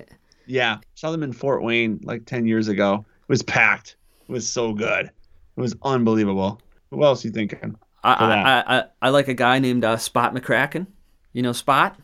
[0.46, 0.80] Yeah.
[0.96, 3.06] Saw them in Fort Wayne like ten years ago.
[3.22, 3.96] It was packed.
[4.28, 5.12] It was so good.
[5.58, 6.62] It was unbelievable.
[6.92, 7.76] Who else you thinking?
[8.04, 8.14] I.
[8.14, 10.88] I, I, I like a guy named uh, Spot McRackin.
[11.34, 12.00] You know Spot?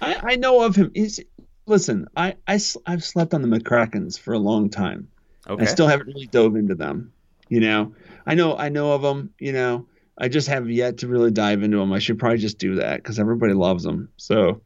[0.00, 0.90] I, I know of him.
[0.94, 1.20] He's
[1.66, 2.06] listen.
[2.16, 5.08] I, I I've slept on the McRackins for a long time.
[5.48, 5.62] Okay.
[5.62, 7.12] I still haven't really dove into them.
[7.48, 7.94] You know,
[8.26, 9.32] I know I know of them.
[9.38, 11.92] You know, I just have yet to really dive into them.
[11.92, 14.08] I should probably just do that because everybody loves them.
[14.16, 14.62] So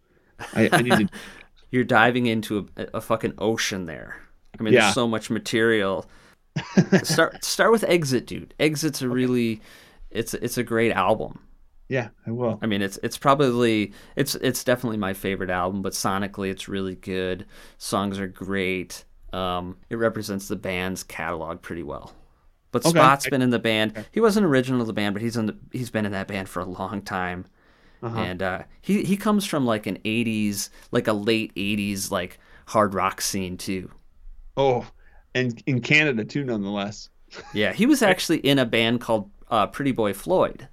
[0.55, 1.09] I, I need to.
[1.71, 4.17] You're diving into a, a fucking ocean there.
[4.59, 4.83] I mean, Yeah.
[4.83, 6.07] there's so much material.
[7.03, 8.55] Start start with Exit, dude.
[8.61, 9.61] Exit's a really,
[10.11, 11.41] it's it's a great album.
[11.89, 12.59] Yeah, I will.
[12.63, 16.95] I mean, it's it's probably it's it's definitely my favorite album, but sonically it's really
[16.95, 17.47] good.
[17.79, 19.05] Songs are great.
[19.33, 22.15] Um, it represents the band's catalog pretty well.
[22.71, 22.99] But Okay.
[22.99, 24.07] Spot's been in the band.
[24.13, 26.49] He wasn't original to the band, but he's in the he's been in that band
[26.49, 27.47] for a long time.
[28.03, 28.19] Uh-huh.
[28.19, 32.95] And uh, he he comes from like an '80s, like a late '80s like hard
[32.95, 33.91] rock scene too.
[34.57, 34.87] Oh,
[35.35, 37.09] and in Canada too, nonetheless.
[37.53, 40.69] Yeah, he was actually in a band called uh, Pretty Boy Floyd,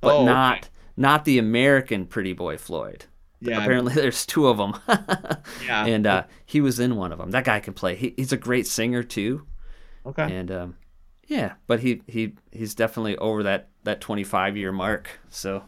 [0.00, 0.26] but Oh, okay.
[0.26, 3.04] not not the American Pretty Boy Floyd.
[3.40, 4.74] Yeah, Apparently, there's two of them,
[5.66, 5.86] Yeah.
[5.86, 7.30] and uh, he was in one of them.
[7.30, 7.94] That guy can play.
[7.96, 9.46] He, he's a great singer too,
[10.04, 10.24] Okay.
[10.34, 10.76] and um,
[11.26, 15.08] yeah, but he he he's definitely over that that 25 year mark.
[15.30, 15.62] So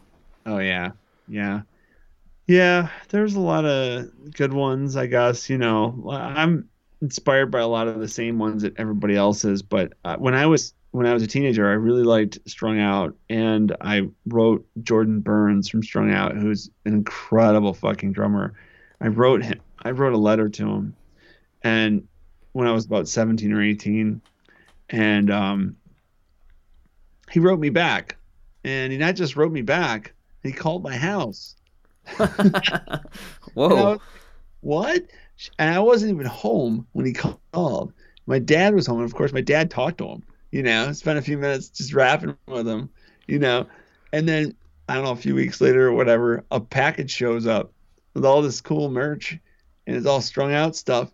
[0.45, 0.91] Oh yeah,
[1.27, 1.61] yeah,
[2.47, 2.89] yeah.
[3.09, 5.49] There's a lot of good ones, I guess.
[5.49, 6.69] You know, I'm
[7.03, 9.61] inspired by a lot of the same ones that everybody else is.
[9.61, 13.15] But uh, when I was when I was a teenager, I really liked Strung Out,
[13.29, 18.53] and I wrote Jordan Burns from Strung Out, who's an incredible fucking drummer.
[19.01, 19.59] I wrote him.
[19.83, 20.95] I wrote a letter to him,
[21.61, 22.07] and
[22.53, 24.21] when I was about 17 or 18,
[24.89, 25.75] and um,
[27.31, 28.15] he wrote me back,
[28.63, 31.55] and he not just wrote me back, he called my house.
[33.55, 34.01] whoa, like,
[34.61, 35.03] what?
[35.59, 37.93] And I wasn't even home when he called.
[38.25, 40.23] My dad was home, and of course, my dad talked to him.
[40.51, 42.89] You know, spent a few minutes just rapping with him.
[43.27, 43.67] You know,
[44.11, 44.55] and then
[44.87, 47.71] I don't know, a few weeks later or whatever, a package shows up
[48.13, 49.37] with all this cool merch,
[49.87, 51.11] and it's all strung out stuff.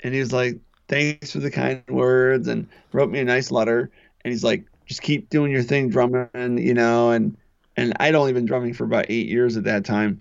[0.00, 3.90] And he was like, "Thanks for the kind words," and wrote me a nice letter.
[4.24, 7.10] And he's like, "Just keep doing your thing, drumming," you know.
[7.10, 7.36] And
[7.76, 10.20] and I'd only been drumming for about eight years at that time,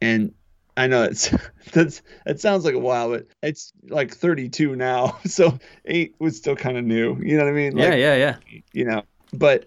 [0.00, 0.32] and
[0.76, 1.32] I know it's
[1.72, 6.56] that's it sounds like a while, but it's like 32 now, so eight was still
[6.56, 7.16] kind of new.
[7.22, 7.76] You know what I mean?
[7.76, 8.36] yeah, Like, yeah, yeah.
[8.72, 9.66] You know, but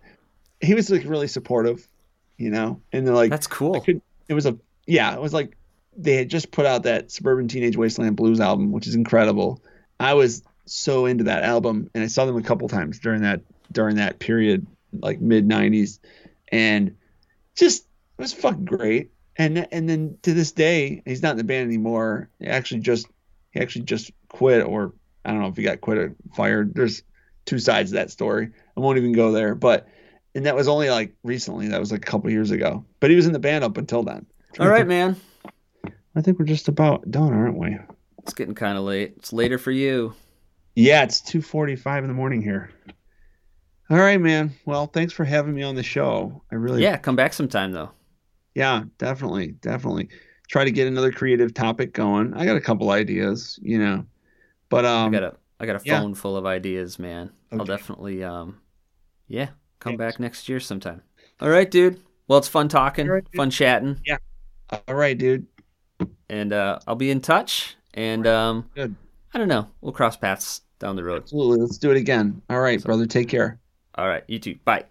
[0.61, 1.88] he was like really supportive,
[2.38, 3.82] you know, and they're like That's cool.
[3.82, 5.56] could- it was a yeah, it was like
[5.95, 9.61] they had just put out that Suburban Teenage Wasteland Blues album, which is incredible.
[10.00, 13.42] I was so into that album, and I saw them a couple times during that
[13.72, 14.68] during that period,
[15.00, 16.00] like mid '90s,
[16.52, 16.95] and
[17.56, 17.84] just
[18.18, 19.11] it was fucking great.
[19.38, 22.30] And and then to this day, he's not in the band anymore.
[22.40, 23.07] He actually just
[23.51, 24.93] he actually just quit, or
[25.24, 26.74] I don't know if he got quit or fired.
[26.74, 27.03] There's
[27.45, 28.49] two sides to that story.
[28.75, 29.88] I won't even go there, but
[30.33, 31.67] and that was only like recently.
[31.67, 32.85] That was like a couple years ago.
[32.99, 34.25] But he was in the band up until then.
[34.59, 35.16] All right, man.
[36.16, 37.77] I think we're just about done, aren't we?
[38.24, 39.14] It's getting kind of late.
[39.17, 40.14] It's later for you.
[40.75, 42.72] Yeah, it's two forty-five in the morning here.
[43.90, 44.53] All right, man.
[44.66, 46.43] Well, thanks for having me on the show.
[46.51, 47.91] I really Yeah, come back sometime though.
[48.58, 50.10] Yeah, definitely, definitely.
[50.48, 52.34] Try to get another creative topic going.
[52.34, 54.03] I got a couple ideas, you know,
[54.69, 56.00] but um, I got a I got a yeah.
[56.00, 57.30] phone full of ideas, man.
[57.52, 58.60] I'll definitely um,
[59.27, 60.16] yeah, come Thanks.
[60.16, 61.03] back next year sometime.
[61.40, 62.02] All right, dude.
[62.27, 64.18] Well, it's fun talking, right, fun chatting, Yeah.
[64.72, 65.45] all right, dude.
[66.27, 67.76] and uh, I'll be in touch.
[67.94, 68.95] And um, Good.
[69.36, 71.22] I don't know, we'll cross paths down the road.
[71.22, 71.60] Absolutely.
[71.61, 72.42] Let's do it again.
[72.50, 73.06] All right, brother.
[73.06, 73.60] Take care.
[73.94, 74.56] All right, you too.
[74.66, 74.86] Bye.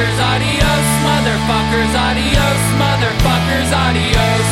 [0.00, 4.48] motherfuckers, adios, motherfuckers, adios, motherfuckers, adios.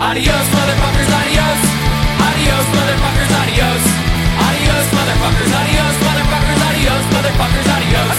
[0.00, 1.60] Adios, motherfuckers, adios.
[2.26, 3.82] Adios, motherfuckers, adios.
[4.48, 8.18] Adios, motherfuckers, adios, motherfuckers, adios, motherfuckers, adios.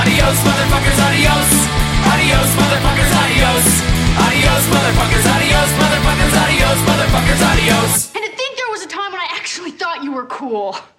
[0.00, 1.48] Adios, motherfuckers, adios.
[2.12, 3.64] Adios, motherfuckers, adios.
[4.26, 8.12] Adios, motherfuckers, adios, motherfuckers, adios, motherfuckers, adios.
[8.14, 10.76] And to think there was a time when I actually thought you were cool.